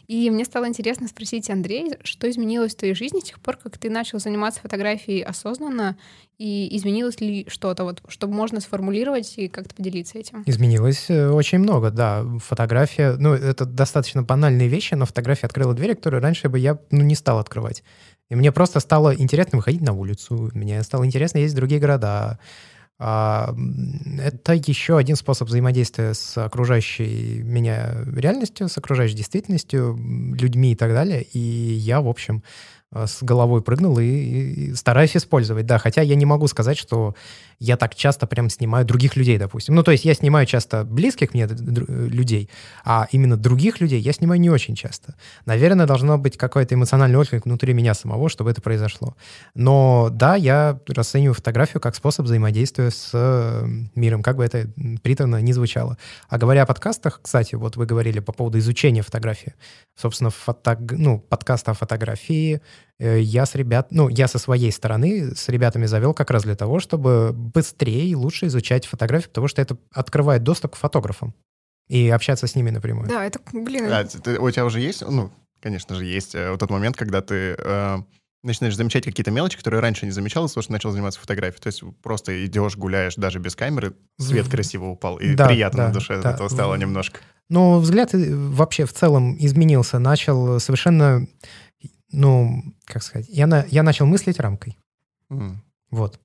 И 0.09 0.31
мне 0.31 0.47
стало 0.47 0.67
интересно 0.67 1.09
спросить, 1.09 1.51
Андрей, 1.51 1.93
что 2.05 2.31
изменилось 2.31 2.75
в 2.75 2.79
твоей 2.79 2.95
жизни 2.95 3.21
с 3.21 3.25
тех 3.25 3.41
пор, 3.41 3.57
как 3.59 3.77
ты 3.77 3.91
начал 3.91 4.19
заниматься 4.19 4.61
фотографией 4.61 5.23
осознанно, 5.23 5.97
и 6.41 6.75
изменилось 6.75 7.21
ли 7.21 7.47
что-то, 7.49 7.85
вот, 7.85 8.01
чтобы 8.09 8.33
можно 8.33 8.61
сформулировать 8.61 9.35
и 9.37 9.47
как-то 9.47 9.75
поделиться 9.75 10.19
этим? 10.19 10.43
Изменилось 10.47 11.11
э, 11.11 11.29
очень 11.29 11.59
много, 11.59 11.91
да. 11.91 12.25
Фотография, 12.39 13.17
ну, 13.19 13.35
это 13.35 13.67
достаточно 13.67 14.23
банальные 14.23 14.69
вещи, 14.69 14.95
но 14.95 15.05
фотография 15.05 15.49
открыла 15.49 15.75
двери, 15.75 15.93
которые 15.93 16.23
раньше 16.23 16.49
бы 16.49 16.59
я 16.59 16.79
ну, 16.91 17.03
не 17.03 17.15
стал 17.15 17.41
открывать. 17.41 17.83
И 18.31 18.37
мне 18.37 18.53
просто 18.53 18.81
стало 18.81 19.15
интересно 19.15 19.59
выходить 19.59 19.83
на 19.83 19.93
улицу, 19.93 20.51
мне 20.55 20.83
стало 20.83 21.05
интересно 21.05 21.39
ездить 21.39 21.57
в 21.57 21.61
другие 21.61 21.79
города. 21.79 22.39
А, 22.99 23.55
Это 24.19 24.55
еще 24.55 24.97
один 24.97 25.17
способ 25.17 25.47
взаимодействия 25.47 26.15
с 26.15 26.39
окружающей 26.39 27.43
меня 27.43 27.97
реальностью, 28.17 28.71
с 28.71 28.79
окружающей 28.79 29.17
действительностью, 29.17 29.95
людьми 30.35 30.73
и 30.73 30.75
так 30.75 30.93
далее. 30.93 31.23
И 31.23 31.39
я, 31.39 32.01
в 32.01 32.09
общем, 32.09 32.43
с 32.93 33.23
головой 33.23 33.63
прыгнул 33.63 33.99
и, 33.99 34.07
и 34.07 34.75
стараюсь 34.75 35.17
использовать, 35.17 35.67
да. 35.67 35.79
Хотя 35.79 36.03
я 36.03 36.15
не 36.15 36.27
могу 36.27 36.49
сказать, 36.49 36.77
что 36.77 37.15
я 37.61 37.77
так 37.77 37.95
часто 37.95 38.27
прям 38.27 38.49
снимаю 38.49 38.87
других 38.87 39.17
людей, 39.17 39.39
допустим. 39.39 39.75
Ну, 39.75 39.83
то 39.83 39.91
есть 39.91 40.07
я 40.07 40.15
снимаю 40.15 40.47
часто 40.47 40.85
близких 40.85 41.35
мне 41.35 41.45
дру- 41.45 41.85
э, 41.87 42.09
людей, 42.09 42.49
а 42.85 43.07
именно 43.13 43.37
других 43.37 43.81
людей 43.81 44.01
я 44.01 44.13
снимаю 44.15 44.41
не 44.41 44.49
очень 44.49 44.75
часто. 44.75 45.15
Наверное, 45.45 45.87
должно 45.87 46.17
быть 46.17 46.39
какой-то 46.39 46.75
эмоциональный 46.75 47.19
отклик 47.19 47.45
внутри 47.45 47.75
меня 47.75 47.93
самого, 47.93 48.31
чтобы 48.31 48.51
это 48.51 48.63
произошло. 48.63 49.15
Но 49.55 50.09
да, 50.11 50.37
я 50.37 50.81
расцениваю 50.89 51.35
фотографию 51.35 51.81
как 51.83 51.95
способ 51.95 52.25
взаимодействия 52.25 52.91
с 52.91 53.11
э, 53.13 53.67
миром, 53.95 54.23
как 54.23 54.37
бы 54.37 54.45
это 54.45 54.67
приторно 55.03 55.41
не 55.43 55.53
звучало. 55.53 55.99
А 56.31 56.39
говоря 56.39 56.63
о 56.63 56.67
подкастах, 56.67 57.21
кстати, 57.23 57.57
вот 57.57 57.77
вы 57.77 57.85
говорили 57.85 58.21
по 58.21 58.33
поводу 58.33 58.59
изучения 58.59 59.03
фотографии. 59.03 59.53
Собственно, 59.97 60.31
фото- 60.31 60.79
ну, 60.93 61.19
подкаст 61.19 61.69
о 61.69 61.75
фотографии 61.75 62.55
э, 62.55 62.61
я 63.05 63.47
с 63.47 63.55
ребят, 63.55 63.89
ну, 63.91 64.09
я 64.09 64.29
со 64.29 64.39
своей 64.39 64.71
стороны 64.73 65.35
с 65.35 65.49
ребятами 65.49 65.87
завел 65.87 66.13
как 66.15 66.31
раз 66.31 66.43
для 66.45 66.55
того, 66.57 66.81
чтобы 66.81 67.33
быстрее 67.33 68.07
и 68.09 68.15
лучше 68.15 68.47
изучать 68.47 68.87
фотографию, 68.87 69.31
потому 69.31 69.49
что 69.49 69.63
это 69.63 69.77
открывает 69.93 70.43
доступ 70.43 70.73
к 70.75 70.77
фотографам 70.77 71.35
и 71.89 72.09
общаться 72.11 72.47
с 72.47 72.55
ними 72.55 72.71
напрямую. 72.71 73.09
Да, 73.09 73.25
это, 73.25 73.41
блин, 73.53 73.87
А, 73.91 74.05
ты- 74.05 74.39
у 74.39 74.51
тебя 74.51 74.65
уже 74.65 74.81
есть, 74.81 75.03
ну, 75.09 75.31
конечно 75.63 75.95
же, 75.95 76.05
есть 76.05 76.35
э, 76.35 76.51
вот 76.51 76.61
тот 76.61 76.71
момент, 76.71 76.97
когда 76.97 77.21
ты 77.21 77.57
э, 77.59 77.99
начинаешь 78.43 78.77
замечать 78.77 79.05
какие-то 79.05 79.31
мелочи, 79.31 79.57
которые 79.59 79.81
раньше 79.81 80.07
не 80.07 80.13
замечал, 80.13 80.49
того, 80.49 80.63
что 80.63 80.73
начал 80.73 80.91
заниматься 80.93 81.21
фотографией. 81.21 81.61
То 81.61 81.67
есть 81.67 81.83
просто 82.03 82.47
идешь, 82.47 82.77
гуляешь 82.77 83.17
даже 83.17 83.39
без 83.39 83.55
камеры, 83.57 83.95
свет 84.19 84.47
В- 84.47 84.51
красиво 84.51 84.87
упал, 84.87 85.19
и 85.19 85.35
Да, 85.35 85.47
приятно 85.49 85.79
да, 85.79 85.89
на 85.89 85.95
душе 85.95 86.15
от 86.15 86.23
да. 86.23 86.33
этого 86.33 86.49
стало 86.49 86.75
В- 86.75 86.79
немножко. 86.79 87.19
Но 87.51 87.79
взгляд 87.81 88.15
э, 88.15 88.35
вообще 88.35 88.85
в 88.87 88.93
целом 88.93 89.37
изменился, 89.39 89.99
начал 89.99 90.61
совершенно, 90.61 91.27
ну, 92.13 92.63
как 92.85 93.03
сказать, 93.03 93.29
я, 93.29 93.47
на, 93.47 93.65
я 93.71 93.83
начал 93.83 94.07
мыслить 94.07 94.41
рамкой. 94.41 94.77
М. 95.31 95.63
Вот. 95.91 96.19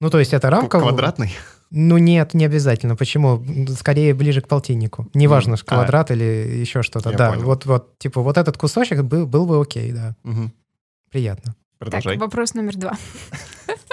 Ну, 0.00 0.10
то 0.10 0.18
есть 0.18 0.32
это 0.32 0.50
рамка... 0.50 0.80
Квадратный? 0.80 1.34
Ну, 1.70 1.98
нет, 1.98 2.32
не 2.34 2.46
обязательно. 2.46 2.96
Почему? 2.96 3.44
Скорее 3.78 4.14
ближе 4.14 4.40
к 4.40 4.48
полтиннику. 4.48 5.08
Неважно, 5.12 5.56
ж 5.56 5.64
квадрат 5.64 6.10
или 6.10 6.24
еще 6.24 6.82
что-то. 6.82 7.10
Я 7.10 7.16
Да, 7.18 7.30
понял. 7.32 7.44
вот, 7.44 7.66
вот, 7.66 7.98
типа, 7.98 8.22
вот 8.22 8.38
этот 8.38 8.56
кусочек 8.56 9.02
был, 9.02 9.26
был 9.26 9.44
бы 9.46 9.60
окей, 9.60 9.92
да. 9.92 10.16
Мгм. 10.22 10.52
Приятно. 11.10 11.54
Продолжай. 11.78 12.14
Так, 12.14 12.22
вопрос 12.22 12.54
номер 12.54 12.76
два. 12.76 12.92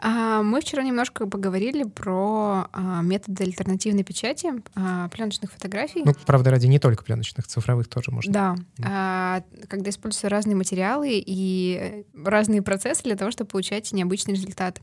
А, 0.00 0.42
Мы 0.42 0.60
вчера 0.60 0.82
немножко 0.82 1.26
поговорили 1.26 1.82
про 1.82 2.68
а, 2.72 3.02
методы 3.02 3.44
альтернативной 3.44 4.04
печати 4.04 4.52
а, 4.74 5.08
пленочных 5.08 5.52
фотографий. 5.52 6.02
Ну, 6.04 6.14
правда, 6.26 6.50
ради 6.50 6.66
не 6.66 6.78
только 6.78 7.04
пленочных, 7.04 7.46
цифровых 7.46 7.88
тоже 7.88 8.10
можно. 8.10 8.32
Да, 8.78 9.42
когда 9.68 9.90
используются 9.90 10.28
разные 10.28 10.56
материалы 10.56 11.22
и 11.24 12.04
разные 12.14 12.62
процессы 12.62 13.02
для 13.02 13.16
того, 13.16 13.30
чтобы 13.30 13.50
получать 13.50 13.92
необычный 13.92 14.34
результат. 14.34 14.80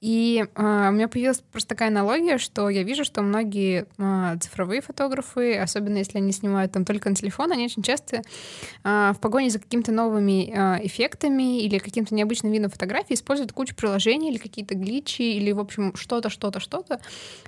И 0.00 0.44
у 0.56 0.62
меня 0.62 1.08
появилась 1.08 1.40
просто 1.40 1.70
такая 1.70 1.88
аналогия, 1.88 2.38
что 2.38 2.68
я 2.68 2.82
вижу, 2.82 3.04
что 3.04 3.22
многие 3.22 3.86
цифровые 4.38 4.80
фотографы, 4.80 5.56
особенно 5.56 5.98
если 5.98 6.18
они 6.18 6.32
снимают 6.32 6.72
там 6.72 6.84
только 6.84 7.08
на 7.08 7.14
телефон, 7.14 7.52
они 7.52 7.64
очень 7.64 7.82
часто 7.82 8.22
в 8.84 9.16
погоне 9.20 9.50
за 9.50 9.58
какими-то 9.58 9.92
новыми 9.92 10.50
эффектами 10.84 11.62
или 11.62 11.78
каким-то 11.78 12.14
необычным 12.14 12.52
видом 12.52 12.70
фотографии 12.70 13.14
используют 13.14 13.52
кучу 13.52 13.74
приложений 13.74 14.21
или 14.30 14.38
какие-то 14.38 14.74
гличи 14.74 15.36
или, 15.36 15.52
в 15.52 15.60
общем, 15.60 15.94
что-то, 15.96 16.30
что-то, 16.30 16.60
что-то, 16.60 17.00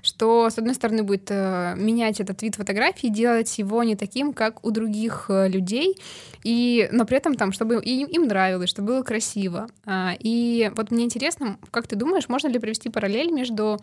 что, 0.03 0.51
с 0.51 0.59
одной 0.59 0.75
стороны, 0.75 1.03
будет 1.03 1.31
э, 1.31 1.75
менять 1.77 2.20
этот 2.20 2.43
вид 2.43 2.57
фотографии, 2.57 3.09
делать 3.09 3.59
его 3.59 3.83
не 3.83 3.97
таким, 3.97 4.33
как 4.33 4.64
у 4.64 4.70
других 4.70 5.27
э, 5.29 5.49
людей, 5.49 5.97
и, 6.43 6.89
но 6.93 7.05
при 7.07 7.16
этом 7.16 7.35
там, 7.35 7.53
чтобы 7.53 7.83
им, 7.83 8.07
им 8.07 8.27
нравилось, 8.27 8.70
чтобы 8.70 8.89
было 8.89 9.03
красиво. 9.03 9.68
А, 9.85 10.14
и 10.18 10.70
вот 10.77 10.91
мне 10.91 11.05
интересно, 11.05 11.59
как 11.70 11.87
ты 11.87 11.97
думаешь, 11.97 12.29
можно 12.29 12.49
ли 12.49 12.59
провести 12.59 12.91
параллель 12.91 13.31
между 13.31 13.79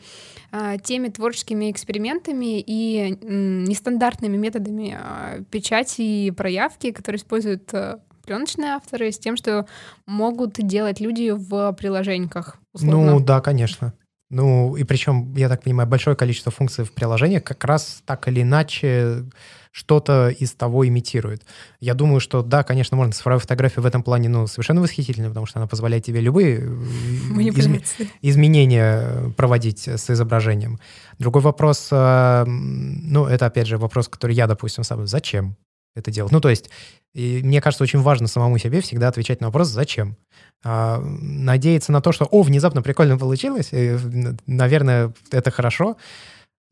а, 0.52 0.78
теми 0.78 1.10
творческими 1.10 1.72
экспериментами 1.72 2.60
и 2.60 3.18
нестандартными 3.22 4.38
методами 4.38 4.98
а, 5.00 5.44
печати 5.50 6.02
и 6.02 6.32
проявки, 6.32 6.92
которые 6.92 7.20
используют 7.20 7.74
э, 7.74 7.98
пленочные 8.26 8.72
авторы, 8.72 9.12
с 9.12 9.20
тем, 9.20 9.36
что 9.36 9.66
могут 10.06 10.54
делать 10.54 11.00
люди 11.00 11.32
в 11.32 11.74
приложениях, 11.74 12.58
условно? 12.74 13.12
Ну, 13.14 13.20
да, 13.20 13.42
конечно. 13.42 13.94
Ну, 14.32 14.78
и 14.78 14.86
причем, 14.86 15.34
я 15.36 15.50
так 15.50 15.62
понимаю, 15.62 15.90
большое 15.90 16.16
количество 16.16 16.54
функций 16.54 16.86
в 16.86 16.94
приложениях 16.94 17.44
как 17.44 17.66
раз 17.66 18.02
так 18.06 18.30
или 18.30 18.44
иначе 18.44 19.26
что-то 19.72 20.30
из 20.30 20.54
того 20.54 20.88
имитирует. 20.88 21.44
Я 21.82 21.94
думаю, 21.96 22.22
что 22.22 22.42
да, 22.42 22.64
конечно, 22.64 22.96
можно 22.96 23.12
цифровая 23.12 23.40
фотография 23.40 23.82
в 23.82 23.86
этом 23.86 24.04
плане 24.04 24.30
ну, 24.30 24.48
совершенно 24.48 24.82
восхитительная, 24.82 25.30
потому 25.30 25.46
что 25.48 25.60
она 25.60 25.68
позволяет 25.68 26.06
тебе 26.06 26.22
любые 26.22 26.60
э, 26.60 26.66
Манипуляции. 27.30 28.10
изменения 28.22 29.34
проводить 29.36 29.86
с 29.86 30.10
изображением. 30.10 30.80
Другой 31.20 31.42
вопрос, 31.42 31.90
э, 31.92 32.46
ну, 32.48 33.26
это, 33.26 33.48
опять 33.48 33.68
же, 33.68 33.78
вопрос, 33.78 34.08
который 34.08 34.36
я, 34.36 34.48
допустим, 34.48 34.86
сам, 34.86 35.08
зачем 35.08 35.58
это 35.94 36.10
делать? 36.10 36.32
Ну, 36.32 36.40
то 36.40 36.50
есть, 36.50 36.70
мне 37.14 37.60
кажется, 37.60 37.84
очень 37.84 38.00
важно 38.00 38.28
самому 38.28 38.58
себе 38.58 38.80
всегда 38.80 39.10
отвечать 39.10 39.42
на 39.42 39.48
вопрос 39.48 39.68
«зачем?». 39.68 40.16
А, 40.64 41.00
надеяться 41.00 41.92
на 41.92 42.02
то, 42.02 42.12
что 42.12 42.26
«о, 42.26 42.44
внезапно 42.44 42.82
прикольно 42.82 43.18
получилось», 43.18 43.70
и, 43.72 43.98
наверное, 44.46 45.14
это 45.32 45.52
хорошо, 45.52 45.98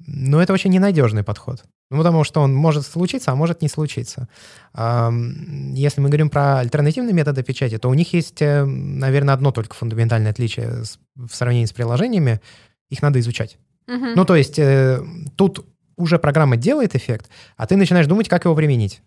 но 0.06 0.42
это 0.42 0.54
очень 0.54 0.72
ненадежный 0.72 1.24
подход. 1.24 1.64
Ну, 1.92 1.98
потому 1.98 2.24
что 2.24 2.42
он 2.42 2.54
может 2.54 2.86
случиться, 2.86 3.32
а 3.32 3.36
может 3.36 3.62
не 3.62 3.68
случиться. 3.68 4.28
Если 4.76 6.02
мы 6.02 6.10
говорим 6.10 6.30
про 6.30 6.60
альтернативные 6.60 7.14
методы 7.14 7.42
печати, 7.42 7.80
то 7.80 7.90
у 7.90 7.94
них 7.96 8.14
есть, 8.14 8.42
э, 8.42 8.64
наверное, 8.64 9.34
одно 9.34 9.52
только 9.52 9.76
фундаментальное 9.76 10.32
отличие 10.32 10.84
в 11.16 11.34
сравнении 11.34 11.66
с 11.66 11.74
приложениями. 11.74 12.42
Их 12.90 13.02
надо 13.02 13.20
изучать. 13.20 13.58
Мгм. 13.88 14.14
Ну, 14.16 14.24
то 14.24 14.36
есть 14.36 14.60
э, 14.60 15.02
тут 15.36 15.66
уже 15.98 16.20
программа 16.20 16.58
делает 16.58 16.96
эффект, 16.96 17.30
а 17.58 17.66
ты 17.66 17.76
начинаешь 17.76 18.08
думать, 18.08 18.30
как 18.30 18.46
его 18.46 18.56
применить. 18.56 19.02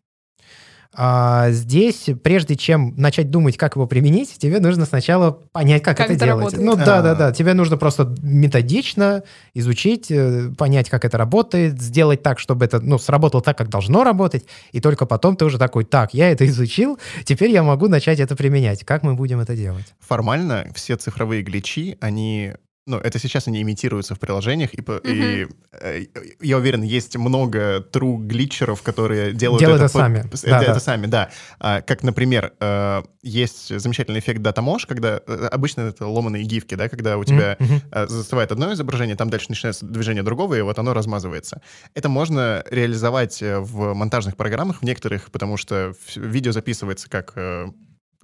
А 0.95 1.51
здесь, 1.51 2.11
прежде 2.22 2.55
чем 2.55 2.95
начать 2.97 3.30
думать, 3.30 3.57
как 3.57 3.76
его 3.76 3.86
применить, 3.86 4.36
тебе 4.38 4.61
нужно 4.61 4.84
сначала 4.84 5.30
понять, 5.53 5.82
как, 5.82 5.97
Как 5.97 6.07
это, 6.07 6.16
это 6.16 6.24
делать. 6.26 6.40
работает. 6.55 6.62
Ну 6.64 6.76
да, 6.76 7.01
да, 7.01 7.11
А. 7.12 7.14
да. 7.14 7.32
Тебе 7.32 7.55
нужно 7.55 7.76
просто 7.78 8.14
методично 8.22 9.22
изучить, 9.55 10.11
э, 10.11 10.51
понять, 10.57 10.90
как 10.90 11.05
это 11.05 11.16
работает, 11.16 11.80
сделать 11.80 12.22
так, 12.22 12.38
чтобы 12.38 12.64
это 12.66 12.80
ну, 12.80 12.99
сработало 12.99 13.43
так, 13.43 13.57
как 13.57 13.68
должно 13.70 14.05
работать, 14.05 14.45
и 14.72 14.80
только 14.80 15.07
потом 15.07 15.36
ты 15.36 15.45
уже 15.47 15.59
такой, 15.59 15.84
так, 15.84 16.12
я 16.12 16.30
это 16.30 16.45
изучил, 16.47 16.99
теперь 17.24 17.51
я 17.51 17.62
могу 17.62 17.88
начать 17.88 18.20
это 18.20 18.36
применять. 18.36 18.84
Как 18.84 19.03
мы 19.03 19.14
будем 19.14 19.40
это 19.40 19.57
делать? 19.57 19.86
Формально 20.01 20.66
все 20.74 20.97
цифровые 20.97 21.43
гличи, 21.43 21.97
они 22.01 22.53
ну, 22.87 22.99
это 22.99 23.18
сейчас 23.20 23.47
они 23.47 23.62
имитируются 23.62 24.14
в 24.14 24.18
приложениях, 24.20 24.74
и, 24.74 24.80
по- 24.83 24.97
и, 25.05 25.47
э, 25.80 26.05
я 26.41 26.57
уверен, 26.59 26.83
есть 26.83 27.16
много 27.16 27.78
true 27.93 28.18
глитчеров, 28.18 28.83
которые 28.83 29.33
делают, 29.33 29.61
Делают 29.61 29.83
это, 29.83 29.85
это 29.87 29.93
сами. 29.99 30.22
под- 30.28 30.43
Да, 30.43 30.57
это, 30.57 30.66
да. 30.66 30.70
это 30.72 30.80
сами, 30.80 31.07
да. 31.07 31.30
А, 31.61 31.80
как, 31.80 32.03
например, 32.03 32.53
э, 32.61 33.03
есть 33.22 33.78
замечательный 33.78 34.18
эффект 34.18 34.43
датамош, 34.43 34.87
когда 34.87 35.20
э, 35.26 35.49
обычно 35.53 35.83
это 35.83 36.07
ломаные 36.07 36.43
гифки, 36.43 36.74
да, 36.74 36.89
когда 36.89 37.18
у 37.18 37.24
тебя 37.24 37.57
э, 37.93 38.07
застывает 38.09 38.51
одно 38.51 38.72
изображение, 38.72 39.14
там 39.14 39.30
дальше 39.30 39.47
начинается 39.51 39.87
движение 39.87 40.24
другого, 40.24 40.55
и 40.57 40.61
вот 40.62 40.78
оно 40.78 40.93
размазывается. 40.93 41.62
Это 41.95 42.09
можно 42.09 42.64
реализовать 42.70 43.41
в 43.43 43.95
монтажных 43.95 44.37
программах, 44.37 44.80
в 44.80 44.85
некоторых, 44.85 45.30
потому 45.30 45.57
что 45.57 45.95
видео 46.16 46.51
записывается 46.53 47.09
как 47.09 47.35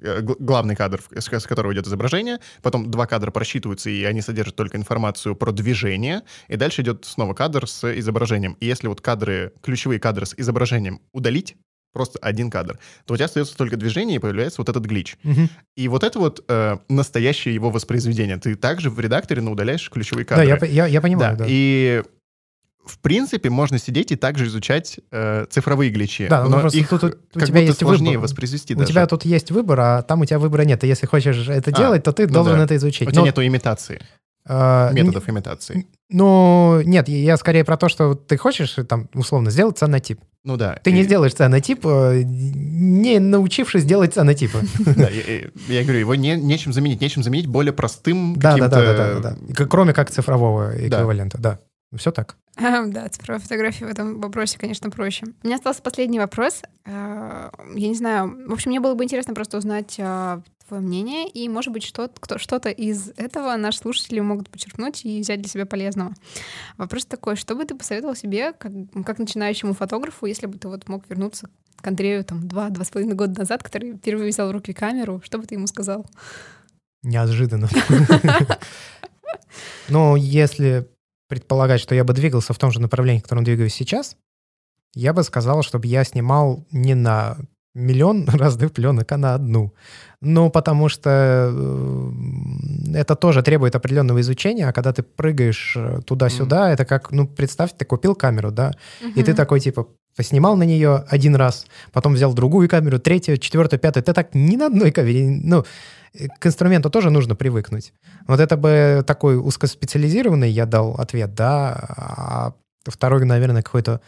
главный 0.01 0.77
кадр, 0.77 1.01
с 1.15 1.29
которого 1.47 1.73
идет 1.73 1.87
изображение, 1.87 2.39
потом 2.63 2.91
два 2.91 3.07
кадра 3.07 3.31
просчитываются, 3.31 3.91
и 3.91 4.05
они 4.05 4.21
содержат 4.21 4.57
только 4.57 4.77
информацию 4.77 5.35
про 5.35 5.53
движение, 5.53 6.23
и 6.49 6.57
дальше 6.57 6.83
идет 6.83 7.05
снова 7.05 7.35
кадр 7.35 7.67
с 7.69 7.99
изображением. 7.99 8.57
И 8.61 8.67
если 8.67 8.87
вот 8.89 9.01
кадры, 9.01 9.53
ключевые 9.63 10.01
кадры 10.01 10.27
с 10.27 10.35
изображением 10.37 11.01
удалить, 11.13 11.57
просто 11.93 12.19
один 12.21 12.51
кадр, 12.51 12.79
то 13.07 13.15
у 13.15 13.17
тебя 13.17 13.27
остается 13.27 13.57
только 13.57 13.77
движение, 13.77 14.17
и 14.17 14.19
появляется 14.19 14.61
вот 14.61 14.69
этот 14.69 14.85
глич. 14.85 15.17
Мгм. 15.23 15.49
И 15.77 15.89
вот 15.89 16.05
это 16.05 16.19
вот 16.19 16.45
э, 16.47 16.77
настоящее 16.89 17.55
его 17.55 17.71
воспроизведение. 17.71 18.37
Ты 18.37 18.55
также 18.57 18.91
в 18.91 19.01
редакторе 19.01 19.41
удаляешь 19.43 19.89
ключевые 19.91 20.25
Да, 20.27 20.37
кадры. 20.37 20.49
я, 20.49 20.57
по- 20.57 20.65
я, 20.65 20.87
я 20.87 21.01
понимаю, 21.01 21.37
да. 21.37 21.47
И 21.49 22.03
в 22.89 22.99
принципе 22.99 23.51
можно 23.51 23.79
сидеть 23.79 24.11
и 24.13 24.17
также 24.17 24.47
изучать 24.47 24.99
э, 25.13 25.47
цифровые 25.51 25.91
гличи. 25.91 26.27
Да, 26.29 26.45
ну 26.45 26.51
но 26.51 26.61
просто 26.61 26.79
их 26.79 26.89
тут 26.89 27.05
у- 27.05 27.07
у 27.09 27.11
как 27.11 27.45
тебя 27.47 27.47
будто 27.47 27.59
есть 27.61 27.79
сложнее 27.79 28.11
выбор. 28.13 28.23
воспроизвести 28.23 28.75
У 28.75 28.79
даже. 28.79 28.91
тебя 28.91 29.07
тут 29.07 29.25
есть 29.25 29.51
выбор, 29.51 29.81
а 29.81 30.03
там 30.03 30.21
у 30.21 30.25
тебя 30.25 30.39
выбора 30.39 30.63
нет. 30.63 30.83
И 30.85 30.87
если 30.89 31.07
хочешь 31.07 31.49
это 31.49 31.71
А, 31.71 31.75
делать, 31.75 32.03
то 32.03 32.13
ты 32.13 32.27
ну 32.27 32.33
должен 32.35 32.57
да. 32.59 32.65
это 32.65 32.77
изучить. 32.77 33.07
У 33.09 33.11
тебя 33.11 33.21
Но, 33.21 33.27
нету 33.27 33.45
имитации, 33.47 34.01
а, 34.47 34.91
методов 34.93 35.29
имитации. 35.29 35.87
Ну, 36.11 36.81
нет, 36.85 37.09
я 37.09 37.37
скорее 37.37 37.65
про 37.65 37.77
то, 37.77 37.89
что 37.91 38.15
ты 38.15 38.37
хочешь 38.39 38.77
там 38.89 39.09
условно 39.15 39.51
сделать 39.51 39.77
ценотип. 39.79 40.21
Ну 40.45 40.57
да. 40.57 40.79
Ты 40.83 40.93
не 40.93 41.01
И- 41.01 41.05
сделаешь 41.05 41.35
ценотип, 41.35 41.85
э, 41.85 42.23
не 42.25 43.19
научившись 43.19 43.85
делать 43.85 44.15
ценотипы. 44.15 44.61
да, 44.97 45.09
я, 45.69 45.83
говорю, 45.83 45.99
его 45.99 46.15
не, 46.15 46.37
нечем 46.37 46.73
заменить. 46.73 47.01
Нечем 47.03 47.23
заменить 47.23 47.47
более 47.47 47.73
простым 47.75 48.37
каким-то... 48.37 48.69
да, 48.71 48.95
да, 48.95 49.15
да, 49.21 49.21
да. 49.21 49.55
К- 49.55 49.67
Кроме 49.69 49.93
как 49.93 50.11
цифрового 50.11 50.73
эквивалента, 50.79 51.37
да. 51.39 51.59
Все 51.97 52.11
так. 52.13 52.37
А, 52.57 52.85
Да, 52.87 53.09
цифровая 53.09 53.41
фотография 53.41 53.87
в 53.87 53.89
этом 53.91 54.21
вопросе, 54.21 54.59
конечно, 54.59 54.91
проще. 54.91 55.27
У 55.43 55.47
меня 55.47 55.57
остался 55.57 55.81
последний 55.83 56.19
вопрос. 56.19 56.63
А, 56.85 57.51
Я 57.75 57.89
не 57.89 57.95
знаю, 57.95 58.47
в 58.49 58.53
общем, 58.53 58.71
мне 58.71 58.81
было 58.81 58.95
бы 58.95 59.05
интересно 59.05 59.35
просто 59.35 59.57
узнать 59.59 59.97
а, 59.99 60.43
твое 60.67 60.83
мнение, 60.83 61.27
и, 61.29 61.49
может 61.49 61.73
быть, 61.73 61.83
что- 61.83 62.11
что-то 62.37 62.69
из 62.69 63.09
этого 63.17 63.57
наши 63.57 63.79
слушатели 63.79 64.21
могут 64.21 64.51
подчеркнуть 64.51 65.03
и 65.07 65.21
взять 65.21 65.41
для 65.41 65.49
себя 65.49 65.65
полезного. 65.65 66.13
Вопрос 66.77 67.07
такой, 67.07 67.37
что 67.37 67.55
бы 67.55 67.65
ты 67.65 67.75
посоветовал 67.75 68.15
себе, 68.15 68.53
как, 68.53 68.73
как 69.07 69.19
начинающему 69.19 69.73
фотографу, 69.73 70.27
если 70.27 70.47
бы 70.47 70.59
ты 70.59 70.69
вот 70.69 70.87
мог 70.89 71.09
вернуться 71.09 71.49
к 71.81 71.87
Андрею 71.87 72.23
там 72.23 72.47
два-два 72.47 72.85
с 72.85 72.91
половиной 72.91 73.15
года 73.15 73.39
назад, 73.39 73.63
который 73.63 73.97
впервые 73.97 74.31
взял 74.31 74.49
в 74.49 74.51
руки 74.53 74.75
камеру, 74.75 75.23
что 75.25 75.39
бы 75.39 75.47
ты 75.47 75.55
ему 75.55 75.67
сказал? 75.69 76.05
Неожиданно. 77.03 77.69
Но 79.89 80.17
если 80.17 80.91
предполагать, 81.29 81.81
что 81.81 81.95
я 81.95 82.05
бы 82.05 82.13
двигался 82.13 82.53
в 82.53 82.59
том 82.59 82.71
же 82.71 82.81
направлении, 82.81 83.21
в 83.21 83.25
котором 83.25 83.45
двигаюсь 83.45 83.75
сейчас, 83.75 84.17
я 84.95 85.13
бы 85.13 85.23
сказал, 85.23 85.63
чтобы 85.63 85.87
я 85.87 86.05
снимал 86.05 86.67
не 86.73 86.95
на 86.95 87.37
миллион 87.75 88.29
разных 88.33 88.73
пленок, 88.73 89.11
а 89.13 89.17
на 89.17 89.35
одну. 89.35 89.73
Ну, 90.21 90.51
потому 90.51 90.89
что 90.89 91.51
э, 91.53 92.11
это 92.95 93.15
тоже 93.15 93.43
требует 93.43 93.77
определенного 93.77 94.21
изучения, 94.21 94.69
а 94.69 94.73
когда 94.73 94.93
ты 94.93 95.03
прыгаешь 95.03 95.75
э, 95.77 96.01
туда-сюда, 96.05 96.73
это 96.73 96.85
как, 96.85 97.13
ну, 97.13 97.29
представь, 97.29 97.77
ты 97.77 97.85
купил 97.85 98.15
камеру, 98.17 98.51
да, 98.51 98.73
и 99.15 99.23
ты 99.23 99.35
такой, 99.35 99.61
типа, 99.61 99.87
поснимал 100.17 100.57
на 100.57 100.65
нее 100.65 101.05
один 101.09 101.37
раз, 101.37 101.67
потом 101.93 102.15
взял 102.15 102.35
другую 102.35 102.69
камеру, 102.69 102.99
третью, 102.99 103.39
четвертую, 103.39 103.79
пятую. 103.79 104.03
Ты 104.03 104.13
так 104.13 104.35
ни 104.35 104.57
на 104.57 104.67
одной 104.67 104.91
камере... 104.91 105.29
Ну, 105.29 105.65
к 106.13 106.47
инструменту 106.47 106.91
тоже 106.91 107.11
нужно 107.11 107.35
привыкнуть. 107.37 107.93
Вот 108.27 108.41
это 108.41 108.57
бы 108.57 109.05
такой 109.07 109.39
узкоспециализированный 109.39 110.51
я 110.51 110.67
дал 110.67 110.95
ответ, 110.95 111.35
да, 111.35 111.73
а 111.89 112.55
второй, 112.85 113.25
наверное, 113.25 113.63
какой-то, 113.63 114.01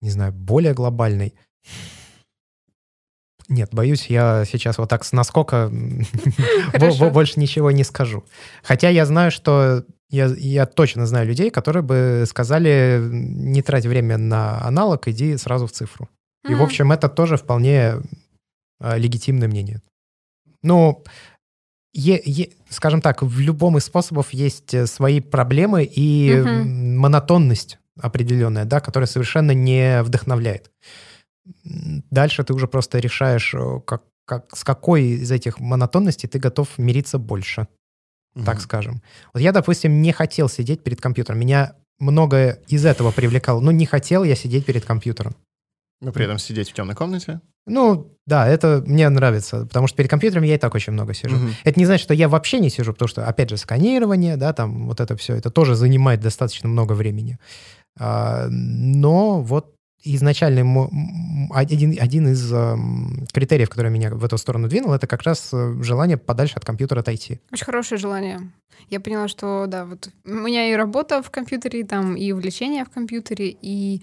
не 0.00 0.10
знаю, 0.10 0.32
более 0.32 0.74
глобальный. 0.74 1.34
Нет, 3.48 3.70
боюсь, 3.72 4.06
я 4.06 4.44
сейчас 4.46 4.78
вот 4.78 4.88
так 4.88 5.04
с 5.04 5.12
наскока 5.12 5.70
больше 7.12 7.38
ничего 7.38 7.70
не 7.70 7.84
скажу. 7.84 8.24
Хотя 8.62 8.88
я 8.88 9.04
знаю, 9.04 9.30
что 9.30 9.84
я, 10.08 10.26
я 10.26 10.64
точно 10.64 11.06
знаю 11.06 11.26
людей, 11.26 11.50
которые 11.50 11.82
бы 11.82 12.24
сказали, 12.26 13.00
не 13.02 13.62
трать 13.62 13.84
время 13.84 14.16
на 14.16 14.64
аналог, 14.64 15.08
иди 15.08 15.36
сразу 15.36 15.66
в 15.66 15.72
цифру. 15.72 16.08
И, 16.48 16.54
в 16.54 16.62
общем, 16.62 16.92
это 16.92 17.08
тоже 17.08 17.36
вполне 17.36 17.94
а, 18.78 18.96
легитимное 18.96 19.48
мнение. 19.48 19.80
Ну, 20.62 21.02
е, 21.94 22.20
е, 22.26 22.48
скажем 22.68 23.00
так, 23.00 23.22
в 23.22 23.40
любом 23.40 23.76
из 23.78 23.84
способов 23.84 24.34
есть 24.34 24.74
э, 24.74 24.86
свои 24.86 25.20
проблемы 25.20 25.84
и 25.84 26.34
Мгм. 26.34 26.98
монотонность 26.98 27.78
определенная, 28.00 28.64
да, 28.64 28.80
которая 28.80 29.06
совершенно 29.06 29.52
не 29.52 30.02
вдохновляет. 30.02 30.70
Дальше 32.10 32.42
ты 32.44 32.52
уже 32.54 32.66
просто 32.66 32.98
решаешь, 32.98 33.54
э, 33.54 33.80
как, 33.86 34.02
как, 34.26 34.56
с 34.56 34.64
какой 34.64 35.02
из 35.04 35.30
этих 35.30 35.60
монотонностей 35.60 36.28
ты 36.28 36.38
готов 36.38 36.78
мириться 36.78 37.18
больше, 37.18 37.68
так 38.34 38.56
Мгм. 38.56 38.60
скажем. 38.60 39.02
Вот 39.32 39.40
я, 39.40 39.52
допустим, 39.52 40.02
не 40.02 40.12
хотел 40.12 40.48
сидеть 40.48 40.82
перед 40.82 41.00
компьютером. 41.00 41.38
Меня 41.40 41.74
многое 42.00 42.58
из 42.66 42.84
этого 42.84 43.12
привлекало. 43.12 43.60
Но 43.60 43.70
не 43.72 43.86
хотел 43.86 44.24
я 44.24 44.34
сидеть 44.34 44.64
перед 44.66 44.84
компьютером. 44.84 45.36
Но 46.04 46.12
при 46.12 46.24
этом 46.24 46.38
сидеть 46.38 46.70
в 46.70 46.74
темной 46.74 46.94
комнате. 46.94 47.40
Ну, 47.66 48.14
да, 48.26 48.46
это 48.46 48.82
мне 48.86 49.08
нравится, 49.08 49.64
потому 49.64 49.86
что 49.86 49.96
перед 49.96 50.10
компьютером 50.10 50.44
я 50.44 50.54
и 50.54 50.58
так 50.58 50.74
очень 50.74 50.92
много 50.92 51.14
сижу. 51.14 51.36
Мгм. 51.36 51.54
Это 51.64 51.80
не 51.80 51.86
значит, 51.86 52.04
что 52.04 52.14
я 52.14 52.28
вообще 52.28 52.58
не 52.58 52.68
сижу, 52.68 52.92
потому 52.92 53.08
что, 53.08 53.26
опять 53.26 53.48
же, 53.48 53.56
сканирование, 53.56 54.36
да, 54.36 54.52
там 54.52 54.86
вот 54.86 55.00
это 55.00 55.16
все, 55.16 55.34
это 55.34 55.50
тоже 55.50 55.74
занимает 55.74 56.20
достаточно 56.20 56.68
много 56.68 56.92
времени. 56.92 57.38
А, 57.98 58.48
но 58.50 59.40
вот 59.40 59.74
м, 60.92 61.50
один, 61.54 61.96
один 61.98 62.28
из 62.28 62.52
эм, 62.52 63.26
критериев, 63.32 63.70
который 63.70 63.90
меня 63.90 64.10
в 64.10 64.24
эту 64.24 64.36
сторону 64.36 64.68
двинул, 64.68 64.92
это 64.92 65.06
как 65.06 65.22
раз 65.22 65.48
э, 65.52 65.82
желание 65.82 66.18
подальше 66.18 66.56
от 66.56 66.64
компьютера 66.64 67.00
отойти. 67.00 67.40
Очень 67.50 67.64
хорошее 67.64 67.98
желание. 67.98 68.40
Я 68.90 69.00
поняла, 69.00 69.28
что 69.28 69.64
да, 69.66 69.86
вот 69.86 70.10
у 70.26 70.30
меня 70.30 70.70
и 70.70 70.74
работа 70.74 71.22
в 71.22 71.30
компьютере, 71.30 71.84
там 71.84 72.16
и 72.16 72.32
увлечение 72.32 72.84
в 72.84 72.90
компьютере, 72.90 73.56
и 73.62 74.02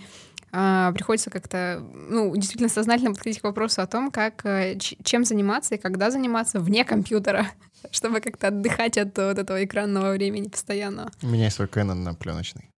а, 0.52 0.92
приходится 0.92 1.30
как-то, 1.30 1.80
ну, 1.94 2.36
действительно 2.36 2.70
сознательно 2.70 3.12
подходить 3.12 3.40
к 3.40 3.44
вопросу 3.44 3.82
о 3.82 3.88
том, 3.88 4.12
как, 4.12 4.46
э, 4.46 4.78
чем 4.78 5.24
заниматься 5.24 5.76
и 5.76 5.78
когда 5.78 6.12
заниматься 6.12 6.60
вне 6.60 6.84
компьютера, 6.84 7.48
чтобы 7.92 8.20
как-то 8.20 8.48
отдыхать 8.48 8.98
от 8.98 9.18
вот 9.18 9.38
этого 9.38 9.64
экранного 9.64 10.14
времени 10.14 10.50
постоянно. 10.50 11.12
Меняй 11.22 11.52
свой 11.52 11.68
Canon 11.68 11.94
на 11.94 12.14
пленочный. 12.14 12.70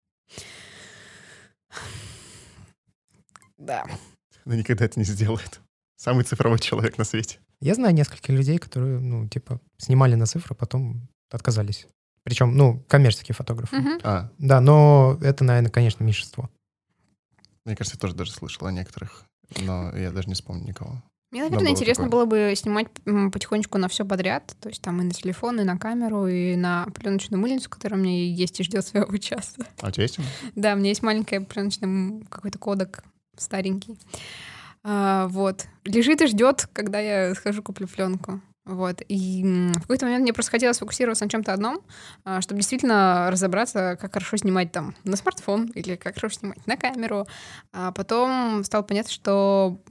Да. 3.57 3.85
Она 4.45 4.55
никогда 4.55 4.85
это 4.85 4.99
не 4.99 5.05
сделает. 5.05 5.59
Самый 5.95 6.25
цифровой 6.25 6.59
человек 6.59 6.97
на 6.97 7.05
свете. 7.05 7.39
Я 7.61 7.75
знаю 7.75 7.93
нескольких 7.93 8.29
людей, 8.29 8.57
которые, 8.57 8.99
ну, 8.99 9.27
типа, 9.27 9.61
снимали 9.77 10.15
на 10.15 10.25
цифру, 10.25 10.53
потом 10.53 11.07
отказались. 11.31 11.87
Причем, 12.23 12.55
ну, 12.55 12.83
коммерческие 12.87 13.35
фотографы. 13.35 13.75
Мгм. 13.77 13.99
А, 14.03 14.29
Да, 14.37 14.61
но 14.61 15.17
это, 15.21 15.43
наверное, 15.43 15.71
конечно, 15.71 16.03
меньшинство. 16.03 16.49
Мне 17.65 17.75
кажется, 17.75 17.97
я 17.97 17.99
тоже 17.99 18.15
даже 18.15 18.31
слышал 18.31 18.67
о 18.67 18.71
некоторых, 18.71 19.23
но 19.61 19.95
я 19.95 20.11
даже 20.11 20.27
не 20.27 20.33
вспомню 20.33 20.67
никого. 20.67 21.01
Мне, 21.31 21.41
наверное, 21.41 21.65
было 21.65 21.71
интересно 21.71 22.03
такое. 22.03 22.25
было 22.25 22.25
бы 22.25 22.53
снимать 22.55 22.87
потихонечку 23.31 23.79
на 23.79 23.87
все 23.87 24.05
подряд, 24.05 24.55
то 24.59 24.69
есть 24.69 24.83
там 24.83 25.01
и 25.01 25.03
на 25.03 25.11
телефон, 25.11 25.59
и 25.59 25.63
на 25.63 25.79
камеру, 25.79 26.27
и 26.27 26.55
на 26.55 26.85
пленочную 26.93 27.41
мыльницу, 27.41 27.71
которая 27.71 27.99
у 27.99 28.03
меня 28.03 28.27
есть 28.27 28.59
и 28.59 28.63
ждет 28.63 28.85
своего 28.85 29.17
часа. 29.17 29.65
А 29.81 29.87
у 29.87 29.91
тебя 29.91 30.03
есть? 30.03 30.19
Да, 30.55 30.73
у 30.73 30.77
меня 30.77 30.89
есть 30.89 31.01
маленький 31.01 31.39
пленочный 31.39 31.87
м, 31.87 32.23
какой-то 32.29 32.59
кодек 32.59 33.03
старенький. 33.35 33.97
А, 34.83 35.27
вот. 35.29 35.65
Лежит 35.85 36.21
и 36.21 36.27
ждет, 36.27 36.67
когда 36.71 36.99
я 36.99 37.33
схожу, 37.33 37.63
куплю 37.63 37.87
пленку. 37.87 38.39
Вот. 38.65 39.01
И 39.09 39.43
в 39.75 39.81
какой-то 39.81 40.05
момент 40.05 40.23
мне 40.23 40.31
просто 40.31 40.51
хотелось 40.51 40.79
фокусироваться 40.79 41.25
на 41.25 41.29
чем-то 41.29 41.51
одном, 41.51 41.81
а, 42.23 42.39
чтобы 42.39 42.59
действительно 42.59 43.27
разобраться, 43.29 43.97
как 43.99 44.13
хорошо 44.13 44.37
снимать 44.37 44.71
там 44.71 44.95
на 45.03 45.17
смартфон 45.17 45.67
или 45.75 45.95
как 45.95 46.15
хорошо 46.15 46.39
снимать 46.39 46.65
на 46.65 46.77
камеру. 46.77 47.27
А 47.73 47.91
потом 47.91 48.63
стало 48.63 48.83
понятно, 48.83 49.11
что 49.11 49.81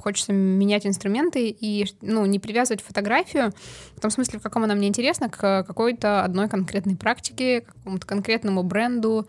хочется 0.00 0.32
менять 0.32 0.86
инструменты 0.86 1.48
и 1.48 1.86
ну, 2.02 2.24
не 2.26 2.38
привязывать 2.38 2.82
фотографию 2.82 3.52
в 3.96 4.00
том 4.00 4.12
смысле, 4.12 4.38
в 4.38 4.42
каком 4.42 4.62
она 4.62 4.74
мне 4.74 4.88
интересна, 4.88 5.28
к 5.28 5.64
какой-то 5.64 6.22
одной 6.22 6.48
конкретной 6.48 6.96
практике, 6.96 7.62
к 7.62 7.74
какому-то 7.74 8.06
конкретному 8.06 8.62
бренду. 8.62 9.26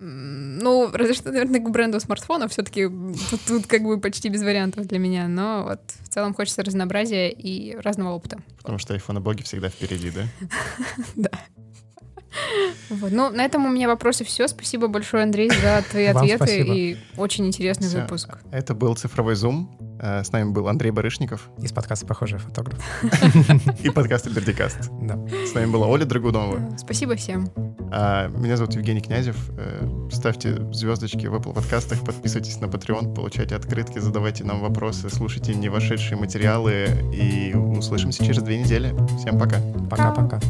Ну, 0.00 0.90
разве 0.92 1.14
что, 1.14 1.30
наверное, 1.30 1.60
к 1.60 1.70
бренду 1.70 2.00
смартфона 2.00 2.48
все-таки 2.48 2.88
тут, 3.30 3.40
тут 3.46 3.66
как 3.66 3.82
бы 3.82 3.98
почти 4.00 4.28
без 4.28 4.42
вариантов 4.42 4.86
для 4.86 4.98
меня. 4.98 5.28
Но 5.28 5.64
вот 5.64 5.80
в 6.02 6.08
целом 6.08 6.34
хочется 6.34 6.62
разнообразия 6.62 7.30
и 7.30 7.76
разного 7.76 8.12
опыта. 8.12 8.38
Потому 8.58 8.78
что 8.78 8.94
айфоны-боги 8.94 9.42
всегда 9.42 9.68
впереди, 9.68 10.10
да? 11.16 11.30
Вот. 12.90 13.12
Ну, 13.12 13.30
на 13.30 13.44
этом 13.44 13.64
у 13.66 13.70
меня 13.70 13.88
вопросы 13.88 14.24
все. 14.24 14.48
Спасибо 14.48 14.88
большое, 14.88 15.22
Андрей, 15.22 15.50
за 15.50 15.84
твои 15.88 16.06
ответы 16.06 16.62
и 16.62 16.96
очень 17.16 17.46
интересный 17.46 17.88
выпуск. 17.88 18.38
Это 18.50 18.74
был 18.74 18.96
цифровой 18.96 19.36
зум. 19.36 19.78
Э, 20.00 20.22
С 20.24 20.32
нами 20.32 20.50
был 20.50 20.68
Андрей 20.68 20.90
Барышников 20.90 21.48
Из 21.58 21.72
подкаста 21.72 22.06
«Похожий 22.06 22.38
фотограф». 22.38 22.78
и 23.82 23.90
подкаст 23.90 24.28
Бердикаст. 24.28 24.90
Да. 25.02 25.18
С 25.46 25.54
нами 25.54 25.70
была 25.70 25.86
Оля 25.86 26.04
Драгунова. 26.04 26.60
Спасибо 26.78 27.16
всем. 27.16 27.48
А 27.92 28.28
Меня 28.28 28.56
зовут 28.56 28.74
Евгений 28.74 29.00
Князев. 29.00 29.36
Э, 29.58 30.08
Ставьте 30.10 30.70
звездочки 30.72 31.26
в 31.26 31.34
Apple 31.34 31.54
подкастах, 31.54 32.00
подписывайтесь 32.04 32.60
на 32.60 32.66
Patreon, 32.66 33.14
получайте 33.14 33.56
открытки, 33.56 33.98
задавайте 33.98 34.44
нам 34.44 34.60
вопросы, 34.60 35.08
слушайте 35.10 35.54
не 35.54 35.68
вошедшие 35.68 36.18
материалы 36.18 36.88
и 37.12 37.54
услышимся 37.54 38.24
через 38.24 38.42
две 38.42 38.58
недели. 38.58 38.94
Всем 39.18 39.38
пока. 39.38 39.56
Пока-пока. 39.90 40.40